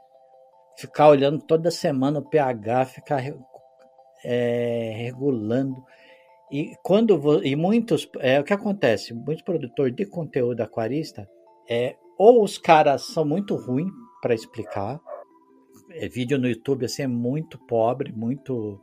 ficar 0.76 1.08
olhando 1.08 1.40
toda 1.40 1.70
semana 1.70 2.20
o 2.20 2.28
pH, 2.28 2.86
ficar 2.86 3.22
é, 4.24 4.92
regulando. 4.96 5.82
E 6.50 6.74
quando 6.82 7.44
e 7.44 7.54
muitos 7.54 8.08
é 8.18 8.40
o 8.40 8.44
que 8.44 8.52
acontece, 8.52 9.14
muitos 9.14 9.42
produtores 9.42 9.94
de 9.94 10.04
conteúdo 10.04 10.60
aquarista 10.60 11.28
é 11.68 11.96
ou 12.18 12.42
os 12.42 12.58
caras 12.58 13.02
são 13.02 13.24
muito 13.24 13.54
ruins 13.56 13.92
para 14.20 14.34
explicar, 14.34 15.00
é, 15.92 16.08
vídeo 16.08 16.38
no 16.38 16.48
YouTube 16.48 16.84
assim 16.84 17.02
é 17.02 17.06
muito 17.06 17.58
pobre, 17.66 18.12
muito 18.12 18.80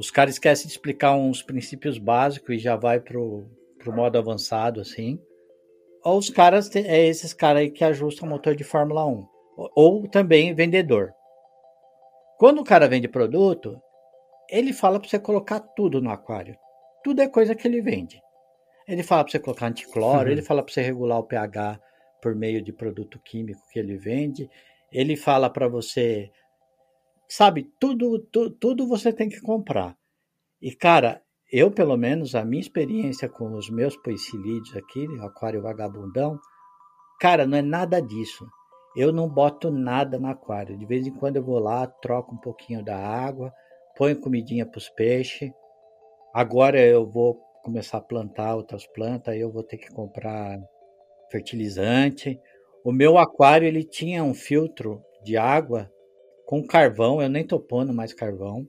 os 0.00 0.10
caras 0.10 0.34
esquecem 0.34 0.66
de 0.66 0.72
explicar 0.72 1.14
uns 1.14 1.42
princípios 1.42 1.98
básicos 1.98 2.56
e 2.56 2.58
já 2.58 2.74
vai 2.74 2.98
pro, 2.98 3.46
pro 3.78 3.92
modo 3.92 4.16
avançado, 4.16 4.80
assim. 4.80 5.20
Ou 6.02 6.16
os 6.16 6.30
caras, 6.30 6.74
é 6.74 7.06
esses 7.06 7.34
caras 7.34 7.60
aí 7.60 7.70
que 7.70 7.84
ajustam 7.84 8.26
o 8.26 8.30
motor 8.30 8.56
de 8.56 8.64
Fórmula 8.64 9.04
1. 9.04 9.28
Ou 9.76 10.08
também 10.08 10.54
vendedor. 10.54 11.12
Quando 12.38 12.62
o 12.62 12.64
cara 12.64 12.88
vende 12.88 13.08
produto, 13.08 13.78
ele 14.48 14.72
fala 14.72 14.98
para 14.98 15.06
você 15.06 15.18
colocar 15.18 15.60
tudo 15.60 16.00
no 16.00 16.08
aquário. 16.08 16.56
Tudo 17.04 17.20
é 17.20 17.28
coisa 17.28 17.54
que 17.54 17.68
ele 17.68 17.82
vende. 17.82 18.18
Ele 18.88 19.02
fala 19.02 19.22
para 19.22 19.32
você 19.32 19.38
colocar 19.38 19.66
anticloro, 19.66 20.24
uhum. 20.24 20.32
ele 20.32 20.40
fala 20.40 20.62
para 20.62 20.72
você 20.72 20.80
regular 20.80 21.18
o 21.18 21.24
pH 21.24 21.78
por 22.22 22.34
meio 22.34 22.62
de 22.62 22.72
produto 22.72 23.20
químico 23.22 23.60
que 23.70 23.78
ele 23.78 23.98
vende. 23.98 24.48
Ele 24.90 25.14
fala 25.14 25.50
para 25.50 25.68
você 25.68 26.30
sabe, 27.30 27.72
tudo, 27.78 28.18
tu, 28.18 28.50
tudo 28.50 28.88
você 28.88 29.12
tem 29.12 29.28
que 29.28 29.40
comprar. 29.40 29.96
E, 30.60 30.74
cara, 30.74 31.22
eu, 31.50 31.70
pelo 31.70 31.96
menos, 31.96 32.34
a 32.34 32.44
minha 32.44 32.60
experiência 32.60 33.28
com 33.28 33.54
os 33.54 33.70
meus 33.70 33.96
poicilídeos 33.96 34.76
aqui, 34.76 35.06
aquário 35.22 35.62
vagabundão, 35.62 36.38
cara, 37.20 37.46
não 37.46 37.56
é 37.56 37.62
nada 37.62 38.02
disso. 38.02 38.44
Eu 38.96 39.12
não 39.12 39.28
boto 39.28 39.70
nada 39.70 40.18
no 40.18 40.26
aquário. 40.26 40.76
De 40.76 40.84
vez 40.84 41.06
em 41.06 41.14
quando 41.14 41.36
eu 41.36 41.44
vou 41.44 41.60
lá, 41.60 41.86
troco 41.86 42.34
um 42.34 42.38
pouquinho 42.38 42.84
da 42.84 42.98
água, 42.98 43.52
ponho 43.96 44.20
comidinha 44.20 44.66
para 44.66 44.78
os 44.78 44.88
peixes. 44.90 45.52
Agora 46.34 46.80
eu 46.80 47.08
vou 47.08 47.40
começar 47.62 47.98
a 47.98 48.02
plantar 48.02 48.56
outras 48.56 48.86
plantas, 48.88 49.36
eu 49.36 49.52
vou 49.52 49.62
ter 49.62 49.78
que 49.78 49.90
comprar 49.90 50.58
fertilizante. 51.30 52.40
O 52.84 52.90
meu 52.90 53.18
aquário 53.18 53.68
ele 53.68 53.84
tinha 53.84 54.24
um 54.24 54.34
filtro 54.34 55.00
de 55.22 55.36
água 55.36 55.88
com 56.50 56.66
carvão, 56.66 57.22
eu 57.22 57.28
nem 57.28 57.46
tô 57.46 57.60
pondo 57.60 57.94
mais 57.94 58.12
carvão. 58.12 58.68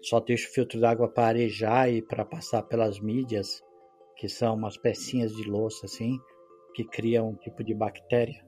Só 0.00 0.18
deixo 0.18 0.48
o 0.48 0.52
filtro 0.54 0.80
d'água 0.80 1.06
para 1.06 1.26
arejar 1.26 1.92
e 1.92 2.00
para 2.00 2.24
passar 2.24 2.62
pelas 2.62 2.98
mídias 2.98 3.62
que 4.16 4.30
são 4.30 4.54
umas 4.54 4.78
pecinhas 4.78 5.36
de 5.36 5.42
louça 5.42 5.84
assim, 5.84 6.18
que 6.74 6.82
criam 6.82 7.28
um 7.28 7.34
tipo 7.34 7.62
de 7.62 7.74
bactéria. 7.74 8.42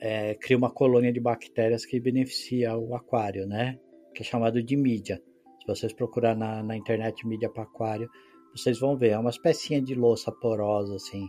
É, 0.00 0.34
cria 0.34 0.58
uma 0.58 0.68
colônia 0.68 1.12
de 1.12 1.20
bactérias 1.20 1.86
que 1.86 2.00
beneficia 2.00 2.76
o 2.76 2.92
aquário, 2.92 3.46
né? 3.46 3.78
Que 4.12 4.22
é 4.22 4.24
chamado 4.24 4.60
de 4.60 4.76
mídia. 4.76 5.22
Se 5.60 5.66
vocês 5.68 5.92
procurar 5.92 6.34
na, 6.34 6.60
na 6.60 6.76
internet 6.76 7.24
mídia 7.24 7.48
para 7.48 7.62
aquário, 7.62 8.10
vocês 8.52 8.80
vão 8.80 8.96
ver. 8.96 9.10
É 9.10 9.18
umas 9.18 9.38
pecinhas 9.38 9.84
de 9.84 9.94
louça 9.94 10.32
porosa 10.32 10.96
assim. 10.96 11.24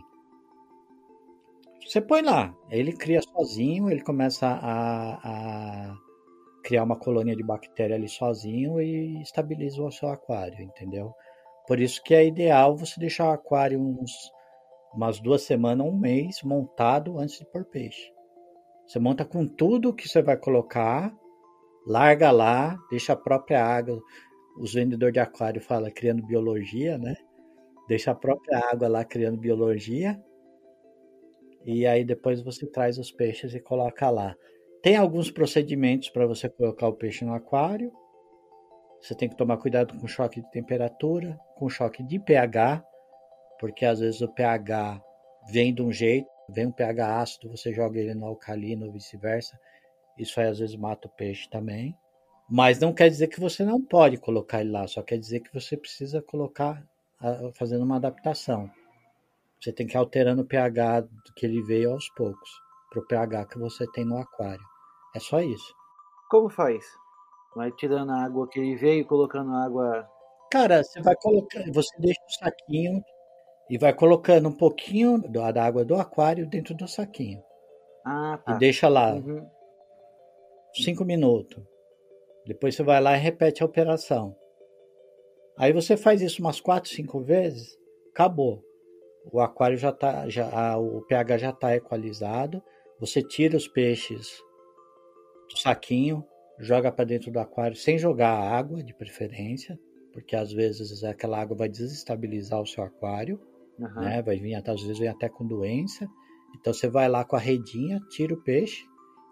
Você 1.90 2.00
põe 2.00 2.22
lá, 2.22 2.54
ele 2.70 2.92
cria 2.92 3.20
sozinho, 3.20 3.90
ele 3.90 4.00
começa 4.00 4.46
a, 4.46 5.14
a 5.24 5.94
criar 6.62 6.84
uma 6.84 6.96
colônia 6.96 7.34
de 7.34 7.42
bactéria 7.42 7.96
ali 7.96 8.08
sozinho 8.08 8.80
e 8.80 9.20
estabiliza 9.20 9.82
o 9.82 9.90
seu 9.90 10.08
aquário, 10.08 10.62
entendeu? 10.62 11.12
Por 11.66 11.80
isso 11.80 12.00
que 12.04 12.14
é 12.14 12.24
ideal 12.24 12.76
você 12.76 13.00
deixar 13.00 13.26
o 13.26 13.32
aquário 13.32 13.80
uns, 13.80 14.12
umas 14.94 15.18
duas 15.18 15.42
semanas, 15.42 15.84
um 15.84 15.98
mês 15.98 16.44
montado 16.44 17.18
antes 17.18 17.40
de 17.40 17.46
pôr 17.46 17.64
peixe. 17.64 18.12
Você 18.86 19.00
monta 19.00 19.24
com 19.24 19.44
tudo 19.44 19.92
que 19.92 20.08
você 20.08 20.22
vai 20.22 20.36
colocar, 20.36 21.12
larga 21.84 22.30
lá, 22.30 22.78
deixa 22.88 23.14
a 23.14 23.16
própria 23.16 23.66
água. 23.66 24.00
Os 24.60 24.74
vendedores 24.74 25.14
de 25.14 25.18
aquário 25.18 25.60
falam 25.60 25.90
criando 25.90 26.24
biologia, 26.24 26.96
né? 26.96 27.16
Deixa 27.88 28.12
a 28.12 28.14
própria 28.14 28.60
água 28.70 28.86
lá 28.86 29.04
criando 29.04 29.38
biologia. 29.38 30.16
E 31.64 31.86
aí 31.86 32.04
depois 32.04 32.40
você 32.40 32.66
traz 32.66 32.98
os 32.98 33.10
peixes 33.10 33.54
e 33.54 33.60
coloca 33.60 34.08
lá. 34.10 34.34
Tem 34.82 34.96
alguns 34.96 35.30
procedimentos 35.30 36.08
para 36.08 36.26
você 36.26 36.48
colocar 36.48 36.88
o 36.88 36.94
peixe 36.94 37.24
no 37.24 37.34
aquário. 37.34 37.92
Você 39.00 39.14
tem 39.14 39.28
que 39.28 39.36
tomar 39.36 39.58
cuidado 39.58 39.98
com 39.98 40.06
choque 40.06 40.40
de 40.40 40.50
temperatura, 40.50 41.38
com 41.56 41.68
choque 41.68 42.02
de 42.02 42.18
pH, 42.18 42.82
porque 43.58 43.84
às 43.84 44.00
vezes 44.00 44.20
o 44.20 44.28
pH 44.28 45.02
vem 45.50 45.72
de 45.74 45.82
um 45.82 45.92
jeito, 45.92 46.28
vem 46.48 46.66
um 46.66 46.72
pH 46.72 47.20
ácido, 47.20 47.50
você 47.50 47.72
joga 47.72 47.98
ele 47.98 48.14
no 48.14 48.26
alcalino 48.26 48.86
ou 48.86 48.92
vice-versa. 48.92 49.58
Isso 50.18 50.40
aí 50.40 50.48
às 50.48 50.58
vezes 50.58 50.76
mata 50.76 51.08
o 51.08 51.10
peixe 51.10 51.48
também. 51.48 51.94
Mas 52.48 52.80
não 52.80 52.92
quer 52.92 53.08
dizer 53.08 53.28
que 53.28 53.38
você 53.38 53.64
não 53.64 53.80
pode 53.80 54.16
colocar 54.16 54.60
ele 54.60 54.70
lá, 54.70 54.86
só 54.86 55.02
quer 55.02 55.18
dizer 55.18 55.40
que 55.40 55.52
você 55.52 55.76
precisa 55.76 56.20
colocar 56.20 56.82
fazendo 57.54 57.84
uma 57.84 57.96
adaptação. 57.96 58.70
Você 59.60 59.72
tem 59.72 59.86
que 59.86 59.94
ir 59.94 59.98
alterando 59.98 60.42
o 60.42 60.46
pH 60.46 61.06
que 61.36 61.44
ele 61.44 61.62
veio 61.62 61.92
aos 61.92 62.08
poucos, 62.10 62.50
para 62.88 63.00
o 63.00 63.06
pH 63.06 63.46
que 63.46 63.58
você 63.58 63.86
tem 63.92 64.04
no 64.04 64.16
aquário. 64.16 64.64
É 65.14 65.20
só 65.20 65.40
isso. 65.40 65.74
Como 66.30 66.48
faz? 66.48 66.84
Vai 67.54 67.70
tirando 67.72 68.10
a 68.10 68.24
água 68.24 68.48
que 68.48 68.58
ele 68.58 68.76
veio, 68.76 69.06
colocando 69.06 69.52
água. 69.52 70.08
Cara, 70.50 70.82
você 70.82 71.02
vai 71.02 71.14
colocar, 71.16 71.62
você 71.72 71.94
deixa 71.98 72.20
o 72.26 72.44
saquinho 72.44 73.02
e 73.68 73.76
vai 73.76 73.92
colocando 73.92 74.48
um 74.48 74.56
pouquinho 74.56 75.20
da 75.28 75.64
água 75.64 75.84
do 75.84 75.94
aquário 75.94 76.48
dentro 76.48 76.74
do 76.74 76.88
saquinho. 76.88 77.42
Ah, 78.04 78.38
tá. 78.44 78.54
E 78.54 78.58
deixa 78.58 78.88
lá 78.88 79.14
uhum. 79.14 79.46
cinco 80.74 81.04
minutos. 81.04 81.62
Depois 82.46 82.74
você 82.74 82.82
vai 82.82 83.00
lá 83.00 83.16
e 83.16 83.20
repete 83.20 83.62
a 83.62 83.66
operação. 83.66 84.34
Aí 85.58 85.72
você 85.72 85.96
faz 85.96 86.22
isso 86.22 86.40
umas 86.40 86.60
quatro, 86.60 86.90
cinco 86.90 87.20
vezes, 87.20 87.76
acabou. 88.10 88.64
O 89.32 89.40
aquário 89.40 89.76
já 89.76 89.92
tá, 89.92 90.28
já, 90.28 90.76
o 90.78 91.02
pH 91.02 91.38
já 91.38 91.50
está 91.50 91.74
equalizado. 91.74 92.62
Você 92.98 93.22
tira 93.22 93.56
os 93.56 93.68
peixes 93.68 94.42
saquinho, 95.56 96.24
joga 96.58 96.92
para 96.92 97.04
dentro 97.04 97.30
do 97.30 97.40
aquário 97.40 97.76
sem 97.76 97.98
jogar 97.98 98.30
água, 98.30 98.82
de 98.82 98.94
preferência, 98.94 99.78
porque 100.12 100.36
às 100.36 100.52
vezes 100.52 101.02
aquela 101.04 101.40
água 101.40 101.56
vai 101.56 101.68
desestabilizar 101.68 102.60
o 102.60 102.66
seu 102.66 102.84
aquário, 102.84 103.40
uhum. 103.78 104.00
né? 104.00 104.22
Vai 104.22 104.36
vir 104.38 104.54
até 104.54 104.70
às 104.70 104.82
vezes 104.82 104.98
vem 104.98 105.08
até 105.08 105.28
com 105.28 105.46
doença. 105.46 106.08
Então 106.58 106.72
você 106.72 106.88
vai 106.88 107.08
lá 107.08 107.24
com 107.24 107.36
a 107.36 107.38
redinha, 107.38 108.00
tira 108.10 108.34
o 108.34 108.42
peixe 108.42 108.84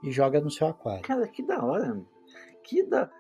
e 0.05 0.11
joga 0.11 0.41
no 0.41 0.51
seu 0.51 0.67
aquário. 0.67 1.03
Cara, 1.03 1.27
que 1.29 1.43
da 1.43 1.65
hora. 1.65 2.01
Que 2.65 2.83
da 2.85 3.11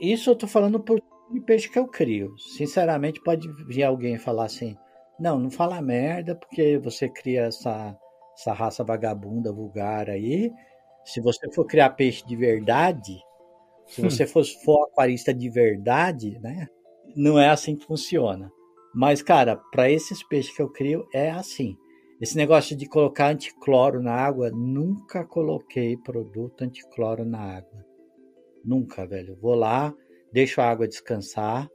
Isso 0.00 0.30
eu 0.30 0.36
tô 0.36 0.46
falando 0.46 0.80
por 0.80 1.00
de 1.30 1.40
peixe 1.40 1.68
que 1.68 1.78
eu 1.78 1.88
crio. 1.88 2.38
Sinceramente, 2.38 3.20
pode 3.22 3.48
vir 3.64 3.82
alguém 3.82 4.18
falar 4.18 4.44
assim: 4.44 4.76
"Não, 5.18 5.38
não 5.38 5.50
fala 5.50 5.80
merda, 5.80 6.34
porque 6.34 6.78
você 6.78 7.08
cria 7.08 7.42
essa 7.42 7.96
essa 8.38 8.52
raça 8.52 8.84
vagabunda 8.84 9.50
vulgar 9.50 10.10
aí 10.10 10.52
se 11.06 11.20
você 11.20 11.50
for 11.52 11.64
criar 11.64 11.90
peixe 11.90 12.26
de 12.26 12.36
verdade, 12.36 13.16
se 13.86 14.02
você 14.02 14.24
hum. 14.24 14.26
for, 14.28 14.44
for 14.64 14.88
aquarista 14.88 15.32
de 15.32 15.48
verdade, 15.48 16.38
né? 16.40 16.66
Não 17.14 17.38
é 17.38 17.48
assim 17.48 17.76
que 17.76 17.86
funciona. 17.86 18.50
Mas, 18.92 19.22
cara, 19.22 19.56
para 19.70 19.88
esses 19.88 20.26
peixes 20.26 20.54
que 20.54 20.60
eu 20.60 20.68
crio, 20.68 21.06
é 21.14 21.30
assim. 21.30 21.76
Esse 22.20 22.36
negócio 22.36 22.74
de 22.74 22.86
colocar 22.88 23.30
anticloro 23.30 24.02
na 24.02 24.12
água, 24.12 24.50
nunca 24.50 25.24
coloquei 25.24 25.96
produto 25.98 26.62
anticloro 26.62 27.24
na 27.24 27.38
água. 27.38 27.84
Nunca, 28.64 29.06
velho. 29.06 29.38
Vou 29.40 29.54
lá, 29.54 29.94
deixo 30.32 30.60
a 30.60 30.68
água 30.68 30.88
descansar. 30.88 31.68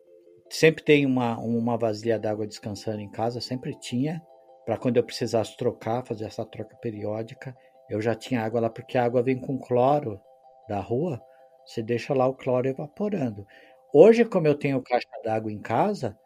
Sempre 0.52 0.84
tem 0.84 1.06
uma, 1.06 1.39
uma 1.39 1.78
vasilha 1.78 2.20
d'água 2.20 2.45
descansando 2.45 2.99
em 2.99 3.10
casa, 3.10 3.39
sempre 3.39 3.74
tinha, 3.80 4.22
para 4.66 4.78
quando 4.78 4.97
eu 4.97 5.04
precisasse 5.04 5.56
trocar, 5.56 6.06
fazer 6.06 6.26
essa 6.26 6.45
troca 6.45 6.76
periódica. 6.76 7.56
Eu 7.89 8.02
já 8.02 8.14
tinha 8.14 8.43
água 8.43 8.60
lá 8.60 8.70
porque 8.70 8.97
a 8.97 9.06
água 9.06 9.24
vem 9.24 9.39
com 9.39 9.58
cloro 9.58 10.20
da 10.68 10.82
rua. 10.82 11.22
Você 11.66 11.82
deixa 11.82 12.14
lá 12.14 12.28
o 12.28 12.34
cloro 12.34 12.68
evaporando. 12.68 13.47
Hoje, 13.93 14.26
como 14.26 14.45
eu 14.45 14.54
tenho 14.54 14.82
caixa 14.82 15.08
d'água 15.24 15.49
em 15.49 15.62
casa, 15.62 16.18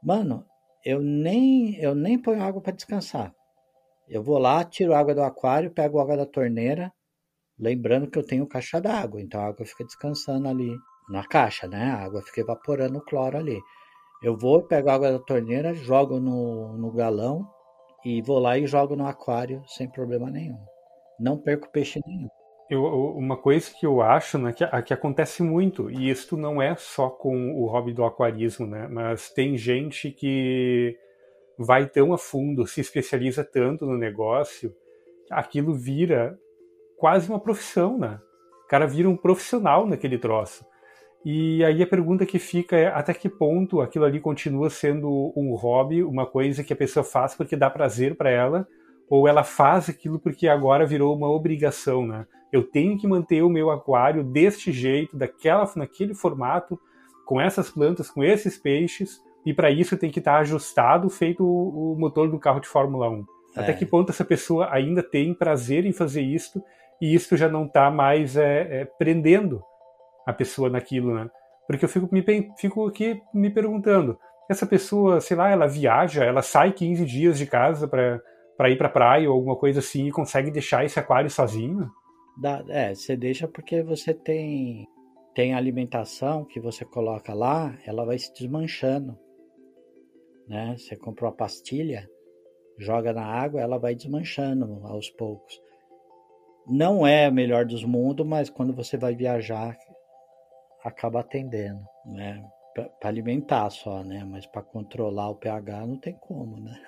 mano, 0.00 0.46
eu 0.84 1.00
nem 1.00 1.74
eu 1.80 1.92
nem 1.92 2.22
ponho 2.22 2.44
água 2.44 2.62
para 2.62 2.72
descansar. 2.72 3.34
Eu 4.08 4.22
vou 4.22 4.38
lá, 4.38 4.62
tiro 4.62 4.94
água 4.94 5.12
do 5.12 5.24
aquário, 5.24 5.72
pego 5.72 5.98
água 5.98 6.16
da 6.16 6.24
torneira, 6.24 6.92
lembrando 7.58 8.08
que 8.08 8.16
eu 8.16 8.24
tenho 8.24 8.46
caixa 8.46 8.80
d'água, 8.80 9.20
então 9.20 9.40
a 9.40 9.46
água 9.46 9.66
fica 9.66 9.84
descansando 9.84 10.46
ali 10.46 10.72
na 11.08 11.24
caixa, 11.26 11.66
né? 11.66 11.90
A 11.90 12.04
água 12.04 12.22
fica 12.22 12.40
evaporando 12.40 12.98
o 12.98 13.04
cloro 13.04 13.38
ali. 13.38 13.60
Eu 14.22 14.36
vou, 14.36 14.62
pego 14.62 14.90
a 14.90 14.94
água 14.94 15.12
da 15.12 15.18
torneira, 15.18 15.74
jogo 15.74 16.18
no, 16.18 16.76
no 16.78 16.92
galão 16.92 17.46
e 18.04 18.22
vou 18.22 18.38
lá 18.38 18.58
e 18.58 18.66
jogo 18.66 18.96
no 18.96 19.06
aquário 19.06 19.62
sem 19.66 19.90
problema 19.90 20.30
nenhum 20.30 20.58
não 21.18 21.36
perco 21.36 21.68
peixe 21.70 22.00
nenhum. 22.06 22.28
Eu, 22.68 22.84
uma 23.16 23.36
coisa 23.36 23.70
que 23.78 23.86
eu 23.86 24.02
acho 24.02 24.38
né, 24.38 24.52
que, 24.52 24.64
que, 24.82 24.92
acontece 24.92 25.42
muito, 25.42 25.90
e 25.90 26.10
isso 26.10 26.36
não 26.36 26.60
é 26.60 26.74
só 26.76 27.08
com 27.08 27.52
o 27.52 27.66
hobby 27.66 27.92
do 27.92 28.04
aquarismo, 28.04 28.66
né, 28.66 28.88
mas 28.90 29.30
tem 29.30 29.56
gente 29.56 30.10
que 30.10 30.98
vai 31.56 31.86
tão 31.86 32.12
a 32.12 32.18
fundo, 32.18 32.66
se 32.66 32.80
especializa 32.80 33.44
tanto 33.44 33.86
no 33.86 33.96
negócio, 33.96 34.74
aquilo 35.30 35.74
vira 35.74 36.36
quase 36.98 37.28
uma 37.28 37.40
profissão, 37.40 37.98
né? 37.98 38.20
O 38.64 38.68
cara 38.68 38.86
vira 38.86 39.08
um 39.08 39.16
profissional 39.16 39.86
naquele 39.86 40.18
troço. 40.18 40.66
E 41.28 41.64
aí 41.64 41.82
a 41.82 41.86
pergunta 41.88 42.24
que 42.24 42.38
fica 42.38 42.76
é 42.76 42.86
até 42.86 43.12
que 43.12 43.28
ponto 43.28 43.80
aquilo 43.80 44.04
ali 44.04 44.20
continua 44.20 44.70
sendo 44.70 45.32
um 45.36 45.56
hobby, 45.56 46.04
uma 46.04 46.24
coisa 46.24 46.62
que 46.62 46.72
a 46.72 46.76
pessoa 46.76 47.02
faz 47.02 47.34
porque 47.34 47.56
dá 47.56 47.68
prazer 47.68 48.14
para 48.14 48.30
ela, 48.30 48.64
ou 49.10 49.26
ela 49.26 49.42
faz 49.42 49.88
aquilo 49.88 50.20
porque 50.20 50.46
agora 50.46 50.86
virou 50.86 51.16
uma 51.16 51.28
obrigação, 51.28 52.06
né? 52.06 52.24
Eu 52.52 52.62
tenho 52.62 52.96
que 52.96 53.08
manter 53.08 53.42
o 53.42 53.48
meu 53.48 53.72
aquário 53.72 54.22
deste 54.22 54.70
jeito, 54.70 55.16
daquela, 55.16 55.68
naquele 55.74 56.14
formato, 56.14 56.78
com 57.24 57.40
essas 57.40 57.68
plantas, 57.68 58.08
com 58.08 58.22
esses 58.22 58.56
peixes, 58.56 59.20
e 59.44 59.52
para 59.52 59.68
isso 59.68 59.96
tem 59.96 60.12
que 60.12 60.20
estar 60.20 60.38
ajustado, 60.38 61.10
feito 61.10 61.44
o, 61.44 61.96
motor 61.98 62.30
do 62.30 62.38
carro 62.38 62.60
de 62.60 62.68
Fórmula 62.68 63.10
1. 63.10 63.24
É. 63.56 63.60
Até 63.62 63.72
que 63.72 63.84
ponto 63.84 64.12
essa 64.12 64.24
pessoa 64.24 64.72
ainda 64.72 65.02
tem 65.02 65.34
prazer 65.34 65.86
em 65.86 65.92
fazer 65.92 66.22
isso 66.22 66.62
e 67.02 67.12
isso 67.12 67.36
já 67.36 67.48
não 67.48 67.66
está 67.66 67.90
mais 67.90 68.36
é, 68.36 68.82
é, 68.82 68.84
prendendo 68.84 69.60
a 70.26 70.32
pessoa 70.32 70.68
naquilo, 70.68 71.14
né? 71.14 71.30
Porque 71.66 71.84
eu 71.84 71.88
fico, 71.88 72.08
me, 72.12 72.24
fico 72.58 72.86
aqui 72.86 73.20
me 73.32 73.50
perguntando, 73.50 74.18
essa 74.48 74.66
pessoa, 74.66 75.20
sei 75.20 75.36
lá, 75.36 75.50
ela 75.50 75.66
viaja, 75.66 76.24
ela 76.24 76.42
sai 76.42 76.72
15 76.72 77.04
dias 77.04 77.38
de 77.38 77.46
casa 77.46 77.88
para 77.88 78.20
para 78.56 78.70
ir 78.70 78.78
para 78.78 78.88
praia 78.88 79.28
ou 79.28 79.36
alguma 79.36 79.56
coisa 79.56 79.80
assim 79.80 80.06
e 80.06 80.10
consegue 80.10 80.50
deixar 80.50 80.84
esse 80.84 80.98
aquário 80.98 81.30
sozinho? 81.30 81.90
Dá, 82.40 82.64
é, 82.68 82.94
você 82.94 83.16
deixa 83.16 83.46
porque 83.46 83.82
você 83.82 84.14
tem 84.14 84.86
tem 85.34 85.52
alimentação 85.52 86.46
que 86.46 86.58
você 86.58 86.82
coloca 86.82 87.34
lá, 87.34 87.76
ela 87.84 88.06
vai 88.06 88.18
se 88.18 88.32
desmanchando, 88.32 89.18
né? 90.48 90.74
Você 90.78 90.96
comprou 90.96 91.28
a 91.28 91.34
pastilha, 91.34 92.08
joga 92.78 93.12
na 93.12 93.24
água, 93.24 93.60
ela 93.60 93.78
vai 93.78 93.94
desmanchando 93.94 94.80
aos 94.84 95.10
poucos. 95.10 95.60
Não 96.66 97.06
é 97.06 97.26
a 97.26 97.30
melhor 97.30 97.66
dos 97.66 97.84
mundos, 97.84 98.26
mas 98.26 98.48
quando 98.48 98.74
você 98.74 98.96
vai 98.96 99.14
viajar, 99.14 99.76
acaba 100.86 101.20
atendendo, 101.20 101.84
né? 102.04 102.42
Para 102.74 103.08
alimentar 103.08 103.68
só, 103.70 104.04
né? 104.04 104.24
Mas 104.24 104.46
para 104.46 104.62
controlar 104.62 105.30
o 105.30 105.34
pH 105.34 105.86
não 105.86 105.98
tem 105.98 106.14
como, 106.14 106.60
né? 106.60 106.80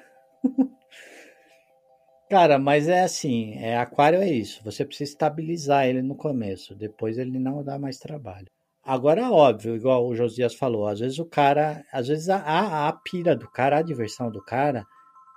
Cara, 2.31 2.59
mas 2.59 2.87
é 2.89 3.03
assim, 3.05 3.55
é, 3.55 3.79
aquário 3.79 4.21
é 4.21 4.31
isso. 4.31 4.63
Você 4.63 4.85
precisa 4.85 5.11
estabilizar 5.11 5.87
ele 5.87 6.03
no 6.03 6.15
começo, 6.15 6.75
depois 6.75 7.17
ele 7.17 7.39
não 7.39 7.65
dá 7.65 7.79
mais 7.79 7.99
trabalho. 7.99 8.47
Agora, 8.85 9.31
óbvio, 9.31 9.75
igual 9.75 10.07
o 10.07 10.15
Josias 10.15 10.55
falou, 10.55 10.87
às 10.87 11.01
vezes 11.01 11.19
o 11.19 11.25
cara, 11.25 11.83
às 11.93 12.07
vezes 12.09 12.29
a, 12.29 12.37
a, 12.37 12.89
a 12.89 12.93
pira 12.93 13.35
do 13.35 13.51
cara, 13.51 13.79
a 13.79 13.83
diversão 13.83 14.31
do 14.31 14.45
cara, 14.45 14.87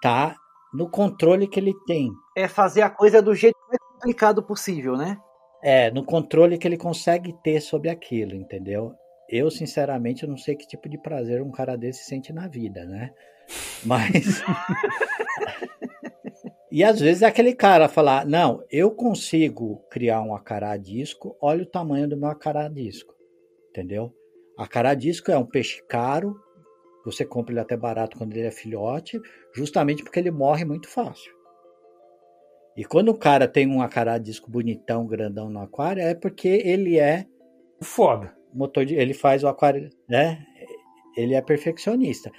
tá 0.01 0.35
no 0.73 0.89
controle 0.89 1.47
que 1.47 1.59
ele 1.59 1.73
tem. 1.85 2.11
É 2.35 2.47
fazer 2.47 2.81
a 2.81 2.89
coisa 2.89 3.21
do 3.21 3.33
jeito 3.33 3.57
mais 3.67 3.79
complicado 3.93 4.43
possível, 4.43 4.97
né? 4.97 5.17
É, 5.63 5.91
no 5.91 6.03
controle 6.03 6.57
que 6.57 6.67
ele 6.67 6.77
consegue 6.77 7.33
ter 7.43 7.61
sobre 7.61 7.89
aquilo, 7.89 8.35
entendeu? 8.35 8.93
Eu, 9.29 9.49
sinceramente, 9.49 10.27
não 10.27 10.37
sei 10.37 10.55
que 10.55 10.67
tipo 10.67 10.89
de 10.89 10.97
prazer 10.97 11.41
um 11.41 11.51
cara 11.51 11.77
desse 11.77 12.03
sente 12.03 12.33
na 12.33 12.47
vida, 12.47 12.85
né? 12.85 13.11
Mas. 13.85 14.43
e 16.71 16.83
às 16.83 16.99
vezes 16.99 17.21
é 17.21 17.27
aquele 17.27 17.53
cara 17.53 17.87
falar: 17.87 18.25
não, 18.25 18.63
eu 18.69 18.91
consigo 18.91 19.83
criar 19.89 20.21
um 20.21 20.35
acará 20.35 20.75
disco, 20.77 21.37
olha 21.41 21.63
o 21.63 21.69
tamanho 21.69 22.09
do 22.09 22.17
meu 22.17 22.29
acará 22.29 22.67
disco, 22.67 23.13
entendeu? 23.69 24.13
Acará 24.57 24.93
disco 24.93 25.31
é 25.31 25.37
um 25.37 25.45
peixe 25.45 25.81
caro, 25.87 26.35
você 27.05 27.25
compra 27.25 27.53
ele 27.53 27.61
até 27.61 27.75
barato 27.75 28.17
quando 28.17 28.35
ele 28.35 28.47
é 28.47 28.51
filhote, 28.51 29.19
justamente 29.55 30.03
porque 30.03 30.19
ele 30.19 30.31
morre 30.31 30.65
muito 30.65 30.89
fácil. 30.89 31.31
E 32.75 32.85
quando 32.85 33.09
o 33.09 33.17
cara 33.17 33.47
tem 33.47 33.67
um 33.67 33.81
acará 33.81 34.17
disco 34.17 34.49
bonitão, 34.49 35.05
grandão 35.05 35.49
no 35.49 35.59
aquário, 35.59 36.01
é 36.01 36.15
porque 36.15 36.47
ele 36.47 36.97
é 36.97 37.25
foda. 37.81 38.33
Motor 38.53 38.85
de, 38.85 38.95
ele 38.95 39.13
faz 39.13 39.43
o 39.43 39.47
aquário, 39.47 39.89
né? 40.07 40.45
Ele 41.15 41.33
é 41.33 41.41
perfeccionista. 41.41 42.31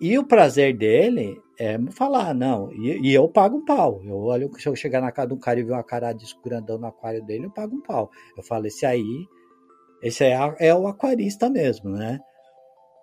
E 0.00 0.18
o 0.18 0.24
prazer 0.24 0.76
dele 0.76 1.40
é 1.58 1.78
falar, 1.92 2.34
não, 2.34 2.72
e, 2.72 3.08
e, 3.08 3.14
eu 3.14 3.28
pago 3.28 3.58
um 3.58 3.64
pau. 3.64 4.02
Eu 4.04 4.16
olho, 4.16 4.50
se 4.58 4.68
eu 4.68 4.74
chegar 4.74 5.00
na 5.00 5.12
casa 5.12 5.28
de 5.28 5.34
um 5.34 5.38
cara 5.38 5.60
e 5.60 5.62
ver 5.62 5.72
uma 5.72 5.84
cara 5.84 6.12
disco 6.12 6.42
grandão 6.42 6.78
no 6.78 6.86
aquário 6.86 7.24
dele, 7.24 7.46
eu 7.46 7.50
pago 7.50 7.76
um 7.76 7.80
pau. 7.80 8.10
Eu 8.36 8.42
falo, 8.42 8.66
esse 8.66 8.84
aí, 8.84 9.26
esse 10.02 10.24
é, 10.24 10.36
é 10.58 10.74
o 10.74 10.86
aquarista 10.86 11.48
mesmo, 11.48 11.90
né? 11.90 12.18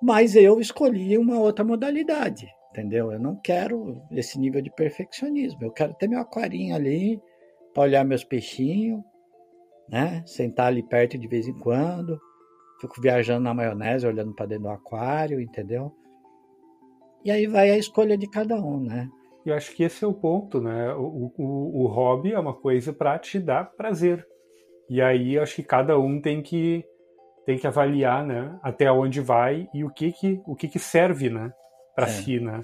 Mas 0.01 0.35
eu 0.35 0.59
escolhi 0.59 1.17
uma 1.17 1.39
outra 1.39 1.63
modalidade, 1.63 2.47
entendeu? 2.71 3.11
Eu 3.11 3.19
não 3.19 3.35
quero 3.35 4.01
esse 4.11 4.39
nível 4.39 4.61
de 4.61 4.71
perfeccionismo. 4.71 5.61
Eu 5.61 5.71
quero 5.71 5.93
ter 5.93 6.07
meu 6.07 6.19
aquarinho 6.19 6.73
ali 6.75 7.21
para 7.73 7.83
olhar 7.83 8.05
meus 8.05 8.23
peixinhos, 8.23 9.01
né? 9.89 10.23
Sentar 10.25 10.67
ali 10.67 10.81
perto 10.81 11.17
de 11.17 11.27
vez 11.27 11.47
em 11.47 11.57
quando. 11.59 12.19
Fico 12.79 12.99
viajando 12.99 13.43
na 13.43 13.53
maionese, 13.53 14.07
olhando 14.07 14.33
para 14.33 14.47
dentro 14.47 14.63
do 14.63 14.69
aquário, 14.69 15.39
entendeu? 15.39 15.93
E 17.23 17.29
aí 17.29 17.45
vai 17.45 17.69
a 17.69 17.77
escolha 17.77 18.17
de 18.17 18.27
cada 18.27 18.55
um, 18.55 18.79
né? 18.79 19.07
Eu 19.45 19.53
acho 19.53 19.75
que 19.75 19.83
esse 19.83 20.03
é 20.03 20.07
o 20.07 20.13
ponto, 20.13 20.61
né? 20.61 20.93
O, 20.93 21.31
o, 21.37 21.83
o 21.83 21.87
hobby 21.87 22.31
é 22.31 22.39
uma 22.39 22.53
coisa 22.53 22.93
para 22.93 23.19
te 23.19 23.39
dar 23.39 23.71
prazer. 23.75 24.25
E 24.89 25.01
aí 25.01 25.37
acho 25.37 25.55
que 25.55 25.63
cada 25.63 25.99
um 25.99 26.21
tem 26.21 26.41
que 26.41 26.83
tem 27.45 27.57
que 27.57 27.67
avaliar, 27.67 28.25
né? 28.25 28.57
Até 28.61 28.91
onde 28.91 29.19
vai 29.19 29.67
e 29.73 29.83
o 29.83 29.89
que 29.89 30.11
que 30.11 30.41
o 30.45 30.55
que, 30.55 30.67
que 30.67 30.79
serve, 30.79 31.29
né? 31.29 31.51
Para 31.95 32.05
é. 32.05 32.09
si, 32.09 32.39
né? 32.39 32.63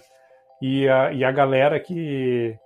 E 0.62 0.88
a, 0.88 1.12
e 1.12 1.24
a 1.24 1.32
galera 1.32 1.80
que 1.80 2.58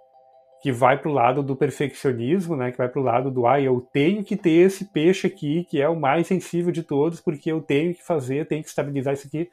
que 0.62 0.72
vai 0.72 0.96
para 0.96 1.10
o 1.10 1.14
lado 1.14 1.42
do 1.42 1.56
perfeccionismo, 1.56 2.56
né? 2.56 2.72
Que 2.72 2.78
vai 2.78 2.88
para 2.88 3.02
o 3.02 3.04
lado 3.04 3.32
do 3.32 3.48
ah, 3.48 3.60
eu 3.60 3.82
tenho 3.92 4.24
que 4.24 4.38
ter 4.38 4.52
esse 4.52 4.86
peixe 4.86 5.26
aqui 5.26 5.64
que 5.64 5.82
é 5.82 5.90
o 5.90 6.00
mais 6.00 6.28
sensível 6.28 6.72
de 6.72 6.84
todos 6.84 7.20
porque 7.20 7.52
eu 7.52 7.62
tenho 7.62 7.96
que 7.96 8.04
fazer, 8.04 8.48
tenho 8.48 8.62
que 8.62 8.70
estabilizar 8.70 9.16
isso 9.16 9.26
aqui. 9.28 9.50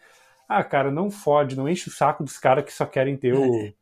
Ah, 0.46 0.62
cara, 0.62 0.90
não 0.90 1.10
fode, 1.10 1.56
não 1.56 1.68
enche 1.68 1.88
o 1.88 1.92
saco 1.92 2.22
dos 2.22 2.38
caras 2.38 2.64
que 2.64 2.72
só 2.72 2.84
querem 2.84 3.16
ter 3.16 3.34
o, 3.34 3.54
é. 3.54 3.72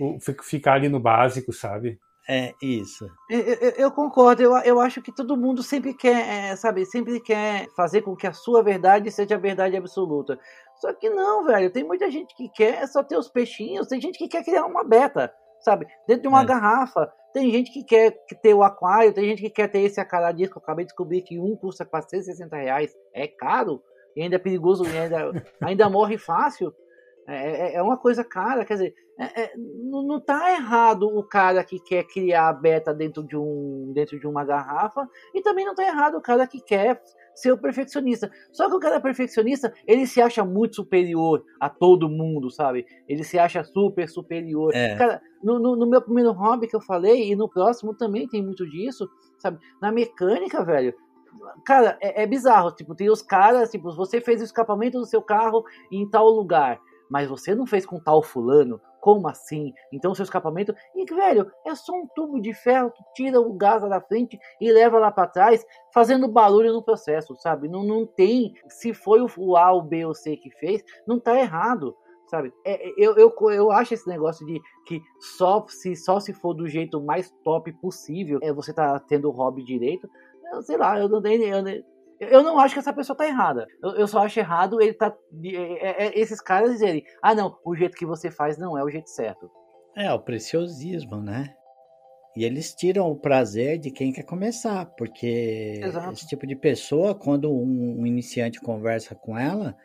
o, 0.00 0.18
ficar 0.42 0.74
ali 0.74 0.88
no 0.88 0.98
básico, 0.98 1.52
sabe? 1.52 1.98
É 2.28 2.54
isso. 2.62 3.06
Eu, 3.28 3.40
eu, 3.40 3.70
eu, 3.70 3.90
concordo. 3.90 4.42
Eu, 4.42 4.56
eu 4.58 4.80
acho 4.80 5.02
que 5.02 5.12
todo 5.12 5.36
mundo 5.36 5.62
sempre 5.62 5.92
quer, 5.92 6.52
é, 6.52 6.56
sabe, 6.56 6.86
sempre 6.86 7.20
quer 7.20 7.68
fazer 7.76 8.00
com 8.00 8.16
que 8.16 8.26
a 8.26 8.32
sua 8.32 8.62
verdade 8.62 9.10
seja 9.10 9.34
a 9.34 9.38
verdade 9.38 9.76
absoluta. 9.76 10.38
Só 10.76 10.92
que 10.92 11.08
não, 11.10 11.44
velho. 11.44 11.70
Tem 11.70 11.84
muita 11.84 12.10
gente 12.10 12.34
que 12.36 12.48
quer 12.48 12.86
só 12.86 13.02
ter 13.02 13.16
os 13.16 13.28
peixinhos. 13.28 13.88
Tem 13.88 14.00
gente 14.00 14.18
que 14.18 14.28
quer 14.28 14.44
criar 14.44 14.66
uma 14.66 14.84
beta, 14.84 15.32
sabe, 15.60 15.86
dentro 16.06 16.22
de 16.22 16.28
uma 16.28 16.42
é. 16.42 16.46
garrafa. 16.46 17.12
Tem 17.32 17.50
gente 17.50 17.72
que 17.72 17.84
quer 17.84 18.12
ter 18.42 18.54
o 18.54 18.62
aquário. 18.62 19.12
Tem 19.12 19.24
gente 19.24 19.42
que 19.42 19.50
quer 19.50 19.68
ter 19.68 19.80
esse 19.80 20.00
acaradisco. 20.00 20.58
Eu 20.58 20.62
acabei 20.62 20.84
de 20.84 20.90
descobrir 20.90 21.22
que 21.22 21.38
um 21.38 21.56
custa 21.56 21.84
460 21.84 22.56
reais. 22.56 22.94
É 23.12 23.26
caro 23.26 23.82
e 24.16 24.22
ainda 24.22 24.36
é 24.36 24.38
perigoso 24.38 24.84
e 24.84 24.96
ainda, 24.96 25.32
ainda 25.60 25.90
morre 25.90 26.18
fácil. 26.18 26.74
É, 27.26 27.68
é, 27.68 27.74
é 27.76 27.82
uma 27.82 27.96
coisa 27.96 28.22
cara, 28.22 28.64
quer 28.66 28.74
dizer, 28.74 28.94
é, 29.18 29.42
é, 29.42 29.52
não, 29.56 30.02
não 30.02 30.20
tá 30.20 30.52
errado 30.52 31.04
o 31.06 31.22
cara 31.26 31.64
que 31.64 31.78
quer 31.80 32.04
criar 32.04 32.48
a 32.48 32.52
beta 32.52 32.92
dentro 32.92 33.22
de, 33.22 33.36
um, 33.36 33.92
dentro 33.94 34.18
de 34.18 34.26
uma 34.26 34.44
garrafa, 34.44 35.08
e 35.34 35.40
também 35.40 35.64
não 35.64 35.74
tá 35.74 35.84
errado 35.84 36.16
o 36.16 36.20
cara 36.20 36.46
que 36.46 36.60
quer 36.60 37.00
ser 37.34 37.52
o 37.52 37.58
perfeccionista. 37.58 38.30
Só 38.52 38.68
que 38.68 38.76
o 38.76 38.80
cara 38.80 39.00
perfeccionista, 39.00 39.72
ele 39.86 40.06
se 40.06 40.20
acha 40.20 40.44
muito 40.44 40.76
superior 40.76 41.44
a 41.60 41.68
todo 41.68 42.08
mundo, 42.08 42.50
sabe? 42.50 42.86
Ele 43.08 43.24
se 43.24 43.38
acha 43.38 43.64
super 43.64 44.08
superior. 44.08 44.74
É. 44.74 44.96
Cara, 44.96 45.20
no, 45.42 45.58
no, 45.58 45.76
no, 45.76 45.86
meu 45.86 46.00
primeiro 46.00 46.32
hobby 46.32 46.68
que 46.68 46.76
eu 46.76 46.80
falei, 46.80 47.30
e 47.30 47.36
no 47.36 47.48
próximo 47.48 47.94
também 47.94 48.28
tem 48.28 48.42
muito 48.42 48.68
disso, 48.68 49.08
sabe? 49.38 49.58
Na 49.80 49.90
mecânica, 49.92 50.64
velho, 50.64 50.94
Cara, 51.64 51.98
é, 52.00 52.22
é, 52.22 52.26
bizarro. 52.26 52.72
Tipo, 52.72 52.94
tem 52.94 53.10
os 53.10 53.22
caras, 53.22 53.70
tipo, 53.70 53.94
você 53.94 54.20
fez 54.20 54.40
o 54.40 54.44
escapamento 54.44 54.98
do 54.98 55.06
seu 55.06 55.22
carro 55.22 55.64
em 55.90 56.08
tal 56.08 56.28
lugar, 56.28 56.80
mas 57.10 57.28
você 57.28 57.54
não 57.54 57.66
fez 57.66 57.84
com 57.84 57.98
tal 57.98 58.22
fulano. 58.22 58.80
Como 59.04 59.28
assim? 59.28 59.74
Então 59.92 60.14
seu 60.14 60.22
escapamento. 60.22 60.74
E, 60.94 61.04
velho, 61.04 61.52
é 61.66 61.74
só 61.74 61.92
um 61.92 62.06
tubo 62.06 62.40
de 62.40 62.54
ferro 62.54 62.90
que 62.90 63.02
tira 63.14 63.38
o 63.38 63.52
gás 63.52 63.82
lá 63.82 63.88
da 63.90 64.00
frente 64.00 64.38
e 64.58 64.72
leva 64.72 64.98
lá 64.98 65.12
para 65.12 65.28
trás, 65.28 65.62
fazendo 65.92 66.26
barulho 66.26 66.72
no 66.72 66.82
processo, 66.82 67.36
sabe? 67.36 67.68
Não, 67.68 67.82
não 67.82 68.06
tem. 68.06 68.54
Se 68.66 68.94
foi 68.94 69.20
o 69.20 69.56
A, 69.58 69.74
o 69.74 69.82
B 69.82 70.06
ou 70.06 70.14
C 70.14 70.38
que 70.38 70.48
fez, 70.52 70.82
não 71.06 71.20
tá 71.20 71.38
errado 71.38 71.94
sabe? 72.26 72.50
É, 72.64 72.80
eu, 72.96 73.14
eu, 73.16 73.32
eu 73.50 73.70
acho 73.70 73.92
esse 73.92 74.08
negócio 74.08 74.46
de 74.46 74.58
que 74.86 75.02
só 75.36 75.66
se, 75.68 75.94
só 75.94 76.18
se 76.18 76.32
for 76.32 76.54
do 76.54 76.66
jeito 76.66 77.00
mais 77.00 77.30
top 77.44 77.70
possível, 77.74 78.38
é 78.42 78.50
você 78.50 78.72
tá 78.72 78.98
tendo 78.98 79.28
o 79.28 79.30
hobby 79.30 79.62
direito 79.62 80.08
eu 80.54 80.62
sei 80.62 80.76
lá, 80.76 80.98
eu 80.98 81.08
não, 81.08 81.20
eu, 81.24 81.84
eu 82.20 82.42
não 82.42 82.58
acho 82.58 82.74
que 82.74 82.80
essa 82.80 82.92
pessoa 82.92 83.16
tá 83.16 83.26
errada. 83.26 83.66
Eu, 83.82 83.90
eu 83.92 84.06
só 84.06 84.20
acho 84.24 84.38
errado 84.38 84.80
ele 84.80 84.94
tá. 84.94 85.14
É, 85.44 86.06
é, 86.06 86.18
esses 86.18 86.40
caras 86.40 86.72
dizerem, 86.72 87.04
ah 87.22 87.34
não, 87.34 87.58
o 87.64 87.74
jeito 87.74 87.96
que 87.96 88.06
você 88.06 88.30
faz 88.30 88.56
não 88.58 88.78
é 88.78 88.84
o 88.84 88.90
jeito 88.90 89.10
certo. 89.10 89.50
É, 89.96 90.12
o 90.12 90.18
preciosismo, 90.18 91.20
né? 91.20 91.54
E 92.36 92.44
eles 92.44 92.74
tiram 92.74 93.08
o 93.10 93.16
prazer 93.16 93.78
de 93.78 93.92
quem 93.92 94.12
quer 94.12 94.24
começar, 94.24 94.86
porque 94.96 95.80
Exato. 95.80 96.12
esse 96.12 96.26
tipo 96.26 96.46
de 96.46 96.56
pessoa, 96.56 97.14
quando 97.14 97.52
um, 97.52 98.00
um, 98.00 98.06
iniciante 98.06 98.60
conversa 98.60 99.14
com 99.14 99.38
ela, 99.38 99.76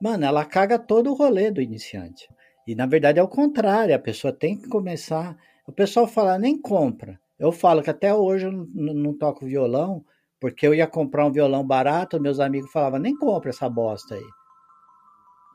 mano, 0.00 0.24
ela 0.24 0.44
caga 0.44 0.78
todo 0.78 1.10
o 1.10 1.14
rolê 1.14 1.50
do 1.50 1.60
iniciante. 1.60 2.28
E 2.64 2.76
na 2.76 2.86
verdade 2.86 3.18
é 3.18 3.22
o 3.22 3.28
contrário, 3.28 3.94
a 3.94 3.98
pessoa 3.98 4.32
tem 4.32 4.56
que 4.56 4.68
começar. 4.68 5.36
O 5.66 5.72
pessoal 5.72 6.06
fala, 6.06 6.38
nem 6.38 6.60
compra. 6.60 7.18
Eu 7.38 7.50
falo 7.50 7.82
que 7.82 7.90
até 7.90 8.14
hoje 8.14 8.46
eu 8.46 8.52
não, 8.52 8.94
não 8.94 9.12
toco 9.12 9.44
violão, 9.44 10.04
porque 10.44 10.66
eu 10.66 10.74
ia 10.74 10.86
comprar 10.86 11.24
um 11.24 11.32
violão 11.32 11.66
barato, 11.66 12.20
meus 12.20 12.38
amigos 12.38 12.70
falavam, 12.70 12.98
nem 12.98 13.16
compra 13.16 13.48
essa 13.48 13.66
bosta 13.66 14.14
aí. 14.14 14.26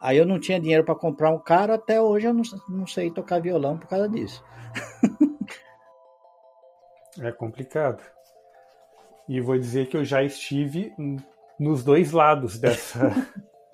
Aí 0.01 0.17
eu 0.17 0.25
não 0.25 0.39
tinha 0.39 0.59
dinheiro 0.59 0.83
para 0.83 0.95
comprar 0.95 1.29
um 1.29 1.37
caro, 1.37 1.73
até 1.73 2.01
hoje 2.01 2.25
eu 2.25 2.33
não, 2.33 2.41
não 2.67 2.87
sei 2.87 3.11
tocar 3.11 3.39
violão 3.39 3.77
por 3.77 3.87
causa 3.87 4.09
disso. 4.09 4.43
é 7.21 7.31
complicado. 7.31 8.01
E 9.27 9.39
vou 9.39 9.59
dizer 9.59 9.89
que 9.89 9.95
eu 9.95 10.03
já 10.03 10.23
estive 10.23 10.91
nos 11.59 11.83
dois 11.83 12.11
lados 12.11 12.57
dessa. 12.57 13.11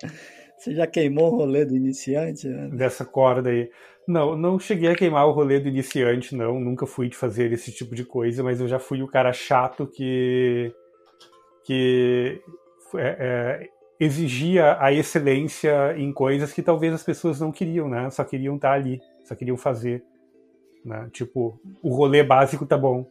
Você 0.58 0.74
já 0.74 0.86
queimou 0.86 1.32
o 1.32 1.36
rolê 1.36 1.64
do 1.64 1.74
iniciante? 1.74 2.46
Né? 2.46 2.68
Dessa 2.76 3.06
corda 3.06 3.48
aí. 3.48 3.70
Não, 4.06 4.36
não 4.36 4.58
cheguei 4.58 4.90
a 4.90 4.94
queimar 4.94 5.26
o 5.26 5.32
rolê 5.32 5.60
do 5.60 5.68
iniciante, 5.68 6.36
não. 6.36 6.60
Nunca 6.60 6.84
fui 6.84 7.08
de 7.08 7.16
fazer 7.16 7.50
esse 7.52 7.72
tipo 7.72 7.94
de 7.94 8.04
coisa, 8.04 8.42
mas 8.42 8.60
eu 8.60 8.68
já 8.68 8.78
fui 8.78 9.02
o 9.02 9.08
cara 9.08 9.32
chato 9.32 9.86
que. 9.86 10.74
Que. 11.66 12.40
É, 12.94 13.68
é, 13.68 13.68
exigia 13.98 14.76
a 14.78 14.92
excelência 14.92 15.96
em 15.96 16.12
coisas 16.12 16.52
que 16.52 16.62
talvez 16.62 16.92
as 16.92 17.02
pessoas 17.02 17.40
não 17.40 17.50
queriam, 17.50 17.88
né? 17.88 18.08
Só 18.10 18.22
queriam 18.24 18.56
estar 18.56 18.72
ali, 18.72 19.00
só 19.24 19.34
queriam 19.34 19.56
fazer. 19.56 20.04
Né? 20.84 21.08
Tipo, 21.12 21.58
o 21.82 21.94
rolê 21.94 22.22
básico 22.22 22.66
tá 22.66 22.76
bom. 22.76 23.08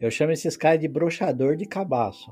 Eu 0.00 0.10
chamo 0.10 0.32
esses 0.32 0.56
caras 0.56 0.80
de 0.80 0.86
brochador 0.86 1.56
de 1.56 1.66
cabaço 1.66 2.30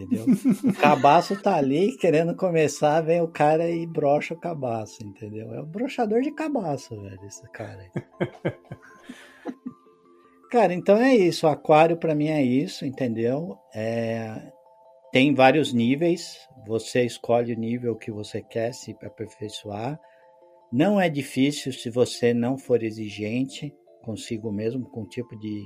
entendeu? 0.00 0.24
O 0.64 0.72
cabaço 0.74 1.40
tá 1.42 1.56
ali 1.56 1.96
querendo 1.96 2.34
começar, 2.34 3.00
vem 3.00 3.20
o 3.20 3.28
cara 3.28 3.68
e 3.68 3.86
brocha 3.86 4.34
o 4.34 4.38
cabaço, 4.38 5.04
entendeu? 5.04 5.52
É 5.52 5.60
o 5.60 5.66
brochador 5.66 6.22
de 6.22 6.30
cabaço, 6.30 7.00
velho, 7.00 7.24
esse 7.26 7.42
cara 7.50 7.80
aí. 7.80 7.90
cara, 10.50 10.74
então 10.74 10.96
é 10.96 11.14
isso. 11.14 11.46
O 11.46 11.50
aquário 11.50 11.96
para 11.96 12.14
mim 12.14 12.28
é 12.28 12.42
isso, 12.42 12.84
entendeu? 12.84 13.56
É... 13.74 14.52
Tem 15.12 15.34
vários 15.34 15.72
níveis. 15.72 16.38
Você 16.66 17.04
escolhe 17.04 17.54
o 17.54 17.58
nível 17.58 17.96
que 17.96 18.10
você 18.10 18.42
quer 18.42 18.72
se 18.72 18.96
aperfeiçoar. 19.02 19.98
Não 20.72 21.00
é 21.00 21.08
difícil 21.08 21.72
se 21.72 21.88
você 21.88 22.34
não 22.34 22.58
for 22.58 22.82
exigente 22.82 23.74
consigo 24.02 24.50
mesmo, 24.52 24.88
com 24.88 25.06
tipo 25.06 25.36
de. 25.38 25.64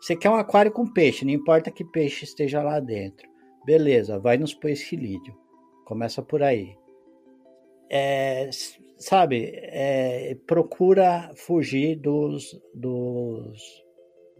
Você 0.00 0.16
quer 0.16 0.30
um 0.30 0.36
aquário 0.36 0.70
com 0.70 0.90
peixe, 0.90 1.24
não 1.24 1.32
importa 1.32 1.70
que 1.70 1.84
peixe 1.84 2.24
esteja 2.24 2.62
lá 2.62 2.78
dentro. 2.80 3.28
Beleza, 3.64 4.18
vai 4.18 4.38
nos 4.38 4.54
poesquilídeo. 4.54 5.34
Começa 5.84 6.22
por 6.22 6.42
aí. 6.42 6.76
É, 7.90 8.48
sabe, 8.98 9.52
é, 9.54 10.36
procura 10.46 11.30
fugir 11.34 11.96
dos, 11.96 12.58
dos, 12.74 13.58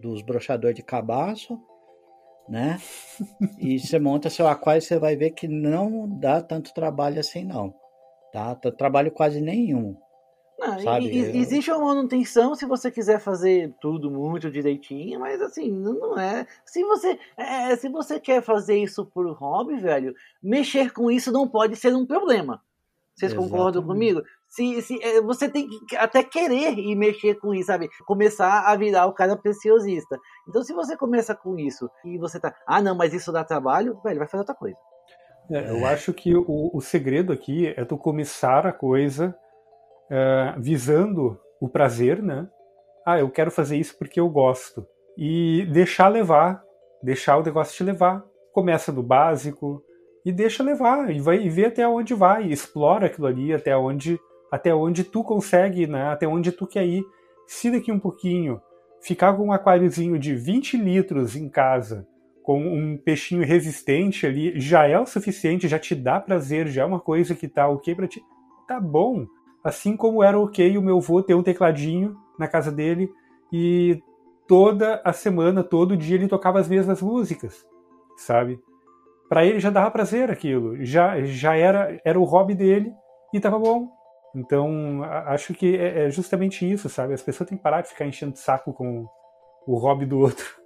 dos 0.00 0.22
brochadores 0.22 0.76
de 0.76 0.82
cabaço, 0.82 1.58
né? 2.48 2.78
E 3.58 3.78
você 3.78 3.98
monta 3.98 4.30
seu 4.30 4.48
aquário, 4.48 4.80
você 4.80 4.98
vai 4.98 5.16
ver 5.16 5.32
que 5.32 5.46
não 5.46 6.08
dá 6.18 6.40
tanto 6.40 6.72
trabalho 6.72 7.20
assim, 7.20 7.44
não. 7.44 7.74
Tá? 8.32 8.54
Trabalho 8.54 9.10
quase 9.10 9.40
nenhum. 9.40 9.96
Não, 10.58 10.78
sabe? 10.80 11.16
Existe 11.16 11.70
uma 11.70 11.94
manutenção 11.94 12.54
se 12.54 12.66
você 12.66 12.90
quiser 12.90 13.20
fazer 13.20 13.72
tudo 13.80 14.10
muito 14.10 14.50
direitinho, 14.50 15.20
mas 15.20 15.40
assim, 15.40 15.70
não 15.70 16.18
é. 16.18 16.46
Se 16.64 16.82
você, 16.82 17.18
é, 17.36 17.76
se 17.76 17.88
você 17.88 18.18
quer 18.18 18.42
fazer 18.42 18.76
isso 18.76 19.06
por 19.06 19.30
hobby, 19.34 19.76
velho, 19.76 20.14
mexer 20.42 20.92
com 20.92 21.10
isso 21.10 21.30
não 21.30 21.46
pode 21.46 21.76
ser 21.76 21.94
um 21.94 22.04
problema. 22.04 22.60
Vocês 23.14 23.32
Exatamente. 23.32 23.50
concordam 23.52 23.82
comigo? 23.84 24.22
Se, 24.48 24.80
se, 24.82 25.02
é, 25.02 25.20
você 25.20 25.48
tem 25.48 25.68
que 25.86 25.96
até 25.96 26.22
querer 26.22 26.78
ir 26.78 26.96
mexer 26.96 27.34
com 27.38 27.54
isso, 27.54 27.66
sabe? 27.66 27.88
Começar 28.06 28.62
a 28.62 28.76
virar 28.76 29.06
o 29.06 29.12
cara 29.12 29.36
preciosista. 29.36 30.18
Então, 30.48 30.62
se 30.62 30.72
você 30.72 30.96
começa 30.96 31.34
com 31.34 31.58
isso 31.58 31.88
e 32.04 32.18
você 32.18 32.40
tá, 32.40 32.54
ah, 32.66 32.80
não, 32.80 32.96
mas 32.96 33.12
isso 33.12 33.30
dá 33.30 33.44
trabalho, 33.44 34.00
velho, 34.02 34.18
vai 34.18 34.26
fazer 34.26 34.40
outra 34.40 34.54
coisa. 34.54 34.76
É, 35.50 35.70
eu 35.70 35.86
acho 35.86 36.12
que 36.12 36.34
o, 36.34 36.70
o 36.74 36.80
segredo 36.80 37.32
aqui 37.32 37.72
é 37.76 37.84
tu 37.84 37.96
começar 37.96 38.66
a 38.66 38.72
coisa 38.72 39.34
uh, 40.10 40.60
visando 40.60 41.38
o 41.60 41.68
prazer, 41.68 42.22
né? 42.22 42.48
Ah, 43.06 43.18
eu 43.18 43.30
quero 43.30 43.50
fazer 43.50 43.76
isso 43.76 43.96
porque 43.98 44.20
eu 44.20 44.28
gosto. 44.28 44.86
E 45.16 45.66
deixar 45.72 46.08
levar, 46.08 46.62
deixar 47.02 47.38
o 47.38 47.42
negócio 47.42 47.74
te 47.74 47.82
levar. 47.82 48.22
Começa 48.52 48.92
do 48.92 49.02
básico 49.02 49.82
e 50.24 50.32
deixa 50.32 50.62
levar 50.62 51.10
e 51.10 51.20
vai 51.20 51.38
e 51.38 51.48
vê 51.48 51.66
até 51.66 51.88
onde 51.88 52.12
vai, 52.12 52.46
explora 52.46 53.06
aquilo 53.06 53.26
ali 53.26 53.54
até 53.54 53.76
onde 53.76 54.18
até 54.50 54.74
onde 54.74 55.04
tu 55.04 55.22
consegue, 55.22 55.86
né? 55.86 56.08
Até 56.08 56.26
onde 56.26 56.52
tu 56.52 56.66
quer 56.66 56.86
ir. 56.86 57.04
Se 57.46 57.70
daqui 57.70 57.90
um 57.90 57.98
pouquinho 57.98 58.60
ficar 59.00 59.34
com 59.34 59.46
um 59.46 59.52
aquáriozinho 59.52 60.18
de 60.18 60.34
20 60.34 60.76
litros 60.76 61.36
em 61.36 61.48
casa, 61.48 62.06
com 62.42 62.60
um 62.60 62.96
peixinho 62.96 63.44
resistente 63.44 64.26
ali, 64.26 64.58
já 64.58 64.86
é 64.86 64.98
o 64.98 65.06
suficiente, 65.06 65.68
já 65.68 65.78
te 65.78 65.94
dá 65.94 66.18
prazer, 66.18 66.66
já 66.68 66.82
é 66.82 66.84
uma 66.84 67.00
coisa 67.00 67.34
que 67.34 67.46
tá 67.46 67.68
ok 67.68 67.94
para 67.94 68.08
ti. 68.08 68.22
Tá 68.66 68.80
bom. 68.80 69.26
Assim 69.62 69.96
como 69.96 70.22
era 70.22 70.38
ok 70.38 70.78
o 70.78 70.82
meu 70.82 70.98
avô 70.98 71.22
ter 71.22 71.34
um 71.34 71.42
tecladinho 71.42 72.16
na 72.38 72.48
casa 72.48 72.72
dele 72.72 73.10
e 73.52 74.00
toda 74.46 75.00
a 75.04 75.12
semana, 75.12 75.62
todo 75.62 75.96
dia 75.96 76.14
ele 76.14 76.28
tocava 76.28 76.58
as 76.58 76.68
mesmas 76.68 77.02
músicas, 77.02 77.66
sabe? 78.16 78.58
Para 79.28 79.44
ele 79.44 79.60
já 79.60 79.68
dava 79.68 79.90
prazer 79.90 80.30
aquilo, 80.30 80.82
já 80.84 81.20
já 81.22 81.54
era 81.54 82.00
era 82.02 82.18
o 82.18 82.24
hobby 82.24 82.54
dele 82.54 82.92
e 83.34 83.38
tava 83.38 83.58
bom. 83.58 83.97
Então, 84.34 85.02
acho 85.02 85.54
que 85.54 85.76
é, 85.76 86.06
é 86.06 86.10
justamente 86.10 86.70
isso, 86.70 86.88
sabe? 86.88 87.14
As 87.14 87.22
pessoas 87.22 87.48
têm 87.48 87.58
que 87.58 87.64
parar 87.64 87.80
de 87.80 87.88
ficar 87.88 88.06
enchendo 88.06 88.32
de 88.32 88.38
saco 88.38 88.72
com 88.72 89.06
o 89.66 89.76
hobby 89.76 90.06
do 90.06 90.18
outro. 90.18 90.58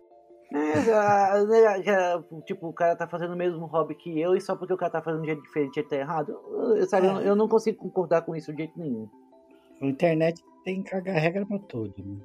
É, 0.55 0.83
já, 0.83 1.47
já, 1.47 1.83
já, 1.83 2.25
tipo, 2.45 2.69
o 2.69 2.73
cara 2.73 2.95
tá 2.95 3.09
fazendo 3.09 3.33
o 3.33 3.37
mesmo 3.37 3.65
hobby 3.65 3.95
que 3.95 4.21
eu 4.21 4.37
e 4.37 4.41
só 4.41 4.55
porque 4.55 4.75
o 4.75 4.77
cara 4.77 4.93
tá 4.93 5.03
fazendo 5.03 5.23
de 5.23 5.29
jeito 5.29 5.43
diferente 5.43 5.79
ele 5.79 5.89
tá 5.89 5.97
errado. 5.97 6.39
Eu, 6.77 6.87
sabe, 6.87 7.07
é. 7.07 7.11
eu, 7.11 7.21
eu, 7.21 7.37
não 7.37 7.49
consigo 7.49 7.79
concordar 7.79 8.23
com 8.23 8.37
isso 8.37 8.53
de 8.53 8.59
jeito 8.59 8.79
nenhum. 8.79 9.09
A 9.81 9.87
internet 9.87 10.43
tem 10.63 10.83
que 10.83 10.91
cagar 10.91 11.17
regra 11.17 11.47
pra 11.47 11.59
tudo. 11.59 11.95
Né? 11.99 12.21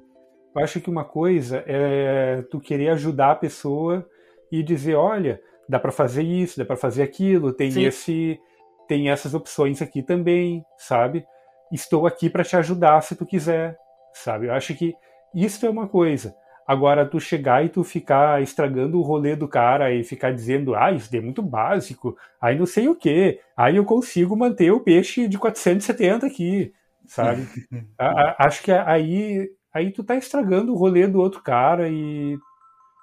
Eu 0.54 0.62
acho 0.62 0.80
que 0.80 0.90
uma 0.90 1.04
coisa 1.04 1.64
é 1.66 2.42
tu 2.50 2.60
querer 2.60 2.90
ajudar 2.90 3.30
a 3.32 3.36
pessoa 3.36 4.06
e 4.52 4.62
dizer, 4.62 4.94
olha, 4.94 5.40
dá 5.68 5.78
para 5.80 5.92
fazer 5.92 6.22
isso, 6.22 6.58
dá 6.58 6.64
para 6.64 6.76
fazer 6.76 7.02
aquilo, 7.02 7.52
tem 7.52 7.70
Sim. 7.70 7.84
esse 7.84 8.40
tem 8.88 9.10
essas 9.10 9.34
opções 9.34 9.82
aqui 9.82 10.02
também, 10.02 10.64
sabe? 10.78 11.24
Estou 11.70 12.06
aqui 12.06 12.30
para 12.30 12.42
te 12.42 12.56
ajudar 12.56 13.02
se 13.02 13.14
tu 13.14 13.26
quiser, 13.26 13.76
sabe? 14.12 14.46
Eu 14.46 14.54
acho 14.54 14.74
que 14.74 14.94
isso 15.34 15.64
é 15.66 15.70
uma 15.70 15.86
coisa. 15.86 16.34
Agora, 16.66 17.06
tu 17.06 17.20
chegar 17.20 17.64
e 17.64 17.68
tu 17.68 17.84
ficar 17.84 18.42
estragando 18.42 18.98
o 18.98 19.02
rolê 19.02 19.36
do 19.36 19.48
cara 19.48 19.92
e 19.92 20.02
ficar 20.04 20.32
dizendo, 20.32 20.74
ah, 20.74 20.90
isso 20.90 21.14
é 21.14 21.20
muito 21.20 21.42
básico, 21.42 22.16
aí 22.40 22.58
não 22.58 22.66
sei 22.66 22.88
o 22.88 22.94
que, 22.94 23.40
aí 23.56 23.76
eu 23.76 23.84
consigo 23.84 24.36
manter 24.36 24.70
o 24.70 24.80
peixe 24.80 25.28
de 25.28 25.38
470 25.38 26.26
aqui, 26.26 26.72
sabe? 27.06 27.46
a, 27.98 28.06
a, 28.06 28.46
acho 28.46 28.62
que 28.62 28.70
aí, 28.70 29.48
aí 29.72 29.90
tu 29.90 30.04
tá 30.04 30.14
estragando 30.16 30.72
o 30.72 30.76
rolê 30.76 31.06
do 31.06 31.20
outro 31.20 31.42
cara 31.42 31.88
e, 31.88 32.38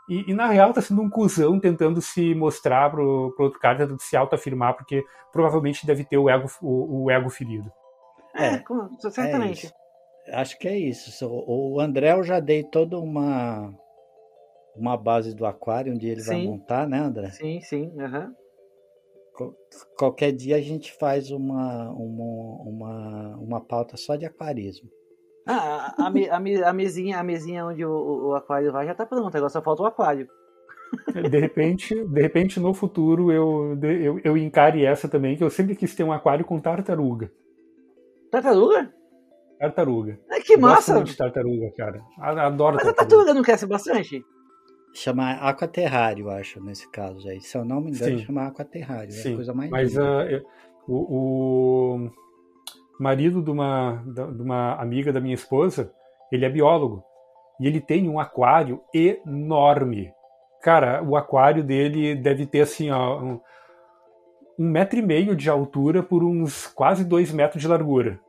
e, 0.10 0.32
e, 0.32 0.34
na 0.34 0.48
real 0.48 0.74
tá 0.74 0.82
sendo 0.82 1.02
um 1.02 1.10
cuzão 1.10 1.60
tentando 1.60 2.02
se 2.02 2.36
mostrar 2.36 2.92
pro, 2.92 3.34
pro 3.36 3.46
outro 3.46 3.60
cara, 3.60 3.80
tentando 3.80 4.02
se 4.02 4.16
autoafirmar, 4.16 4.76
porque 4.76 5.04
provavelmente 5.32 5.86
deve 5.86 6.04
ter 6.04 6.18
o 6.18 6.30
ego, 6.30 6.48
o, 6.62 7.04
o 7.06 7.12
ego 7.12 7.30
ferido. 7.30 7.72
É, 8.34 8.62
certamente. 9.10 9.68
É 9.68 9.86
acho 10.36 10.58
que 10.58 10.68
é 10.68 10.78
isso. 10.78 11.26
O 11.28 11.80
André 11.80 12.12
eu 12.14 12.24
já 12.24 12.40
dei 12.40 12.64
toda 12.64 13.00
uma 13.00 13.74
uma 14.76 14.98
base 14.98 15.34
do 15.34 15.46
aquário 15.46 15.94
onde 15.94 16.08
ele 16.08 16.22
sim. 16.22 16.28
vai 16.28 16.44
montar, 16.44 16.88
né, 16.88 17.00
André? 17.00 17.30
Sim, 17.32 17.62
sim. 17.62 17.94
Uhum. 17.96 18.34
Qualquer 19.98 20.32
dia 20.32 20.58
a 20.58 20.62
gente 20.62 20.94
faz 20.94 21.32
uma, 21.32 21.90
uma, 21.92 22.62
uma, 22.62 23.38
uma 23.38 23.62
pauta 23.62 23.96
só 23.98 24.16
de 24.16 24.26
aquarismo. 24.26 24.90
Ah, 25.48 25.94
a, 25.98 26.04
a, 26.06 26.68
a, 26.68 26.74
mesinha, 26.74 27.20
a 27.20 27.24
mesinha 27.24 27.66
onde 27.66 27.86
o, 27.86 28.30
o 28.30 28.36
aquário 28.36 28.72
vai 28.72 28.86
já 28.88 28.96
tá 28.96 29.06
pronta, 29.06 29.38
agora 29.38 29.50
só 29.50 29.62
falta 29.62 29.84
o 29.84 29.86
aquário. 29.86 30.28
De 31.30 31.40
repente, 31.40 32.04
de 32.06 32.22
repente 32.22 32.60
no 32.60 32.74
futuro 32.74 33.32
eu, 33.32 33.78
eu, 33.82 34.20
eu 34.24 34.38
encare 34.38 34.86
essa 34.86 35.08
também, 35.08 35.36
que 35.36 35.44
eu 35.44 35.50
sempre 35.50 35.76
quis 35.76 35.94
ter 35.96 36.04
um 36.04 36.12
aquário 36.12 36.46
com 36.46 36.60
tartaruga. 36.60 37.32
Tartaruga? 38.32 38.94
Tartaruga. 39.60 40.20
É, 40.30 40.40
que 40.42 40.58
massa! 40.58 40.92
Eu 40.92 40.96
gosto 40.96 40.96
muito 40.96 41.08
de 41.12 41.18
tartaruga, 41.18 41.72
cara. 41.78 42.02
Adoro 42.20 42.76
Mas 42.76 42.84
tartaruga. 42.84 42.90
a 42.90 42.94
tartaruga 42.94 43.34
não 43.34 43.42
cresce 43.42 43.66
bastante? 43.66 44.26
Chama 44.94 45.34
aquaterrário, 45.34 46.30
acho, 46.30 46.64
nesse 46.64 46.90
caso 46.90 47.28
aí. 47.28 47.42
Se 47.42 47.58
eu 47.58 47.66
não 47.66 47.82
me 47.82 47.92
engano, 47.92 48.20
Sim. 48.20 48.26
chama 48.26 48.48
aquaterrário. 48.48 49.12
Sim. 49.12 49.30
É 49.30 49.34
a 49.34 49.36
coisa 49.36 49.54
mais 49.54 49.70
Mas 49.70 49.98
uh, 49.98 50.46
o, 50.88 50.96
o, 50.96 52.12
marido 53.00 53.42
de 53.42 53.52
uma, 53.52 54.04
de 54.06 54.42
uma 54.42 54.76
amiga 54.76 55.12
da 55.12 55.20
minha 55.20 55.36
esposa, 55.36 55.92
ele 56.32 56.46
é 56.46 56.50
biólogo. 56.50 57.04
E 57.60 57.68
ele 57.68 57.80
tem 57.80 58.10
um 58.10 58.20
aquário 58.20 58.82
enorme. 58.94 60.12
Cara, 60.62 61.02
o 61.04 61.16
aquário 61.16 61.64
dele 61.64 62.16
deve 62.16 62.46
ter 62.46 62.62
assim, 62.62 62.92
ó, 62.92 63.22
um, 63.22 63.40
um 64.60 64.70
metro 64.70 65.00
e 65.00 65.02
meio 65.02 65.36
de 65.36 65.50
altura 65.50 66.02
por 66.04 66.24
uns 66.24 66.68
quase 66.68 67.06
dois 67.06 67.32
metros 67.32 67.62
de 67.62 67.68
largura 67.68 68.20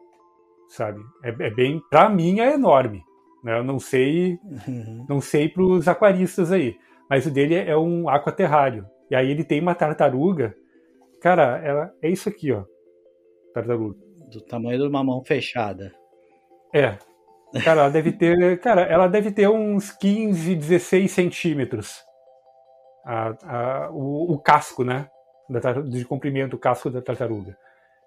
sabe? 0.68 1.00
É, 1.22 1.28
é 1.28 1.50
bem, 1.50 1.80
para 1.90 2.08
mim 2.08 2.40
é 2.40 2.54
enorme. 2.54 3.02
Né? 3.42 3.58
Eu 3.58 3.64
não 3.64 3.78
sei, 3.78 4.38
uhum. 4.66 5.06
não 5.08 5.20
sei 5.20 5.48
para 5.48 5.62
os 5.62 5.86
aquaristas 5.86 6.52
aí, 6.52 6.76
mas 7.08 7.26
o 7.26 7.30
dele 7.30 7.54
é 7.54 7.76
um 7.76 8.08
aquaterrário. 8.08 8.86
E 9.10 9.14
aí 9.14 9.30
ele 9.30 9.44
tem 9.44 9.60
uma 9.60 9.74
tartaruga, 9.74 10.54
cara, 11.20 11.60
ela 11.64 11.92
é 12.02 12.10
isso 12.10 12.28
aqui, 12.28 12.52
ó, 12.52 12.64
tartaruga. 13.54 14.05
Do 14.30 14.40
tamanho 14.40 14.78
de 14.78 14.88
uma 14.88 15.04
mão 15.04 15.22
fechada. 15.24 15.92
É. 16.74 16.98
Cara, 17.62 17.82
ela 17.82 17.90
deve 17.90 18.12
ter, 18.12 18.58
cara, 18.60 18.82
ela 18.82 19.06
deve 19.06 19.30
ter 19.30 19.48
uns 19.48 19.90
15, 19.90 20.54
16 20.54 21.10
centímetros. 21.10 22.04
A, 23.04 23.34
a, 23.42 23.90
o, 23.92 24.32
o 24.34 24.38
casco, 24.38 24.84
né? 24.84 25.08
de 25.88 26.04
comprimento, 26.04 26.56
o 26.56 26.58
casco 26.58 26.90
da 26.90 27.00
tartaruga. 27.00 27.56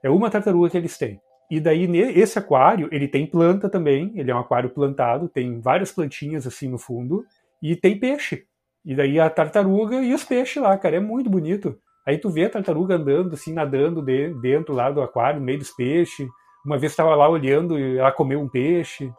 É 0.04 0.10
uma 0.10 0.30
tartaruga 0.30 0.70
que 0.70 0.78
eles 0.78 0.98
têm. 0.98 1.22
E 1.50 1.60
daí, 1.60 1.90
esse 2.16 2.38
aquário, 2.38 2.88
ele 2.92 3.08
tem 3.08 3.26
planta 3.26 3.70
também, 3.70 4.12
ele 4.16 4.30
é 4.30 4.36
um 4.36 4.40
aquário 4.40 4.70
plantado, 4.70 5.28
tem 5.28 5.60
várias 5.60 5.92
plantinhas 5.92 6.46
assim 6.46 6.68
no 6.68 6.78
fundo, 6.78 7.26
e 7.62 7.76
tem 7.76 8.00
peixe. 8.00 8.46
E 8.86 8.96
daí 8.96 9.20
a 9.20 9.30
tartaruga 9.30 10.02
e 10.02 10.14
os 10.14 10.24
peixes 10.24 10.62
lá, 10.62 10.78
cara, 10.78 10.98
é 10.98 11.00
muito 11.00 11.30
bonito. 11.30 11.80
Aí 12.08 12.18
tu 12.18 12.30
vê 12.30 12.46
a 12.46 12.50
tartaruga 12.50 12.96
andando, 12.96 13.34
assim, 13.34 13.54
nadando 13.54 14.02
de, 14.02 14.34
dentro 14.42 14.74
lá 14.74 14.90
do 14.90 15.02
aquário, 15.02 15.40
no 15.40 15.46
meio 15.46 15.60
dos 15.60 15.72
peixes. 15.72 16.28
Uma 16.66 16.78
vez 16.78 16.92
estava 16.92 17.16
lá 17.16 17.30
olhando 17.30 17.80
e 17.80 17.98
ela 17.98 18.12
comeu 18.12 18.40
um 18.40 18.50
peixe. 18.50 19.12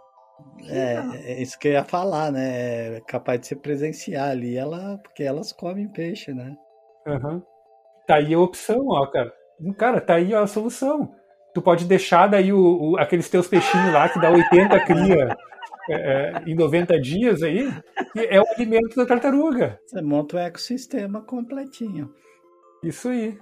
É, 0.66 0.94
é 1.14 1.42
isso 1.42 1.58
que 1.58 1.68
eu 1.68 1.72
ia 1.72 1.84
falar, 1.84 2.32
né? 2.32 2.96
É 2.96 3.00
capaz 3.06 3.40
de 3.40 3.46
se 3.46 3.56
presenciar 3.56 4.30
ali, 4.30 4.56
ela, 4.56 4.98
porque 4.98 5.22
elas 5.22 5.52
comem 5.52 5.88
peixe, 5.88 6.32
né? 6.32 6.56
Uhum. 7.06 7.42
Tá 8.06 8.16
aí 8.16 8.34
a 8.34 8.38
opção, 8.38 8.88
ó, 8.88 9.06
cara. 9.06 9.32
Cara, 9.76 10.00
tá 10.00 10.14
aí 10.14 10.34
a 10.34 10.46
solução 10.46 11.14
tu 11.54 11.60
pode 11.60 11.84
deixar 11.84 12.26
daí 12.26 12.52
o, 12.52 12.92
o, 12.92 12.98
aqueles 12.98 13.28
teus 13.28 13.48
peixinhos 13.48 13.92
lá 13.92 14.08
que 14.08 14.20
dá 14.20 14.30
80 14.30 14.80
cria 14.84 15.36
é, 15.88 15.94
é, 15.94 16.42
em 16.46 16.54
90 16.54 17.00
dias 17.00 17.42
aí, 17.42 17.68
é 18.14 18.40
o 18.40 18.44
alimento 18.54 18.94
da 18.94 19.06
tartaruga. 19.06 19.78
Você 19.86 20.00
monta 20.00 20.36
o 20.36 20.38
ecossistema 20.38 21.20
completinho. 21.22 22.12
Isso 22.82 23.08
aí. 23.08 23.38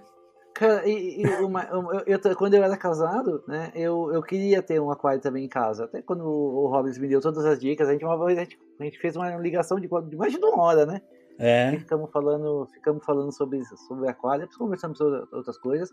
Cara, 0.54 0.88
e, 0.88 1.22
e 1.22 1.26
uma, 1.40 1.62
eu, 1.64 2.18
eu, 2.18 2.36
quando 2.36 2.54
eu 2.54 2.64
era 2.64 2.76
casado, 2.76 3.44
né, 3.46 3.70
eu, 3.76 4.12
eu 4.12 4.20
queria 4.20 4.60
ter 4.60 4.80
um 4.80 4.90
aquário 4.90 5.20
também 5.20 5.44
em 5.44 5.48
casa. 5.48 5.84
Até 5.84 6.02
quando 6.02 6.24
o, 6.24 6.64
o 6.64 6.66
Robbins 6.66 6.98
me 6.98 7.06
deu 7.06 7.20
todas 7.20 7.44
as 7.44 7.60
dicas, 7.60 7.88
a 7.88 7.92
gente 7.92 8.04
uma 8.04 8.24
vez 8.24 8.38
a 8.38 8.42
gente, 8.42 8.58
a 8.80 8.82
gente 8.82 8.98
fez 8.98 9.14
uma 9.14 9.36
ligação 9.36 9.78
de, 9.78 9.86
de 9.86 10.16
mais 10.16 10.32
de 10.32 10.38
uma 10.38 10.60
hora, 10.60 10.84
né? 10.84 11.00
É. 11.38 11.72
E 11.72 11.78
ficamos 11.78 12.10
falando, 12.10 12.66
ficamos 12.74 13.04
falando 13.04 13.32
sobre, 13.32 13.64
sobre 13.64 14.08
aquário, 14.08 14.40
depois 14.40 14.58
conversamos 14.58 14.98
sobre 14.98 15.24
outras 15.32 15.56
coisas. 15.58 15.88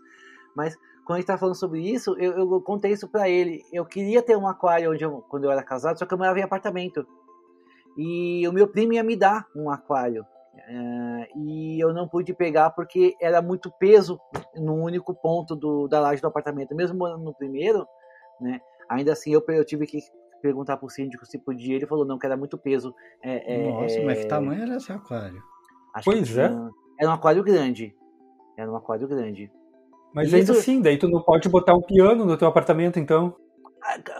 Mas 0.56 0.76
quando 1.04 1.18
a 1.18 1.20
gente 1.20 1.26
tava 1.28 1.38
falando 1.38 1.54
sobre 1.54 1.80
isso, 1.80 2.16
eu, 2.18 2.32
eu 2.32 2.60
contei 2.60 2.90
isso 2.90 3.06
para 3.08 3.28
ele. 3.28 3.62
Eu 3.72 3.84
queria 3.84 4.20
ter 4.20 4.36
um 4.36 4.48
aquário 4.48 4.90
onde 4.90 5.04
eu, 5.04 5.24
quando 5.28 5.44
eu 5.44 5.52
era 5.52 5.62
casado, 5.62 5.96
só 5.96 6.04
que 6.04 6.12
eu 6.12 6.18
morava 6.18 6.40
em 6.40 6.42
apartamento. 6.42 7.06
E 7.96 8.46
o 8.48 8.52
meu 8.52 8.66
primo 8.66 8.94
ia 8.94 9.04
me 9.04 9.14
dar 9.14 9.46
um 9.54 9.70
aquário. 9.70 10.26
É, 10.56 11.28
e 11.36 11.78
eu 11.80 11.92
não 11.92 12.08
pude 12.08 12.32
pegar 12.32 12.70
porque 12.70 13.14
era 13.20 13.42
muito 13.42 13.70
peso 13.78 14.18
no 14.54 14.74
único 14.74 15.14
ponto 15.14 15.54
do, 15.54 15.86
da 15.86 16.00
laje 16.00 16.22
do 16.22 16.28
apartamento. 16.28 16.74
Mesmo 16.74 16.98
morando 16.98 17.24
no 17.24 17.34
primeiro, 17.34 17.86
né? 18.40 18.60
Ainda 18.88 19.12
assim 19.12 19.32
eu, 19.32 19.44
eu 19.48 19.64
tive 19.64 19.86
que 19.86 20.00
perguntar 20.40 20.76
pro 20.76 20.88
síndico 20.88 21.26
se 21.26 21.38
podia. 21.38 21.76
Ele 21.76 21.86
falou 21.86 22.04
não, 22.04 22.18
que 22.18 22.26
era 22.26 22.36
muito 22.36 22.56
peso. 22.56 22.94
É, 23.22 23.70
Nossa, 23.70 24.00
mas 24.02 24.18
que 24.20 24.26
tamanho 24.26 24.62
era 24.62 24.76
esse 24.76 24.92
aquário? 24.92 25.42
pois 26.04 26.36
é. 26.36 26.48
Tinha, 26.48 26.70
era 27.00 27.10
um 27.10 27.14
aquário 27.14 27.42
grande. 27.42 27.94
Era 28.56 28.70
um 28.70 28.76
aquário 28.76 29.06
grande. 29.06 29.50
Mas 30.14 30.32
ainda 30.32 30.52
assim, 30.52 30.80
daí 30.80 30.96
tu 30.96 31.08
não 31.08 31.22
pode 31.22 31.48
botar 31.48 31.74
um 31.74 31.82
piano 31.82 32.24
no 32.24 32.38
teu 32.38 32.48
apartamento, 32.48 32.98
então? 32.98 33.36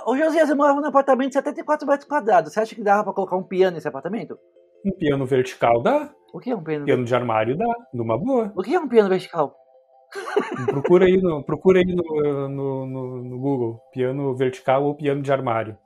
O 0.06 0.16
Josias, 0.16 0.48
eu 0.48 0.56
morava 0.56 0.80
num 0.80 0.88
apartamento 0.88 1.28
de 1.28 1.34
74 1.34 1.86
metros 1.86 2.08
quadrados. 2.08 2.52
Você 2.52 2.60
acha 2.60 2.74
que 2.74 2.82
dava 2.82 3.04
pra 3.04 3.12
colocar 3.12 3.36
um 3.36 3.42
piano 3.42 3.74
nesse 3.74 3.88
apartamento? 3.88 4.38
Um 4.84 4.92
piano 4.92 5.26
vertical 5.26 5.82
dá. 5.82 6.12
O 6.32 6.38
que 6.38 6.50
é 6.50 6.56
um 6.56 6.62
piano? 6.62 6.84
Piano 6.84 7.04
de 7.04 7.14
armário 7.14 7.56
dá, 7.56 7.74
numa 7.92 8.18
boa. 8.18 8.52
O 8.54 8.62
que 8.62 8.74
é 8.74 8.80
um 8.80 8.88
piano 8.88 9.08
vertical? 9.08 9.54
Procura 10.70 11.06
aí 11.06 11.16
no, 11.16 11.42
procura 11.42 11.80
aí 11.80 11.94
no, 11.94 12.48
no, 12.48 12.86
no, 12.86 13.24
no 13.24 13.38
Google, 13.38 13.80
piano 13.92 14.34
vertical 14.34 14.84
ou 14.84 14.94
piano 14.94 15.20
de 15.22 15.32
armário. 15.32 15.76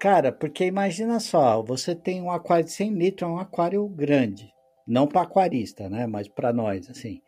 Cara, 0.00 0.30
porque 0.30 0.64
imagina 0.64 1.18
só, 1.18 1.62
você 1.62 1.94
tem 1.94 2.22
um 2.22 2.30
aquário 2.30 2.64
de 2.64 2.70
100 2.70 2.94
litros, 2.94 3.28
é 3.28 3.32
um 3.32 3.38
aquário 3.38 3.86
grande. 3.88 4.52
Não 4.86 5.06
para 5.06 5.22
aquarista, 5.22 5.88
né? 5.88 6.06
Mas 6.06 6.28
para 6.28 6.52
nós, 6.52 6.88
assim. 6.88 7.20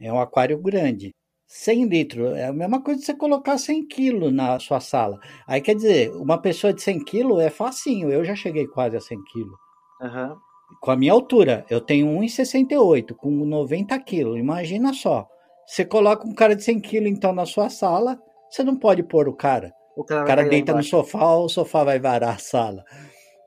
É 0.00 0.12
um 0.12 0.20
aquário 0.20 0.58
grande. 0.58 1.14
100 1.46 1.84
litros, 1.86 2.36
é 2.36 2.46
a 2.46 2.52
mesma 2.52 2.82
coisa 2.82 3.00
de 3.00 3.06
você 3.06 3.14
colocar 3.14 3.58
100 3.58 3.86
quilos 3.86 4.32
na 4.32 4.58
sua 4.58 4.80
sala. 4.80 5.18
Aí 5.46 5.60
quer 5.60 5.74
dizer, 5.74 6.10
uma 6.12 6.40
pessoa 6.40 6.72
de 6.72 6.82
100 6.82 7.04
quilos 7.04 7.40
é 7.40 7.50
facinho, 7.50 8.10
eu 8.10 8.24
já 8.24 8.34
cheguei 8.34 8.66
quase 8.66 8.96
a 8.96 9.00
100 9.00 9.22
quilos. 9.24 9.65
Uhum. 10.00 10.36
Com 10.80 10.90
a 10.90 10.96
minha 10.96 11.12
altura, 11.12 11.64
eu 11.70 11.80
tenho 11.80 12.06
1,68, 12.08 13.14
com 13.14 13.30
90 13.30 13.98
quilos, 14.00 14.36
imagina 14.38 14.92
só. 14.92 15.26
Você 15.66 15.84
coloca 15.84 16.26
um 16.26 16.34
cara 16.34 16.54
de 16.56 16.62
100 16.62 16.80
quilos 16.80 17.10
então 17.10 17.32
na 17.32 17.46
sua 17.46 17.68
sala, 17.68 18.18
você 18.50 18.62
não 18.62 18.76
pode 18.76 19.02
pôr 19.02 19.28
o 19.28 19.32
cara. 19.34 19.72
O 19.96 20.04
cara, 20.04 20.22
O 20.22 20.26
cara 20.26 20.44
deita 20.44 20.74
no 20.74 20.82
sofá, 20.82 21.34
o 21.36 21.48
sofá 21.48 21.82
vai 21.84 21.98
varar 21.98 22.34
a 22.34 22.38
sala. 22.38 22.84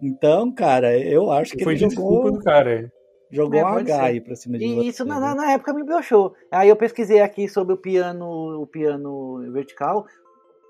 Então, 0.02 0.52
cara, 0.54 0.98
eu 0.98 1.30
acho 1.32 1.56
que 1.56 1.64
Foi 1.64 1.74
ele 1.74 1.90
jogou, 1.90 2.32
do 2.32 2.40
cara. 2.40 2.92
jogou 3.32 3.60
É, 3.60 3.64
um 3.64 3.68
H 3.78 3.96
ser. 3.96 4.02
aí 4.02 4.22
pra 4.22 4.36
cima 4.36 4.58
de 4.58 4.66
você. 4.68 4.82
E 4.82 4.88
isso 4.88 5.06
na, 5.06 5.16
né? 5.20 5.28
na- 5.28 5.36
na 5.36 5.52
época 5.52 5.74
me 5.74 5.84
broxou. 5.84 6.34
Aí 6.52 6.70
eu 6.70 6.76
pesquisei 6.76 7.20
aqui 7.22 7.48
sobre 7.48 7.74
o 7.74 7.78
piano, 7.78 8.62
o 8.62 8.66
piano 8.66 9.40
vertical. 9.52 10.06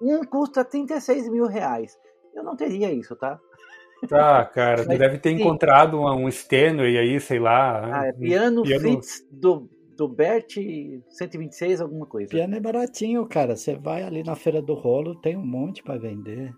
Um 0.01 0.23
custa 0.23 0.65
36 0.65 1.29
mil 1.29 1.45
reais. 1.45 1.97
Eu 2.35 2.43
não 2.43 2.55
teria 2.55 2.91
isso, 2.91 3.15
tá? 3.15 3.39
Tá, 4.07 4.45
cara, 4.45 4.83
tu 4.83 4.87
Mas, 4.87 4.99
deve 4.99 5.17
ter 5.17 5.29
sim. 5.29 5.41
encontrado 5.41 5.99
um, 5.99 6.25
um 6.25 6.27
Stanway 6.29 6.97
aí, 6.97 7.19
sei 7.19 7.39
lá. 7.39 8.01
Ah, 8.01 8.07
é 8.07 8.11
um 8.11 8.19
piano, 8.19 8.65
Fritz 8.65 9.27
do, 9.31 9.69
do 9.97 10.07
Bert 10.07 10.55
126, 11.09 11.81
alguma 11.81 12.05
coisa. 12.05 12.29
Piano 12.29 12.55
é 12.55 12.59
baratinho, 12.59 13.25
cara. 13.25 13.55
Você 13.55 13.75
vai 13.75 14.03
ali 14.03 14.23
na 14.23 14.35
feira 14.35 14.61
do 14.61 14.73
rolo, 14.73 15.15
tem 15.15 15.35
um 15.35 15.45
monte 15.45 15.83
pra 15.83 15.97
vender. 15.97 16.53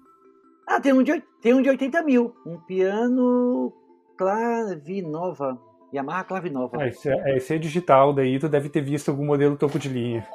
Ah, 0.67 0.79
tem 0.79 0.93
um 0.93 1.03
de, 1.03 1.21
tem 1.41 1.53
um 1.53 1.61
de 1.61 1.69
80 1.69 2.03
mil. 2.03 2.33
Um 2.45 2.57
piano 2.59 3.73
Clavinova. 4.17 5.59
Yamaha 5.93 6.23
Clavinova. 6.23 6.77
Ah, 6.79 6.87
esse, 6.87 7.09
é, 7.09 7.35
esse 7.35 7.55
é 7.55 7.57
digital, 7.57 8.13
daí 8.13 8.39
tu 8.39 8.47
deve 8.47 8.69
ter 8.69 8.81
visto 8.81 9.09
algum 9.09 9.25
modelo 9.25 9.57
topo 9.57 9.77
de 9.77 9.89
linha. 9.89 10.25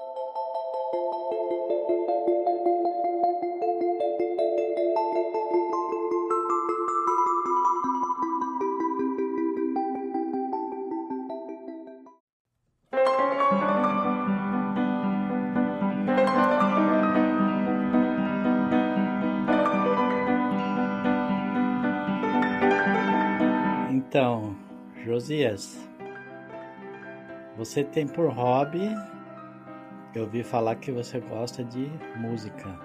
Você 27.66 27.82
tem 27.82 28.06
por 28.06 28.30
hobby, 28.30 28.94
eu 30.14 30.22
ouvi 30.22 30.44
falar 30.44 30.76
que 30.76 30.92
você 30.92 31.18
gosta 31.18 31.64
de 31.64 31.90
música. 32.16 32.78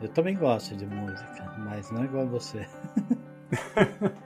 Eu 0.00 0.08
também 0.08 0.34
gosto 0.34 0.74
de 0.74 0.86
música, 0.86 1.54
mas 1.58 1.90
não 1.90 2.04
igual 2.04 2.26
você. 2.26 2.66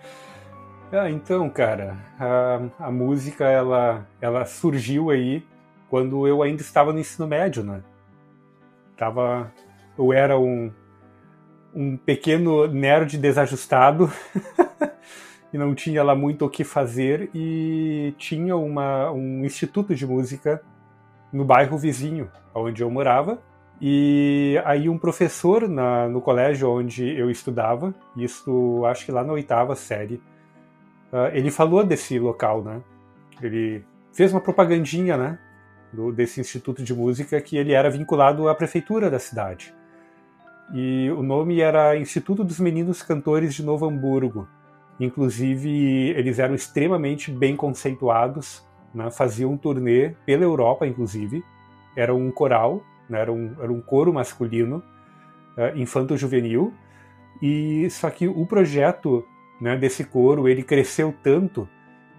Ah, 0.94 1.08
então, 1.08 1.48
cara, 1.48 1.96
a, 2.20 2.60
a 2.78 2.92
música 2.92 3.46
ela, 3.46 4.06
ela 4.20 4.44
surgiu 4.44 5.08
aí 5.08 5.42
quando 5.88 6.28
eu 6.28 6.42
ainda 6.42 6.60
estava 6.60 6.92
no 6.92 6.98
ensino 6.98 7.26
médio, 7.26 7.64
né? 7.64 7.82
Tava, 8.94 9.50
eu 9.96 10.12
era 10.12 10.38
um, 10.38 10.70
um 11.74 11.96
pequeno 11.96 12.66
nerd 12.66 13.16
desajustado 13.16 14.12
e 15.52 15.58
não 15.58 15.74
tinha 15.74 16.02
lá 16.02 16.14
muito 16.14 16.44
o 16.44 16.50
que 16.50 16.64
fazer 16.64 17.30
e 17.34 18.14
tinha 18.16 18.56
uma, 18.56 19.10
um 19.10 19.44
instituto 19.44 19.94
de 19.94 20.06
música 20.06 20.62
no 21.32 21.44
bairro 21.44 21.76
vizinho, 21.76 22.30
onde 22.54 22.82
eu 22.82 22.90
morava. 22.90 23.38
E 23.80 24.60
aí 24.64 24.88
um 24.88 24.96
professor 24.96 25.68
na, 25.68 26.08
no 26.08 26.20
colégio 26.20 26.70
onde 26.70 27.04
eu 27.18 27.30
estudava, 27.30 27.94
isso 28.16 28.84
acho 28.86 29.04
que 29.04 29.12
lá 29.12 29.24
na 29.24 29.32
oitava 29.32 29.74
série, 29.74 30.20
Uh, 31.12 31.28
ele 31.34 31.50
falou 31.50 31.84
desse 31.84 32.18
local, 32.18 32.64
né? 32.64 32.80
Ele 33.42 33.84
fez 34.14 34.32
uma 34.32 34.40
propagandinha, 34.40 35.14
né? 35.18 35.38
Do, 35.92 36.10
desse 36.10 36.40
instituto 36.40 36.82
de 36.82 36.94
música 36.94 37.38
que 37.38 37.54
ele 37.54 37.72
era 37.72 37.90
vinculado 37.90 38.48
à 38.48 38.54
prefeitura 38.54 39.10
da 39.10 39.18
cidade. 39.18 39.74
E 40.72 41.10
o 41.10 41.22
nome 41.22 41.60
era 41.60 41.94
Instituto 41.98 42.42
dos 42.42 42.58
Meninos 42.58 43.02
Cantores 43.02 43.52
de 43.52 43.62
Novo 43.62 43.86
Hamburgo. 43.86 44.48
Inclusive, 45.00 46.10
eles 46.10 46.38
eram 46.38 46.54
extremamente 46.54 47.30
bem 47.30 47.56
conceituados, 47.56 48.64
né? 48.94 49.10
faziam 49.10 49.52
um 49.52 49.56
turnê 49.56 50.14
pela 50.24 50.44
Europa, 50.44 50.86
inclusive. 50.86 51.44
Era 51.96 52.14
um 52.14 52.30
coral, 52.30 52.82
né? 53.08 53.20
era, 53.20 53.32
um, 53.32 53.54
era 53.60 53.72
um 53.72 53.80
coro 53.80 54.12
masculino, 54.12 54.82
uh, 55.56 55.76
infanto-juvenil. 55.76 56.72
E 57.40 57.88
só 57.90 58.10
que 58.10 58.28
o 58.28 58.46
projeto 58.46 59.24
né, 59.60 59.76
desse 59.76 60.04
coro, 60.04 60.48
ele 60.48 60.62
cresceu 60.62 61.14
tanto 61.22 61.68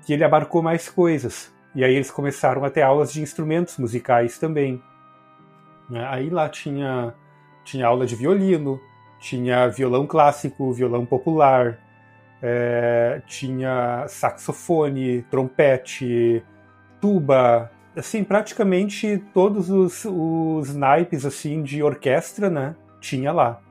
que 0.06 0.14
ele 0.14 0.24
abarcou 0.24 0.62
mais 0.62 0.90
coisas. 0.90 1.54
E 1.76 1.84
aí 1.84 1.94
eles 1.94 2.12
começaram 2.12 2.64
a 2.64 2.70
ter 2.70 2.82
aulas 2.82 3.12
de 3.12 3.22
instrumentos 3.22 3.78
musicais 3.78 4.38
também. 4.38 4.82
Né, 5.90 6.06
Aí 6.10 6.30
lá 6.30 6.48
tinha, 6.50 7.14
tinha 7.64 7.88
aula 7.88 8.06
de 8.06 8.16
violino, 8.16 8.80
tinha 9.20 9.68
violão 9.68 10.06
clássico, 10.06 10.72
violão 10.74 11.06
popular, 11.06 11.80
é, 12.46 13.22
tinha 13.26 14.06
saxofone, 14.10 15.22
trompete, 15.32 16.44
tuba, 17.00 17.72
assim, 17.96 18.22
praticamente 18.22 19.24
todos 19.34 19.70
os, 19.70 20.04
os 20.04 20.76
naipes 20.76 21.26
assim 21.26 21.64
de 21.64 21.82
orquestra, 21.82 22.50
né, 22.50 22.76
tinha 23.00 23.32
lá. 23.32 23.62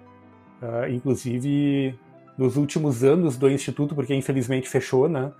Uh, 0.63 0.89
inclusive 0.89 1.99
nos 2.39 2.57
últimos 2.57 3.05
anos 3.05 3.37
do 3.37 3.51
instituto, 3.51 3.95
porque 3.95 4.15
infelizmente 4.15 4.69
fechou, 4.69 5.09
né? 5.09 5.33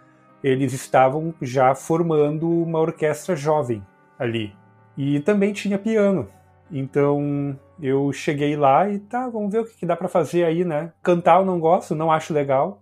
Eles 0.43 0.73
estavam 0.73 1.33
já 1.41 1.75
formando 1.75 2.51
uma 2.51 2.81
orquestra 2.81 3.37
jovem 3.37 3.83
ali. 4.19 4.53
E 4.97 5.21
também 5.21 5.53
tinha 5.53 5.79
piano. 5.79 6.29
Então 6.71 7.57
eu 7.81 8.13
cheguei 8.13 8.57
lá 8.57 8.91
e 8.91 8.99
tá, 8.99 9.29
vamos 9.29 9.53
ver 9.53 9.61
o 9.61 9.65
que, 9.65 9.77
que 9.77 9.87
dá 9.87 9.97
para 9.97 10.09
fazer 10.09 10.45
aí, 10.45 10.65
né? 10.65 10.93
Cantar 11.03 11.39
eu 11.39 11.47
não 11.47 11.61
gosto, 11.61 11.95
não 11.95 12.11
acho 12.11 12.35
legal. 12.35 12.82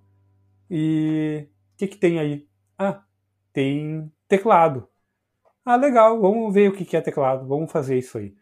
E 0.70 1.48
o 1.74 1.76
que, 1.76 1.88
que 1.88 1.96
tem 1.96 2.18
aí? 2.18 2.46
Ah, 2.78 3.02
tem 3.52 4.10
teclado. 4.28 4.86
Ah, 5.64 5.76
legal, 5.76 6.20
vamos 6.20 6.54
ver 6.54 6.70
o 6.70 6.72
que, 6.72 6.84
que 6.84 6.96
é 6.96 7.00
teclado, 7.00 7.46
vamos 7.46 7.70
fazer 7.70 7.98
isso 7.98 8.16
aí. 8.18 8.34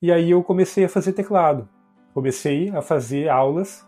E 0.00 0.12
aí 0.12 0.30
eu 0.30 0.42
comecei 0.44 0.84
a 0.84 0.88
fazer 0.88 1.12
teclado. 1.12 1.68
Comecei 2.12 2.70
a 2.70 2.80
fazer 2.80 3.28
aulas 3.28 3.84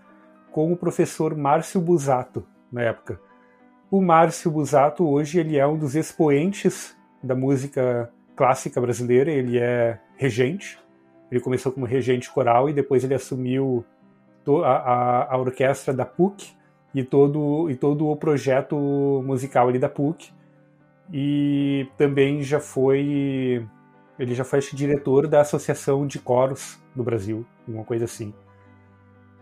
com 0.51 0.73
o 0.73 0.77
professor 0.77 1.37
Márcio 1.37 1.81
Busato, 1.81 2.45
na 2.73 2.83
época. 2.83 3.21
O 3.91 4.01
Márcio 4.01 4.51
Busato, 4.51 5.07
hoje, 5.07 5.39
ele 5.39 5.57
é 5.57 5.67
um 5.67 5.79
dos 5.79 5.95
expoentes 5.95 6.97
da 7.23 7.37
música 7.37 8.13
clássica 8.35 8.81
brasileira, 8.81 9.31
ele 9.31 9.59
é 9.59 10.01
regente, 10.17 10.79
ele 11.31 11.41
começou 11.41 11.71
como 11.71 11.87
regente 11.87 12.31
coral 12.31 12.69
e 12.69 12.73
depois 12.73 13.05
ele 13.05 13.15
assumiu 13.15 13.85
a, 14.65 14.71
a, 14.71 15.35
a 15.35 15.39
orquestra 15.39 15.95
da 15.95 16.05
PUC 16.05 16.56
e 16.97 17.05
todo, 17.05 17.69
e 17.71 17.77
todo 17.77 18.09
o 18.09 18.17
projeto 18.17 18.75
musical 19.23 19.69
ali 19.69 19.79
da 19.79 19.87
PUC. 19.87 20.33
E 21.13 21.87
também 21.99 22.43
já 22.43 22.59
foi. 22.59 23.63
Ele 24.19 24.35
já 24.35 24.45
foi 24.45 24.61
diretor 24.73 25.29
da 25.29 25.43
Associação 25.43 26.07
de 26.07 26.19
Coros 26.19 26.81
do 26.95 27.05
Brasil, 27.05 27.45
uma 27.69 27.85
coisa 27.85 28.07
assim. 28.07 28.33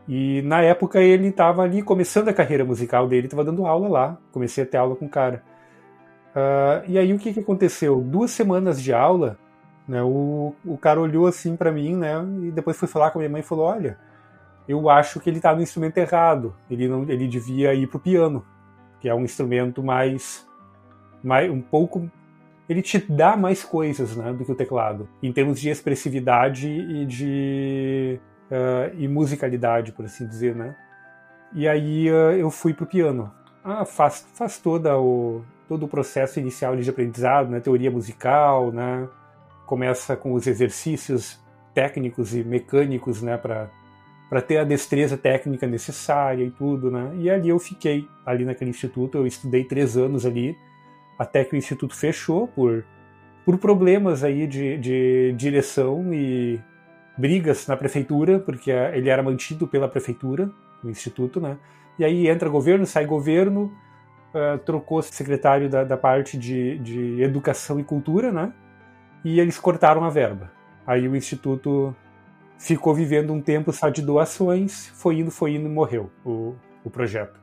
E 0.09 0.43
na 0.43 0.63
época 0.63 1.01
ele 1.01 1.29
estava 1.29 1.63
ali 1.63 1.81
começando 1.81 2.29
a 2.29 2.35
carreira 2.35 2.65
musical 2.65 3.07
dele, 3.07 3.29
estava 3.29 3.45
dando 3.45 3.65
aula 3.67 3.89
lá. 3.89 4.19
Comecei 4.33 4.65
a 4.65 4.67
ter 4.67 4.77
aula 4.77 4.97
com 4.97 5.07
o 5.07 5.09
cara. 5.09 5.45
Uh, 6.35 6.91
e 6.91 6.99
aí 6.99 7.15
o 7.15 7.19
que, 7.21 7.33
que 7.33 7.39
aconteceu? 7.39 8.01
Duas 8.01 8.33
semanas 8.33 8.83
de 8.83 8.93
aula, 8.93 9.39
né, 9.87 10.03
o, 10.03 10.53
o 10.65 10.77
cara 10.77 11.01
olhou 11.01 11.29
assim 11.29 11.55
para 11.55 11.71
mim, 11.71 11.95
né, 11.95 12.15
e 12.43 12.51
depois 12.51 12.77
foi 12.77 12.89
falar 12.89 13.13
com 13.13 13.19
a 13.19 13.21
minha 13.21 13.31
mãe 13.31 13.41
e 13.41 13.45
falou: 13.45 13.67
Olha, 13.67 13.97
eu 14.69 14.89
acho 14.89 15.21
que 15.21 15.29
ele 15.29 15.39
está 15.39 15.55
no 15.55 15.62
instrumento 15.62 15.99
errado. 15.99 16.55
Ele 16.71 16.89
não, 16.89 17.03
ele 17.03 17.29
devia 17.29 17.75
ir 17.75 17.87
pro 17.87 17.99
piano, 17.99 18.45
que 19.01 19.09
é 19.09 19.15
um 19.15 19.25
instrumento 19.25 19.83
mais, 19.83 20.47
mais 21.23 21.51
um 21.51 21.61
pouco 21.61 22.11
ele 22.69 22.83
te 22.83 22.99
dá 22.99 23.37
mais 23.37 23.62
coisas 23.62 24.17
né, 24.17 24.33
do 24.33 24.45
que 24.45 24.53
o 24.53 24.55
teclado, 24.55 25.09
em 25.23 25.33
termos 25.33 25.61
de 25.61 25.69
expressividade 25.69 26.69
e 26.69 27.05
de 27.05 28.21
uh, 28.51 28.95
e 28.97 29.07
musicalidade, 29.07 29.93
por 29.93 30.05
assim 30.05 30.27
dizer, 30.27 30.55
né? 30.55 30.75
E 31.53 31.69
aí 31.69 32.11
uh, 32.11 32.33
eu 32.33 32.51
fui 32.51 32.73
pro 32.73 32.87
piano. 32.87 33.31
Ah, 33.62 33.85
faz, 33.85 34.27
faz 34.35 34.59
toda 34.59 34.99
o, 34.99 35.43
todo 35.69 35.85
o 35.85 35.89
processo 35.89 36.41
inicial 36.41 36.77
de 36.77 36.89
aprendizado, 36.89 37.51
né? 37.51 37.61
Teoria 37.61 37.91
musical, 37.91 38.73
né? 38.73 39.09
Começa 39.67 40.17
com 40.17 40.33
os 40.33 40.47
exercícios 40.47 41.41
técnicos 41.75 42.35
e 42.35 42.43
mecânicos, 42.43 43.23
né? 43.23 43.37
Para 43.37 43.71
para 44.29 44.41
ter 44.41 44.59
a 44.59 44.64
destreza 44.64 45.16
técnica 45.16 45.66
necessária 45.66 46.45
e 46.45 46.51
tudo, 46.51 46.91
né? 46.91 47.12
E 47.16 47.31
ali 47.31 47.49
eu 47.49 47.59
fiquei 47.59 48.09
ali 48.25 48.45
naquele 48.45 48.70
instituto, 48.70 49.18
eu 49.18 49.27
estudei 49.27 49.64
três 49.64 49.97
anos 49.97 50.25
ali, 50.27 50.57
até 51.18 51.45
que 51.45 51.55
o 51.55 51.57
instituto 51.57 51.95
fechou 51.95 52.49
por 52.49 52.85
por 53.45 53.59
problemas 53.59 54.25
aí 54.25 54.47
de, 54.47 54.79
de 54.79 55.35
direção 55.37 56.12
e 56.14 56.59
brigas 57.16 57.66
na 57.66 57.77
prefeitura, 57.77 58.39
porque 58.39 58.70
ele 58.70 59.09
era 59.09 59.22
mantido 59.22 59.68
pela 59.68 59.89
prefeitura, 59.89 60.51
o 60.83 60.89
instituto, 60.89 61.41
né? 61.41 61.59
E 61.99 62.05
aí 62.05 62.27
entra 62.27 62.49
governo, 62.49 62.87
sai 62.87 63.05
governo, 63.05 63.72
uh, 64.35 64.59
trocou 64.59 65.01
secretário 65.03 65.68
da, 65.68 65.85
da 65.85 65.97
parte 65.97 66.37
de, 66.39 66.79
de 66.79 67.22
educação 67.22 67.79
e 67.79 67.85
cultura, 67.85 68.33
né? 68.33 68.53
E 69.25 69.39
eles 69.39 69.59
cortaram 69.59 70.05
a 70.05 70.11
verba. 70.11 70.51
Aí 70.87 71.07
o 71.09 71.14
instituto 71.14 71.95
ficou 72.65 72.95
vivendo 72.95 73.31
um 73.31 73.43
tempo 73.43 73.71
só 73.73 73.91
de 73.91 74.01
doações, 74.01 74.89
foi 74.95 75.19
indo, 75.19 75.31
foi 75.31 75.55
indo 75.55 75.67
e 75.67 75.71
morreu 75.71 76.11
o, 76.25 76.55
o 76.83 76.89
projeto. 76.89 77.39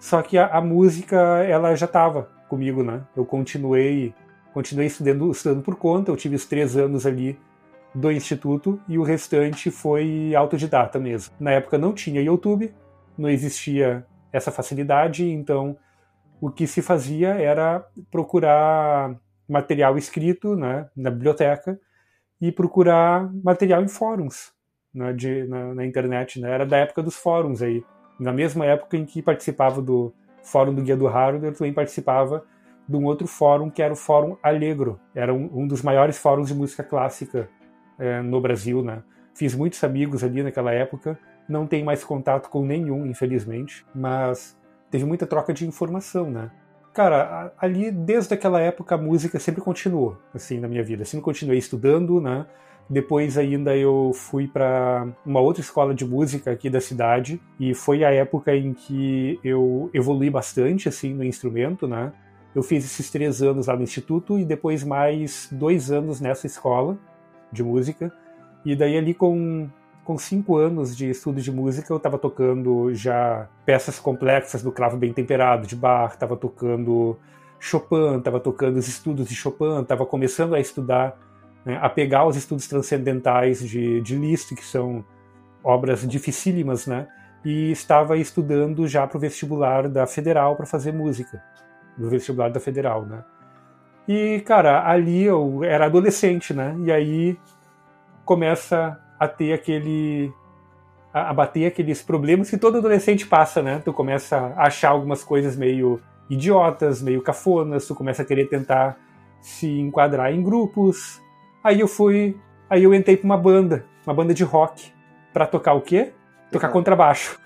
Só 0.00 0.20
que 0.20 0.36
a, 0.36 0.48
a 0.48 0.60
música, 0.60 1.16
ela 1.44 1.76
já 1.76 1.86
estava 1.86 2.28
comigo, 2.48 2.82
né? 2.82 3.04
Eu 3.16 3.24
continuei, 3.24 4.12
continuei 4.52 4.88
estudando, 4.88 5.30
estudando 5.30 5.62
por 5.62 5.76
conta, 5.76 6.10
eu 6.10 6.16
tive 6.16 6.34
os 6.34 6.44
três 6.44 6.76
anos 6.76 7.06
ali 7.06 7.38
do 7.94 8.10
instituto 8.10 8.80
e 8.88 8.98
o 8.98 9.04
restante 9.04 9.70
foi 9.70 10.34
autodidata 10.34 10.98
mesmo. 10.98 11.32
Na 11.38 11.52
época 11.52 11.78
não 11.78 11.92
tinha 11.92 12.20
YouTube, 12.20 12.74
não 13.16 13.30
existia 13.30 14.04
essa 14.32 14.50
facilidade, 14.50 15.24
então 15.24 15.76
o 16.40 16.50
que 16.50 16.66
se 16.66 16.82
fazia 16.82 17.28
era 17.28 17.86
procurar 18.10 19.14
material 19.48 19.96
escrito 19.96 20.56
né, 20.56 20.88
na 20.96 21.12
biblioteca 21.12 21.78
e 22.42 22.50
procurar 22.50 23.32
material 23.44 23.84
em 23.84 23.88
fóruns 23.88 24.52
né, 24.92 25.12
de, 25.12 25.44
na, 25.44 25.74
na, 25.76 25.86
internet. 25.86 26.40
Né? 26.40 26.50
Era 26.50 26.66
da 26.66 26.76
época 26.76 27.00
dos 27.00 27.14
fóruns 27.14 27.62
aí. 27.62 27.84
Na 28.18 28.32
mesma 28.32 28.66
época 28.66 28.96
em 28.96 29.06
que 29.06 29.22
participava 29.22 29.80
do 29.80 30.12
fórum 30.42 30.74
do 30.74 30.82
Guia 30.82 30.96
do 30.96 31.06
Hardware, 31.06 31.52
eu 31.52 31.56
também 31.56 31.72
participava 31.72 32.44
de 32.88 32.96
um 32.96 33.04
outro 33.04 33.28
fórum 33.28 33.70
que 33.70 33.80
era 33.80 33.92
o 33.92 33.96
Fórum 33.96 34.36
Allegro. 34.42 34.98
Era 35.14 35.32
um, 35.32 35.48
um 35.54 35.68
dos 35.68 35.82
maiores 35.82 36.18
fóruns 36.18 36.48
de 36.48 36.54
música 36.54 36.82
clássica 36.82 37.48
é, 37.96 38.20
no 38.20 38.40
Brasil, 38.40 38.82
né? 38.82 39.04
Fiz 39.34 39.54
muitos 39.54 39.82
amigos 39.84 40.24
ali 40.24 40.42
naquela 40.42 40.72
época, 40.72 41.16
não 41.48 41.64
tenho 41.64 41.86
mais 41.86 42.02
contato 42.02 42.50
com 42.50 42.66
nenhum, 42.66 43.06
infelizmente, 43.06 43.86
mas 43.94 44.58
teve 44.90 45.04
muita 45.04 45.28
troca 45.28 45.54
de 45.54 45.66
informação, 45.66 46.28
né? 46.28 46.50
Cara, 46.92 47.52
ali 47.58 47.90
desde 47.90 48.34
aquela 48.34 48.60
época 48.60 48.94
a 48.94 48.98
música 48.98 49.38
sempre 49.38 49.62
continuou, 49.62 50.18
assim, 50.34 50.60
na 50.60 50.68
minha 50.68 50.82
vida. 50.82 51.04
Sempre 51.04 51.24
continuei 51.24 51.58
estudando, 51.58 52.20
né? 52.20 52.46
Depois 52.88 53.38
ainda 53.38 53.74
eu 53.74 54.10
fui 54.14 54.46
para 54.46 55.06
uma 55.24 55.40
outra 55.40 55.62
escola 55.62 55.94
de 55.94 56.04
música 56.04 56.50
aqui 56.50 56.68
da 56.68 56.80
cidade 56.80 57.40
e 57.58 57.72
foi 57.72 58.04
a 58.04 58.10
época 58.10 58.54
em 58.54 58.74
que 58.74 59.40
eu 59.42 59.88
evolui 59.94 60.28
bastante 60.28 60.88
assim 60.88 61.14
no 61.14 61.24
instrumento, 61.24 61.88
né? 61.88 62.12
Eu 62.54 62.62
fiz 62.62 62.84
esses 62.84 63.10
três 63.10 63.40
anos 63.40 63.66
lá 63.68 63.76
no 63.76 63.82
instituto 63.82 64.38
e 64.38 64.44
depois 64.44 64.84
mais 64.84 65.48
dois 65.50 65.90
anos 65.90 66.20
nessa 66.20 66.46
escola 66.46 66.98
de 67.50 67.62
música. 67.62 68.12
E 68.64 68.76
daí 68.76 68.98
ali 68.98 69.14
com 69.14 69.70
com 70.04 70.18
cinco 70.18 70.56
anos 70.56 70.96
de 70.96 71.08
estudo 71.10 71.40
de 71.40 71.52
música, 71.52 71.92
eu 71.92 71.96
estava 71.96 72.18
tocando 72.18 72.92
já 72.94 73.48
peças 73.64 73.98
complexas 73.98 74.62
do 74.62 74.72
cravo 74.72 74.96
bem 74.96 75.12
temperado 75.12 75.66
de 75.66 75.76
Bach, 75.76 76.12
estava 76.12 76.36
tocando 76.36 77.16
Chopin, 77.60 78.18
estava 78.18 78.40
tocando 78.40 78.76
os 78.78 78.88
estudos 78.88 79.28
de 79.28 79.34
Chopin, 79.34 79.82
estava 79.82 80.04
começando 80.04 80.54
a 80.54 80.60
estudar, 80.60 81.16
né, 81.64 81.78
a 81.80 81.88
pegar 81.88 82.26
os 82.26 82.36
estudos 82.36 82.66
transcendentais 82.66 83.60
de, 83.60 84.00
de 84.00 84.16
Liszt, 84.16 84.54
que 84.54 84.64
são 84.64 85.04
obras 85.62 86.06
dificílimas, 86.06 86.86
né? 86.86 87.06
E 87.44 87.70
estava 87.70 88.16
estudando 88.16 88.86
já 88.88 89.06
para 89.06 89.16
o 89.16 89.20
vestibular 89.20 89.88
da 89.88 90.06
Federal 90.06 90.56
para 90.56 90.66
fazer 90.66 90.92
música, 90.92 91.42
do 91.96 92.08
vestibular 92.08 92.50
da 92.50 92.58
Federal, 92.58 93.06
né? 93.06 93.24
E, 94.08 94.40
cara, 94.40 94.88
ali 94.88 95.22
eu 95.22 95.62
era 95.62 95.86
adolescente, 95.86 96.52
né? 96.52 96.74
E 96.80 96.90
aí 96.90 97.38
começa 98.24 98.98
a 99.22 99.28
ter 99.28 99.52
aquele. 99.52 100.32
a, 101.14 101.30
a 101.30 101.32
bater 101.32 101.66
aqueles 101.66 102.02
problemas 102.02 102.50
que 102.50 102.58
todo 102.58 102.78
adolescente 102.78 103.26
passa, 103.26 103.62
né? 103.62 103.80
Tu 103.84 103.92
começa 103.92 104.52
a 104.56 104.66
achar 104.66 104.90
algumas 104.90 105.22
coisas 105.22 105.56
meio 105.56 106.00
idiotas, 106.28 107.00
meio 107.00 107.22
cafonas, 107.22 107.86
tu 107.86 107.94
começa 107.94 108.22
a 108.22 108.24
querer 108.24 108.48
tentar 108.48 108.98
se 109.40 109.78
enquadrar 109.78 110.32
em 110.32 110.42
grupos. 110.42 111.20
Aí 111.62 111.80
eu 111.80 111.88
fui. 111.88 112.36
Aí 112.68 112.82
eu 112.82 112.92
entrei 112.94 113.16
pra 113.16 113.26
uma 113.26 113.36
banda, 113.36 113.86
uma 114.04 114.14
banda 114.14 114.34
de 114.34 114.42
rock, 114.42 114.92
para 115.32 115.46
tocar 115.46 115.74
o 115.74 115.80
quê? 115.82 116.12
Tocar 116.50 116.70
contrabaixo. 116.70 117.38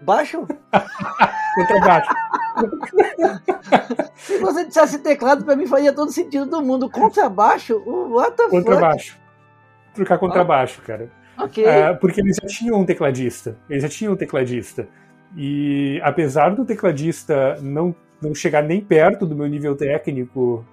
Baixo? 0.00 0.46
contrabaixo. 1.54 2.10
Se 4.16 4.38
você 4.38 4.64
dissesse 4.64 4.98
teclado, 5.00 5.44
para 5.44 5.56
mim 5.56 5.66
faria 5.66 5.92
todo 5.92 6.10
sentido 6.10 6.46
do 6.46 6.62
mundo. 6.62 6.90
Contrabaixo? 6.90 7.82
What 7.86 8.36
the 8.36 8.48
Contrabaixo. 8.48 9.21
Trocar 9.94 10.18
contrabaixo, 10.18 10.80
ah. 10.82 10.86
cara. 10.86 11.10
Porque 11.94 12.20
eles 12.20 12.36
já 12.36 12.48
tinham 12.48 12.80
um 12.80 12.84
tecladista. 12.84 13.56
Eles 13.68 13.82
já 13.82 13.88
tinham 13.88 14.12
um 14.12 14.16
tecladista. 14.16 14.88
E 15.36 16.00
apesar 16.02 16.50
do 16.50 16.64
tecladista 16.64 17.58
não, 17.60 17.94
não 18.20 18.34
chegar 18.34 18.62
nem 18.62 18.80
perto 18.80 19.26
do 19.26 19.34
meu 19.34 19.46
nível 19.46 19.74
técnico 19.74 20.64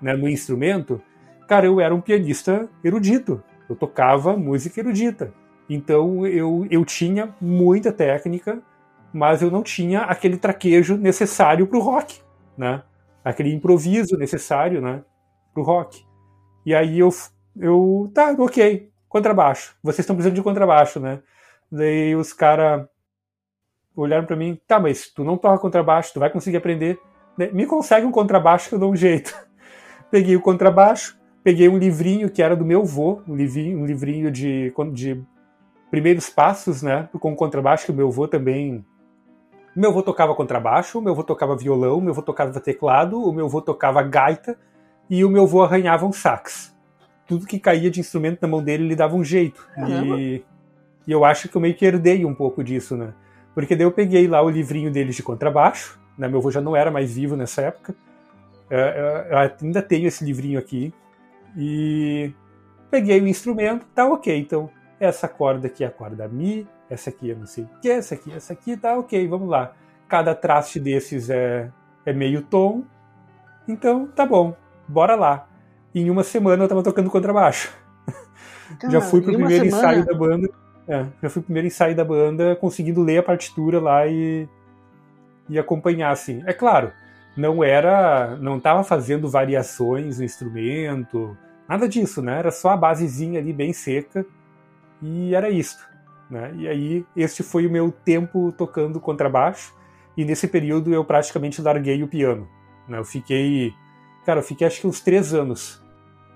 né, 0.00 0.14
no 0.14 0.28
instrumento, 0.28 1.00
cara, 1.48 1.66
eu 1.66 1.80
era 1.80 1.94
um 1.94 2.00
pianista 2.00 2.68
erudito. 2.84 3.42
Eu 3.68 3.76
tocava 3.76 4.36
música 4.36 4.80
erudita. 4.80 5.32
Então 5.68 6.26
eu, 6.26 6.66
eu 6.70 6.84
tinha 6.84 7.34
muita 7.40 7.92
técnica, 7.92 8.62
mas 9.12 9.42
eu 9.42 9.50
não 9.50 9.62
tinha 9.62 10.00
aquele 10.02 10.36
traquejo 10.36 10.96
necessário 10.96 11.66
para 11.66 11.78
o 11.78 11.82
rock, 11.82 12.20
né? 12.56 12.82
Aquele 13.24 13.54
improviso 13.54 14.16
necessário, 14.18 14.80
né? 14.80 15.02
Para 15.54 15.62
o 15.62 15.64
rock. 15.64 16.04
E 16.66 16.74
aí 16.74 16.98
eu, 16.98 17.10
eu, 17.58 18.10
tá, 18.14 18.34
ok, 18.38 18.90
contrabaixo. 19.08 19.76
Vocês 19.82 20.00
estão 20.00 20.16
precisando 20.16 20.36
de 20.36 20.42
contrabaixo, 20.42 21.00
né? 21.00 21.20
Daí 21.70 22.14
os 22.14 22.32
caras 22.32 22.86
olharam 23.96 24.24
para 24.24 24.36
mim, 24.36 24.58
tá, 24.66 24.80
mas 24.80 25.08
tu 25.08 25.22
não 25.24 25.36
toca 25.36 25.58
contrabaixo, 25.58 26.12
tu 26.14 26.20
vai 26.20 26.30
conseguir 26.30 26.56
aprender. 26.56 26.98
Me 27.52 27.66
consegue 27.66 28.06
um 28.06 28.12
contrabaixo 28.12 28.68
que 28.68 28.74
eu 28.74 28.78
dou 28.78 28.92
um 28.92 28.96
jeito. 28.96 29.34
Peguei 30.10 30.36
o 30.36 30.40
contrabaixo, 30.40 31.18
peguei 31.42 31.68
um 31.68 31.78
livrinho 31.78 32.30
que 32.30 32.42
era 32.42 32.54
do 32.54 32.64
meu 32.64 32.82
avô, 32.82 33.22
um 33.26 33.34
livrinho, 33.34 33.78
um 33.78 33.86
livrinho 33.86 34.30
de, 34.30 34.72
de 34.92 35.24
primeiros 35.90 36.28
passos, 36.28 36.82
né, 36.82 37.08
com 37.18 37.34
contrabaixo, 37.34 37.86
que 37.86 37.92
o 37.92 37.94
meu 37.94 38.08
avô 38.08 38.28
também 38.28 38.84
meu 39.74 39.88
avô 39.88 40.02
tocava 40.02 40.34
contrabaixo, 40.34 41.00
meu 41.00 41.14
avô 41.14 41.24
tocava 41.24 41.56
violão, 41.56 41.98
meu 41.98 42.12
avô 42.12 42.20
tocava 42.20 42.60
teclado, 42.60 43.22
o 43.22 43.32
meu 43.32 43.46
avô 43.46 43.62
tocava 43.62 44.02
gaita 44.02 44.58
e 45.08 45.24
o 45.24 45.30
meu 45.30 45.44
avô 45.44 45.62
arranhava 45.62 46.04
um 46.04 46.12
sax. 46.12 46.71
Tudo 47.32 47.46
que 47.46 47.58
caía 47.58 47.90
de 47.90 47.98
instrumento 47.98 48.42
na 48.42 48.48
mão 48.48 48.62
dele, 48.62 48.84
ele 48.84 48.94
dava 48.94 49.16
um 49.16 49.24
jeito. 49.24 49.66
E, 49.78 50.44
e, 51.06 51.10
eu 51.10 51.24
acho 51.24 51.48
que 51.48 51.56
eu 51.56 51.62
meio 51.62 51.74
que 51.74 51.82
herdei 51.82 52.26
um 52.26 52.34
pouco 52.34 52.62
disso, 52.62 52.94
né? 52.94 53.14
Porque 53.54 53.74
daí 53.74 53.86
eu 53.86 53.90
peguei 53.90 54.28
lá 54.28 54.42
o 54.42 54.50
livrinho 54.50 54.90
deles 54.90 55.16
de 55.16 55.22
contrabaixo, 55.22 55.98
né? 56.18 56.28
Meu 56.28 56.40
avô 56.40 56.50
já 56.50 56.60
não 56.60 56.76
era 56.76 56.90
mais 56.90 57.14
vivo 57.14 57.34
nessa 57.34 57.62
época. 57.62 57.94
É, 58.68 59.28
eu 59.30 59.38
ainda 59.66 59.80
tenho 59.80 60.06
esse 60.06 60.22
livrinho 60.22 60.58
aqui. 60.58 60.92
E 61.56 62.34
peguei 62.90 63.18
o 63.18 63.26
instrumento, 63.26 63.86
tá 63.94 64.04
ok, 64.04 64.38
então 64.38 64.68
essa 65.00 65.26
corda 65.26 65.68
aqui 65.68 65.84
é 65.84 65.86
a 65.86 65.90
corda 65.90 66.28
Mi, 66.28 66.68
essa 66.90 67.08
aqui 67.08 67.30
eu 67.30 67.38
não 67.38 67.46
sei 67.46 67.64
o 67.64 67.80
que, 67.80 67.88
essa 67.88 68.14
aqui, 68.14 68.30
essa 68.30 68.52
aqui, 68.52 68.76
tá 68.76 68.98
ok, 68.98 69.26
vamos 69.26 69.48
lá. 69.48 69.72
cada 70.06 70.34
traste 70.34 70.78
desses 70.78 71.30
é, 71.30 71.70
é 72.04 72.12
meio 72.12 72.42
tom. 72.42 72.84
Então, 73.66 74.06
tá 74.06 74.26
bom, 74.26 74.54
bora 74.86 75.14
lá. 75.14 75.48
E 75.94 76.00
em 76.00 76.10
uma 76.10 76.24
semana 76.24 76.64
eu 76.64 76.68
tava 76.68 76.82
tocando 76.82 77.10
contrabaixo. 77.10 77.72
Cara, 78.80 78.92
já 78.92 79.00
fui 79.00 79.20
pro 79.20 79.34
primeiro 79.34 79.64
semana... 79.64 79.88
ensaio 79.88 80.06
da 80.06 80.14
banda. 80.14 80.50
É, 80.88 81.06
já 81.22 81.30
fui 81.30 81.42
pro 81.42 81.42
primeiro 81.42 81.66
ensaio 81.66 81.94
da 81.94 82.04
banda, 82.04 82.56
conseguindo 82.56 83.02
ler 83.02 83.18
a 83.18 83.22
partitura 83.22 83.80
lá 83.80 84.06
e, 84.06 84.48
e 85.48 85.58
acompanhar, 85.58 86.10
assim. 86.10 86.42
É 86.46 86.52
claro, 86.52 86.92
não 87.36 87.62
era. 87.62 88.36
não 88.36 88.58
tava 88.58 88.82
fazendo 88.82 89.28
variações 89.28 90.18
no 90.18 90.24
instrumento, 90.24 91.36
nada 91.68 91.88
disso, 91.88 92.22
né? 92.22 92.38
Era 92.38 92.50
só 92.50 92.70
a 92.70 92.76
basezinha 92.76 93.38
ali 93.38 93.52
bem 93.52 93.72
seca 93.72 94.26
e 95.00 95.34
era 95.34 95.50
isso. 95.50 95.78
Né? 96.30 96.52
E 96.56 96.68
aí, 96.68 97.06
este 97.14 97.42
foi 97.42 97.66
o 97.66 97.70
meu 97.70 97.92
tempo 97.92 98.52
tocando 98.52 98.98
contrabaixo, 98.98 99.74
e 100.16 100.24
nesse 100.24 100.48
período 100.48 100.92
eu 100.92 101.04
praticamente 101.04 101.60
larguei 101.60 102.02
o 102.02 102.08
piano. 102.08 102.48
Né? 102.88 102.98
Eu 102.98 103.04
fiquei. 103.04 103.74
Cara, 104.24 104.40
eu 104.40 104.44
fiquei 104.44 104.66
acho 104.66 104.80
que 104.80 104.86
uns 104.86 105.00
três 105.00 105.34
anos 105.34 105.81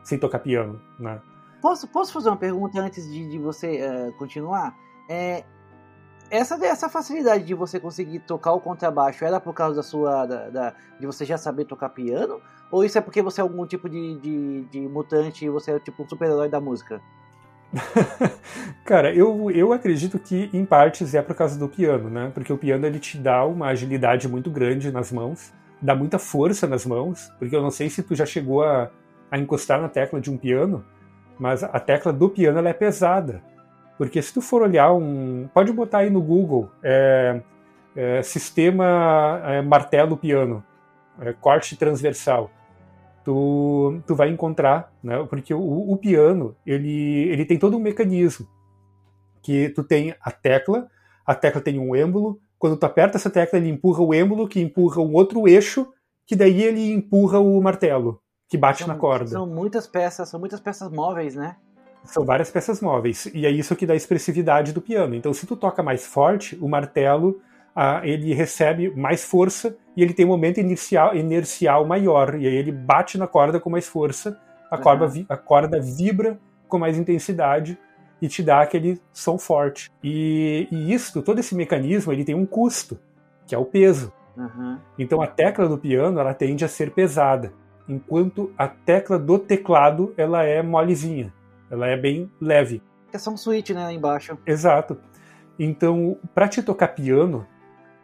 sem 0.07 0.19
tocar 0.19 0.39
piano. 0.39 0.81
Né? 0.99 1.21
Posso, 1.61 1.89
posso 1.89 2.13
fazer 2.13 2.29
uma 2.29 2.37
pergunta 2.37 2.81
antes 2.81 3.11
de, 3.11 3.29
de 3.29 3.39
você 3.39 3.81
uh, 3.85 4.13
continuar? 4.13 4.73
É, 5.11 5.43
essa, 6.31 6.65
essa 6.65 6.89
facilidade 6.89 7.45
de 7.45 7.55
você 7.55 7.81
conseguir 7.81 8.21
tocar 8.21 8.53
o 8.53 8.61
contrabaixo 8.61 9.25
era 9.25 9.41
por 9.41 9.53
causa 9.53 9.77
da 9.77 9.83
sua. 9.83 10.25
Da, 10.25 10.49
da, 10.49 10.75
de 10.99 11.07
você 11.07 11.25
já 11.25 11.37
saber 11.37 11.65
tocar 11.65 11.89
piano? 11.89 12.41
Ou 12.71 12.85
isso 12.85 12.97
é 12.97 13.01
porque 13.01 13.21
você 13.21 13.41
é 13.41 13.43
algum 13.43 13.67
tipo 13.67 13.89
de, 13.89 14.17
de, 14.21 14.65
de 14.71 14.81
mutante 14.81 15.45
e 15.45 15.49
você 15.49 15.73
é 15.73 15.81
tipo 15.81 16.05
um 16.05 16.09
super-herói 16.09 16.49
da 16.49 16.61
música? 16.61 17.01
Cara, 18.87 19.13
eu, 19.13 19.51
eu 19.51 19.73
acredito 19.73 20.21
que 20.21 20.49
em 20.53 20.65
partes 20.65 21.17
é 21.17 21.23
por 21.23 21.35
causa 21.35 21.59
do 21.59 21.69
piano, 21.69 22.09
né? 22.09 22.31
Porque 22.33 22.53
o 22.53 22.59
piano 22.59 22.87
ele 22.87 23.01
te 23.01 23.19
dá 23.19 23.45
uma 23.45 23.67
agilidade 23.69 24.29
muito 24.29 24.53
grande 24.53 24.93
nas 24.93 25.11
mãos, 25.11 25.53
dá 25.83 25.97
muita 25.97 26.19
força 26.19 26.67
nas 26.69 26.87
mãos, 26.87 27.29
porque 27.41 27.57
eu 27.57 27.63
não 27.63 27.73
sei 27.73 27.91
se 27.91 28.05
tu 28.05 28.15
já 28.15 28.25
chegou 28.25 28.63
a, 28.63 28.89
a 29.31 29.39
encostar 29.39 29.81
na 29.81 29.89
tecla 29.89 30.21
de 30.21 30.31
um 30.31 30.37
piano, 30.37 30.85
mas 31.39 31.63
a 31.63 31.81
tecla 31.81 32.13
do 32.13 32.29
piano 32.29 32.59
ela 32.59 32.69
é 32.69 32.75
pesada. 32.75 33.43
Porque 33.99 34.21
se 34.21 34.33
tu 34.33 34.41
for 34.41 34.63
olhar 34.63 34.93
um. 34.93 35.49
Pode 35.55 35.73
botar 35.73 35.99
aí 35.99 36.11
no 36.11 36.21
Google 36.21 36.71
é, 36.83 37.41
é, 37.95 38.23
sistema 38.23 39.41
é, 39.45 39.63
martelo 39.63 40.17
piano, 40.17 40.63
é, 41.21 41.33
corte 41.33 41.77
transversal 41.77 42.51
tu, 43.27 44.01
tu 44.07 44.15
vai 44.15 44.31
encontrar, 44.31 44.93
né? 45.03 45.27
Porque 45.29 45.53
o, 45.53 45.91
o, 45.91 45.97
piano, 45.97 46.55
ele, 46.65 47.29
ele 47.29 47.45
tem 47.45 47.59
todo 47.59 47.77
um 47.77 47.81
mecanismo 47.81 48.47
que 49.43 49.69
tu 49.71 49.83
tem 49.83 50.15
a 50.21 50.31
tecla, 50.31 50.87
a 51.27 51.35
tecla 51.35 51.61
tem 51.61 51.77
um 51.77 51.97
êmbolo, 51.97 52.39
quando 52.57 52.77
tu 52.77 52.87
aperta 52.87 53.17
essa 53.17 53.29
tecla, 53.29 53.59
ele 53.59 53.69
empurra 53.69 54.01
o 54.01 54.15
êmbolo, 54.15 54.47
que 54.47 54.61
empurra 54.61 55.03
um 55.03 55.13
outro 55.13 55.49
eixo, 55.49 55.89
que 56.25 56.37
daí 56.37 56.63
ele 56.63 56.93
empurra 56.93 57.41
o 57.41 57.61
martelo, 57.61 58.23
que 58.49 58.57
bate 58.57 58.85
são, 58.85 58.89
na 58.89 58.95
corda. 58.95 59.27
São 59.27 59.47
muitas 59.47 59.87
peças, 59.87 60.29
são 60.29 60.39
muitas 60.41 60.61
peças 60.61 60.91
móveis, 60.91 61.35
né? 61.35 61.57
São 62.05 62.25
várias 62.25 62.51
peças 62.51 62.81
móveis, 62.81 63.27
e 63.35 63.45
é 63.45 63.51
isso 63.51 63.75
que 63.75 63.85
dá 63.85 63.93
a 63.93 63.97
expressividade 63.97 64.73
do 64.73 64.81
piano. 64.81 65.15
Então, 65.15 65.33
se 65.35 65.45
tu 65.47 65.57
toca 65.57 65.83
mais 65.83 66.07
forte, 66.07 66.57
o 66.61 66.69
martelo 66.69 67.41
ah, 67.75 68.01
ele 68.03 68.33
recebe 68.33 68.91
mais 68.97 69.23
força 69.23 69.77
e 69.95 70.03
ele 70.03 70.15
tem 70.15 70.25
um 70.25 70.29
momento 70.29 70.59
inercial, 70.59 71.15
inercial 71.15 71.85
maior. 71.85 72.35
E 72.35 72.47
aí 72.47 72.55
ele 72.55 72.73
bate 72.73 73.19
na 73.19 73.27
corda 73.27 73.61
com 73.61 73.69
mais 73.69 73.87
força, 73.87 74.41
a, 74.71 74.77
uhum. 74.77 74.83
corda, 74.83 75.13
a 75.29 75.37
corda 75.37 75.79
vibra 75.79 76.39
com 76.69 76.79
mais 76.79 76.97
intensidade 76.97 77.79
e 78.21 78.29
te 78.29 78.43
dá 78.43 78.63
aquele 78.63 78.99
som 79.13 79.37
forte. 79.37 79.91
E, 80.03 80.67
e 80.71 80.95
isso, 80.95 81.21
todo 81.21 81.39
esse 81.39 81.55
mecanismo, 81.55 82.13
ele 82.15 82.25
tem 82.25 82.35
um 82.35 82.47
custo, 82.47 82.99
que 83.47 83.55
é 83.55 83.59
o 83.59 83.65
peso. 83.67 84.11
Uhum. 84.35 84.79
Então 84.99 85.21
a 85.21 85.27
tecla 85.27 85.69
do 85.69 85.77
piano 85.77 86.19
ela 86.19 86.33
tende 86.33 86.65
a 86.65 86.69
ser 86.69 86.93
pesada, 86.93 87.53
enquanto 87.89 88.53
a 88.57 88.67
tecla 88.69 89.19
do 89.19 89.39
teclado 89.39 90.13
ela 90.17 90.45
é 90.45 90.63
molezinha, 90.63 91.33
ela 91.71 91.87
é 91.87 91.97
bem 91.97 92.31
leve. 92.41 92.83
É 93.13 93.19
só 93.19 93.31
um 93.31 93.37
switch, 93.37 93.71
né, 93.71 93.93
embaixo. 93.93 94.37
Exato. 94.47 94.99
Então, 95.59 96.19
para 96.35 96.49
te 96.49 96.63
tocar 96.63 96.89
piano, 96.89 97.47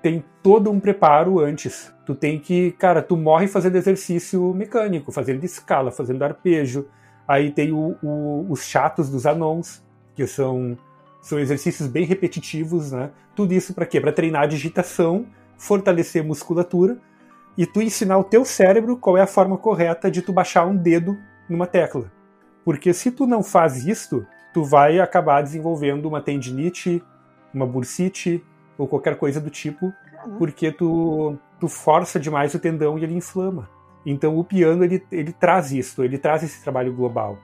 tem 0.01 0.25
todo 0.43 0.71
um 0.71 0.81
preparo 0.81 1.39
antes. 1.39 1.93
Tu 2.07 2.15
tem 2.15 2.39
que, 2.39 2.73
cara, 2.73 3.03
tu 3.03 3.17
morre 3.17 3.47
fazendo 3.47 3.77
exercício 3.77 4.53
mecânico, 4.55 5.13
fazendo 5.13 5.45
escala, 5.45 5.91
fazendo 5.91 6.23
arpejo. 6.23 6.89
Aí 7.27 7.51
tem 7.51 7.73
o, 7.73 7.97
o, 8.03 8.47
os 8.51 8.65
chatos 8.65 9.09
dos 9.09 9.27
anons, 9.27 9.83
que 10.15 10.27
são, 10.27 10.77
são 11.21 11.39
exercícios 11.39 11.89
bem 11.89 12.05
repetitivos, 12.05 12.91
né? 12.91 13.11
Tudo 13.35 13.53
isso 13.53 13.75
para 13.75 13.87
quê? 13.87 14.01
Para 14.01 14.13
treinar 14.13 14.43
a 14.43 14.47
digitação, 14.47 15.27
fortalecer 15.57 16.23
a 16.23 16.27
musculatura 16.27 16.99
e 17.57 17.67
tu 17.67 17.83
ensinar 17.83 18.19
o 18.19 18.25
teu 18.25 18.45
cérebro 18.45 18.97
qual 18.97 19.17
é 19.17 19.23
a 19.23 19.27
forma 19.27 19.59
correta 19.59 20.11
de 20.11 20.23
tu 20.23 20.33
baixar 20.33 20.67
um 20.67 20.77
dedo 20.77 21.19
numa 21.49 21.67
tecla. 21.67 22.11
Porque 22.65 22.93
se 22.93 23.11
tu 23.11 23.27
não 23.27 23.43
faz 23.43 23.87
isto, 23.87 24.27
tu 24.55 24.65
vai 24.65 25.01
acabar 25.01 25.43
desenvolvendo 25.43 26.07
uma 26.07 26.21
tendinite, 26.21 27.03
uma 27.53 27.67
bursite, 27.67 28.43
ou 28.79 28.87
qualquer 28.87 29.17
coisa 29.17 29.41
do 29.41 29.51
tipo, 29.51 29.93
porque 30.39 30.73
tu, 30.73 31.37
tu 31.61 31.69
força 31.69 32.19
demais 32.19 32.55
o 32.55 32.59
tendão 32.59 32.99
e 32.99 33.05
ele 33.05 33.15
inflama. 33.15 33.69
Então 34.05 34.39
o 34.39 34.45
piano 34.45 34.85
ele, 34.85 35.05
ele 35.11 35.33
traz 35.33 35.73
isso, 35.73 36.03
ele 36.03 36.19
traz 36.19 36.43
esse 36.43 36.63
trabalho 36.63 36.93
global. 36.93 37.39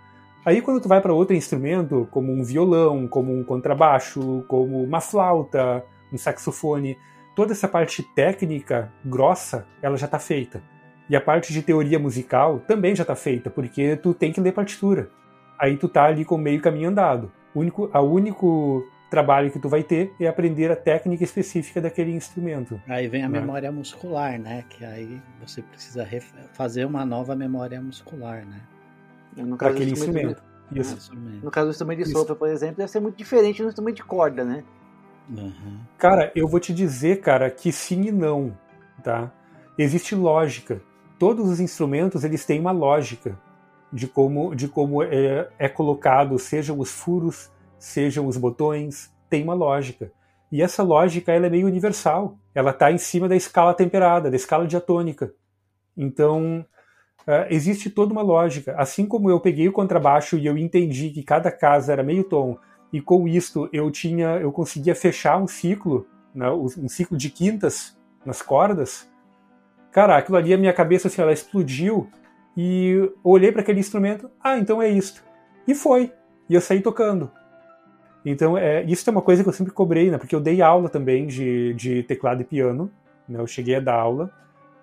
Aí 0.45 0.63
quando 0.63 0.81
tu 0.81 0.89
vai 0.89 1.01
para 1.01 1.13
outro 1.13 1.37
instrumento, 1.37 2.09
como 2.11 2.33
um 2.33 2.43
violão, 2.43 3.07
como 3.07 3.33
um 3.33 3.45
contrabaixo, 3.45 4.45
como 4.49 4.83
uma 4.83 5.01
flauta, 5.01 5.85
um 6.13 6.17
saxofone, 6.17 6.97
toda 7.39 7.53
essa 7.53 7.69
parte 7.69 8.03
técnica 8.03 8.93
grossa, 9.05 9.65
ela 9.81 9.97
já 9.97 10.07
está 10.07 10.19
feita. 10.19 10.61
E 11.09 11.15
a 11.15 11.21
parte 11.21 11.53
de 11.53 11.63
teoria 11.63 11.97
musical 11.97 12.59
também 12.67 12.97
já 12.97 13.03
está 13.03 13.15
feita, 13.15 13.49
porque 13.49 13.95
tu 13.95 14.13
tem 14.13 14.33
que 14.33 14.41
ler 14.41 14.51
partitura. 14.51 15.09
Aí 15.57 15.77
tu 15.77 15.89
tá 15.89 16.07
ali 16.07 16.25
com 16.25 16.37
meio 16.37 16.61
caminho 16.61 16.89
andado. 16.89 17.31
O 17.55 17.61
único, 17.61 17.89
a 17.93 18.03
único 18.03 18.85
trabalho 19.09 19.53
que 19.53 19.61
tu 19.61 19.69
vai 19.69 19.85
ter 19.85 20.13
é 20.19 20.27
aprender 20.27 20.69
a 20.73 20.75
técnica 20.75 21.23
específica 21.23 21.81
daquele 21.81 22.11
instrumento. 22.11 22.83
Aí 22.89 23.07
vem 23.07 23.23
a 23.23 23.29
né? 23.29 23.39
memória 23.39 23.71
muscular, 23.71 24.37
né? 24.37 24.65
Que 24.69 24.85
aí 24.85 25.23
você 25.41 25.63
precisa 25.63 26.05
fazer 26.55 26.87
uma 26.87 27.07
nova 27.07 27.37
memória 27.37 27.81
muscular, 27.81 28.45
né? 28.45 28.61
No 29.37 29.57
caso 29.57 29.77
aquele 29.77 29.93
instrumento. 29.93 30.43
Isso. 30.73 31.15
No 31.15 31.53
caso 31.53 31.69
do 31.69 31.71
instrumento 31.71 31.99
de 31.99 32.11
sopro, 32.11 32.35
por 32.35 32.49
exemplo, 32.49 32.79
deve 32.79 32.91
ser 32.91 32.99
muito 32.99 33.17
diferente 33.17 33.63
do 33.63 33.69
instrumento 33.69 33.95
de 33.95 34.03
corda, 34.03 34.45
né? 34.45 34.65
Uhum. 35.29 35.81
Cara, 35.99 36.33
eu 36.35 36.49
vou 36.49 36.59
te 36.59 36.73
dizer, 36.73 37.21
cara, 37.21 37.51
que 37.51 37.71
sim 37.71 38.07
e 38.07 38.13
não, 38.13 38.57
tá? 39.03 39.33
Existe 39.77 40.15
lógica. 40.15 40.81
Todos 41.19 41.49
os 41.49 41.61
instrumentos, 41.61 42.25
eles 42.25 42.45
têm 42.45 42.61
uma 42.61 42.73
lógica 42.73 43.39
de 43.93 44.07
como, 44.07 44.55
de 44.55 44.69
como 44.69 45.03
é, 45.03 45.49
é 45.59 45.69
colocado, 45.69 46.39
sejam 46.39 46.79
os 46.79 46.91
furos, 46.91 47.51
sejam 47.79 48.27
os 48.27 48.37
botões, 48.37 49.13
tem 49.29 49.43
uma 49.43 49.55
lógica. 49.55 50.13
E 50.51 50.63
essa 50.63 50.83
lógica 50.83 51.33
ela 51.33 51.47
é 51.47 51.51
meio 51.51 51.67
universal. 51.67 52.39
Ela 52.55 52.71
está 52.71 52.91
em 52.91 52.99
cima 52.99 53.29
da 53.29 53.37
escala 53.37 53.75
temperada, 53.75 54.31
da 54.31 54.37
escala 54.37 54.67
diatônica. 54.67 55.33
Então, 55.97 56.65
uh, 57.27 57.47
existe 57.51 57.91
toda 57.91 58.13
uma 58.13 58.23
lógica. 58.23 58.75
Assim 58.79 59.07
como 59.07 59.31
eu 59.31 59.41
peguei 59.41 59.69
o 59.69 59.73
contrabaixo 59.73 60.39
e 60.39 60.47
eu 60.47 60.57
entendi 60.57 61.11
que 61.11 61.23
cada 61.23 61.51
casa 61.51 61.93
era 61.93 62.03
meio 62.03 62.25
tom, 62.25 62.59
e 62.93 63.01
com 63.01 63.29
isto 63.29 63.69
eu 63.73 63.91
tinha, 63.91 64.37
eu 64.37 64.51
conseguia 64.51 64.95
fechar 64.95 65.37
um 65.37 65.47
ciclo, 65.47 66.07
né, 66.35 66.51
um 66.51 66.89
ciclo 66.89 67.17
de 67.17 67.31
quintas 67.31 67.99
nas 68.25 68.43
cordas. 68.43 69.11
Cara, 69.91 70.17
aquilo 70.17 70.37
ali 70.37 70.53
a 70.53 70.59
minha 70.59 70.73
cabeça 70.73 71.09
assim, 71.09 71.21
ela 71.21 71.33
explodiu 71.33 72.09
e 72.57 73.11
olhei 73.23 73.53
para 73.53 73.63
aquele 73.63 73.81
instrumento. 73.81 74.31
Ah, 74.43 74.59
então 74.59 74.83
é 74.83 74.89
isto. 74.89 75.23
E 75.67 75.75
foi. 75.75 76.13
E 76.49 76.55
eu 76.55 76.61
saí 76.61 76.81
tocando. 76.81 77.31
Então, 78.25 78.59
é, 78.59 78.83
isso 78.85 79.09
é 79.09 79.13
uma 79.13 79.23
coisa 79.23 79.43
que 79.43 79.49
eu 79.49 79.53
sempre 79.53 79.73
cobrei, 79.73 80.11
né? 80.11 80.19
Porque 80.19 80.35
eu 80.35 80.41
dei 80.41 80.61
aula 80.61 80.89
também 80.89 81.27
de, 81.27 81.73
de 81.75 82.03
teclado 82.03 82.43
e 82.43 82.45
piano, 82.45 82.91
né? 83.29 83.41
Eu 83.41 83.47
cheguei 83.47 83.77
a 83.77 83.81
dar 83.81 83.95
aula. 83.95 84.31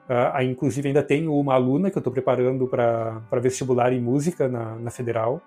Uh, 0.10 0.42
inclusive, 0.44 0.88
ainda 0.88 1.04
tenho 1.04 1.34
uma 1.34 1.56
aluna 1.56 1.90
que 1.90 1.98
eu 1.98 2.00
estou 2.00 2.14
preparando 2.14 2.68
para 2.68 3.40
vestibular 3.42 3.92
em 3.92 4.00
música 4.00 4.48
na, 4.48 4.76
na 4.76 4.92
Federal. 4.92 5.42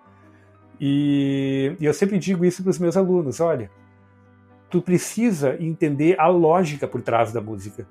E, 0.81 1.77
e 1.81 1.85
eu 1.85 1.93
sempre 1.93 2.19
digo 2.19 2.45
isso 2.45 2.63
para 2.63 2.71
os 2.71 2.79
meus 2.79 2.97
alunos: 2.97 3.41
olha, 3.41 3.71
tu 4.71 4.81
precisa 4.81 5.57
entender 5.61 6.19
a 6.19 6.29
lógica 6.29 6.87
por 6.87 7.03
trás 7.03 7.33
da 7.33 7.41
música. 7.41 7.87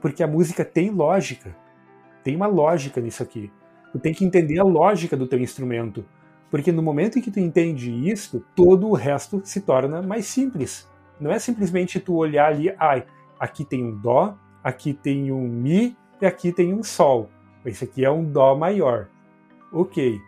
Porque 0.00 0.22
a 0.22 0.26
música 0.26 0.64
tem 0.64 0.90
lógica. 0.90 1.56
Tem 2.24 2.34
uma 2.34 2.46
lógica 2.46 3.00
nisso 3.00 3.22
aqui. 3.22 3.50
Tu 3.92 3.98
tem 3.98 4.12
que 4.12 4.24
entender 4.24 4.58
a 4.58 4.64
lógica 4.64 5.16
do 5.16 5.26
teu 5.26 5.38
instrumento. 5.38 6.04
Porque 6.50 6.72
no 6.72 6.82
momento 6.82 7.18
em 7.18 7.22
que 7.22 7.30
tu 7.30 7.38
entende 7.38 7.90
isso, 8.10 8.44
todo 8.56 8.88
o 8.88 8.94
resto 8.94 9.40
se 9.44 9.60
torna 9.60 10.02
mais 10.02 10.26
simples. 10.26 10.88
Não 11.20 11.30
é 11.30 11.38
simplesmente 11.38 12.00
tu 12.00 12.16
olhar 12.16 12.46
ali, 12.46 12.70
ah, 12.70 13.02
aqui 13.38 13.64
tem 13.64 13.84
um 13.84 13.96
dó, 13.96 14.36
aqui 14.62 14.92
tem 14.92 15.30
um 15.30 15.46
mi 15.46 15.96
e 16.20 16.26
aqui 16.26 16.52
tem 16.52 16.74
um 16.74 16.82
sol. 16.82 17.30
Esse 17.64 17.84
aqui 17.84 18.04
é 18.04 18.10
um 18.10 18.24
dó 18.24 18.56
maior. 18.56 19.08
Ok. 19.72 20.20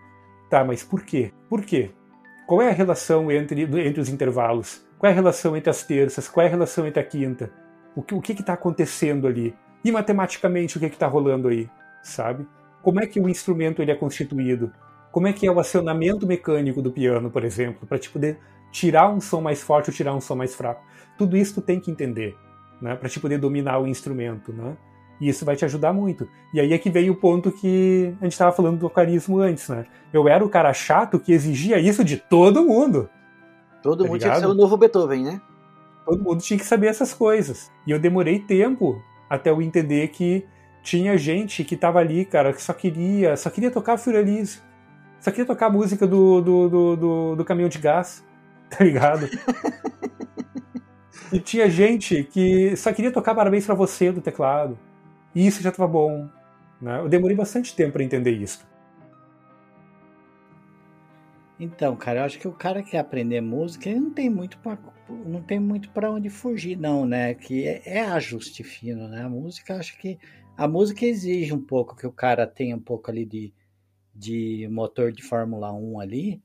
Tá, 0.52 0.62
mas 0.62 0.84
por 0.84 1.02
quê? 1.02 1.32
Por 1.48 1.64
quê? 1.64 1.92
Qual 2.46 2.60
é 2.60 2.68
a 2.68 2.74
relação 2.74 3.32
entre, 3.32 3.62
entre 3.62 4.00
os 4.02 4.10
intervalos? 4.10 4.86
Qual 4.98 5.08
é 5.08 5.10
a 5.10 5.16
relação 5.16 5.56
entre 5.56 5.70
as 5.70 5.82
terças? 5.82 6.28
Qual 6.28 6.44
é 6.44 6.46
a 6.46 6.50
relação 6.50 6.86
entre 6.86 7.00
a 7.00 7.02
quinta? 7.02 7.50
O 7.96 8.02
que 8.02 8.14
o 8.14 8.20
que 8.20 8.32
está 8.32 8.52
acontecendo 8.52 9.26
ali? 9.26 9.56
E 9.82 9.90
matematicamente 9.90 10.76
o 10.76 10.80
que 10.80 10.84
está 10.84 11.06
rolando 11.06 11.48
aí, 11.48 11.70
sabe? 12.02 12.46
Como 12.82 13.02
é 13.02 13.06
que 13.06 13.18
o 13.18 13.30
instrumento 13.30 13.80
ele 13.80 13.92
é 13.92 13.94
constituído? 13.94 14.70
Como 15.10 15.26
é 15.26 15.32
que 15.32 15.46
é 15.46 15.50
o 15.50 15.58
acionamento 15.58 16.26
mecânico 16.26 16.82
do 16.82 16.92
piano, 16.92 17.30
por 17.30 17.44
exemplo, 17.46 17.86
para 17.86 17.98
te 17.98 18.10
poder 18.10 18.38
tirar 18.70 19.08
um 19.08 19.22
som 19.22 19.40
mais 19.40 19.62
forte 19.62 19.88
ou 19.88 19.96
tirar 19.96 20.14
um 20.14 20.20
som 20.20 20.36
mais 20.36 20.54
fraco? 20.54 20.84
Tudo 21.16 21.34
isso 21.34 21.54
tu 21.54 21.62
tem 21.62 21.80
que 21.80 21.90
entender, 21.90 22.36
né? 22.78 22.94
Para 22.94 23.08
te 23.08 23.18
poder 23.18 23.38
dominar 23.38 23.78
o 23.78 23.86
instrumento, 23.86 24.52
né? 24.52 24.76
E 25.22 25.28
isso 25.28 25.44
vai 25.44 25.54
te 25.54 25.64
ajudar 25.64 25.92
muito. 25.92 26.28
E 26.52 26.58
aí 26.58 26.72
é 26.72 26.78
que 26.78 26.90
vem 26.90 27.08
o 27.08 27.14
ponto 27.14 27.52
que 27.52 28.12
a 28.20 28.24
gente 28.24 28.32
estava 28.32 28.50
falando 28.50 28.80
do 28.80 28.90
carisma 28.90 29.44
antes, 29.44 29.68
né? 29.68 29.86
Eu 30.12 30.28
era 30.28 30.44
o 30.44 30.48
cara 30.48 30.74
chato 30.74 31.20
que 31.20 31.32
exigia 31.32 31.78
isso 31.78 32.02
de 32.02 32.16
todo 32.16 32.64
mundo. 32.64 33.08
Todo 33.84 34.02
tá 34.02 34.10
mundo 34.10 34.18
ligado? 34.18 34.18
tinha 34.18 34.32
que 34.32 34.40
ser 34.40 34.46
o 34.46 34.54
novo 34.60 34.76
Beethoven, 34.76 35.22
né? 35.22 35.40
Todo 36.04 36.24
mundo 36.24 36.42
tinha 36.42 36.58
que 36.58 36.66
saber 36.66 36.88
essas 36.88 37.14
coisas. 37.14 37.70
E 37.86 37.92
eu 37.92 38.00
demorei 38.00 38.40
tempo 38.40 39.00
até 39.30 39.50
eu 39.50 39.62
entender 39.62 40.08
que 40.08 40.44
tinha 40.82 41.16
gente 41.16 41.62
que 41.62 41.76
tava 41.76 42.00
ali, 42.00 42.24
cara, 42.24 42.52
que 42.52 42.60
só 42.60 42.72
queria, 42.72 43.36
só 43.36 43.48
queria 43.48 43.70
tocar 43.70 43.98
Fiorelise. 43.98 44.58
Só 45.20 45.30
queria 45.30 45.46
tocar 45.46 45.66
a 45.66 45.70
música 45.70 46.04
do, 46.04 46.40
do, 46.40 46.68
do, 46.68 46.96
do, 46.96 47.36
do 47.36 47.44
caminhão 47.44 47.68
de 47.68 47.78
gás, 47.78 48.24
tá 48.68 48.84
ligado? 48.84 49.30
e 51.32 51.38
tinha 51.38 51.70
gente 51.70 52.24
que 52.24 52.76
só 52.76 52.92
queria 52.92 53.12
tocar 53.12 53.36
Parabéns 53.36 53.64
para 53.64 53.76
você 53.76 54.10
do 54.10 54.20
teclado. 54.20 54.76
E 55.34 55.46
isso 55.46 55.62
já 55.62 55.70
estava 55.70 55.90
bom. 55.90 56.28
Né? 56.80 56.98
Eu 56.98 57.08
demorei 57.08 57.36
bastante 57.36 57.74
tempo 57.74 57.92
para 57.92 58.04
entender 58.04 58.32
isso. 58.32 58.66
Então, 61.58 61.94
cara, 61.94 62.20
eu 62.20 62.24
acho 62.24 62.40
que 62.40 62.48
o 62.48 62.52
cara 62.52 62.82
que 62.82 62.90
quer 62.90 62.98
aprender 62.98 63.40
música, 63.40 63.88
ele 63.88 64.00
não 64.00 64.10
tem 64.10 64.28
muito 64.28 64.58
pra, 64.58 64.76
não 65.08 65.40
tem 65.40 65.60
muito 65.60 65.90
para 65.90 66.10
onde 66.10 66.28
fugir, 66.28 66.76
não, 66.76 67.06
né? 67.06 67.34
Que 67.34 67.68
é, 67.68 67.82
é 67.84 68.00
ajuste 68.00 68.64
fino, 68.64 69.06
né? 69.06 69.22
A 69.22 69.28
música, 69.28 69.76
acho 69.76 69.96
que 69.98 70.18
a 70.56 70.66
música 70.66 71.06
exige 71.06 71.54
um 71.54 71.62
pouco 71.62 71.94
que 71.94 72.06
o 72.06 72.12
cara 72.12 72.48
tenha 72.48 72.74
um 72.74 72.80
pouco 72.80 73.10
ali 73.10 73.24
de, 73.24 73.54
de 74.12 74.68
motor 74.72 75.12
de 75.12 75.22
Fórmula 75.22 75.72
1 75.72 76.00
ali. 76.00 76.42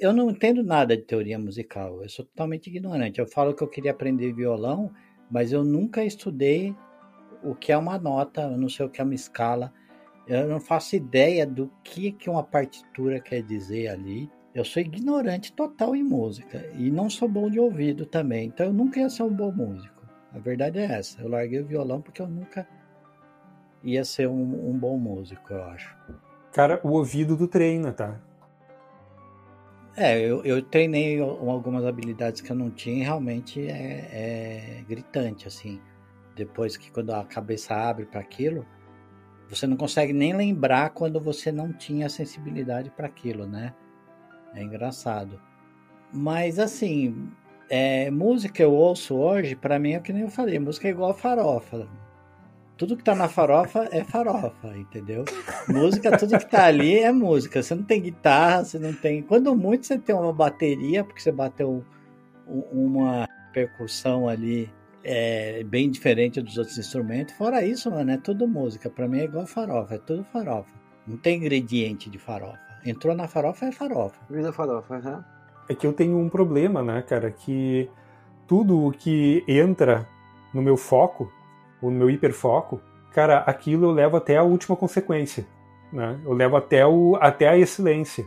Eu 0.00 0.14
não 0.14 0.30
entendo 0.30 0.62
nada 0.62 0.96
de 0.96 1.02
teoria 1.02 1.38
musical, 1.38 2.02
eu 2.02 2.08
sou 2.08 2.24
totalmente 2.24 2.68
ignorante. 2.68 3.20
Eu 3.20 3.26
falo 3.26 3.54
que 3.54 3.62
eu 3.62 3.68
queria 3.68 3.90
aprender 3.90 4.32
violão, 4.32 4.90
mas 5.30 5.52
eu 5.52 5.62
nunca 5.62 6.02
estudei 6.02 6.74
o 7.44 7.54
que 7.54 7.70
é 7.70 7.76
uma 7.76 7.98
nota, 7.98 8.42
eu 8.42 8.56
não 8.56 8.68
sei 8.68 8.86
o 8.86 8.88
que 8.88 9.00
é 9.00 9.04
uma 9.04 9.14
escala, 9.14 9.72
eu 10.26 10.48
não 10.48 10.58
faço 10.58 10.96
ideia 10.96 11.46
do 11.46 11.70
que, 11.82 12.10
que 12.10 12.30
uma 12.30 12.42
partitura 12.42 13.20
quer 13.20 13.42
dizer 13.42 13.88
ali. 13.88 14.30
Eu 14.54 14.64
sou 14.64 14.80
ignorante 14.80 15.52
total 15.52 15.94
em 15.94 16.02
música 16.02 16.64
e 16.76 16.90
não 16.90 17.10
sou 17.10 17.28
bom 17.28 17.50
de 17.50 17.60
ouvido 17.60 18.06
também, 18.06 18.46
então 18.46 18.66
eu 18.66 18.72
nunca 18.72 19.00
ia 19.00 19.10
ser 19.10 19.24
um 19.24 19.34
bom 19.34 19.52
músico. 19.52 20.02
A 20.32 20.38
verdade 20.38 20.78
é 20.78 20.84
essa. 20.84 21.20
Eu 21.20 21.28
larguei 21.28 21.60
o 21.60 21.66
violão 21.66 22.00
porque 22.00 22.22
eu 22.22 22.26
nunca 22.26 22.66
ia 23.82 24.04
ser 24.04 24.28
um, 24.28 24.70
um 24.70 24.78
bom 24.78 24.96
músico, 24.96 25.52
eu 25.52 25.62
acho. 25.64 25.94
Cara, 26.52 26.80
o 26.82 26.90
ouvido 26.90 27.36
do 27.36 27.46
treina, 27.46 27.92
tá? 27.92 28.20
É, 29.96 30.18
eu, 30.20 30.44
eu 30.44 30.62
treinei 30.62 31.20
algumas 31.20 31.84
habilidades 31.84 32.40
que 32.40 32.50
eu 32.50 32.56
não 32.56 32.70
tinha 32.70 33.02
e 33.02 33.04
realmente 33.04 33.60
é, 33.68 34.80
é 34.80 34.84
gritante, 34.88 35.46
assim 35.46 35.80
depois 36.34 36.76
que 36.76 36.90
quando 36.90 37.10
a 37.10 37.24
cabeça 37.24 37.74
abre 37.74 38.04
para 38.06 38.20
aquilo, 38.20 38.66
você 39.48 39.66
não 39.66 39.76
consegue 39.76 40.12
nem 40.12 40.34
lembrar 40.34 40.90
quando 40.90 41.20
você 41.20 41.52
não 41.52 41.72
tinha 41.72 42.08
sensibilidade 42.08 42.90
para 42.90 43.06
aquilo, 43.06 43.46
né? 43.46 43.74
É 44.54 44.62
engraçado. 44.62 45.40
Mas 46.12 46.58
assim, 46.58 47.30
é, 47.68 48.10
música 48.10 48.62
eu 48.62 48.72
ouço 48.72 49.14
hoje, 49.14 49.54
para 49.54 49.78
mim 49.78 49.92
é 49.92 50.00
que 50.00 50.12
nem 50.12 50.22
eu 50.22 50.30
falei, 50.30 50.58
música 50.58 50.88
é 50.88 50.90
igual 50.90 51.14
farofa. 51.14 51.88
Tudo 52.76 52.96
que 52.96 53.04
tá 53.04 53.14
na 53.14 53.28
farofa 53.28 53.88
é 53.92 54.02
farofa, 54.02 54.76
entendeu? 54.76 55.24
Música, 55.68 56.16
tudo 56.18 56.38
que 56.38 56.50
tá 56.50 56.64
ali 56.64 56.98
é 56.98 57.12
música. 57.12 57.62
Você 57.62 57.72
não 57.72 57.84
tem 57.84 58.02
guitarra, 58.02 58.64
você 58.64 58.80
não 58.80 58.92
tem. 58.92 59.22
Quando 59.22 59.54
muito 59.54 59.86
você 59.86 59.96
tem 59.96 60.14
uma 60.14 60.32
bateria, 60.32 61.04
porque 61.04 61.20
você 61.20 61.30
bateu 61.30 61.84
uma 62.46 63.28
percussão 63.52 64.28
ali 64.28 64.68
é 65.04 65.62
bem 65.64 65.90
diferente 65.90 66.40
dos 66.40 66.56
outros 66.56 66.78
instrumentos. 66.78 67.34
Fora 67.34 67.64
isso, 67.64 67.90
mano, 67.90 68.10
é 68.10 68.16
tudo 68.16 68.48
música. 68.48 68.88
Para 68.88 69.06
mim 69.06 69.20
é 69.20 69.24
igual 69.24 69.46
farofa, 69.46 69.96
é 69.96 69.98
tudo 69.98 70.24
farofa. 70.24 70.70
Não 71.06 71.18
tem 71.18 71.36
ingrediente 71.36 72.08
de 72.08 72.18
farofa. 72.18 72.58
Entrou 72.84 73.14
na 73.14 73.28
farofa, 73.28 73.66
é 73.66 73.72
farofa. 73.72 74.18
Vida 74.30 74.52
farofa, 74.52 74.96
uhum. 74.96 75.22
É 75.68 75.74
que 75.74 75.86
eu 75.86 75.92
tenho 75.92 76.18
um 76.18 76.28
problema, 76.28 76.82
né, 76.82 77.02
cara, 77.02 77.30
que 77.30 77.88
tudo 78.46 78.86
o 78.86 78.92
que 78.92 79.44
entra 79.46 80.06
no 80.52 80.62
meu 80.62 80.76
foco, 80.76 81.30
o 81.82 81.90
meu 81.90 82.08
hiperfoco, 82.10 82.80
cara, 83.12 83.38
aquilo 83.38 83.86
eu 83.86 83.90
levo 83.92 84.16
até 84.16 84.36
a 84.36 84.42
última 84.42 84.76
consequência, 84.76 85.46
né? 85.92 86.18
Eu 86.24 86.32
levo 86.32 86.56
até, 86.56 86.86
o, 86.86 87.16
até 87.20 87.48
a 87.48 87.56
excelência. 87.56 88.26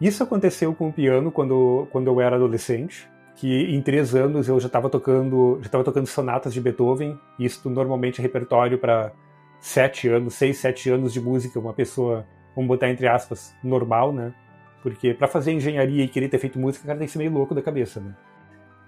Isso 0.00 0.22
aconteceu 0.22 0.74
com 0.74 0.88
o 0.88 0.92
piano 0.92 1.30
quando, 1.30 1.86
quando 1.92 2.08
eu 2.08 2.20
era 2.20 2.36
adolescente 2.36 3.08
que 3.36 3.74
em 3.74 3.80
três 3.80 4.14
anos 4.14 4.48
eu 4.48 4.58
já 4.60 4.66
estava 4.66 4.88
tocando, 4.90 5.58
já 5.60 5.66
estava 5.66 5.84
tocando 5.84 6.06
sonatas 6.06 6.52
de 6.52 6.60
Beethoven. 6.60 7.18
Isso 7.38 7.68
normalmente 7.68 8.20
é 8.20 8.22
repertório 8.22 8.78
para 8.78 9.12
sete 9.60 10.08
anos, 10.08 10.34
seis, 10.34 10.58
sete 10.58 10.90
anos 10.90 11.12
de 11.12 11.20
música. 11.20 11.58
Uma 11.58 11.72
pessoa, 11.72 12.26
vamos 12.54 12.68
botar 12.68 12.88
entre 12.88 13.06
aspas, 13.06 13.54
normal, 13.62 14.12
né? 14.12 14.34
Porque 14.82 15.14
para 15.14 15.28
fazer 15.28 15.52
engenharia 15.52 16.04
e 16.04 16.08
querer 16.08 16.28
ter 16.28 16.38
feito 16.38 16.58
música, 16.58 16.84
o 16.84 16.86
cara 16.86 16.98
tem 16.98 17.06
que 17.06 17.12
ser 17.12 17.18
meio 17.18 17.32
louco 17.32 17.54
da 17.54 17.62
cabeça, 17.62 18.00
né? 18.00 18.14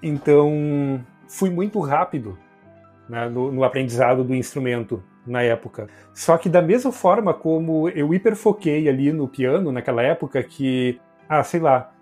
Então, 0.02 1.02
fui 1.28 1.48
muito 1.48 1.80
rápido 1.80 2.36
né, 3.08 3.28
no, 3.28 3.50
no 3.50 3.64
aprendizado 3.64 4.24
do 4.24 4.34
instrumento 4.34 5.02
na 5.26 5.42
época. 5.42 5.88
Só 6.12 6.36
que 6.36 6.48
da 6.48 6.60
mesma 6.60 6.92
forma 6.92 7.32
como 7.32 7.88
eu 7.88 8.12
hiperfoquei 8.12 8.88
ali 8.88 9.12
no 9.12 9.28
piano 9.28 9.72
naquela 9.72 10.02
época, 10.02 10.42
que, 10.42 11.00
ah, 11.28 11.42
sei 11.42 11.60
lá, 11.60 11.93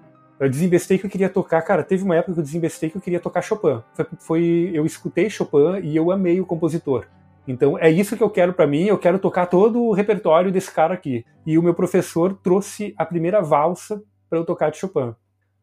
eu 0.45 0.51
desinvestei 0.51 0.99
que 0.99 1.07
eu 1.07 1.11
queria 1.11 1.29
tocar, 1.29 1.63
cara, 1.63 1.85
teve 1.85 2.03
uma 2.03 2.17
época 2.17 2.35
que 2.35 2.41
eu 2.41 2.45
desinvestei 2.45 2.91
que 2.91 2.97
eu 2.97 3.01
queria 3.01 3.21
tocar 3.21 3.43
Chopin. 3.43 3.81
Foi, 3.95 4.07
foi 4.19 4.71
eu 4.75 4.85
escutei 4.85 5.31
Chopin 5.31 5.81
e 5.83 5.97
eu 5.97 6.11
amei 6.11 6.41
o 6.41 6.47
compositor. 6.47 7.07
Então 7.47 7.79
é 7.79 7.91
isso 7.91 8.17
que 8.17 8.23
eu 8.23 8.31
quero 8.31 8.53
para 8.53 8.67
mim, 8.67 8.85
eu 8.85 8.99
quero 8.99 9.19
tocar 9.19 9.47
todo 9.47 9.83
o 9.83 9.93
repertório 9.93 10.51
desse 10.51 10.73
cara 10.73 10.95
aqui. 10.95 11.25
E 11.47 11.57
o 11.57 11.63
meu 11.63 11.75
professor 11.75 12.35
trouxe 12.43 12.93
a 12.97 13.07
primeira 13.07 13.41
valsa 13.41 14.03
para 14.29 14.39
eu 14.39 14.45
tocar 14.45 14.71
de 14.71 14.79
Chopin. 14.79 15.15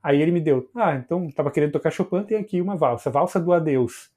Aí 0.01 0.21
ele 0.21 0.31
me 0.31 0.39
deu, 0.39 0.69
ah, 0.75 0.95
então 0.95 1.29
tava 1.29 1.51
querendo 1.51 1.73
tocar 1.73 1.91
Chopin, 1.91 2.23
tem 2.23 2.37
aqui 2.37 2.61
uma 2.61 2.77
valsa, 2.77 3.09
valsa 3.09 3.37
do 3.39 3.51
adeus. 3.51 4.09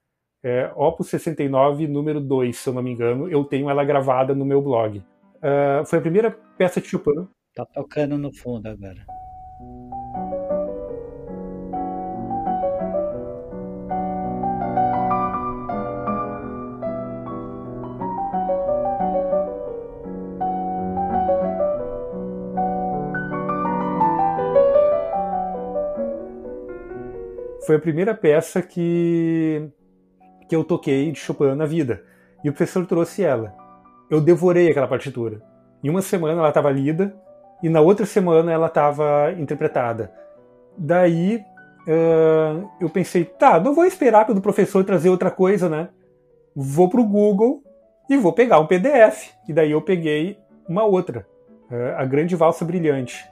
É, 0.45 0.71
Opus 0.77 1.09
69, 1.09 1.89
número 1.89 2.21
2, 2.21 2.57
se 2.57 2.69
eu 2.69 2.73
não 2.75 2.83
me 2.83 2.93
engano, 2.93 3.29
eu 3.29 3.45
tenho 3.45 3.69
ela 3.69 3.85
gravada 3.85 4.33
no 4.33 4.45
meu 4.45 4.63
blog. 4.63 4.99
Uh, 4.99 5.85
foi 5.87 5.99
a 5.99 6.03
primeira 6.03 6.31
peça 6.57 6.81
de 6.81 6.87
Chopin. 6.87 7.27
Tá 7.55 7.65
tocando 7.67 8.17
no 8.17 8.33
fundo 8.33 8.67
agora. 8.69 9.05
Foi 27.67 27.77
a 27.77 27.81
primeira 27.81 28.15
peça 28.15 28.61
que, 28.61 29.69
que 30.49 30.55
eu 30.55 30.65
toquei 30.65 31.11
de 31.13 31.19
Chopin 31.19 31.55
na 31.55 31.67
vida. 31.67 32.03
E 32.43 32.49
o 32.49 32.53
professor 32.53 32.85
trouxe 32.87 33.23
ela. 33.23 33.55
Eu 34.11 34.21
devorei 34.21 34.71
aquela 34.71 34.89
partitura. 34.89 35.41
Em 35.83 35.89
uma 35.89 36.03
semana 36.03 36.39
ela 36.39 36.49
estava 36.49 36.71
lida 36.71 37.15
e 37.63 37.69
na 37.69 37.81
outra 37.81 38.05
semana 38.05 38.53
ela 38.53 38.67
estava 38.67 39.33
interpretada. 39.39 40.13
Daí 40.77 41.37
uh, 41.87 42.69
eu 42.81 42.89
pensei, 42.89 43.25
tá, 43.25 43.61
não 43.61 43.75
vou 43.75 43.85
esperar 43.85 44.27
pelo 44.27 44.41
professor 44.41 44.85
trazer 44.85 45.09
outra 45.09 45.31
coisa, 45.31 45.69
né? 45.69 45.89
Vou 46.55 46.89
pro 46.89 47.05
Google 47.05 47.63
e 48.11 48.17
vou 48.17 48.33
pegar 48.33 48.59
um 48.59 48.67
PDF. 48.67 49.31
E 49.49 49.53
daí 49.53 49.71
eu 49.71 49.81
peguei 49.81 50.39
uma 50.69 50.85
outra, 50.85 51.27
uh, 51.71 51.97
a 51.97 52.05
Grande 52.05 52.35
Valsa 52.35 52.65
Brilhante, 52.65 53.25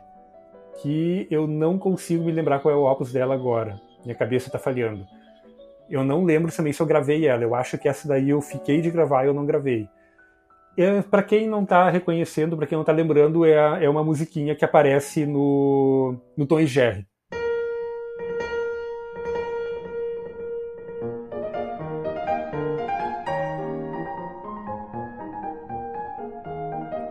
que 0.81 1.27
eu 1.31 1.47
não 1.47 1.79
consigo 1.79 2.25
me 2.25 2.33
lembrar 2.33 2.61
qual 2.61 2.73
é 2.73 2.77
o 2.77 2.85
opus 2.85 3.13
dela 3.13 3.35
agora. 3.35 3.90
Minha 4.05 4.15
cabeça 4.15 4.49
está 4.49 4.59
falhando. 4.59 5.07
Eu 5.91 6.05
não 6.05 6.25
lembro 6.25 6.53
também 6.53 6.73
se 6.73 6.81
eu 6.81 6.87
gravei 6.87 7.27
ela. 7.27 7.43
Eu 7.43 7.55
acho 7.55 7.77
que 7.77 7.89
essa 7.89 8.07
daí 8.07 8.31
eu 8.31 8.41
fiquei 8.41 8.81
de 8.81 8.91
gravar 8.91 9.25
e 9.25 9.27
eu 9.27 9.35
não 9.35 9.45
gravei. 9.45 9.89
É, 10.77 11.03
para 11.03 11.23
quem 11.23 11.49
não 11.49 11.65
está 11.65 11.91
reconhecendo, 11.91 12.57
para 12.57 12.67
quem 12.67 12.77
não 12.77 12.83
está 12.83 12.93
lembrando, 12.93 13.45
é, 13.45 13.85
é 13.85 13.91
uma 13.91 14.05
musiquinha 14.05 14.55
que 14.55 14.65
aparece 14.65 15.27
no, 15.27 16.17
no 16.37 16.47
Tom 16.47 16.61
e 16.61 16.67
Jerry. 16.67 17.07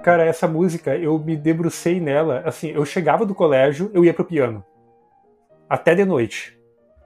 Cara, 0.02 0.26
essa 0.26 0.48
música, 0.48 0.98
eu 0.98 1.20
me 1.20 1.36
debrucei 1.36 2.00
nela, 2.00 2.42
assim, 2.46 2.70
eu 2.70 2.84
chegava 2.86 3.26
do 3.26 3.36
colégio, 3.36 3.92
eu 3.94 4.04
ia 4.04 4.14
pro 4.14 4.26
piano. 4.26 4.64
Até 5.70 5.94
de 5.94 6.04
noite. 6.04 6.59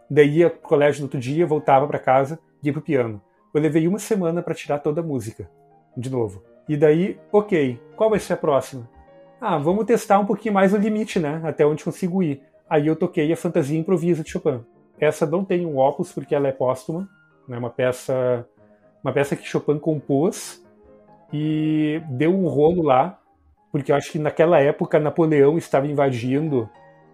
Daí 0.10 0.38
ia 0.38 0.50
pro 0.50 0.60
colégio 0.62 1.02
no 1.02 1.06
outro 1.06 1.20
dia, 1.20 1.46
voltava 1.46 1.88
para 1.88 2.00
casa, 2.00 2.40
ir 2.64 2.72
pro 2.72 2.82
piano. 2.82 3.22
Eu 3.54 3.62
levei 3.62 3.88
uma 3.88 4.00
semana 4.00 4.42
para 4.42 4.54
tirar 4.54 4.80
toda 4.80 5.02
a 5.02 5.04
música, 5.04 5.50
de 5.96 6.10
novo. 6.10 6.44
E 6.68 6.78
daí, 6.78 7.20
ok, 7.32 7.80
qual 7.96 8.10
vai 8.10 8.20
ser 8.20 8.34
a 8.34 8.38
próxima? 8.38 8.90
Ah, 9.40 9.58
vamos 9.58 9.86
testar 9.86 10.20
um 10.20 10.26
pouquinho 10.26 10.54
mais 10.54 10.74
o 10.74 10.78
limite, 10.78 11.20
né? 11.20 11.42
Até 11.44 11.66
onde 11.66 11.84
consigo 11.84 12.24
ir. 12.24 12.42
Aí 12.70 12.88
eu 12.88 12.96
toquei 12.96 13.32
a 13.32 13.38
Fantasia 13.38 13.78
Improvisa 13.78 14.24
de 14.24 14.30
Chopin. 14.30 14.64
Essa 15.00 15.26
não 15.26 15.44
tem 15.44 15.66
um 15.66 15.78
opus 15.78 16.12
porque 16.12 16.34
ela 16.34 16.48
é 16.48 16.52
póstuma, 16.52 17.10
né? 17.48 17.58
Uma 17.58 17.70
peça, 17.70 18.48
uma 19.04 19.12
peça 19.12 19.36
que 19.36 19.46
Chopin 19.46 19.78
compôs 19.78 20.64
e 21.32 22.02
deu 22.10 22.34
um 22.34 22.48
rolo 22.48 22.84
lá, 22.84 23.20
porque 23.72 23.92
eu 23.92 23.96
acho 23.96 24.12
que 24.12 24.20
naquela 24.20 24.60
época 24.60 25.00
Napoleão 25.00 25.58
estava 25.58 25.88
invadindo 25.88 26.70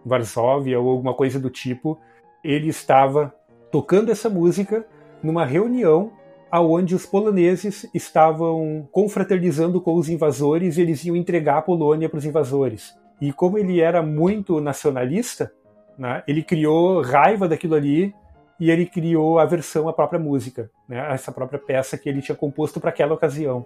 Varsóvia 0.05 0.79
ou 0.79 0.89
alguma 0.89 1.13
coisa 1.13 1.39
do 1.39 1.49
tipo. 1.49 1.99
Ele 2.43 2.69
estava 2.69 3.33
tocando 3.71 4.11
essa 4.11 4.29
música 4.29 4.85
numa 5.21 5.45
reunião 5.45 6.11
aonde 6.51 6.95
os 6.95 7.05
poloneses 7.05 7.87
estavam 7.93 8.87
confraternizando 8.91 9.79
com 9.79 9.93
os 9.95 10.09
invasores 10.09 10.77
e 10.77 10.81
eles 10.81 11.03
iam 11.05 11.15
entregar 11.15 11.57
a 11.57 11.61
Polônia 11.61 12.09
para 12.09 12.17
os 12.17 12.25
invasores. 12.25 12.95
E 13.21 13.31
como 13.31 13.57
ele 13.57 13.79
era 13.81 14.01
muito 14.01 14.59
nacionalista, 14.59 15.51
né, 15.97 16.23
ele 16.27 16.41
criou 16.41 17.01
raiva 17.01 17.47
daquilo 17.47 17.75
ali 17.75 18.13
e 18.59 18.71
ele 18.71 18.85
criou 18.85 19.37
a 19.37 19.45
versão 19.45 19.87
à 19.87 19.93
própria 19.93 20.19
música, 20.19 20.71
né, 20.87 21.13
essa 21.13 21.31
própria 21.31 21.59
peça 21.59 21.97
que 21.97 22.09
ele 22.09 22.21
tinha 22.21 22.35
composto 22.35 22.79
para 22.79 22.89
aquela 22.89 23.13
ocasião. 23.13 23.65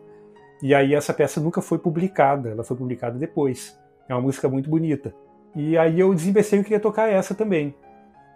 E 0.62 0.74
aí 0.74 0.94
essa 0.94 1.14
peça 1.14 1.40
nunca 1.40 1.62
foi 1.62 1.78
publicada, 1.78 2.50
ela 2.50 2.64
foi 2.64 2.76
publicada 2.76 3.18
depois. 3.18 3.80
É 4.10 4.14
uma 4.14 4.22
música 4.22 4.50
muito 4.50 4.70
bonita. 4.70 5.14
E 5.56 5.78
aí 5.78 6.00
eu 6.00 6.14
desembestei 6.14 6.60
e 6.60 6.64
queria 6.64 6.80
tocar 6.80 7.10
essa 7.10 7.36
também. 7.36 7.76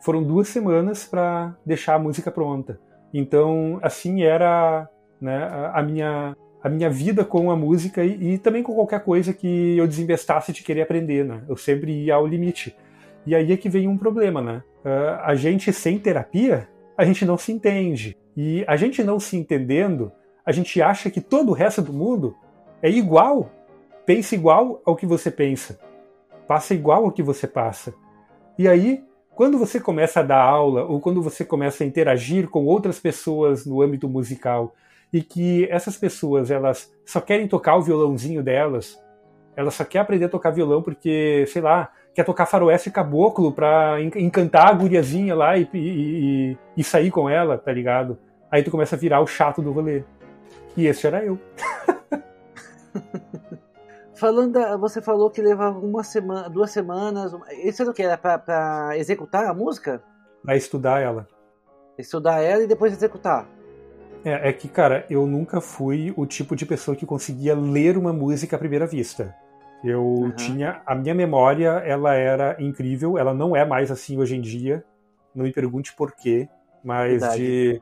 Foram 0.02 0.24
duas 0.24 0.48
semanas 0.48 1.06
para 1.06 1.56
deixar 1.66 1.96
a 1.96 2.00
música 2.00 2.32
pronta. 2.32 2.80
Então, 3.14 3.80
assim 3.82 4.24
era 4.24 4.90
né, 5.20 5.72
a, 5.74 5.82
minha, 5.82 6.36
a 6.62 6.70
minha 6.70 6.90
vida 6.90 7.26
com 7.26 7.50
a 7.50 7.56
música 7.56 8.04
e, 8.04 8.34
e, 8.34 8.38
também 8.38 8.64
com 8.64 8.76
qualquer 8.76 9.04
coisa 9.04 9.34
que 9.34 9.78
eu 9.78 9.88
desinvestasse 9.88 10.52
de 10.52 10.64
querer 10.64 10.82
aprender. 10.82 11.26
Né? 11.26 11.44
Eu 11.48 11.58
sempre 11.58 11.92
ia 11.92 12.16
ao 12.16 12.28
limite. 12.28 12.76
E 13.26 13.36
aí 13.36 13.52
é 13.52 13.58
que 13.58 13.70
vem 13.70 13.88
um 13.88 13.98
problema, 13.98 14.42
né? 14.42 14.64
Uh, 14.86 15.20
a 15.22 15.36
gente 15.36 15.74
sem 15.74 16.00
terapia, 16.00 16.68
a 16.98 17.04
gente 17.04 17.26
não 17.26 17.38
se 17.38 17.52
entende. 17.52 18.16
E 18.38 18.64
a 18.68 18.78
gente 18.78 19.04
não 19.04 19.20
se 19.20 19.36
entendendo, 19.36 20.12
a 20.46 20.52
gente 20.52 20.82
acha 20.82 21.10
que 21.10 21.20
todo 21.20 21.50
o 21.50 21.54
resto 21.54 21.82
do 21.82 21.92
mundo 21.92 22.36
é 22.82 22.90
igual, 22.90 23.52
pensa 24.06 24.36
igual 24.36 24.82
ao 24.86 24.96
que 24.96 25.06
você 25.06 25.32
pensa, 25.32 25.80
passa 26.48 26.74
igual 26.74 27.04
ao 27.04 27.12
que 27.12 27.24
você 27.24 27.48
passa. 27.48 27.94
E 28.58 28.68
aí 28.68 29.04
quando 29.38 29.60
você 29.60 29.80
começa 29.80 30.22
a 30.22 30.24
dar 30.24 30.42
aula 30.42 30.84
ou 30.86 31.00
quando 31.00 31.22
você 31.22 31.46
começa 31.46 31.84
a 31.84 31.88
interagir 31.88 32.50
com 32.50 32.66
outras 32.66 33.00
pessoas 33.00 33.68
no 33.68 33.84
âmbito 33.84 34.10
musical 34.10 34.74
e 35.14 35.22
que 35.22 35.70
essas 35.70 35.96
pessoas 35.96 36.50
elas 36.50 36.92
só 37.06 37.22
querem 37.22 37.48
tocar 37.48 37.76
o 37.76 37.84
violãozinho 37.84 38.42
delas, 38.42 39.00
elas 39.56 39.76
só 39.76 39.84
querem 39.86 40.02
aprender 40.02 40.26
a 40.26 40.30
tocar 40.30 40.50
violão 40.50 40.82
porque, 40.82 41.46
sei 41.50 41.62
lá, 41.62 41.92
quer 42.16 42.24
tocar 42.24 42.48
faroeste 42.48 42.90
caboclo 42.90 43.52
pra 43.52 44.02
encantar 44.02 44.70
a 44.70 44.74
guriazinha 44.74 45.36
lá 45.36 45.56
e, 45.56 45.70
e, 45.72 45.78
e, 45.78 46.58
e 46.76 46.84
sair 46.84 47.12
com 47.12 47.30
ela, 47.30 47.60
tá 47.60 47.72
ligado? 47.72 48.18
Aí 48.50 48.64
tu 48.64 48.72
começa 48.72 48.96
a 48.96 49.00
virar 49.00 49.22
o 49.22 49.28
chato 49.28 49.62
do 49.62 49.72
rolê. 49.72 50.02
E 50.76 50.88
esse 50.88 51.06
era 51.06 51.24
eu. 51.24 51.38
Falando, 54.18 54.54
da, 54.54 54.76
você 54.78 55.02
falou 55.02 55.30
que 55.30 55.42
levava 55.42 55.78
uma 55.78 56.04
semana, 56.04 56.50
duas 56.50 56.72
semanas. 56.72 57.36
Isso 57.64 57.84
era 57.84 57.92
o 57.92 57.94
que? 57.94 58.02
Era 58.02 58.18
pra, 58.18 58.38
pra 58.38 58.98
executar 58.98 59.46
a 59.46 59.54
música? 59.54 60.02
Pra 60.44 60.56
estudar 60.56 61.02
ela. 61.02 61.28
Estudar 61.98 62.42
ela 62.42 62.64
e 62.64 62.68
depois 62.68 62.92
executar. 62.94 63.48
É, 64.26 64.50
é, 64.50 64.54
que, 64.54 64.68
cara, 64.68 65.06
eu 65.10 65.28
nunca 65.28 65.62
fui 65.62 66.14
o 66.18 66.26
tipo 66.26 66.56
de 66.56 66.66
pessoa 66.66 66.98
que 66.98 67.06
conseguia 67.06 67.56
ler 67.56 67.98
uma 67.98 68.12
música 68.12 68.56
à 68.56 68.60
primeira 68.60 68.88
vista. 68.88 69.36
Eu 69.84 70.04
uhum. 70.04 70.32
tinha. 70.32 70.82
A 70.86 70.96
minha 70.96 71.14
memória, 71.14 71.70
ela 71.86 72.16
era 72.16 72.56
incrível. 72.60 73.18
Ela 73.18 73.34
não 73.34 73.56
é 73.56 73.64
mais 73.66 73.92
assim 73.92 74.18
hoje 74.18 74.36
em 74.36 74.42
dia. 74.42 74.84
Não 75.34 75.46
me 75.46 75.54
pergunte 75.54 75.94
por 75.96 76.14
quê. 76.14 76.50
Mas 76.84 77.22
de, 77.36 77.82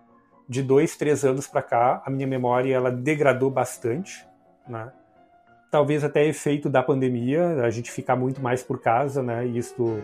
de 0.49 0.61
dois, 0.61 0.97
três 0.97 1.23
anos 1.23 1.47
para 1.47 1.61
cá, 1.61 2.03
a 2.05 2.09
minha 2.09 2.27
memória 2.27 2.75
ela 2.75 2.91
degradou 2.91 3.49
bastante. 3.49 4.27
Né? 4.67 4.91
Talvez 5.71 6.03
até 6.03 6.25
efeito 6.25 6.69
da 6.69 6.81
pandemia, 6.81 7.63
a 7.63 7.69
gente 7.69 7.91
ficar 7.91 8.15
muito 8.15 8.41
mais 8.41 8.63
por 8.63 8.81
casa, 8.81 9.21
né? 9.21 9.45
Isto 9.45 10.01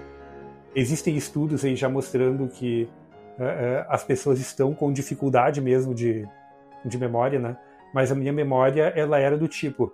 existem 0.76 1.16
estudos 1.16 1.66
aí 1.66 1.76
já 1.76 1.90
mostrando 1.90 2.48
que 2.48 2.90
uh, 3.38 3.44
uh, 3.44 3.86
as 3.90 4.04
pessoas 4.04 4.40
estão 4.40 4.74
com 4.74 4.92
dificuldade 4.92 5.60
mesmo 5.62 5.94
de, 5.94 6.28
de 6.86 6.98
memória, 6.98 7.40
né? 7.40 7.58
Mas 7.94 8.12
a 8.12 8.16
minha 8.16 8.32
memória 8.32 8.94
ela 8.96 9.20
era 9.20 9.38
do 9.38 9.48
tipo 9.48 9.94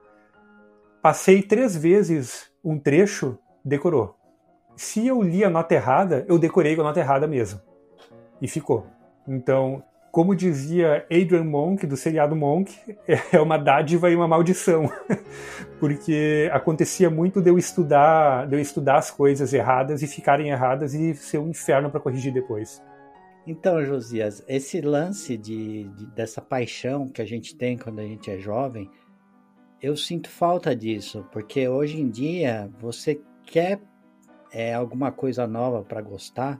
passei 1.08 1.42
três 1.42 1.74
vezes 1.74 2.52
um 2.62 2.78
trecho, 2.78 3.38
decorou. 3.64 4.18
Se 4.76 5.08
eu 5.08 5.22
li 5.22 5.42
a 5.42 5.50
nota 5.50 5.74
errada, 5.74 6.26
eu 6.28 6.38
decorei 6.38 6.74
a 6.74 6.84
nota 6.84 7.00
errada 7.00 7.26
mesmo. 7.26 7.62
E 8.42 8.48
ficou. 8.48 8.86
Então, 9.26 9.82
como 10.18 10.36
dizia 10.36 11.06
Adrian 11.12 11.44
Monk, 11.44 11.86
do 11.86 11.96
seriado 11.96 12.36
Monk, 12.36 12.76
é 13.32 13.40
uma 13.40 13.56
dádiva 13.56 14.10
e 14.10 14.16
uma 14.16 14.28
maldição. 14.28 14.92
Porque 15.80 16.50
acontecia 16.52 17.08
muito 17.08 17.40
de 17.40 17.52
eu 17.52 17.56
estudar, 17.60 18.48
de 18.48 18.56
eu 18.56 18.60
estudar 18.60 18.98
as 18.98 19.12
coisas 19.12 19.54
erradas 19.54 20.02
e 20.02 20.08
ficarem 20.08 20.50
erradas 20.50 20.96
e 20.96 21.14
ser 21.14 21.38
um 21.38 21.50
inferno 21.50 21.92
para 21.92 22.00
corrigir 22.00 22.34
depois. 22.34 22.82
Então, 23.46 23.86
Josias, 23.86 24.44
esse 24.48 24.82
lance 24.82 25.38
de, 25.38 25.84
de, 25.90 26.08
dessa 26.08 26.42
paixão 26.42 27.08
que 27.08 27.22
a 27.22 27.26
gente 27.26 27.56
tem 27.56 27.78
quando 27.78 28.00
a 28.00 28.04
gente 28.04 28.32
é 28.32 28.40
jovem, 28.40 28.90
eu 29.80 29.96
sinto 29.96 30.32
falta 30.32 30.76
disso, 30.76 31.28
porque 31.32 31.68
hoje 31.68 32.02
em 32.02 32.10
dia 32.10 32.72
você 32.80 33.22
quer 33.46 33.80
é, 34.52 34.74
alguma 34.74 35.12
coisa 35.12 35.46
nova 35.46 35.84
para 35.84 36.02
gostar, 36.02 36.60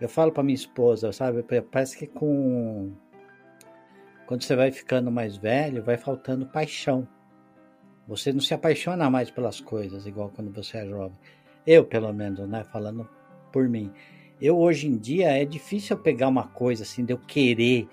eu 0.00 0.08
falo 0.08 0.32
para 0.32 0.42
minha 0.42 0.54
esposa, 0.54 1.12
sabe? 1.12 1.44
Parece 1.70 1.98
que 1.98 2.06
com. 2.06 2.92
Quando 4.26 4.42
você 4.42 4.56
vai 4.56 4.70
ficando 4.70 5.10
mais 5.10 5.36
velho, 5.36 5.82
vai 5.82 5.96
faltando 5.96 6.46
paixão. 6.46 7.06
Você 8.08 8.32
não 8.32 8.40
se 8.40 8.54
apaixona 8.54 9.10
mais 9.10 9.30
pelas 9.30 9.60
coisas, 9.60 10.06
igual 10.06 10.30
quando 10.30 10.50
você 10.52 10.78
é 10.78 10.86
jovem. 10.86 11.18
Eu, 11.66 11.84
pelo 11.84 12.12
menos, 12.12 12.48
né? 12.48 12.64
Falando 12.64 13.08
por 13.52 13.68
mim. 13.68 13.92
Eu, 14.40 14.58
hoje 14.58 14.88
em 14.88 14.96
dia, 14.96 15.30
é 15.30 15.44
difícil 15.44 15.96
eu 15.96 16.02
pegar 16.02 16.28
uma 16.28 16.48
coisa 16.48 16.82
assim, 16.82 17.04
de 17.04 17.12
eu 17.12 17.18
querer 17.18 17.86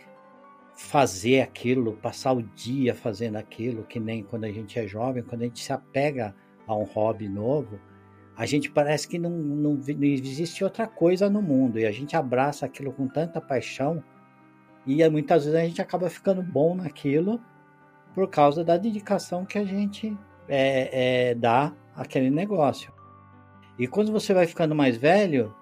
fazer 0.75 1.41
aquilo, 1.41 1.97
passar 1.97 2.33
o 2.33 2.41
dia 2.41 2.93
fazendo 2.93 3.35
aquilo, 3.35 3.83
que 3.83 3.99
nem 3.99 4.23
quando 4.23 4.45
a 4.45 4.51
gente 4.51 4.79
é 4.79 4.87
jovem, 4.87 5.23
quando 5.23 5.41
a 5.41 5.45
gente 5.45 5.61
se 5.61 5.73
apega 5.73 6.33
a 6.65 6.75
um 6.75 6.83
hobby 6.83 7.27
novo 7.27 7.79
a 8.37 8.45
gente 8.45 8.69
parece 8.69 9.07
que 9.07 9.17
não, 9.17 9.31
não, 9.31 9.73
não, 9.73 10.03
existe 10.03 10.63
outra 10.63 10.85
coisa 10.85 11.27
no 11.27 11.41
mundo 11.41 11.79
e 11.79 11.87
a 11.87 11.91
gente 11.91 12.15
abraça 12.15 12.67
aquilo 12.67 12.93
com 12.93 13.07
tanta 13.07 13.41
paixão 13.41 14.03
e 14.85 15.07
muitas 15.09 15.45
vezes 15.45 15.59
a 15.59 15.65
gente 15.65 15.81
acaba 15.81 16.07
ficando 16.07 16.43
bom 16.43 16.75
naquilo 16.75 17.41
por 18.13 18.29
causa 18.29 18.63
da 18.63 18.77
dedicação 18.77 19.43
que 19.43 19.57
a 19.57 19.65
gente 19.65 20.15
é, 20.47 21.29
é, 21.29 21.35
dá 21.35 21.73
àquele 21.95 22.29
negócio. 22.29 22.93
E 23.77 23.87
quando 23.87 24.11
você 24.11 24.33
vai 24.33 24.45
ficando 24.45 24.75
mais 24.75 24.97
velho, 24.97 25.53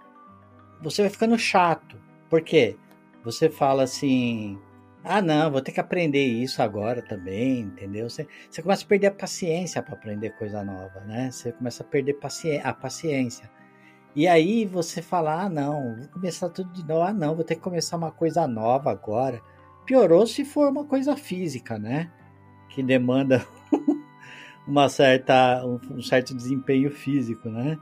você 0.82 1.02
vai 1.02 1.10
ficando 1.10 1.38
chato. 1.38 1.98
Por 2.30 2.42
quê? 2.42 2.78
Você 3.24 3.50
fala 3.50 3.84
assim: 3.84 4.60
ah, 5.08 5.22
não, 5.22 5.52
vou 5.52 5.62
ter 5.62 5.72
que 5.72 5.80
aprender 5.80 6.26
isso 6.26 6.62
agora 6.64 7.02
também, 7.02 7.60
entendeu? 7.60 8.10
Você, 8.10 8.28
você 8.50 8.62
começa 8.62 8.84
a 8.84 8.88
perder 8.88 9.08
a 9.08 9.12
paciência 9.12 9.82
para 9.82 9.94
aprender 9.94 10.32
coisa 10.32 10.64
nova, 10.64 11.00
né? 11.02 11.30
Você 11.32 11.52
começa 11.52 11.84
a 11.84 11.86
perder 11.86 12.16
paci 12.16 12.60
a 12.64 12.74
paciência. 12.74 13.50
E 14.16 14.28
aí 14.28 14.66
você 14.66 15.02
fala, 15.02 15.44
ah, 15.44 15.50
não, 15.50 15.96
vou 15.96 16.08
começar 16.08 16.50
tudo 16.50 16.72
de 16.74 16.84
novo. 16.88 17.04
Ah, 17.04 17.14
não, 17.14 17.36
vou 17.36 17.44
ter 17.44 17.56
que 17.56 17.62
começar 17.62 17.98
uma 17.98 18.12
coisa 18.12 18.48
nova 18.48 18.90
agora. 18.90 19.42
Piorou 19.86 20.26
se 20.26 20.44
for 20.44 20.70
uma 20.70 20.86
coisa 20.86 21.16
física, 21.16 21.78
né? 21.78 22.12
Que 22.70 22.82
demanda 22.82 23.46
uma 24.68 24.90
certa, 24.90 25.64
um, 25.66 26.02
certo 26.02 26.34
desempenho 26.36 26.90
físico, 26.90 27.48
né? 27.50 27.78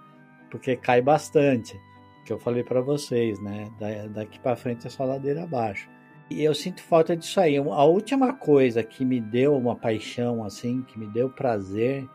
Porque 0.52 0.76
cai 0.76 1.02
bastante. 1.02 1.80
Que 2.26 2.34
eu 2.34 2.40
falei 2.40 2.64
para 2.64 2.82
vocês, 2.82 3.40
né? 3.40 3.70
Da, 3.80 4.08
daqui 4.08 4.40
para 4.40 4.56
frente 4.58 4.88
é 4.88 4.90
só 4.90 5.06
ladeira 5.06 5.44
abaixo. 5.44 5.90
E 6.30 6.44
eu 6.44 6.54
sinto 6.54 6.82
falta 6.82 7.16
disso 7.16 7.40
aí. 7.40 7.58
A 7.58 7.84
última 7.84 8.34
coisa 8.34 8.84
que 8.84 9.04
me 9.04 9.20
deu 9.20 9.56
uma 9.56 9.76
paixão, 9.76 10.44
assim, 10.44 10.82
que 10.84 10.98
me 10.98 11.08
deu 11.08 11.30
prazer 11.30 12.08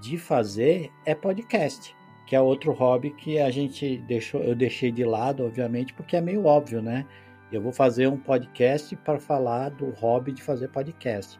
de 0.00 0.18
fazer 0.18 0.90
é 1.06 1.14
podcast. 1.14 1.94
Que 2.26 2.34
é 2.34 2.40
outro 2.40 2.72
hobby 2.72 3.10
que 3.10 3.38
a 3.38 3.50
gente 3.50 3.98
deixou, 4.08 4.42
eu 4.42 4.54
deixei 4.54 4.90
de 4.90 5.04
lado, 5.04 5.44
obviamente, 5.44 5.92
porque 5.94 6.16
é 6.16 6.20
meio 6.20 6.44
óbvio, 6.44 6.82
né? 6.82 7.06
Eu 7.52 7.62
vou 7.62 7.72
fazer 7.72 8.08
um 8.08 8.16
podcast 8.16 8.96
para 8.96 9.18
falar 9.18 9.70
do 9.70 9.90
hobby 9.90 10.32
de 10.32 10.42
fazer 10.42 10.68
podcast. 10.68 11.38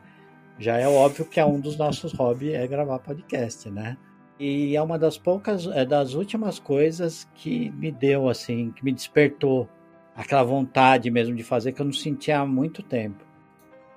Já 0.58 0.78
é 0.78 0.86
óbvio 0.86 1.24
que 1.24 1.40
é 1.40 1.44
um 1.44 1.58
dos 1.58 1.76
nossos 1.76 2.12
hobbies 2.12 2.54
é 2.54 2.66
gravar 2.66 3.00
podcast, 3.00 3.68
né? 3.68 3.96
E 4.38 4.76
é 4.76 4.82
uma 4.82 4.98
das 4.98 5.18
poucas, 5.18 5.66
é 5.66 5.84
das 5.84 6.14
últimas 6.14 6.58
coisas 6.58 7.28
que 7.34 7.70
me 7.70 7.90
deu 7.90 8.28
assim, 8.28 8.70
que 8.72 8.84
me 8.84 8.92
despertou 8.92 9.68
aquela 10.16 10.42
vontade 10.42 11.10
mesmo 11.10 11.34
de 11.34 11.42
fazer 11.42 11.72
que 11.72 11.80
eu 11.80 11.86
não 11.86 11.92
sentia 11.92 12.40
há 12.40 12.46
muito 12.46 12.82
tempo. 12.82 13.24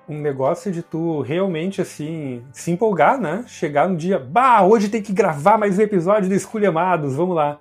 Um 0.08 0.20
negócio 0.20 0.72
de 0.72 0.82
tu 0.82 1.20
realmente 1.20 1.80
assim 1.80 2.42
se 2.52 2.70
empolgar, 2.70 3.20
né? 3.20 3.44
Chegar 3.46 3.88
no 3.88 3.96
dia, 3.96 4.18
bah, 4.18 4.62
hoje 4.62 4.88
tem 4.88 5.02
que 5.02 5.12
gravar 5.12 5.58
mais 5.58 5.78
um 5.78 5.82
episódio 5.82 6.28
do 6.28 6.34
Esculhamados, 6.34 7.14
vamos 7.14 7.36
lá, 7.36 7.60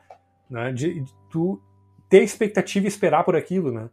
né? 0.49 0.71
De, 0.71 1.01
de 1.01 1.13
tu 1.29 1.61
ter 2.09 2.23
expectativa 2.23 2.85
e 2.85 2.87
esperar 2.87 3.23
por 3.23 3.35
aquilo, 3.35 3.71
né? 3.71 3.89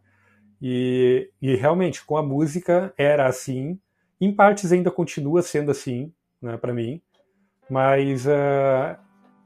E, 0.62 1.28
e 1.42 1.56
realmente 1.56 2.04
com 2.04 2.16
a 2.16 2.22
música 2.22 2.94
era 2.96 3.26
assim, 3.26 3.78
em 4.20 4.32
partes 4.32 4.72
ainda 4.72 4.90
continua 4.90 5.42
sendo 5.42 5.72
assim, 5.72 6.12
né? 6.40 6.56
Para 6.56 6.72
mim, 6.72 7.02
mas 7.68 8.24
uh, 8.26 8.96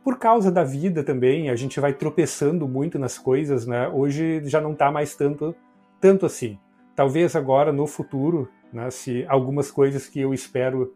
por 0.09 0.18
causa 0.18 0.51
da 0.51 0.64
vida 0.64 1.05
também, 1.05 1.51
a 1.51 1.55
gente 1.55 1.78
vai 1.78 1.93
tropeçando 1.93 2.66
muito 2.66 2.98
nas 2.98 3.18
coisas, 3.18 3.66
né? 3.66 3.86
Hoje 3.89 4.40
já 4.47 4.59
não 4.59 4.72
está 4.72 4.90
mais 4.90 5.14
tanto, 5.14 5.55
tanto 6.01 6.24
assim. 6.24 6.59
Talvez 6.97 7.36
agora, 7.36 7.74
no 7.74 7.86
futuro, 7.86 8.48
né, 8.72 8.90
se 8.90 9.26
algumas 9.28 9.70
coisas 9.70 10.09
que 10.09 10.18
eu 10.18 10.32
espero 10.32 10.94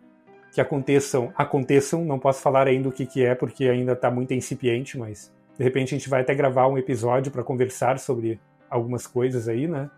que 0.51 0.63
aconteçam, 0.63 1.31
aconteçam, 1.37 2.07
não 2.07 2.19
posso 2.19 2.41
falar 2.41 2.67
ainda 2.67 2.89
o 2.89 2.93
que, 2.93 3.05
que 3.05 3.23
é, 3.23 3.35
porque 3.35 3.69
ainda 3.69 3.93
está 3.93 4.11
muito 4.11 4.33
incipiente, 4.33 4.97
mas 4.97 5.31
de 5.59 5.63
repente 5.63 5.95
a 5.95 5.99
gente 5.99 6.09
vai 6.09 6.23
até 6.23 6.35
gravar 6.35 6.67
um 6.69 6.79
episódio 6.79 7.31
para 7.31 7.45
conversar 7.45 7.99
sobre 7.99 8.41
algumas 8.71 9.07
coisas 9.07 9.47
aí, 9.47 9.69
né? 9.69 9.91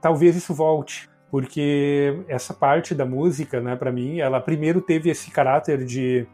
Talvez 0.00 0.34
isso 0.34 0.54
volte, 0.54 1.10
porque 1.30 2.24
essa 2.26 2.54
parte 2.54 2.94
da 2.94 3.04
música, 3.04 3.60
né, 3.60 3.76
para 3.76 3.92
mim, 3.92 4.18
ela 4.18 4.40
primeiro 4.40 4.80
teve 4.80 5.10
esse 5.10 5.30
caráter 5.30 5.84
de 5.84 6.26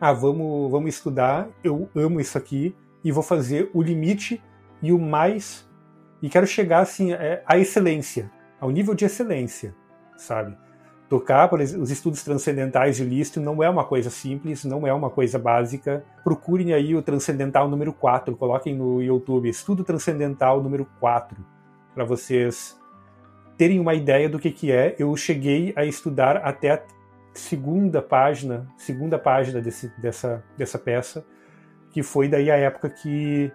ah, 0.00 0.12
vamos, 0.12 0.70
vamos 0.70 0.94
estudar, 0.94 1.48
eu 1.62 1.88
amo 1.94 2.20
isso 2.20 2.38
aqui 2.38 2.74
e 3.02 3.10
vou 3.10 3.22
fazer 3.22 3.70
o 3.74 3.82
limite 3.82 4.42
e 4.82 4.92
o 4.92 4.98
mais 4.98 5.68
e 6.22 6.28
quero 6.28 6.46
chegar 6.46 6.80
assim 6.80 7.12
é, 7.12 7.42
à 7.46 7.58
excelência, 7.58 8.30
ao 8.60 8.70
nível 8.70 8.94
de 8.94 9.04
excelência, 9.04 9.74
sabe? 10.16 10.56
Tocar 11.08 11.48
por 11.48 11.60
exemplo, 11.60 11.82
os 11.82 11.90
estudos 11.90 12.22
transcendentais 12.22 12.96
de 12.96 13.04
Liszt 13.04 13.38
não 13.38 13.62
é 13.62 13.70
uma 13.70 13.84
coisa 13.84 14.10
simples, 14.10 14.64
não 14.64 14.86
é 14.86 14.92
uma 14.92 15.08
coisa 15.08 15.38
básica. 15.38 16.04
Procurem 16.22 16.74
aí 16.74 16.94
o 16.94 17.00
transcendental 17.00 17.68
número 17.68 17.94
4, 17.94 18.36
coloquem 18.36 18.74
no 18.74 19.02
YouTube 19.02 19.48
estudo 19.48 19.84
transcendental 19.84 20.62
número 20.62 20.86
4 21.00 21.36
para 21.94 22.04
vocês 22.04 22.78
terem 23.56 23.80
uma 23.80 23.94
ideia 23.94 24.28
do 24.28 24.38
que 24.38 24.50
que 24.50 24.70
é. 24.70 24.94
Eu 24.98 25.16
cheguei 25.16 25.72
a 25.76 25.84
estudar 25.84 26.36
até 26.38 26.84
segunda 27.38 28.02
página, 28.02 28.66
segunda 28.76 29.18
página 29.18 29.60
desse, 29.60 29.90
dessa, 29.98 30.44
dessa 30.56 30.78
peça, 30.78 31.24
que 31.90 32.02
foi 32.02 32.28
daí 32.28 32.50
a 32.50 32.56
época 32.56 32.90
que 32.90 33.50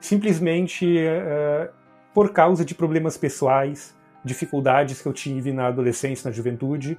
simplesmente 0.00 0.86
uh, 0.86 1.72
por 2.12 2.32
causa 2.32 2.64
de 2.64 2.74
problemas 2.74 3.16
pessoais, 3.16 3.96
dificuldades 4.24 5.00
que 5.00 5.06
eu 5.06 5.12
tive 5.12 5.52
na 5.52 5.68
adolescência, 5.68 6.28
na 6.28 6.34
juventude, 6.34 6.98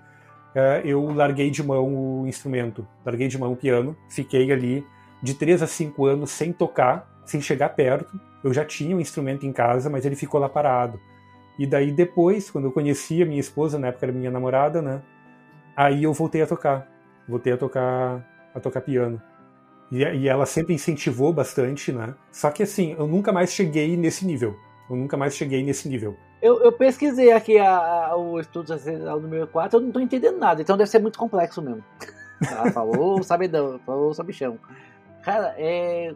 uh, 0.56 0.85
eu 0.85 1.11
larguei 1.14 1.49
de 1.49 1.61
mão 1.64 2.22
o 2.22 2.27
instrumento, 2.27 2.88
larguei 3.06 3.27
de 3.27 3.38
mão 3.38 3.51
o 3.51 3.56
piano, 3.56 3.97
fiquei 4.10 4.51
ali 4.51 4.85
de 5.22 5.34
3 5.34 5.64
a 5.64 5.68
5 5.68 6.06
anos 6.06 6.31
sem 6.31 6.53
tocar, 6.53 7.22
sem 7.26 7.41
chegar 7.41 7.69
perto. 7.69 8.19
Eu 8.43 8.53
já 8.53 8.64
tinha 8.64 8.95
um 8.95 8.99
instrumento 8.99 9.45
em 9.45 9.51
casa, 9.51 9.89
mas 9.89 10.06
ele 10.06 10.15
ficou 10.15 10.39
lá 10.39 10.47
parado. 10.47 10.99
E 11.57 11.68
daí 11.68 11.91
depois, 11.91 12.49
quando 12.49 12.65
eu 12.65 12.72
conheci 12.72 13.22
a 13.22 13.26
minha 13.26 13.39
esposa, 13.39 13.77
na 13.77 13.88
época 13.88 14.06
era 14.06 14.14
minha 14.14 14.31
namorada, 14.31 14.81
né? 14.81 15.01
Aí 15.80 16.03
eu 16.03 16.11
voltei 16.11 16.41
a 16.41 16.45
tocar, 16.45 16.85
voltei 17.26 17.53
a 17.53 17.57
tocar, 17.57 18.22
a 18.53 18.60
tocar 18.60 18.81
piano. 18.81 19.22
E, 19.89 20.03
e 20.03 20.27
ela 20.27 20.45
sempre 20.45 20.73
incentivou 20.73 21.31
bastante, 21.31 21.93
né? 21.93 22.15
Só 22.34 22.51
que 22.51 22.64
assim, 22.64 22.97
eu 22.99 23.07
nunca 23.07 23.31
mais 23.31 23.53
cheguei 23.53 23.95
nesse 23.95 24.26
nível. 24.26 24.57
Eu 24.89 24.97
nunca 24.97 25.15
mais 25.15 25.38
cheguei 25.38 25.64
nesse 25.64 25.88
nível. 25.88 26.18
Eu, 26.41 26.61
eu 26.61 26.73
pesquisei 26.73 27.31
aqui 27.31 27.57
a, 27.57 28.07
a, 28.07 28.18
o 28.18 28.41
estudo 28.41 28.76
do 28.76 29.19
número 29.22 29.47
4, 29.47 29.80
eu 29.80 29.81
não 29.81 29.89
tô 29.89 30.01
entendendo 30.01 30.38
nada, 30.38 30.61
então 30.61 30.76
deve 30.76 30.89
ser 30.89 30.99
muito 30.99 31.18
complexo 31.18 31.61
mesmo. 31.61 31.81
Ela 32.45 32.69
falou 32.73 33.23
sabedão, 33.23 33.80
falou 33.85 34.14
sabichão. 34.14 34.60
Cara, 35.23 35.56
é. 35.57 36.14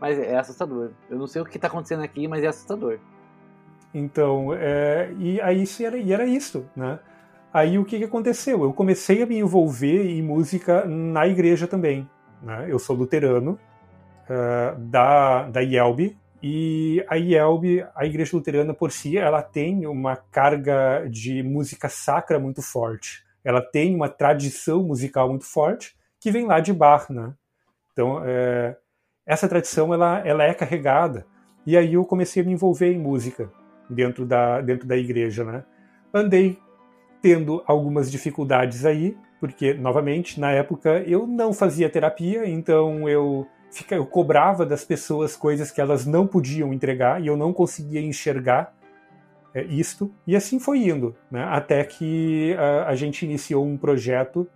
Mas 0.00 0.16
é 0.20 0.36
assustador. 0.36 0.92
Eu 1.10 1.18
não 1.18 1.26
sei 1.26 1.42
o 1.42 1.44
que 1.44 1.58
tá 1.58 1.66
acontecendo 1.66 2.04
aqui, 2.04 2.28
mas 2.28 2.44
é 2.44 2.46
assustador. 2.46 3.00
Então, 3.92 4.54
é... 4.54 5.12
e 5.18 5.40
aí 5.40 5.64
era, 5.80 5.98
e 5.98 6.12
era 6.12 6.24
isso, 6.24 6.64
né? 6.76 7.00
Aí 7.54 7.78
o 7.78 7.84
que, 7.84 7.98
que 7.98 8.04
aconteceu? 8.04 8.64
Eu 8.64 8.72
comecei 8.72 9.22
a 9.22 9.26
me 9.26 9.38
envolver 9.38 10.10
em 10.10 10.20
música 10.20 10.84
na 10.84 11.26
igreja 11.26 11.68
também. 11.68 12.08
Né? 12.42 12.66
Eu 12.68 12.80
sou 12.80 12.96
luterano 12.96 13.58
uh, 14.28 14.78
da, 14.80 15.48
da 15.48 15.62
IELB, 15.62 16.16
e 16.46 17.02
a 17.08 17.16
IELB, 17.16 17.86
a 17.94 18.04
Igreja 18.04 18.36
Luterana 18.36 18.74
por 18.74 18.92
si, 18.92 19.16
ela 19.16 19.40
tem 19.40 19.86
uma 19.86 20.14
carga 20.14 21.08
de 21.08 21.42
música 21.42 21.88
sacra 21.88 22.38
muito 22.38 22.60
forte. 22.60 23.24
Ela 23.42 23.62
tem 23.62 23.94
uma 23.94 24.10
tradição 24.10 24.82
musical 24.82 25.30
muito 25.30 25.46
forte 25.46 25.96
que 26.20 26.30
vem 26.30 26.44
lá 26.44 26.60
de 26.60 26.70
Bach, 26.70 27.08
né? 27.08 27.32
Então, 27.90 28.20
é, 28.22 28.76
essa 29.24 29.48
tradição 29.48 29.94
ela, 29.94 30.18
ela 30.18 30.44
é 30.44 30.52
carregada. 30.52 31.26
E 31.64 31.78
aí 31.78 31.94
eu 31.94 32.04
comecei 32.04 32.42
a 32.42 32.44
me 32.44 32.52
envolver 32.52 32.92
em 32.92 32.98
música 32.98 33.50
dentro 33.88 34.26
da, 34.26 34.60
dentro 34.60 34.86
da 34.86 34.98
igreja, 34.98 35.44
né? 35.44 35.64
Andei 36.12 36.58
tendo 37.24 37.62
algumas 37.66 38.10
dificuldades 38.10 38.84
aí, 38.84 39.16
porque, 39.40 39.72
novamente, 39.72 40.38
na 40.38 40.50
época 40.50 41.02
eu 41.06 41.26
não 41.26 41.54
fazia 41.54 41.88
terapia, 41.88 42.46
então 42.46 43.08
eu, 43.08 43.46
fica, 43.70 43.94
eu 43.94 44.04
cobrava 44.04 44.66
das 44.66 44.84
pessoas 44.84 45.34
coisas 45.34 45.70
que 45.70 45.80
elas 45.80 46.04
não 46.04 46.26
podiam 46.26 46.70
entregar 46.70 47.22
e 47.22 47.26
eu 47.26 47.34
não 47.34 47.50
conseguia 47.50 47.98
enxergar 47.98 48.74
é, 49.54 49.64
isto. 49.64 50.12
E 50.26 50.36
assim 50.36 50.58
foi 50.58 50.80
indo, 50.80 51.16
né? 51.30 51.42
até 51.44 51.82
que 51.82 52.54
a, 52.58 52.88
a 52.88 52.94
gente 52.94 53.24
iniciou 53.24 53.64
um 53.64 53.78
projeto 53.78 54.46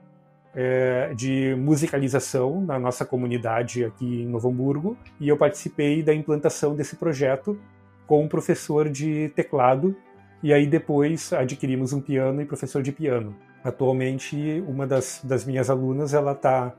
é, 0.55 1.15
de 1.15 1.55
musicalização 1.55 2.61
na 2.61 2.78
nossa 2.78 3.07
comunidade 3.07 3.82
aqui 3.82 4.24
em 4.24 4.27
Novo 4.27 4.51
Hamburgo 4.51 4.95
e 5.19 5.27
eu 5.27 5.39
participei 5.39 6.03
da 6.03 6.12
implantação 6.12 6.77
desse 6.77 6.97
projeto 6.97 7.59
com 8.07 8.24
um 8.24 8.28
professor 8.28 8.90
de 8.90 9.31
teclado 9.35 9.97
e 10.43 10.52
aí 10.52 10.66
depois 10.66 11.32
adquirimos 11.32 11.93
um 11.93 12.01
piano 12.01 12.40
e 12.40 12.44
professor 12.44 12.82
de 12.82 12.93
piano. 12.93 13.35
Atualmente, 13.62 14.62
uma 14.66 14.86
das, 14.86 15.20
das 15.24 15.44
minhas 15.44 15.69
alunas, 15.69 16.15
ela, 16.15 16.35
tá, 16.35 16.73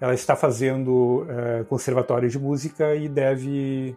ela 0.00 0.14
está 0.14 0.34
fazendo 0.34 1.26
é, 1.28 1.64
conservatório 1.64 2.28
de 2.28 2.38
música 2.38 2.94
e 2.94 3.08
deve, 3.08 3.96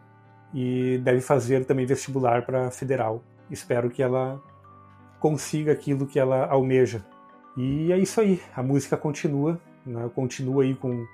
e 0.53 0.99
deve 1.03 1.21
fazer 1.21 1.65
também 1.65 1.85
vestibular 1.85 2.45
para 2.45 2.69
federal. 2.71 3.23
Espero 3.49 3.89
que 3.89 4.03
ela 4.03 4.41
consiga 5.19 5.71
aquilo 5.71 6.05
que 6.05 6.19
ela 6.19 6.45
almeja. 6.47 7.03
E 7.57 7.91
é 7.91 7.97
isso 7.97 8.19
aí, 8.21 8.41
a 8.55 8.61
música 8.61 8.95
continua, 8.95 9.59
né, 9.85 10.09
continua 10.13 10.63
aí 10.63 10.75
com 10.75 11.05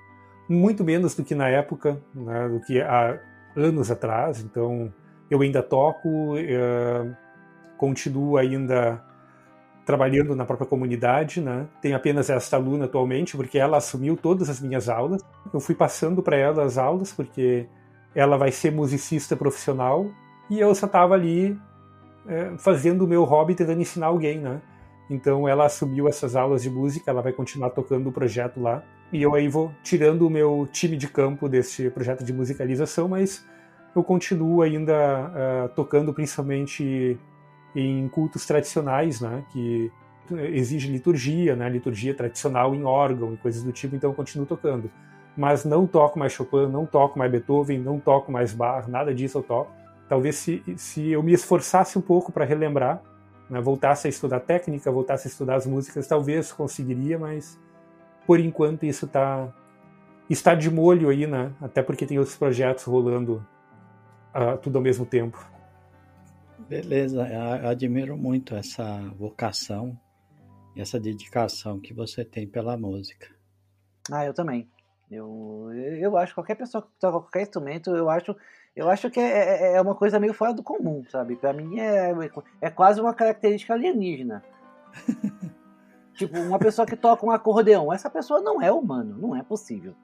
muito 0.48 0.84
menos 0.84 1.14
do 1.14 1.24
que 1.24 1.34
na 1.34 1.48
época, 1.48 2.00
né, 2.14 2.48
do 2.48 2.60
que 2.60 2.80
há 2.80 3.18
anos 3.56 3.90
atrás, 3.90 4.40
então 4.40 4.92
eu 5.30 5.40
ainda 5.40 5.62
toco, 5.62 6.36
uh, 6.36 7.16
continuo 7.76 8.36
ainda 8.36 9.02
trabalhando 9.84 10.34
na 10.34 10.44
própria 10.44 10.66
comunidade, 10.66 11.40
né? 11.40 11.68
Tenho 11.80 11.94
apenas 11.94 12.28
esta 12.28 12.56
aluna 12.56 12.86
atualmente, 12.86 13.36
porque 13.36 13.56
ela 13.56 13.76
assumiu 13.76 14.16
todas 14.16 14.50
as 14.50 14.60
minhas 14.60 14.88
aulas. 14.88 15.22
Eu 15.54 15.60
fui 15.60 15.76
passando 15.76 16.22
para 16.22 16.36
ela 16.36 16.64
as 16.64 16.76
aulas, 16.76 17.12
porque 17.12 17.68
ela 18.14 18.36
vai 18.36 18.50
ser 18.50 18.72
musicista 18.72 19.36
profissional 19.36 20.06
e 20.50 20.58
eu 20.58 20.74
só 20.74 20.86
estava 20.86 21.14
ali 21.14 21.56
é, 22.26 22.52
fazendo 22.58 23.04
o 23.04 23.06
meu 23.06 23.24
hobby, 23.24 23.54
tentando 23.54 23.80
ensinar 23.80 24.06
alguém, 24.06 24.40
né? 24.40 24.60
Então 25.08 25.46
ela 25.46 25.66
assumiu 25.66 26.08
essas 26.08 26.34
aulas 26.34 26.62
de 26.62 26.70
música, 26.70 27.10
ela 27.10 27.22
vai 27.22 27.32
continuar 27.32 27.70
tocando 27.70 28.08
o 28.08 28.12
projeto 28.12 28.60
lá. 28.60 28.82
E 29.12 29.22
eu 29.22 29.34
aí 29.34 29.46
vou 29.48 29.70
tirando 29.84 30.26
o 30.26 30.30
meu 30.30 30.68
time 30.72 30.96
de 30.96 31.06
campo 31.06 31.48
deste 31.48 31.88
projeto 31.90 32.24
de 32.24 32.32
musicalização, 32.32 33.06
mas 33.06 33.46
eu 33.94 34.02
continuo 34.02 34.62
ainda 34.62 34.94
uh, 34.94 35.68
tocando 35.76 36.12
principalmente 36.12 37.16
em 37.76 38.08
cultos 38.08 38.46
tradicionais, 38.46 39.20
né, 39.20 39.44
que 39.52 39.92
exige 40.54 40.90
liturgia, 40.90 41.54
né, 41.54 41.68
liturgia 41.68 42.14
tradicional 42.14 42.74
em 42.74 42.84
órgão 42.84 43.34
e 43.34 43.36
coisas 43.36 43.62
do 43.62 43.70
tipo, 43.70 43.94
então 43.94 44.10
eu 44.10 44.14
continuo 44.14 44.46
tocando. 44.46 44.90
Mas 45.36 45.64
não 45.66 45.86
toco 45.86 46.18
mais 46.18 46.32
Chopin, 46.32 46.66
não 46.66 46.86
toco 46.86 47.18
mais 47.18 47.30
Beethoven, 47.30 47.78
não 47.78 48.00
toco 48.00 48.32
mais 48.32 48.54
Bach, 48.54 48.88
nada 48.88 49.14
disso 49.14 49.38
eu 49.38 49.42
toco. 49.42 49.70
Talvez 50.08 50.36
se, 50.36 50.62
se 50.76 51.10
eu 51.10 51.22
me 51.22 51.34
esforçasse 51.34 51.98
um 51.98 52.00
pouco 52.00 52.32
para 52.32 52.46
relembrar, 52.46 53.02
né, 53.50 53.60
voltasse 53.60 54.06
a 54.06 54.10
estudar 54.10 54.40
técnica, 54.40 54.90
voltasse 54.90 55.28
a 55.28 55.30
estudar 55.30 55.56
as 55.56 55.66
músicas, 55.66 56.08
talvez 56.08 56.50
conseguiria, 56.50 57.18
mas 57.18 57.60
por 58.26 58.40
enquanto 58.40 58.84
isso 58.84 59.04
está 59.04 59.52
está 60.28 60.54
de 60.54 60.68
molho 60.70 61.08
aí, 61.08 61.24
né? 61.24 61.52
Até 61.60 61.82
porque 61.82 62.04
tem 62.04 62.18
outros 62.18 62.36
projetos 62.36 62.82
rolando 62.84 63.46
uh, 64.34 64.56
tudo 64.58 64.76
ao 64.76 64.82
mesmo 64.82 65.06
tempo. 65.06 65.38
Beleza, 66.68 67.28
eu 67.62 67.68
admiro 67.68 68.16
muito 68.16 68.56
essa 68.56 68.98
vocação 69.16 69.96
e 70.74 70.80
essa 70.80 70.98
dedicação 70.98 71.78
que 71.78 71.94
você 71.94 72.24
tem 72.24 72.46
pela 72.46 72.76
música. 72.76 73.28
Ah, 74.10 74.24
eu 74.24 74.34
também. 74.34 74.68
Eu, 75.08 75.70
eu 75.72 76.16
acho 76.16 76.34
qualquer 76.34 76.56
pessoa 76.56 76.82
que 76.82 76.88
toca 76.98 77.20
qualquer 77.20 77.42
instrumento, 77.42 77.94
eu 77.94 78.10
acho, 78.10 78.34
eu 78.74 78.90
acho 78.90 79.08
que 79.08 79.20
é, 79.20 79.74
é, 79.74 79.76
é 79.76 79.80
uma 79.80 79.94
coisa 79.94 80.18
meio 80.18 80.34
fora 80.34 80.52
do 80.52 80.64
comum, 80.64 81.04
sabe? 81.08 81.36
Para 81.36 81.52
mim 81.52 81.78
é, 81.78 82.12
é 82.60 82.70
quase 82.70 83.00
uma 83.00 83.14
característica 83.14 83.72
alienígena. 83.72 84.42
tipo, 86.14 86.36
uma 86.40 86.58
pessoa 86.58 86.84
que 86.84 86.96
toca 86.96 87.24
um 87.24 87.30
acordeão, 87.30 87.92
essa 87.92 88.10
pessoa 88.10 88.40
não 88.40 88.60
é 88.60 88.72
humano, 88.72 89.16
não 89.16 89.36
é 89.36 89.42
possível. 89.44 89.94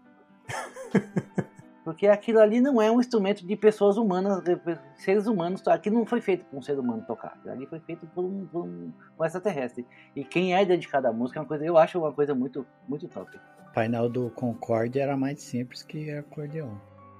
Porque 1.85 2.07
aquilo 2.07 2.39
ali 2.39 2.61
não 2.61 2.81
é 2.81 2.91
um 2.91 3.01
instrumento 3.01 3.45
de 3.45 3.57
pessoas 3.57 3.97
humanas, 3.97 4.43
de 4.43 4.57
seres 4.95 5.27
humanos. 5.27 5.67
Aquilo 5.67 5.99
não 5.99 6.07
foi 6.07 6.21
feito 6.21 6.45
para 6.45 6.59
um 6.59 6.63
ser 6.63 6.79
humano 6.79 7.05
tocar. 7.07 7.35
Aquilo 7.39 7.53
ali 7.55 7.67
foi 7.67 7.81
feito 7.81 8.07
por 8.07 8.25
um, 8.25 8.47
por 8.47 8.65
um, 8.65 8.93
por 9.17 9.23
um 9.23 9.27
extraterrestre. 9.27 9.87
E 10.15 10.25
quem 10.25 10.55
é 10.55 10.65
dedicado 10.65 11.09
à 11.09 11.13
música 11.13 11.41
é 11.41 11.43
uma 11.43 11.49
coisa, 11.49 11.65
eu 11.65 11.77
acho 11.77 11.99
uma 11.99 12.13
coisa 12.13 12.35
muito, 12.35 12.65
muito 12.89 13.09
top. 13.09 13.37
O 13.71 13.75
painel 13.75 14.09
do 14.09 14.31
Concorde 14.31 15.01
era 15.01 15.17
mais 15.17 15.43
simples 15.43 15.83
que 15.83 16.11
acordeon. 16.11 16.71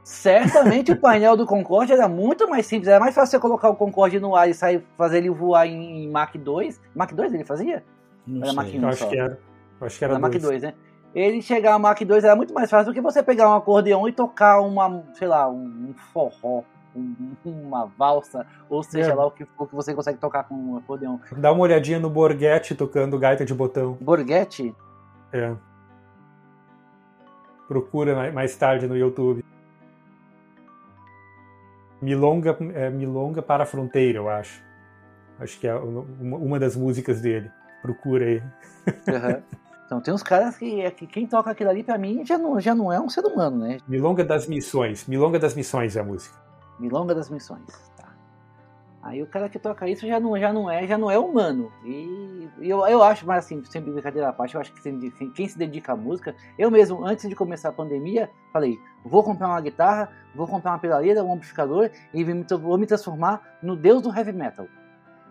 Certamente 0.05 0.93
o 0.93 0.97
painel 0.97 1.37
do 1.37 1.47
Concorde 1.47 1.93
era 1.93 2.09
muito 2.09 2.49
mais 2.49 2.67
simples. 2.67 2.89
Era 2.89 3.01
mais 3.01 3.15
fácil 3.15 3.33
você 3.33 3.41
colocar 3.41 3.69
o 3.69 3.77
Concorde 3.77 4.21
no 4.21 4.35
ar 4.37 4.49
e 4.49 4.55
sair, 4.55 4.85
fazer 4.97 5.19
ele 5.19 5.31
voar 5.31 5.67
em 5.67 6.09
Mach 6.09 6.37
2. 6.37 6.81
Mach 6.95 7.13
2 7.13 7.35
ele 7.35 7.45
fazia? 7.45 7.85
Não 8.27 8.39
era 8.39 8.47
sei. 8.47 8.57
Mach 8.57 8.75
1 8.75 8.89
acho 8.89 8.99
só. 8.99 9.09
que 9.09 9.19
era. 9.19 9.39
Acho 9.81 9.99
que 9.99 10.05
era, 10.05 10.15
era 10.15 10.21
Mach 10.21 10.39
2, 10.39 10.63
né? 10.63 10.75
Ele 11.15 11.43
chegar 11.43 11.75
a 11.75 11.79
Mach 11.79 12.01
2 12.03 12.25
era 12.25 12.35
muito 12.35 12.55
mais 12.55 12.71
fácil 12.71 12.93
do 12.93 12.95
que 12.95 13.01
você 13.01 13.23
pegar 13.23 13.51
um 13.51 13.55
acordeão 13.55 14.09
e 14.09 14.13
tocar 14.13 14.61
uma, 14.61 15.03
sei 15.15 15.29
lá, 15.29 15.49
um 15.49 15.95
forró, 16.13 16.63
um, 16.97 17.35
uma 17.45 17.87
valsa, 17.99 18.47
ou 18.69 18.83
seja 18.83 19.11
é. 19.11 19.15
lá 19.15 19.27
o 19.27 19.31
que 19.31 19.45
for 19.45 19.69
que 19.69 19.75
você 19.75 19.95
consegue 19.95 20.19
tocar 20.19 20.45
com 20.45 20.55
um 20.55 20.77
acordeão. 20.77 21.21
Dá 21.37 21.53
uma 21.53 21.63
olhadinha 21.63 21.99
no 21.99 22.09
Borghetti 22.09 22.75
tocando 22.75 23.19
gaita 23.19 23.45
de 23.45 23.55
botão. 23.55 23.99
Borghetti? 24.01 24.75
É. 25.33 25.55
Procura 27.69 28.33
mais 28.33 28.57
tarde 28.57 28.87
no 28.87 28.97
YouTube. 28.97 29.45
Milonga, 32.01 32.57
é, 32.75 32.91
Milonga 32.91 33.41
para 33.41 33.63
a 33.63 33.67
Fronteira, 33.67 34.19
eu 34.19 34.29
acho. 34.29 34.63
Acho 35.39 35.59
que 35.59 35.67
é 35.67 35.75
uma 35.75 36.59
das 36.59 36.77
músicas 36.77 37.21
dele. 37.21 37.51
Procura 37.81 38.25
aí. 38.25 38.43
Uhum. 39.09 39.43
Então 39.93 40.01
tem 40.01 40.15
uns 40.15 40.23
caras 40.23 40.57
que, 40.57 40.81
é 40.81 40.91
que 40.91 41.07
quem 41.07 41.27
toca 41.27 41.51
aquilo 41.51 41.69
ali 41.69 41.85
para 41.85 41.99
mim 41.99 42.25
já 42.25 42.39
não, 42.39 42.59
já 42.59 42.75
não 42.75 42.91
é 42.91 42.99
um 42.99 43.11
ser 43.11 43.27
humano, 43.27 43.59
né? 43.59 43.77
Milonga 43.87 44.25
das 44.25 44.47
Missões. 44.47 45.07
Milonga 45.07 45.39
das 45.39 45.55
Missões 45.55 45.95
é 45.97 46.01
a 46.01 46.03
música. 46.03 46.35
Milonga 46.81 47.15
das 47.15 47.29
Missões, 47.29 47.67
tá. 47.95 48.09
Aí 49.03 49.23
o 49.23 49.27
cara 49.27 49.51
que 49.51 49.59
toca 49.59 49.87
isso 49.87 50.07
já 50.07 50.19
não, 50.19 50.39
já 50.39 50.51
não 50.51 50.71
é, 50.71 50.87
já 50.87 50.97
não 50.97 51.11
é 51.11 51.19
humano. 51.19 51.71
E 51.85 52.49
eu, 52.63 52.87
eu 52.87 53.03
acho, 53.03 53.27
mas 53.27 53.45
assim, 53.45 53.63
sem 53.67 53.83
brincadeira 53.83 54.31
à 54.31 54.33
parte, 54.33 54.55
eu 54.55 54.63
acho 54.63 54.73
que 54.73 54.81
quem 55.35 55.47
se 55.47 55.59
dedica 55.59 55.93
à 55.93 55.97
música, 55.97 56.35
eu 56.59 56.71
mesmo, 56.71 57.05
antes 57.05 57.29
de 57.29 57.37
começar 57.37 57.69
a 57.69 57.73
pandemia, 57.73 58.31
falei, 58.51 58.79
vou 59.05 59.23
comprar 59.23 59.49
uma 59.49 59.61
guitarra, 59.61 60.09
vou 60.35 60.47
comprar 60.47 60.71
uma 60.71 60.79
pedaleira, 60.79 61.23
um 61.23 61.35
amplificador 61.35 61.91
e 62.15 62.25
vou 62.25 62.79
me 62.79 62.87
transformar 62.87 63.59
no 63.63 63.77
deus 63.77 64.01
do 64.01 64.09
heavy 64.09 64.33
metal. 64.33 64.67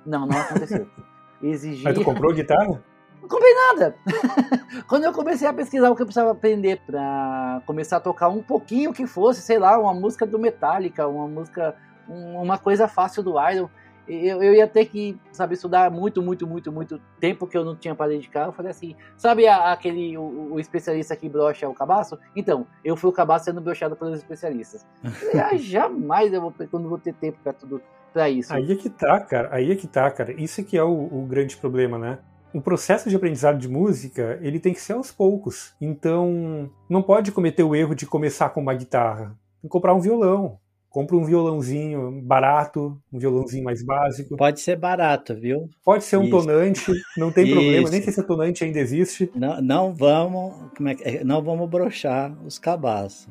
Não, 0.05 0.27
não 0.27 0.37
aconteceu. 0.37 0.87
Exigi... 1.41 1.83
Mas 1.83 1.95
tu 1.95 2.03
comprou 2.03 2.31
guitarra? 2.31 2.90
Não 3.21 3.27
comprei 3.29 3.53
nada. 3.53 3.95
Quando 4.87 5.03
eu 5.03 5.13
comecei 5.13 5.47
a 5.47 5.53
pesquisar 5.53 5.89
o 5.89 5.95
que 5.95 6.01
eu 6.01 6.05
precisava 6.05 6.31
aprender 6.31 6.81
para 6.85 7.61
começar 7.65 7.97
a 7.97 8.01
tocar 8.01 8.29
um 8.29 8.41
pouquinho 8.41 8.91
que 8.91 9.05
fosse, 9.05 9.41
sei 9.41 9.59
lá, 9.59 9.77
uma 9.77 9.93
música 9.93 10.25
do 10.25 10.39
Metallica, 10.39 11.07
uma 11.07 11.27
música, 11.27 11.75
uma 12.07 12.57
coisa 12.57 12.87
fácil 12.87 13.21
do 13.21 13.35
Iron, 13.49 13.69
eu, 14.07 14.41
eu 14.41 14.53
ia 14.53 14.67
ter 14.67 14.85
que, 14.85 15.17
sabe, 15.31 15.53
estudar 15.53 15.89
muito, 15.91 16.21
muito, 16.21 16.47
muito, 16.47 16.71
muito 16.71 16.99
tempo 17.19 17.47
que 17.47 17.57
eu 17.57 17.63
não 17.63 17.75
tinha 17.75 17.95
para 17.95 18.09
dedicar. 18.09 18.47
Eu 18.47 18.51
falei 18.51 18.71
assim, 18.71 18.95
sabe 19.15 19.47
a, 19.47 19.71
aquele, 19.71 20.17
o, 20.17 20.53
o, 20.53 20.59
especialista 20.59 21.15
que 21.15 21.29
brocha 21.29 21.69
o 21.69 21.73
cabaço? 21.73 22.17
Então, 22.35 22.65
eu 22.83 22.97
fui 22.97 23.09
o 23.09 23.13
cabaço 23.13 23.45
sendo 23.45 23.61
brochado 23.61 23.95
pelos 23.95 24.17
especialistas. 24.17 24.85
falei, 25.01 25.39
ah, 25.39 25.55
jamais 25.57 26.33
eu 26.33 26.41
vou, 26.41 26.53
quando 26.69 26.89
vou 26.89 26.97
ter 26.97 27.13
tempo 27.13 27.37
para 27.43 27.53
tudo, 27.53 27.81
para 28.11 28.29
isso. 28.29 28.53
Aí 28.53 28.71
é 28.71 28.75
que 28.75 28.89
tá, 28.89 29.19
cara, 29.19 29.49
aí 29.51 29.71
é 29.71 29.75
que 29.75 29.87
tá, 29.87 30.09
cara. 30.11 30.33
Isso 30.33 30.61
é 30.61 30.63
que 30.63 30.77
é 30.77 30.83
o, 30.83 30.89
o 30.89 31.25
grande 31.25 31.55
problema, 31.57 31.97
né? 31.97 32.19
O 32.53 32.61
processo 32.61 33.09
de 33.09 33.15
aprendizado 33.15 33.57
de 33.57 33.67
música 33.67 34.39
ele 34.41 34.59
tem 34.59 34.73
que 34.73 34.81
ser 34.81 34.93
aos 34.93 35.11
poucos. 35.11 35.73
Então, 35.79 36.69
não 36.89 37.01
pode 37.01 37.31
cometer 37.31 37.63
o 37.63 37.75
erro 37.75 37.95
de 37.95 38.05
começar 38.05 38.49
com 38.49 38.61
uma 38.61 38.73
guitarra. 38.73 39.37
Tem 39.61 39.63
que 39.63 39.69
comprar 39.69 39.93
um 39.93 40.01
violão. 40.01 40.57
Compra 40.89 41.15
um 41.15 41.23
violãozinho 41.23 42.21
barato, 42.21 43.01
um 43.13 43.17
violãozinho 43.17 43.63
mais 43.63 43.81
básico. 43.81 44.35
Pode 44.35 44.59
ser 44.59 44.75
barato, 44.75 45.33
viu? 45.33 45.69
Pode 45.85 46.03
ser 46.03 46.17
um 46.17 46.23
Isso. 46.23 46.31
tonante, 46.31 46.91
não 47.15 47.31
tem 47.31 47.45
Isso. 47.45 47.53
problema, 47.53 47.89
nem 47.89 48.01
sei 48.01 48.11
se 48.11 48.19
o 48.19 48.27
tonante 48.27 48.65
ainda 48.65 48.77
existe. 48.77 49.31
Não, 49.33 49.61
não 49.61 49.93
vamos, 49.93 50.53
como 50.75 50.89
é, 50.89 50.95
é 51.01 51.23
não 51.23 51.41
vamos 51.41 51.69
brochar 51.69 52.35
os 52.45 52.59
cabaços. 52.59 53.29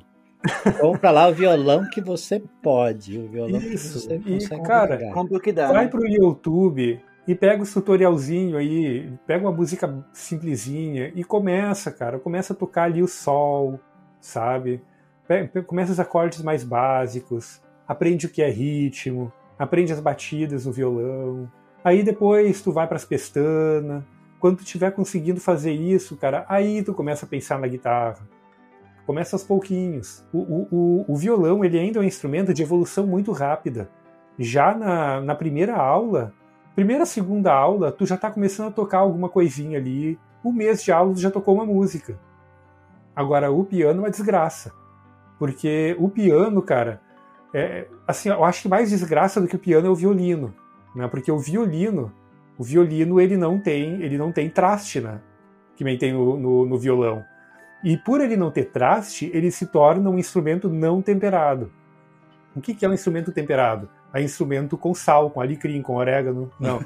Compra 0.80 1.10
lá 1.10 1.28
o 1.28 1.34
violão 1.34 1.86
que 1.90 2.00
você 2.00 2.42
pode, 2.62 3.18
o 3.18 3.28
violão 3.28 3.60
Isso. 3.60 4.08
que 4.08 4.08
você 4.08 4.18
consegue. 4.18 4.62
E, 4.62 4.66
cara, 4.66 5.12
compra 5.12 5.36
o 5.36 5.40
que 5.40 5.52
dá. 5.52 5.70
Vai 5.70 5.84
né? 5.84 5.90
pro 5.90 6.08
YouTube, 6.08 6.98
e 7.26 7.34
pega 7.34 7.62
o 7.62 7.66
tutorialzinho 7.66 8.56
aí, 8.56 9.12
pega 9.26 9.44
uma 9.44 9.52
música 9.52 10.04
simplesinha 10.12 11.12
e 11.14 11.22
começa, 11.22 11.90
cara, 11.90 12.18
começa 12.18 12.52
a 12.52 12.56
tocar 12.56 12.84
ali 12.84 13.02
o 13.02 13.08
sol, 13.08 13.78
sabe? 14.20 14.82
Começa 15.66 15.92
os 15.92 16.00
acordes 16.00 16.42
mais 16.42 16.64
básicos, 16.64 17.62
aprende 17.86 18.26
o 18.26 18.28
que 18.28 18.42
é 18.42 18.50
ritmo, 18.50 19.32
aprende 19.58 19.92
as 19.92 20.00
batidas 20.00 20.66
no 20.66 20.72
violão. 20.72 21.50
Aí 21.84 22.02
depois 22.02 22.60
tu 22.60 22.72
vai 22.72 22.86
para 22.86 22.96
as 22.96 23.04
pestanas. 23.04 24.02
Quando 24.40 24.56
tu 24.56 24.64
estiver 24.64 24.90
conseguindo 24.90 25.38
fazer 25.38 25.72
isso, 25.72 26.16
cara, 26.16 26.44
aí 26.48 26.82
tu 26.82 26.94
começa 26.94 27.26
a 27.26 27.28
pensar 27.28 27.58
na 27.58 27.68
guitarra. 27.68 28.26
Começa 29.06 29.36
aos 29.36 29.44
pouquinhos. 29.44 30.26
O, 30.32 30.38
o, 30.38 30.68
o, 30.70 31.04
o 31.12 31.16
violão 31.16 31.64
ele 31.64 31.78
ainda 31.78 31.98
é 31.98 32.02
um 32.02 32.04
instrumento 32.04 32.52
de 32.54 32.62
evolução 32.62 33.06
muito 33.06 33.32
rápida. 33.32 33.88
Já 34.38 34.74
na, 34.74 35.20
na 35.20 35.34
primeira 35.34 35.76
aula, 35.76 36.32
primeira, 36.80 37.04
segunda 37.04 37.52
aula, 37.52 37.92
tu 37.92 38.06
já 38.06 38.16
tá 38.16 38.30
começando 38.30 38.68
a 38.68 38.72
tocar 38.72 39.00
alguma 39.00 39.28
coisinha 39.28 39.76
ali. 39.76 40.18
Um 40.42 40.50
mês 40.50 40.82
de 40.82 40.90
aula 40.90 41.12
tu 41.12 41.20
já 41.20 41.30
tocou 41.30 41.54
uma 41.54 41.66
música. 41.66 42.18
Agora, 43.14 43.52
o 43.52 43.62
piano 43.66 44.00
é 44.00 44.04
uma 44.04 44.10
desgraça. 44.10 44.72
Porque 45.38 45.94
o 45.98 46.08
piano, 46.08 46.62
cara, 46.62 47.02
é, 47.52 47.86
assim, 48.08 48.30
eu 48.30 48.42
acho 48.42 48.62
que 48.62 48.68
mais 48.68 48.88
desgraça 48.88 49.42
do 49.42 49.46
que 49.46 49.56
o 49.56 49.58
piano 49.58 49.88
é 49.88 49.90
o 49.90 49.94
violino. 49.94 50.54
Né? 50.96 51.06
Porque 51.06 51.30
o 51.30 51.38
violino, 51.38 52.10
o 52.56 52.64
violino 52.64 53.20
ele 53.20 53.36
não 53.36 53.60
tem, 53.60 54.00
ele 54.00 54.16
não 54.16 54.32
tem 54.32 54.48
traste, 54.48 55.02
né? 55.02 55.20
Que 55.76 55.84
nem 55.84 55.98
tem 55.98 56.14
no, 56.14 56.38
no, 56.38 56.64
no 56.64 56.78
violão. 56.78 57.22
E 57.84 57.98
por 57.98 58.22
ele 58.22 58.38
não 58.38 58.50
ter 58.50 58.70
traste, 58.70 59.30
ele 59.34 59.50
se 59.50 59.66
torna 59.66 60.08
um 60.08 60.18
instrumento 60.18 60.70
não 60.70 61.02
temperado. 61.02 61.70
O 62.56 62.60
que, 62.62 62.72
que 62.72 62.86
é 62.86 62.88
um 62.88 62.94
instrumento 62.94 63.30
temperado? 63.32 63.86
A 64.12 64.20
instrumento 64.20 64.76
com 64.76 64.94
sal, 64.94 65.30
com 65.30 65.40
alecrim, 65.40 65.82
com 65.82 65.94
orégano. 65.94 66.50
Não. 66.58 66.80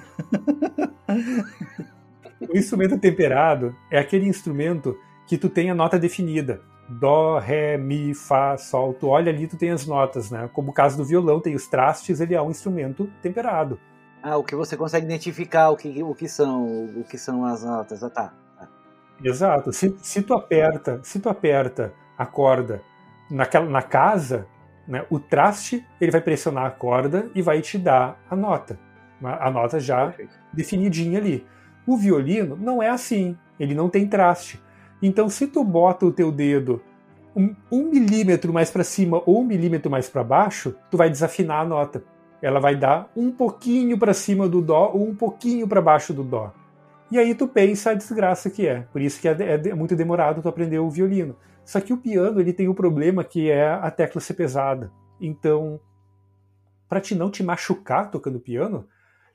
o 2.49 2.57
instrumento 2.57 2.99
temperado 2.99 3.75
é 3.91 3.99
aquele 3.99 4.27
instrumento 4.27 4.97
que 5.27 5.39
tu 5.39 5.49
tem 5.49 5.71
a 5.71 5.75
nota 5.75 5.99
definida. 5.99 6.61
Dó, 6.89 7.39
Ré, 7.39 7.79
Mi, 7.79 8.15
Fá, 8.15 8.57
Sol. 8.59 8.93
Tu 8.93 9.09
olha 9.09 9.33
ali, 9.33 9.47
tu 9.47 9.57
tem 9.57 9.71
as 9.71 9.87
notas, 9.87 10.31
né? 10.31 10.51
Como 10.53 10.71
o 10.71 10.75
caso 10.75 10.97
do 10.97 11.05
violão, 11.05 11.41
tem 11.41 11.55
os 11.55 11.67
trastes, 11.67 12.21
ele 12.21 12.35
é 12.35 12.43
um 12.43 12.51
instrumento 12.51 13.11
temperado. 13.23 13.81
Ah, 14.23 14.37
o 14.37 14.45
que 14.45 14.55
você 14.55 14.77
consegue 14.77 15.07
identificar 15.07 15.71
o 15.71 15.77
que, 15.77 16.03
o 16.03 16.15
que 16.15 16.29
são 16.29 16.87
o 16.97 17.05
que 17.05 17.19
são 17.19 17.45
as 17.45 17.65
notas. 17.65 18.03
Ah, 18.03 18.11
tá. 18.11 18.33
tá. 18.59 18.69
Exato. 19.23 19.73
Se, 19.73 19.95
se 20.03 20.23
tu 20.23 20.35
aperta, 20.35 21.01
se 21.03 21.19
tu 21.21 21.29
aperta 21.29 21.93
a 22.17 22.27
corda 22.27 22.83
naquela, 23.31 23.69
na 23.69 23.83
casa, 23.83 24.47
né? 24.87 25.05
O 25.11 25.19
traste 25.19 25.85
ele 26.01 26.11
vai 26.11 26.21
pressionar 26.21 26.67
a 26.67 26.71
corda 26.71 27.31
e 27.35 27.43
vai 27.43 27.61
te 27.61 27.79
dar 27.79 28.21
a 28.31 28.37
nota, 28.37 28.79
a 29.23 29.51
nota 29.51 29.81
já 29.81 30.07
Perfeito. 30.07 30.35
definidinha 30.53 31.19
ali. 31.19 31.47
O 31.87 31.97
violino 31.97 32.57
não 32.57 32.83
é 32.83 32.89
assim, 32.89 33.37
ele 33.59 33.75
não 33.75 33.89
tem 33.89 34.07
traste. 34.07 34.63
Então, 35.03 35.29
se 35.29 35.47
tu 35.47 35.63
bota 35.63 36.07
o 36.07 36.13
teu 36.13 36.33
dedo 36.33 36.83
um, 37.37 37.55
um 37.71 37.91
milímetro 37.91 38.53
mais 38.53 38.71
para 38.71 38.85
cima 38.85 39.23
ou 39.27 39.41
um 39.41 39.45
milímetro 39.45 39.91
mais 39.91 40.09
para 40.09 40.23
baixo, 40.23 40.75
tu 40.91 40.97
vai 40.97 41.11
desafinar 41.11 41.61
a 41.61 41.65
nota. 41.65 42.03
Ela 42.41 42.61
vai 42.61 42.77
dar 42.77 43.11
um 43.17 43.31
pouquinho 43.31 43.99
para 43.99 44.15
cima 44.15 44.49
do 44.49 44.61
dó 44.61 44.93
ou 44.95 45.09
um 45.09 45.15
pouquinho 45.15 45.67
para 45.67 45.81
baixo 45.81 46.13
do 46.13 46.23
dó. 46.23 46.53
E 47.11 47.19
aí 47.19 47.35
tu 47.35 47.47
pensa 47.47 47.91
a 47.91 47.95
desgraça 47.95 48.51
que 48.51 48.67
é. 48.67 48.87
Por 48.93 49.01
isso 49.01 49.21
que 49.21 49.29
é, 49.29 49.37
é 49.69 49.75
muito 49.75 49.97
demorado 49.97 50.43
tu 50.43 50.49
aprender 50.49 50.79
o 50.79 50.91
violino. 50.91 51.37
Só 51.65 51.81
que 51.81 51.93
o 51.93 51.99
piano 51.99 52.41
ele 52.41 52.53
tem 52.53 52.69
o 52.69 52.73
um 52.73 52.75
problema 52.75 53.25
que 53.25 53.51
é 53.51 53.69
a 53.69 53.91
tecla 53.91 54.21
ser 54.21 54.35
pesada. 54.35 54.93
Então, 55.21 55.81
para 56.89 57.01
te 57.01 57.15
não 57.15 57.31
te 57.31 57.43
machucar 57.43 58.11
tocando 58.11 58.39
piano, 58.39 58.87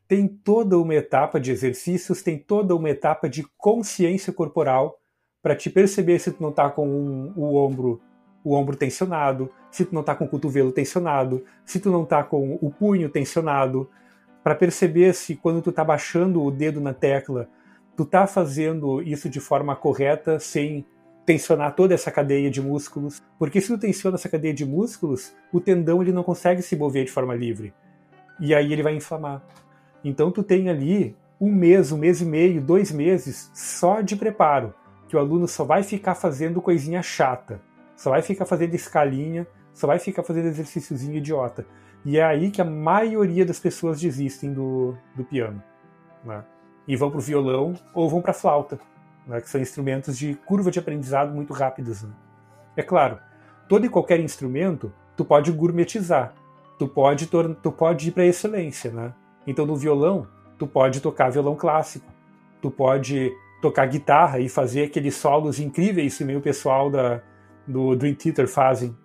tem 0.07 0.27
toda 0.27 0.77
uma 0.77 0.95
etapa 0.95 1.39
de 1.39 1.51
exercícios, 1.51 2.22
tem 2.22 2.38
toda 2.38 2.76
uma 2.76 2.89
etapa 2.89 3.30
de 3.30 3.43
consciência 3.57 4.34
corporal 4.34 4.99
para 5.41 5.56
te 5.56 5.69
perceber 5.69 6.19
se 6.19 6.31
tu 6.31 6.41
não 6.41 6.49
está 6.49 6.69
com 6.69 6.88
um, 6.88 7.34
o 7.35 7.56
ombro 7.56 8.01
o 8.43 8.53
ombro 8.53 8.76
tensionado, 8.76 9.51
se 9.69 9.84
tu 9.84 9.93
não 9.93 10.01
está 10.01 10.15
com 10.15 10.23
o 10.23 10.27
cotovelo 10.27 10.72
tensionado, 10.72 11.43
se 11.65 11.80
tu 11.80 11.91
não 11.91 12.03
está 12.03 12.23
com 12.23 12.57
o 12.61 12.72
punho 12.72 13.10
tensionado, 13.10 13.89
para 14.41 14.56
perceber 14.56 15.14
se 15.14 15.35
quando 15.35 15.61
tu 15.61 15.69
está 15.69 15.84
baixando 15.84 16.41
o 16.41 16.49
dedo 16.49 16.80
na 16.80 16.93
tecla, 16.93 17.49
tu 17.97 18.03
está 18.03 18.26
fazendo 18.26 19.01
isso 19.01 19.30
de 19.30 19.39
forma 19.39 19.76
correta 19.76 20.39
sem 20.39 20.85
tensionar 21.30 21.76
toda 21.76 21.93
essa 21.93 22.10
cadeia 22.10 22.49
de 22.49 22.60
músculos, 22.60 23.22
porque 23.38 23.61
se 23.61 23.68
tu 23.68 23.77
tensiona 23.77 24.15
essa 24.15 24.27
cadeia 24.27 24.51
de 24.51 24.65
músculos, 24.65 25.31
o 25.53 25.61
tendão 25.61 26.01
ele 26.01 26.11
não 26.11 26.23
consegue 26.23 26.64
se 26.64 26.76
mover 26.76 27.06
de 27.06 27.11
forma 27.11 27.35
livre. 27.35 27.72
E 28.39 28.56
aí 28.56 28.73
ele 28.73 28.81
vai 28.81 28.95
inflamar. 28.95 29.43
Então 30.03 30.31
tu 30.31 30.41
tem 30.41 30.69
ali 30.69 31.15
um 31.39 31.53
mês, 31.53 31.91
um 31.91 31.99
mês 31.99 32.19
e 32.19 32.26
meio, 32.26 32.60
dois 32.60 32.91
meses 32.91 33.51
só 33.53 34.01
de 34.01 34.15
preparo, 34.15 34.73
que 35.07 35.15
o 35.15 35.19
aluno 35.19 35.47
só 35.47 35.64
vai 35.64 35.84
ficar 35.84 36.15
fazendo 36.15 36.64
coisinha 36.64 37.03
chata, 37.03 37.61
só 37.95 38.10
vai 38.10 38.23
ficar 38.23 38.47
fazendo 38.47 38.73
escalinha, 38.73 39.45
só 39.72 39.85
vai 39.85 39.99
ficar 39.99 40.23
fazendo 40.23 40.47
exercíciozinho 40.47 41.18
idiota. 41.18 41.64
E 42.03 42.18
é 42.18 42.23
aí 42.23 42.49
que 42.49 42.60
a 42.60 42.65
maioria 42.65 43.45
das 43.45 43.60
pessoas 43.60 44.01
desistem 44.01 44.51
do, 44.51 44.97
do 45.15 45.23
piano. 45.23 45.61
Né? 46.26 46.43
E 46.88 46.95
vão 46.95 47.11
para 47.11 47.19
o 47.19 47.22
violão 47.22 47.76
ou 47.93 48.10
vão 48.10 48.19
para 48.19 48.31
a 48.31 48.34
flauta, 48.34 48.80
né? 49.30 49.39
que 49.39 49.49
são 49.49 49.61
instrumentos 49.61 50.18
de 50.18 50.34
curva 50.34 50.72
de 50.72 50.80
aprendizado 50.80 51.34
muito 51.34 51.53
rápidos. 51.53 52.03
Né? 52.03 52.11
É 52.76 52.84
claro, 52.84 53.19
todo 53.68 53.85
e 53.85 53.89
qualquer 53.89 54.19
instrumento 54.19 54.91
tu 55.15 55.23
pode 55.23 55.51
gourmetizar, 55.51 56.34
tu 56.77 56.88
pode, 56.88 57.27
tu 57.27 57.72
pode 57.72 58.10
ir 58.10 58.11
para 58.11 58.26
excelência. 58.26 58.91
Né? 58.91 59.14
Então 59.47 59.65
no 59.65 59.76
violão, 59.76 60.27
tu 60.57 60.68
pode 60.68 60.99
tocar 60.99 61.30
violão 61.30 61.56
clássico, 61.56 62.11
tu 62.61 62.69
pode 62.69 63.31
tocar 63.61 63.85
guitarra 63.85 64.39
e 64.39 64.49
fazer 64.49 64.84
aqueles 64.85 65.15
solos 65.15 65.60
incríveis 65.60 66.18
que 66.18 66.23
meio 66.23 66.41
pessoal 66.41 66.89
da, 66.89 67.22
do 67.68 67.95
Dream 67.95 68.15
Theater 68.15 68.47
fazem. 68.47 68.95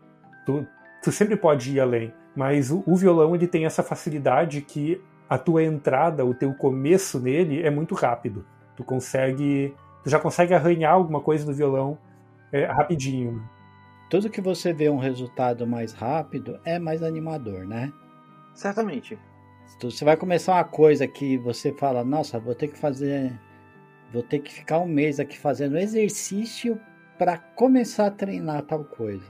Tu, 0.47 0.67
tu 1.03 1.13
sempre 1.13 1.37
pode 1.37 1.73
ir 1.73 1.81
além. 1.81 2.13
Mas 2.35 2.71
o, 2.71 2.83
o, 2.87 2.97
violão 2.97 3.35
ele 3.35 3.47
tem 3.47 3.65
essa 3.65 3.83
facilidade 3.83 4.61
que 4.61 5.01
a 5.29 5.39
tua 5.39 5.63
entrada, 5.63 6.25
o 6.25 6.35
teu 6.35 6.53
começo 6.55 7.21
nele 7.21 7.63
é 7.63 7.71
muito 7.71 7.95
rápido. 7.95 8.45
Tu 8.77 8.83
consegue, 8.83 9.75
tu 10.05 10.11
já 10.11 10.21
consegue 10.21 10.53
arranhar 10.53 10.93
alguma 10.93 11.21
coisa 11.21 11.47
no 11.47 11.55
violão 11.55 11.99
é, 12.53 12.67
rapidinho. 12.67 13.43
Tudo 14.11 14.31
que 14.31 14.41
você 14.41 14.73
vê 14.73 14.91
um 14.91 14.99
resultado 14.99 15.67
mais 15.67 15.95
rápido 15.95 16.61
é 16.65 16.79
mais 16.79 17.03
animador, 17.03 17.67
né? 17.67 17.91
Certamente. 18.55 19.19
Você 19.81 20.05
vai 20.05 20.17
começar 20.17 20.55
uma 20.55 20.65
coisa 20.65 21.09
que 21.09 21.39
você 21.39 21.73
fala, 21.73 22.05
nossa, 22.05 22.39
vou 22.39 22.55
ter 22.55 22.69
que 22.69 22.79
fazer, 22.79 23.33
vou 24.13 24.23
ter 24.23 24.41
que 24.41 24.53
ficar 24.53 24.79
um 24.79 24.87
mês 24.87 25.19
aqui 25.19 25.39
fazendo 25.39 25.79
exercício 25.79 26.79
para 27.19 27.39
começar 27.39 28.07
a 28.07 28.11
treinar 28.11 28.63
tal 28.63 28.85
coisa. 28.85 29.25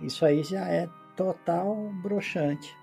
Isso 0.00 0.24
aí 0.24 0.44
já 0.44 0.66
é 0.68 0.88
total 1.16 1.74
broxante. 2.02 2.77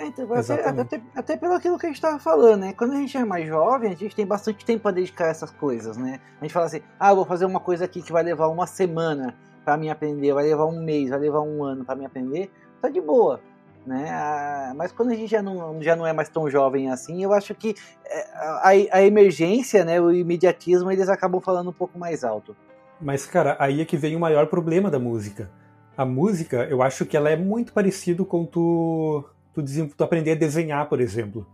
É, 0.00 0.06
então, 0.06 0.32
até, 0.32 0.54
até, 0.66 1.02
até, 1.14 1.36
pelo 1.36 1.52
aquilo 1.52 1.78
que 1.78 1.84
a 1.84 1.88
gente 1.90 1.96
estava 1.96 2.18
falando, 2.18 2.62
né? 2.62 2.72
Quando 2.72 2.94
a 2.94 2.96
gente 2.96 3.14
é 3.18 3.22
mais 3.22 3.46
jovem, 3.46 3.92
a 3.92 3.94
gente 3.94 4.16
tem 4.16 4.24
bastante 4.24 4.64
tempo 4.64 4.84
para 4.84 4.92
dedicar 4.92 5.26
a 5.26 5.28
essas 5.28 5.50
coisas, 5.50 5.98
né? 5.98 6.18
A 6.40 6.44
gente 6.44 6.54
fala 6.54 6.64
assim, 6.64 6.80
ah, 6.98 7.12
vou 7.12 7.26
fazer 7.26 7.44
uma 7.44 7.60
coisa 7.60 7.84
aqui 7.84 8.00
que 8.00 8.10
vai 8.10 8.22
levar 8.22 8.48
uma 8.48 8.66
semana 8.66 9.36
para 9.62 9.76
me 9.76 9.90
aprender, 9.90 10.32
vai 10.32 10.44
levar 10.44 10.64
um 10.64 10.82
mês, 10.82 11.10
vai 11.10 11.18
levar 11.18 11.42
um 11.42 11.62
ano 11.62 11.84
para 11.84 11.94
me 11.94 12.06
aprender, 12.06 12.50
tá 12.80 12.88
de 12.88 12.98
boa, 12.98 13.42
né? 13.86 14.08
Ah, 14.10 14.72
mas 14.74 14.90
quando 14.90 15.10
a 15.10 15.14
gente 15.14 15.30
já 15.30 15.42
não, 15.42 15.82
já 15.82 15.94
não 15.94 16.06
é 16.06 16.14
mais 16.14 16.30
tão 16.30 16.48
jovem 16.48 16.90
assim, 16.90 17.22
eu 17.22 17.34
acho 17.34 17.54
que 17.54 17.74
é, 18.06 18.26
a, 18.32 18.68
a 18.70 19.02
emergência, 19.02 19.84
né, 19.84 20.00
o 20.00 20.10
imediatismo, 20.10 20.90
eles 20.90 21.10
acabam 21.10 21.42
falando 21.42 21.68
um 21.68 21.74
pouco 21.74 21.98
mais 21.98 22.24
alto. 22.24 22.56
Mas, 22.98 23.26
cara, 23.26 23.54
aí 23.58 23.82
é 23.82 23.84
que 23.84 23.98
vem 23.98 24.16
o 24.16 24.20
maior 24.20 24.46
problema 24.46 24.90
da 24.90 24.98
música 24.98 25.50
a 26.00 26.04
música, 26.06 26.66
eu 26.70 26.82
acho 26.82 27.04
que 27.04 27.14
ela 27.14 27.28
é 27.28 27.36
muito 27.36 27.74
parecido 27.74 28.24
com 28.24 28.46
tu, 28.46 29.22
tu, 29.52 29.62
tu 29.96 30.04
aprender 30.04 30.32
a 30.32 30.36
desenhar, 30.36 30.88
por 30.88 31.00
exemplo. 31.00 31.46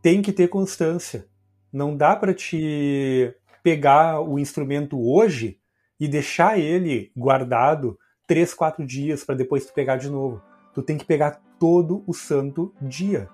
Tem 0.00 0.20
que 0.20 0.32
ter 0.32 0.48
constância. 0.48 1.26
Não 1.72 1.96
dá 1.96 2.14
para 2.16 2.34
te 2.34 3.34
pegar 3.62 4.20
o 4.20 4.38
instrumento 4.38 5.00
hoje 5.00 5.58
e 5.98 6.08
deixar 6.08 6.58
ele 6.58 7.12
guardado 7.16 7.98
três, 8.26 8.52
quatro 8.52 8.84
dias 8.84 9.24
para 9.24 9.34
depois 9.34 9.66
tu 9.66 9.72
pegar 9.72 9.96
de 9.96 10.10
novo. 10.10 10.42
Tu 10.74 10.82
tem 10.82 10.96
que 10.96 11.04
pegar 11.04 11.40
todo 11.58 12.02
o 12.06 12.12
santo 12.12 12.74
dia. 12.80 13.28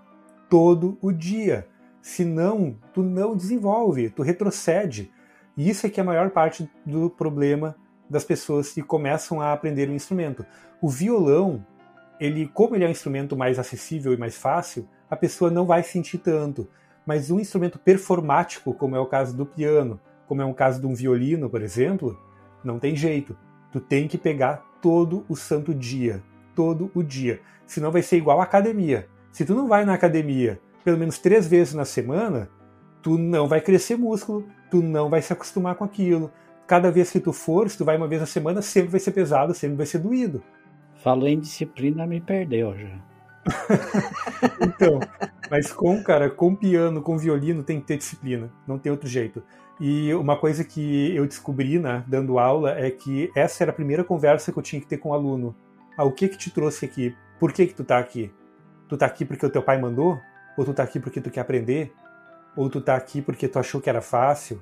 Todo 0.50 0.98
o 1.00 1.12
dia. 1.12 1.66
Senão, 2.02 2.76
tu 2.92 3.02
não 3.02 3.36
desenvolve, 3.36 4.10
tu 4.10 4.22
retrocede. 4.22 5.10
E 5.56 5.68
isso 5.68 5.86
é 5.86 5.90
que 5.90 6.00
é 6.00 6.02
a 6.02 6.06
maior 6.06 6.30
parte 6.30 6.70
do 6.84 7.10
problema 7.10 7.76
das 8.08 8.24
pessoas 8.24 8.72
que 8.72 8.82
começam 8.82 9.40
a 9.40 9.52
aprender 9.52 9.88
o 9.88 9.94
instrumento. 9.94 10.44
O 10.80 10.88
violão, 10.88 11.64
ele, 12.20 12.48
como 12.48 12.74
ele 12.74 12.84
é 12.84 12.88
um 12.88 12.90
instrumento 12.90 13.36
mais 13.36 13.58
acessível 13.58 14.12
e 14.12 14.16
mais 14.16 14.36
fácil, 14.36 14.88
a 15.10 15.16
pessoa 15.16 15.50
não 15.50 15.66
vai 15.66 15.82
sentir 15.82 16.18
tanto. 16.18 16.68
Mas 17.06 17.30
um 17.30 17.40
instrumento 17.40 17.78
performático, 17.78 18.74
como 18.74 18.96
é 18.96 19.00
o 19.00 19.06
caso 19.06 19.36
do 19.36 19.46
piano, 19.46 20.00
como 20.26 20.42
é 20.42 20.44
o 20.44 20.54
caso 20.54 20.80
de 20.80 20.86
um 20.86 20.94
violino, 20.94 21.48
por 21.48 21.62
exemplo, 21.62 22.18
não 22.62 22.78
tem 22.78 22.94
jeito. 22.94 23.36
Tu 23.72 23.80
tem 23.80 24.06
que 24.06 24.18
pegar 24.18 24.64
todo 24.82 25.24
o 25.28 25.36
santo 25.36 25.74
dia, 25.74 26.22
todo 26.54 26.90
o 26.94 27.02
dia. 27.02 27.40
Senão 27.66 27.90
vai 27.90 28.02
ser 28.02 28.16
igual 28.16 28.40
à 28.40 28.44
academia. 28.44 29.08
Se 29.32 29.44
tu 29.44 29.54
não 29.54 29.68
vai 29.68 29.84
na 29.84 29.94
academia 29.94 30.60
pelo 30.88 30.96
menos 30.98 31.18
três 31.18 31.46
vezes 31.46 31.74
na 31.74 31.84
semana, 31.84 32.48
tu 33.02 33.18
não 33.18 33.46
vai 33.46 33.60
crescer 33.60 33.96
músculo, 33.96 34.46
tu 34.70 34.82
não 34.82 35.10
vai 35.10 35.20
se 35.20 35.30
acostumar 35.30 35.74
com 35.74 35.84
aquilo, 35.84 36.32
cada 36.66 36.90
vez 36.90 37.10
que 37.10 37.20
tu 37.20 37.30
for, 37.30 37.68
se 37.68 37.76
tu 37.76 37.84
vai 37.84 37.98
uma 37.98 38.08
vez 38.08 38.22
na 38.22 38.26
semana, 38.26 38.62
sempre 38.62 38.90
vai 38.90 39.00
ser 39.00 39.10
pesado, 39.10 39.52
sempre 39.52 39.76
vai 39.76 39.84
ser 39.84 39.98
doído. 39.98 40.42
Falou 40.98 41.28
em 41.28 41.38
disciplina, 41.38 42.06
me 42.06 42.20
perdeu 42.20 42.76
já. 42.76 43.08
então, 44.60 45.00
mas 45.50 45.72
com, 45.72 46.02
cara, 46.02 46.28
com 46.28 46.54
piano, 46.54 47.00
com 47.00 47.16
violino, 47.16 47.62
tem 47.62 47.80
que 47.80 47.86
ter 47.86 47.96
disciplina, 47.96 48.50
não 48.66 48.78
tem 48.78 48.90
outro 48.92 49.08
jeito. 49.08 49.42
E 49.80 50.12
uma 50.14 50.36
coisa 50.36 50.64
que 50.64 51.14
eu 51.14 51.24
descobri, 51.24 51.78
né, 51.78 52.04
dando 52.06 52.38
aula, 52.38 52.72
é 52.78 52.90
que 52.90 53.30
essa 53.34 53.62
era 53.62 53.70
a 53.70 53.74
primeira 53.74 54.02
conversa 54.02 54.52
que 54.52 54.58
eu 54.58 54.62
tinha 54.62 54.80
que 54.80 54.88
ter 54.88 54.98
com 54.98 55.10
o 55.10 55.14
aluno. 55.14 55.54
Ah, 55.96 56.04
o 56.04 56.12
que 56.12 56.28
que 56.28 56.36
te 56.36 56.50
trouxe 56.50 56.84
aqui? 56.84 57.14
Por 57.38 57.52
que 57.52 57.66
que 57.66 57.74
tu 57.74 57.84
tá 57.84 57.98
aqui? 57.98 58.32
Tu 58.88 58.96
tá 58.96 59.06
aqui 59.06 59.24
porque 59.24 59.46
o 59.46 59.50
teu 59.50 59.62
pai 59.62 59.80
mandou? 59.80 60.18
Ou 60.56 60.64
tu 60.64 60.74
tá 60.74 60.82
aqui 60.82 60.98
porque 60.98 61.20
tu 61.20 61.30
quer 61.30 61.40
aprender? 61.40 61.92
Ou 62.56 62.68
tu 62.68 62.80
tá 62.80 62.96
aqui 62.96 63.22
porque 63.22 63.46
tu 63.46 63.58
achou 63.58 63.80
que 63.80 63.88
era 63.88 64.00
fácil? 64.00 64.60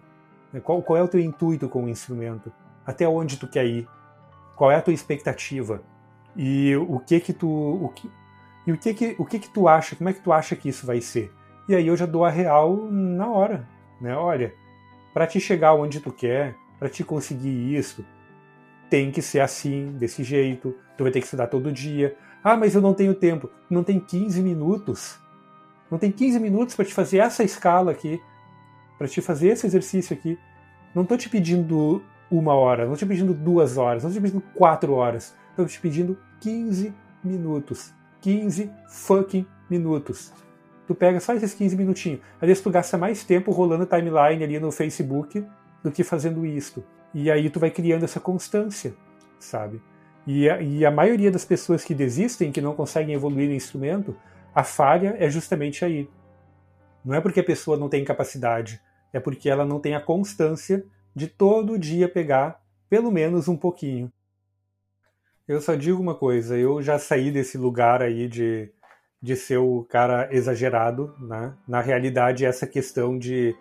Né? 0.52 0.60
Qual, 0.60 0.82
qual 0.82 0.98
é 0.98 1.02
o 1.02 1.08
teu 1.08 1.20
intuito 1.20 1.66
com 1.68 1.84
o 1.84 1.88
instrumento? 1.88 2.52
Até 2.84 3.08
onde 3.08 3.38
tu 3.38 3.48
quer 3.48 3.64
ir? 3.64 3.88
Qual 4.54 4.70
é 4.70 4.76
a 4.76 4.82
tua 4.82 4.92
expectativa? 4.92 5.82
E 6.36 6.76
o 6.76 6.98
que 6.98 7.18
que 7.20 7.32
tu 7.32 7.48
o 7.48 7.88
que, 7.88 8.10
e 8.66 8.72
o 8.72 8.78
que 8.78 8.94
que 8.94 9.16
o 9.18 9.24
que 9.24 9.38
que 9.38 9.48
tu 9.48 9.68
acha? 9.68 9.96
Como 9.96 10.08
é 10.08 10.12
que 10.12 10.20
tu 10.20 10.32
acha 10.32 10.54
que 10.54 10.68
isso 10.68 10.86
vai 10.86 11.00
ser? 11.00 11.32
E 11.68 11.74
aí 11.74 11.86
eu 11.86 11.96
já 11.96 12.06
dou 12.06 12.24
a 12.24 12.30
real 12.30 12.76
na 12.90 13.28
hora, 13.28 13.68
né? 14.00 14.14
Olha, 14.16 14.54
para 15.14 15.26
te 15.26 15.40
chegar 15.40 15.74
onde 15.74 16.00
tu 16.00 16.12
quer, 16.12 16.54
para 16.78 16.88
te 16.88 17.02
conseguir 17.02 17.74
isso, 17.74 18.04
tem 18.90 19.10
que 19.10 19.22
ser 19.22 19.40
assim, 19.40 19.92
desse 19.98 20.22
jeito. 20.22 20.74
Tu 20.96 21.02
vai 21.02 21.12
ter 21.12 21.20
que 21.20 21.26
estudar 21.26 21.48
todo 21.48 21.72
dia. 21.72 22.16
Ah, 22.44 22.56
mas 22.56 22.74
eu 22.74 22.80
não 22.80 22.94
tenho 22.94 23.14
tempo. 23.14 23.50
Não 23.68 23.82
tem 23.82 23.98
15 23.98 24.40
minutos. 24.42 25.18
Não 25.90 25.98
tem 25.98 26.12
15 26.12 26.38
minutos 26.38 26.74
para 26.76 26.84
te 26.84 26.94
fazer 26.94 27.18
essa 27.18 27.42
escala 27.42 27.90
aqui 27.90 28.20
para 28.98 29.08
te 29.08 29.20
fazer 29.20 29.48
esse 29.48 29.66
exercício 29.66 30.16
aqui. 30.16 30.38
Não 30.94 31.02
estou 31.02 31.18
te 31.18 31.28
pedindo 31.28 32.02
uma 32.30 32.54
hora, 32.54 32.86
não 32.86 32.94
estou 32.94 33.06
te 33.06 33.10
pedindo 33.10 33.34
duas 33.34 33.76
horas, 33.76 34.02
não 34.02 34.10
estou 34.10 34.22
te 34.22 34.32
pedindo 34.32 34.52
quatro 34.54 34.94
horas. 34.94 35.36
Estou 35.56 35.64
te 35.64 35.80
pedindo 35.80 36.18
15 36.42 36.92
minutos. 37.24 37.90
15 38.20 38.70
fucking 38.90 39.46
minutos. 39.70 40.30
Tu 40.86 40.94
pega 40.94 41.18
só 41.18 41.32
esses 41.32 41.54
15 41.54 41.74
minutinhos. 41.78 42.20
Às 42.38 42.46
vezes 42.46 42.62
tu 42.62 42.68
gasta 42.68 42.98
mais 42.98 43.24
tempo 43.24 43.50
rolando 43.50 43.86
timeline 43.86 44.44
ali 44.44 44.60
no 44.60 44.70
Facebook 44.70 45.42
do 45.82 45.90
que 45.90 46.04
fazendo 46.04 46.44
isto. 46.44 46.84
E 47.14 47.30
aí 47.30 47.48
tu 47.48 47.58
vai 47.58 47.70
criando 47.70 48.04
essa 48.04 48.20
constância, 48.20 48.94
sabe? 49.38 49.80
E 50.26 50.46
a, 50.46 50.60
e 50.60 50.84
a 50.84 50.90
maioria 50.90 51.30
das 51.30 51.46
pessoas 51.46 51.82
que 51.82 51.94
desistem, 51.94 52.52
que 52.52 52.60
não 52.60 52.74
conseguem 52.74 53.14
evoluir 53.14 53.48
no 53.48 53.54
instrumento, 53.54 54.14
a 54.54 54.62
falha 54.62 55.16
é 55.18 55.30
justamente 55.30 55.86
aí. 55.86 56.06
Não 57.02 57.14
é 57.14 57.20
porque 57.22 57.40
a 57.40 57.44
pessoa 57.44 57.78
não 57.78 57.88
tem 57.88 58.04
capacidade, 58.04 58.78
é 59.10 59.18
porque 59.18 59.48
ela 59.48 59.64
não 59.64 59.80
tem 59.80 59.94
a 59.94 60.02
constância 60.02 60.84
de 61.14 61.26
todo 61.26 61.78
dia 61.78 62.10
pegar 62.10 62.60
pelo 62.90 63.10
menos 63.10 63.48
um 63.48 63.56
pouquinho. 63.56 64.12
Eu 65.48 65.60
só 65.60 65.76
digo 65.76 66.02
uma 66.02 66.14
coisa, 66.14 66.56
eu 66.56 66.82
já 66.82 66.98
saí 66.98 67.30
desse 67.30 67.56
lugar 67.56 68.02
aí 68.02 68.26
de, 68.26 68.68
de 69.22 69.36
ser 69.36 69.58
o 69.58 69.84
cara 69.88 70.28
exagerado, 70.32 71.14
né? 71.20 71.54
Na 71.68 71.80
realidade, 71.80 72.44
essa 72.44 72.66
questão 72.66 73.16
de 73.16 73.54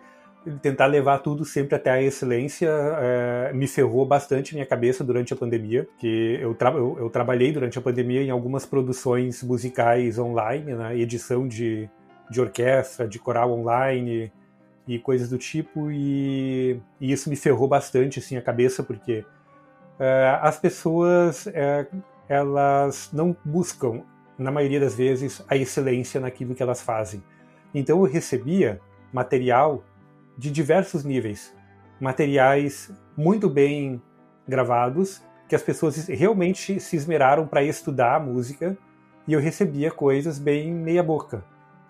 tentar 0.62 0.86
levar 0.86 1.18
tudo 1.18 1.44
sempre 1.44 1.76
até 1.76 1.90
a 1.90 2.02
excelência 2.02 2.68
é, 2.68 3.52
me 3.52 3.68
ferrou 3.68 4.04
bastante 4.04 4.54
minha 4.54 4.66
cabeça 4.66 5.04
durante 5.04 5.32
a 5.32 5.36
pandemia, 5.36 5.86
que 5.98 6.38
eu, 6.40 6.54
tra 6.54 6.70
eu, 6.72 6.96
eu, 6.98 7.10
trabalhei 7.10 7.52
durante 7.52 7.78
a 7.78 7.82
pandemia 7.82 8.22
em 8.22 8.30
algumas 8.30 8.66
produções 8.66 9.42
musicais 9.42 10.18
online, 10.18 10.74
né? 10.74 10.98
edição 10.98 11.46
de, 11.46 11.88
de 12.28 12.40
orquestra, 12.40 13.06
de 13.06 13.18
coral 13.18 13.52
online 13.52 14.32
e 14.88 14.98
coisas 14.98 15.28
do 15.28 15.38
tipo, 15.38 15.90
e, 15.90 16.80
e 17.00 17.12
isso 17.12 17.30
me 17.30 17.36
ferrou 17.36 17.68
bastante 17.68 18.18
assim 18.18 18.36
a 18.36 18.42
cabeça, 18.42 18.82
porque 18.82 19.24
as 20.40 20.58
pessoas 20.58 21.46
uh, 21.46 22.02
elas 22.28 23.10
não 23.12 23.36
buscam, 23.44 24.02
na 24.38 24.50
maioria 24.50 24.80
das 24.80 24.94
vezes, 24.94 25.42
a 25.48 25.56
excelência 25.56 26.20
naquilo 26.20 26.54
que 26.54 26.62
elas 26.62 26.82
fazem. 26.82 27.22
Então 27.74 27.98
eu 27.98 28.10
recebia 28.10 28.80
material 29.12 29.82
de 30.36 30.50
diversos 30.50 31.04
níveis, 31.04 31.54
materiais 32.00 32.90
muito 33.16 33.48
bem 33.48 34.02
gravados 34.46 35.22
que 35.48 35.54
as 35.54 35.62
pessoas 35.62 36.06
realmente 36.08 36.80
se 36.80 36.96
esmeraram 36.96 37.46
para 37.46 37.62
estudar 37.62 38.16
a 38.16 38.20
música 38.20 38.76
e 39.26 39.32
eu 39.32 39.40
recebia 39.40 39.90
coisas 39.90 40.38
bem 40.38 40.72
meia 40.72 41.02
boca. 41.02 41.44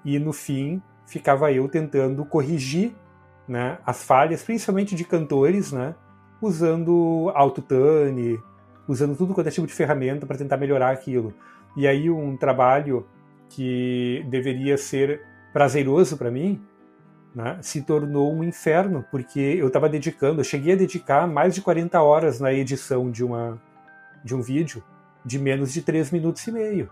E 0.04 0.18
no 0.18 0.32
fim 0.32 0.80
ficava 1.06 1.50
eu 1.52 1.68
tentando 1.68 2.24
corrigir 2.24 2.94
né, 3.48 3.78
as 3.84 4.04
falhas, 4.04 4.42
principalmente 4.42 4.94
de 4.94 5.04
cantores, 5.04 5.72
né, 5.72 5.94
usando 6.40 7.30
autotune, 7.34 8.38
usando 8.86 9.16
tudo 9.16 9.34
quanto 9.34 9.48
é 9.48 9.50
tipo 9.50 9.66
de 9.66 9.72
ferramenta 9.72 10.26
para 10.26 10.38
tentar 10.38 10.56
melhorar 10.56 10.90
aquilo. 10.90 11.34
E 11.76 11.86
aí 11.86 12.08
um 12.10 12.36
trabalho 12.36 13.06
que 13.48 14.24
deveria 14.28 14.76
ser 14.76 15.22
prazeroso 15.52 16.16
para 16.16 16.30
mim, 16.30 16.60
né, 17.34 17.58
se 17.60 17.82
tornou 17.82 18.32
um 18.32 18.42
inferno, 18.42 19.04
porque 19.10 19.38
eu 19.40 19.66
estava 19.66 19.88
dedicando, 19.88 20.40
eu 20.40 20.44
cheguei 20.44 20.72
a 20.72 20.76
dedicar 20.76 21.26
mais 21.26 21.54
de 21.54 21.60
40 21.60 22.00
horas 22.00 22.40
na 22.40 22.52
edição 22.52 23.10
de, 23.10 23.24
uma, 23.24 23.60
de 24.24 24.34
um 24.34 24.40
vídeo 24.40 24.82
de 25.24 25.38
menos 25.38 25.72
de 25.72 25.82
3 25.82 26.10
minutos 26.12 26.46
e 26.46 26.52
meio. 26.52 26.90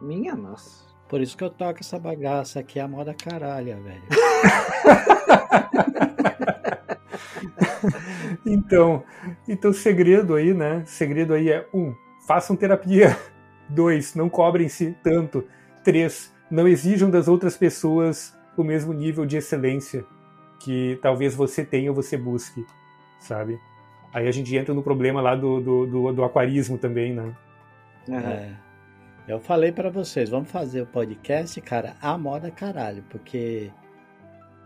Minha 0.00 0.34
nossa. 0.34 0.88
Por 1.08 1.20
isso 1.20 1.36
que 1.36 1.42
eu 1.42 1.50
toco 1.50 1.80
essa 1.80 1.98
bagaça 1.98 2.60
aqui, 2.60 2.78
é 2.78 2.82
a 2.82 2.88
moda 2.88 3.12
caralha, 3.12 3.76
velho. 3.80 4.02
então, 8.44 9.04
então 9.48 9.72
segredo 9.72 10.34
aí, 10.34 10.54
né? 10.54 10.82
Segredo 10.86 11.34
aí 11.34 11.50
é 11.50 11.66
um, 11.72 11.94
façam 12.26 12.56
terapia. 12.56 13.16
Dois, 13.68 14.14
não 14.14 14.28
cobrem-se 14.28 14.96
tanto. 15.02 15.44
Três, 15.84 16.32
não 16.50 16.66
exijam 16.66 17.08
das 17.08 17.28
outras 17.28 17.56
pessoas 17.56 18.36
o 18.56 18.64
mesmo 18.64 18.92
nível 18.92 19.24
de 19.24 19.36
excelência 19.36 20.04
que 20.60 20.98
talvez 21.00 21.34
você 21.34 21.64
tenha 21.64 21.90
ou 21.90 21.94
você 21.94 22.16
busque, 22.16 22.66
sabe? 23.18 23.58
Aí 24.12 24.26
a 24.26 24.30
gente 24.30 24.54
entra 24.54 24.74
no 24.74 24.82
problema 24.82 25.20
lá 25.22 25.34
do, 25.34 25.60
do, 25.60 25.86
do, 25.86 26.12
do 26.12 26.24
aquarismo 26.24 26.76
também, 26.76 27.14
né? 27.14 27.34
Uhum. 28.08 28.18
É. 28.18 28.56
Eu 29.28 29.38
falei 29.38 29.70
para 29.70 29.88
vocês, 29.90 30.28
vamos 30.28 30.50
fazer 30.50 30.82
o 30.82 30.86
podcast, 30.86 31.60
cara, 31.60 31.94
a 32.02 32.18
moda 32.18 32.50
caralho, 32.50 33.04
porque 33.08 33.70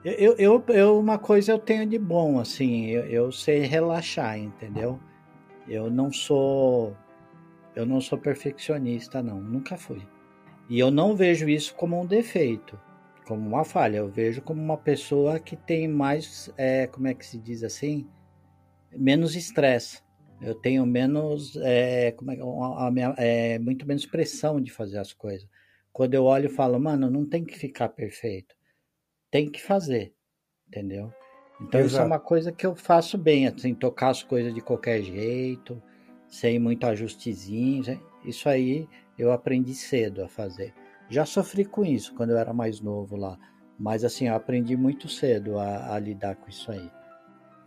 eu, 0.05 0.37
eu, 0.37 0.65
eu, 0.69 0.99
uma 0.99 1.19
coisa 1.19 1.53
eu 1.53 1.59
tenho 1.59 1.87
de 1.87 1.99
bom, 1.99 2.39
assim, 2.39 2.87
eu, 2.87 3.05
eu 3.07 3.33
sei 3.33 3.61
relaxar, 3.61 4.39
entendeu? 4.39 5.01
Eu 5.67 5.91
não 5.91 6.13
sou 6.13 6.95
eu 7.75 7.85
não 7.85 8.01
sou 8.01 8.17
perfeccionista, 8.17 9.23
não, 9.23 9.41
nunca 9.41 9.77
fui. 9.77 10.03
E 10.69 10.79
eu 10.79 10.91
não 10.91 11.17
vejo 11.17 11.49
isso 11.49 11.75
como 11.75 12.01
um 12.01 12.07
defeito, 12.07 12.79
como 13.27 13.47
uma 13.47 13.65
falha. 13.65 13.99
Eu 13.99 14.09
vejo 14.09 14.41
como 14.41 14.63
uma 14.63 14.77
pessoa 14.77 15.39
que 15.41 15.57
tem 15.57 15.89
mais, 15.89 16.53
é, 16.57 16.87
como 16.87 17.09
é 17.09 17.15
que 17.15 17.27
se 17.27 17.39
diz 17.39 17.63
assim, 17.65 18.07
menos 18.97 19.35
estresse. 19.35 20.03
Eu 20.41 20.55
tenho 20.55 20.87
menos, 20.87 21.57
é, 21.57 22.13
como 22.13 22.31
é, 22.31 22.39
a 22.41 22.91
minha, 22.91 23.15
é, 23.19 23.59
muito 23.59 23.87
menos 23.87 24.07
pressão 24.07 24.61
de 24.61 24.71
fazer 24.71 24.99
as 24.99 25.13
coisas. 25.13 25.49
Quando 25.93 26.15
eu 26.15 26.25
olho 26.25 26.47
e 26.47 26.55
falo, 26.55 26.79
mano, 26.79 27.11
não 27.11 27.27
tem 27.27 27.45
que 27.45 27.59
ficar 27.59 27.89
perfeito, 27.89 28.55
tem 29.35 29.51
que 29.51 29.61
fazer, 29.61 30.15
entendeu? 30.69 31.13
Então 31.61 31.81
Exato. 31.81 31.87
isso 31.87 32.01
é 32.01 32.05
uma 32.05 32.21
coisa 32.21 32.53
que 32.53 32.65
eu 32.65 32.77
faço 32.77 33.19
bem, 33.19 33.49
assim, 33.49 33.75
tocar 33.75 34.11
as 34.11 34.23
coisas 34.23 34.55
de 34.55 34.61
qualquer 34.61 35.03
jeito, 35.03 35.83
sem 36.29 36.57
muito 36.61 36.87
ajustezinho. 36.87 38.01
Isso 38.25 38.49
aí 38.49 38.89
eu 39.19 39.33
aprendi 39.33 39.75
cedo 39.75 40.23
a 40.23 40.29
fazer. 40.29 40.73
Já 41.11 41.27
sofri 41.27 41.65
com 41.65 41.85
isso 41.85 42.15
quando 42.15 42.31
eu 42.31 42.39
era 42.39 42.53
mais 42.53 42.81
novo 42.81 43.17
lá, 43.17 43.37
mas 43.77 44.05
assim, 44.05 44.29
eu 44.29 44.37
aprendi 44.37 44.77
muito 44.77 45.09
cedo 45.09 45.59
a, 45.59 45.93
a 45.93 45.99
lidar 45.99 46.37
com 46.37 46.49
isso 46.49 46.71
aí. 46.71 46.89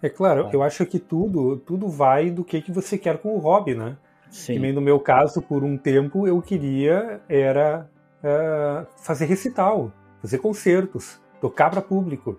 É 0.01 0.07
claro, 0.07 0.49
eu 0.53 0.63
acho 0.63 0.85
que 0.85 0.99
tudo, 0.99 1.57
tudo 1.57 1.89
vai 1.89 2.31
do 2.31 2.45
que, 2.45 2.61
que 2.61 2.71
você 2.71 2.97
quer 2.97 3.17
com 3.17 3.35
o 3.35 3.39
hobby, 3.39 3.75
né? 3.75 3.97
Sim. 4.29 4.53
E 4.53 4.71
no 4.71 4.79
meu 4.79 5.01
caso, 5.01 5.41
por 5.41 5.65
um 5.65 5.77
tempo, 5.77 6.25
eu 6.25 6.41
queria 6.41 7.19
era 7.27 7.89
uh, 8.23 8.87
fazer 9.03 9.25
recital, 9.25 9.91
fazer 10.21 10.37
concertos, 10.37 11.19
tocar 11.41 11.69
para 11.69 11.81
público. 11.81 12.37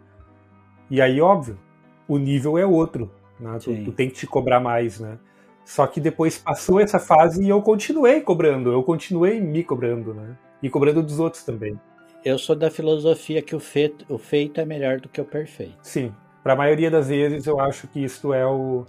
E 0.90 1.00
aí, 1.00 1.20
óbvio, 1.20 1.58
o 2.06 2.18
nível 2.18 2.56
é 2.56 2.64
outro, 2.64 3.10
né? 3.38 3.58
Tu, 3.62 3.84
tu, 3.84 3.92
tem 3.92 4.08
que 4.08 4.14
te 4.14 4.26
cobrar 4.26 4.60
mais, 4.60 4.98
né? 4.98 5.18
Só 5.64 5.86
que 5.86 6.00
depois 6.00 6.38
passou 6.38 6.80
essa 6.80 6.98
fase 6.98 7.44
e 7.44 7.48
eu 7.48 7.60
continuei 7.60 8.20
cobrando, 8.22 8.72
eu 8.72 8.82
continuei 8.82 9.38
me 9.38 9.62
cobrando, 9.62 10.14
né? 10.14 10.36
E 10.62 10.70
cobrando 10.70 11.02
dos 11.02 11.20
outros 11.20 11.44
também. 11.44 11.78
Eu 12.24 12.38
sou 12.38 12.56
da 12.56 12.70
filosofia 12.70 13.42
que 13.42 13.54
o 13.54 13.60
feito, 13.60 14.04
o 14.12 14.18
feito 14.18 14.60
é 14.60 14.64
melhor 14.64 14.98
do 14.98 15.08
que 15.08 15.20
o 15.20 15.24
perfeito. 15.24 15.76
Sim, 15.82 16.12
para 16.42 16.54
a 16.54 16.56
maioria 16.56 16.90
das 16.90 17.08
vezes, 17.08 17.46
eu 17.46 17.60
acho 17.60 17.86
que 17.88 18.02
isto 18.02 18.32
é 18.32 18.46
o, 18.46 18.86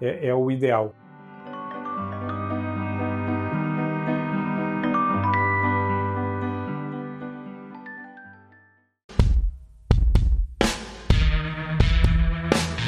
é, 0.00 0.28
é 0.28 0.34
o 0.34 0.50
ideal. 0.50 0.92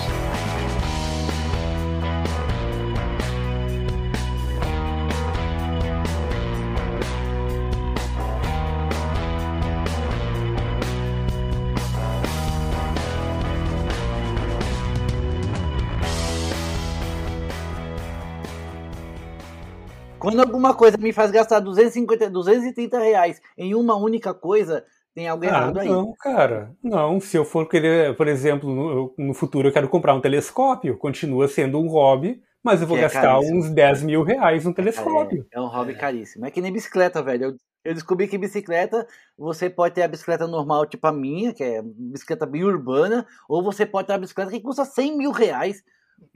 Quando 20.24 20.40
alguma 20.40 20.74
coisa 20.74 20.96
me 20.96 21.12
faz 21.12 21.30
gastar 21.30 21.60
250, 21.60 22.30
230 22.30 22.98
reais 22.98 23.42
em 23.58 23.74
uma 23.74 23.94
única 23.94 24.32
coisa, 24.32 24.84
tem 25.14 25.28
algo 25.28 25.44
ah, 25.44 25.46
errado 25.46 25.78
aí. 25.78 25.88
Não, 25.88 26.14
cara. 26.18 26.74
Não, 26.82 27.20
se 27.20 27.36
eu 27.36 27.44
for 27.44 27.68
querer, 27.68 28.16
por 28.16 28.26
exemplo, 28.26 28.74
no, 28.74 29.14
no 29.16 29.34
futuro 29.34 29.68
eu 29.68 29.72
quero 29.72 29.88
comprar 29.88 30.14
um 30.14 30.20
telescópio, 30.20 30.96
continua 30.96 31.46
sendo 31.46 31.78
um 31.78 31.88
hobby, 31.88 32.42
mas 32.62 32.80
eu 32.80 32.88
vou 32.88 32.96
que 32.96 33.04
é 33.04 33.08
gastar 33.08 33.34
é 33.34 33.38
uns 33.38 33.70
10 33.70 34.02
mil 34.02 34.22
reais 34.22 34.64
no 34.64 34.72
telescópio. 34.72 35.46
É, 35.52 35.58
é 35.58 35.60
um 35.60 35.66
hobby 35.66 35.92
é. 35.92 35.96
caríssimo. 35.96 36.46
É 36.46 36.50
que 36.50 36.60
nem 36.60 36.72
bicicleta, 36.72 37.22
velho. 37.22 37.44
Eu, 37.44 37.56
Eu 37.84 37.92
descobri 37.92 38.26
que 38.26 38.38
bicicleta, 38.38 39.06
você 39.36 39.68
pode 39.68 39.94
ter 39.94 40.02
a 40.02 40.08
bicicleta 40.08 40.46
normal, 40.46 40.86
tipo 40.86 41.06
a 41.06 41.12
minha, 41.12 41.52
que 41.52 41.62
é 41.62 41.82
bicicleta 41.84 42.46
bem 42.46 42.64
urbana, 42.64 43.26
ou 43.46 43.62
você 43.62 43.84
pode 43.84 44.06
ter 44.06 44.14
a 44.14 44.18
bicicleta 44.18 44.50
que 44.50 44.60
custa 44.60 44.86
100 44.86 45.18
mil 45.18 45.30
reais. 45.30 45.84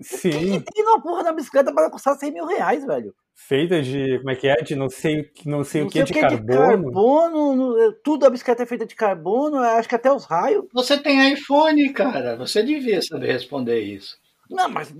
Sim. 0.00 0.56
O 0.58 0.62
que 0.62 0.72
tem 0.72 0.84
na 0.84 1.00
porra 1.00 1.24
da 1.24 1.32
bicicleta 1.32 1.72
para 1.72 1.90
custar 1.90 2.16
100 2.16 2.30
mil 2.32 2.46
reais, 2.46 2.84
velho? 2.84 3.14
Feita 3.34 3.80
de, 3.80 4.18
como 4.18 4.30
é 4.30 4.36
que 4.36 4.48
é? 4.48 4.56
De 4.56 4.74
não 4.74 4.88
sei, 4.88 5.30
não 5.46 5.62
sei 5.62 5.82
Não 5.82 5.88
o 5.88 5.90
que 5.90 6.02
de 6.02 6.12
de 6.12 6.20
carbono. 6.20 6.52
carbono, 6.58 7.54
no- 7.54 7.92
tudo 8.02 8.26
a 8.26 8.30
bicicleta 8.30 8.62
é 8.62 8.66
feita 8.66 8.84
de 8.84 8.94
carbono, 8.96 9.58
acho 9.58 9.88
que 9.88 9.94
até 9.94 10.12
os 10.12 10.24
raios. 10.24 10.64
Você 10.72 10.98
tem 10.98 11.32
iPhone, 11.32 11.92
cara. 11.92 12.36
Você 12.36 12.62
devia 12.62 13.00
saber 13.00 13.32
responder 13.32 13.80
isso. 13.80 14.16
Não, 14.50 14.68
mas 14.68 14.92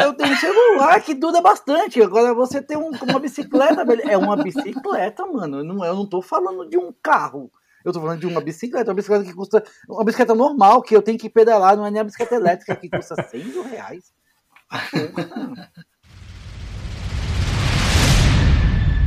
eu 0.00 0.12
tenho 0.14 0.32
um 0.32 0.36
celular 0.36 1.00
que 1.02 1.14
dura 1.14 1.40
bastante. 1.40 2.00
Agora 2.02 2.34
você 2.34 2.60
tem 2.62 2.76
um- 2.76 2.90
uma 2.90 3.18
bicicleta, 3.18 3.84
velho. 3.84 4.02
É 4.08 4.16
uma 4.18 4.36
bicicleta, 4.36 5.24
mano. 5.26 5.58
Eu 5.60 5.64
não, 5.64 5.84
eu 5.84 5.94
não 5.94 6.06
tô 6.06 6.20
falando 6.22 6.68
de 6.68 6.76
um 6.78 6.92
carro. 7.02 7.50
Eu 7.84 7.92
tô 7.92 8.00
falando 8.00 8.20
de 8.20 8.26
uma 8.26 8.40
bicicleta. 8.40 8.90
Uma 8.90 8.96
bicicleta 8.96 9.24
que 9.24 9.34
custa. 9.34 9.62
Uma 9.88 10.04
bicicleta 10.04 10.34
normal, 10.34 10.82
que 10.82 10.94
eu 10.96 11.02
tenho 11.02 11.18
que 11.18 11.28
pedalar, 11.30 11.76
não 11.76 11.86
é 11.86 11.90
nem 11.90 12.00
a 12.00 12.04
bicicleta 12.04 12.34
elétrica 12.34 12.76
que 12.76 12.88
custa 12.88 13.14
100 13.28 13.44
mil 13.44 13.62
reais. 13.62 14.12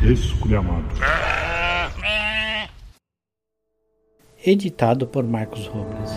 Esculhamado. 0.04 0.88
Editado 4.46 5.08
por 5.08 5.24
Marcos 5.24 5.66
Robles. 5.68 6.12